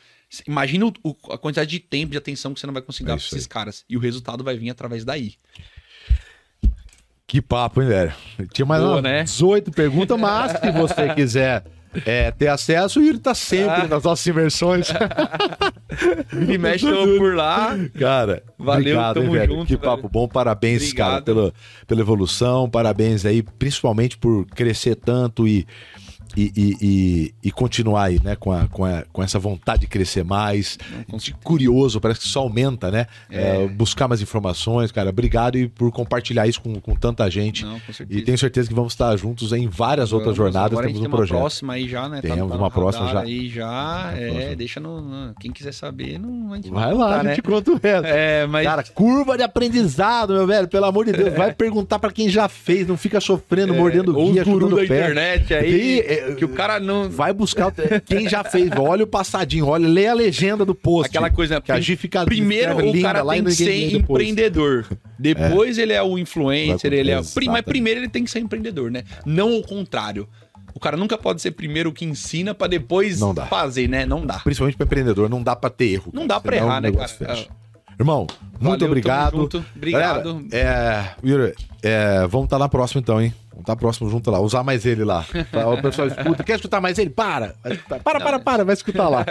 Imagina 0.48 0.86
o, 0.86 1.14
a 1.30 1.36
quantidade 1.36 1.68
de 1.68 1.78
tempo 1.78 2.12
de 2.12 2.16
atenção 2.16 2.54
que 2.54 2.60
você 2.60 2.66
não 2.66 2.72
vai 2.72 2.80
conseguir 2.80 3.10
é 3.10 3.12
dar 3.12 3.18
pra 3.18 3.26
esses 3.26 3.42
aí. 3.42 3.48
caras. 3.48 3.84
E 3.86 3.98
o 3.98 4.00
resultado 4.00 4.42
vai 4.42 4.56
vir 4.56 4.70
através 4.70 5.04
daí. 5.04 5.34
Que 7.32 7.40
papo, 7.40 7.80
hein, 7.80 7.88
velho? 7.88 8.12
Tinha 8.52 8.66
mais 8.66 8.82
Boa, 8.82 9.00
né? 9.00 9.22
18 9.22 9.70
perguntas, 9.70 10.20
mas 10.20 10.52
se 10.52 10.70
você 10.70 11.08
quiser 11.16 11.64
é, 12.04 12.30
ter 12.30 12.48
acesso, 12.48 13.00
o 13.00 13.02
Yuri 13.02 13.18
tá 13.18 13.34
sempre 13.34 13.80
ah. 13.84 13.86
nas 13.88 14.02
nossas 14.04 14.26
imersões. 14.26 14.88
Me 16.30 16.58
mexe 16.58 16.86
por 17.16 17.34
lá. 17.34 17.74
Cara, 17.98 18.42
Valeu, 18.58 18.80
obrigado, 18.80 19.22
hein, 19.22 19.30
velho? 19.30 19.54
Junto, 19.54 19.66
que 19.66 19.76
velho. 19.76 19.82
papo 19.82 20.10
bom. 20.10 20.28
Parabéns, 20.28 20.82
obrigado. 20.82 21.08
cara, 21.08 21.22
pela, 21.22 21.52
pela 21.86 22.00
evolução. 22.02 22.68
Parabéns 22.68 23.24
aí, 23.24 23.42
principalmente 23.42 24.18
por 24.18 24.44
crescer 24.44 24.96
tanto 24.96 25.48
e 25.48 25.66
e, 26.36 26.52
e, 26.56 26.76
e, 26.80 27.34
e, 27.44 27.50
continuar 27.50 28.04
aí, 28.04 28.20
né? 28.22 28.36
Com, 28.36 28.52
a, 28.52 28.66
com, 28.68 28.84
a, 28.84 29.04
com 29.12 29.22
essa 29.22 29.38
vontade 29.38 29.82
de 29.82 29.86
crescer 29.86 30.24
mais, 30.24 30.78
de 31.14 31.32
curioso, 31.34 32.00
parece 32.00 32.20
que 32.20 32.28
só 32.28 32.40
aumenta, 32.40 32.90
né? 32.90 33.06
É. 33.30 33.64
É, 33.64 33.68
buscar 33.68 34.08
mais 34.08 34.20
informações, 34.20 34.90
cara. 34.90 35.10
Obrigado 35.10 35.58
e 35.58 35.68
por 35.68 35.90
compartilhar 35.92 36.46
isso 36.46 36.60
com, 36.60 36.80
com 36.80 36.94
tanta 36.94 37.30
gente. 37.30 37.64
Não, 37.64 37.78
com 37.80 37.92
e 38.08 38.22
tenho 38.22 38.38
certeza 38.38 38.68
que 38.68 38.74
vamos 38.74 38.92
estar 38.92 39.14
juntos 39.16 39.52
em 39.52 39.68
várias 39.68 40.10
vamos, 40.10 40.26
outras 40.26 40.36
jornadas. 40.36 40.72
Agora 40.72 40.86
temos 40.86 41.06
um 41.06 41.10
projeto. 41.10 41.34
Uma 41.34 41.40
próxima 41.40 41.72
aí 41.74 41.88
já, 41.88 42.08
né? 42.08 42.22
Tá 42.22 42.34
temos 42.34 42.50
tá 42.50 42.56
uma 42.56 42.70
próxima 42.70 43.08
já. 43.08 43.20
Aí 43.20 43.48
já, 43.48 44.12
é, 44.16 44.54
deixa 44.54 44.80
no, 44.80 45.34
Quem 45.40 45.50
quiser 45.50 45.72
saber, 45.72 46.18
não, 46.18 46.52
a 46.52 46.56
gente 46.56 46.70
vai, 46.70 46.84
vai 46.84 46.94
lá, 46.94 47.06
contar, 47.06 47.20
a 47.20 47.34
gente 47.34 47.48
né? 47.48 47.54
conta 47.54 47.70
o 47.70 47.74
resto. 47.74 48.06
É, 48.06 48.46
mas... 48.46 48.64
Cara, 48.64 48.82
curva 48.82 49.36
de 49.36 49.42
aprendizado, 49.42 50.32
meu 50.34 50.46
velho, 50.46 50.68
pelo 50.68 50.86
amor 50.86 51.04
de 51.04 51.12
Deus. 51.12 51.34
Vai 51.34 51.52
perguntar 51.52 51.98
para 51.98 52.12
quem 52.12 52.28
já 52.28 52.48
fez, 52.48 52.86
não 52.86 52.96
fica 52.96 53.20
sofrendo, 53.20 53.74
é, 53.74 53.76
mordendo 53.76 54.14
guia, 54.14 54.44
chutando 54.44 54.76
da 54.76 54.76
pé. 54.76 54.84
internet 54.84 55.54
aí. 55.54 56.21
É, 56.30 56.34
que 56.34 56.44
o 56.44 56.48
cara 56.48 56.78
não. 56.78 57.08
Vai 57.08 57.32
buscar 57.32 57.72
quem 58.04 58.28
já 58.28 58.44
fez. 58.44 58.70
Olha 58.76 59.04
o 59.04 59.06
passadinho, 59.06 59.66
olha, 59.66 59.86
lê 59.86 60.06
a 60.06 60.14
legenda 60.14 60.64
do 60.64 60.74
post. 60.74 61.08
Aquela 61.08 61.30
coisa? 61.30 61.60
Que 61.60 61.72
a 61.72 61.80
gente 61.80 61.96
fica 61.96 62.24
Primeiro 62.24 62.76
o 62.88 63.02
cara 63.02 63.24
tem 63.24 63.44
que 63.44 63.52
ser 63.52 63.94
empreendedor. 63.94 64.86
Depois 65.18 65.78
é. 65.78 65.82
ele 65.82 65.92
é 65.92 66.02
o 66.02 66.18
influencer, 66.18 66.92
ele 66.92 67.10
é. 67.10 67.20
Mas 67.46 67.62
primeiro 67.62 68.00
ele 68.00 68.08
tem 68.08 68.24
que 68.24 68.30
ser 68.30 68.40
empreendedor, 68.40 68.90
né? 68.90 69.04
Não 69.24 69.56
o 69.56 69.62
contrário. 69.62 70.28
O 70.74 70.80
cara 70.80 70.96
nunca 70.96 71.18
pode 71.18 71.42
ser 71.42 71.50
primeiro 71.50 71.90
o 71.90 71.92
que 71.92 72.04
ensina 72.04 72.54
para 72.54 72.66
depois 72.66 73.20
fazer, 73.48 73.88
né? 73.88 74.06
Não 74.06 74.24
dá. 74.24 74.38
Principalmente 74.38 74.76
para 74.76 74.86
empreendedor, 74.86 75.28
não 75.28 75.42
dá 75.42 75.54
para 75.54 75.70
ter 75.70 75.92
erro. 75.92 76.10
Não 76.12 76.26
dá 76.26 76.40
para 76.40 76.56
errar, 76.56 76.80
né, 76.80 76.90
cara? 76.90 77.46
Irmão, 77.98 78.26
muito 78.58 78.80
Valeu, 78.80 78.86
obrigado. 78.86 79.48
Obrigado. 79.76 80.44
Galera, 80.48 81.14
é, 81.22 81.26
Yuri, 81.28 81.54
é, 81.82 82.26
vamos 82.26 82.46
estar 82.46 82.56
tá 82.56 82.58
lá 82.58 82.68
próximo 82.68 83.00
então, 83.00 83.20
hein? 83.20 83.32
Tá 83.64 83.76
próximo 83.76 84.10
junto 84.10 84.30
lá, 84.30 84.40
usar 84.40 84.62
mais 84.62 84.84
ele 84.86 85.04
lá. 85.04 85.24
O 85.76 85.82
pessoal 85.82 86.08
escuta, 86.08 86.42
quer 86.42 86.56
escutar 86.56 86.80
mais 86.80 86.98
ele? 86.98 87.10
Para! 87.10 87.54
Para, 88.02 88.20
para, 88.20 88.38
para, 88.38 88.64
vai 88.64 88.74
escutar 88.74 89.08
lá. 89.08 89.24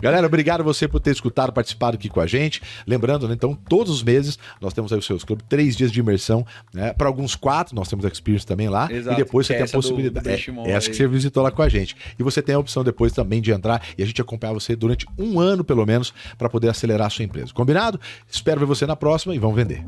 Galera, 0.00 0.26
obrigado 0.26 0.64
você 0.64 0.88
por 0.88 1.00
ter 1.00 1.10
escutado, 1.10 1.52
participado 1.52 1.96
aqui 1.96 2.08
com 2.08 2.20
a 2.20 2.26
gente. 2.26 2.62
Lembrando, 2.86 3.28
né, 3.28 3.34
então, 3.34 3.54
todos 3.68 3.92
os 3.92 4.02
meses 4.02 4.38
nós 4.60 4.72
temos 4.72 4.92
aí 4.92 4.98
os 4.98 5.06
seus 5.06 5.24
clubes, 5.24 5.44
três 5.48 5.76
dias 5.76 5.92
de 5.92 6.00
imersão, 6.00 6.46
né? 6.72 6.92
Para 6.92 7.08
alguns 7.08 7.34
quatro, 7.34 7.74
nós 7.74 7.88
temos 7.88 8.04
Experience 8.04 8.46
também 8.46 8.68
lá. 8.68 8.92
Exato, 8.92 9.20
e 9.20 9.24
depois 9.24 9.46
você 9.46 9.54
tem 9.54 9.64
a 9.64 9.68
possibilidade. 9.68 10.46
Do, 10.46 10.62
do 10.62 10.68
é, 10.68 10.72
essa 10.72 10.90
que 10.90 10.96
você 10.96 11.06
visitou 11.06 11.42
lá 11.42 11.50
com 11.50 11.62
a 11.62 11.68
gente. 11.68 11.96
E 12.18 12.22
você 12.22 12.42
tem 12.42 12.54
a 12.54 12.58
opção 12.58 12.84
depois 12.84 13.12
também 13.12 13.40
de 13.40 13.50
entrar 13.52 13.82
e 13.96 14.02
a 14.02 14.06
gente 14.06 14.20
acompanhar 14.20 14.52
você 14.52 14.76
durante 14.76 15.06
um 15.18 15.40
ano, 15.40 15.64
pelo 15.64 15.84
menos, 15.86 16.12
para 16.36 16.48
poder 16.48 16.68
acelerar 16.68 17.06
a 17.06 17.10
sua 17.10 17.24
empresa. 17.24 17.52
Combinado? 17.52 18.00
Espero 18.30 18.60
ver 18.60 18.66
você 18.66 18.86
na 18.86 18.96
próxima 18.96 19.34
e 19.34 19.38
vamos 19.38 19.56
vender. 19.56 19.84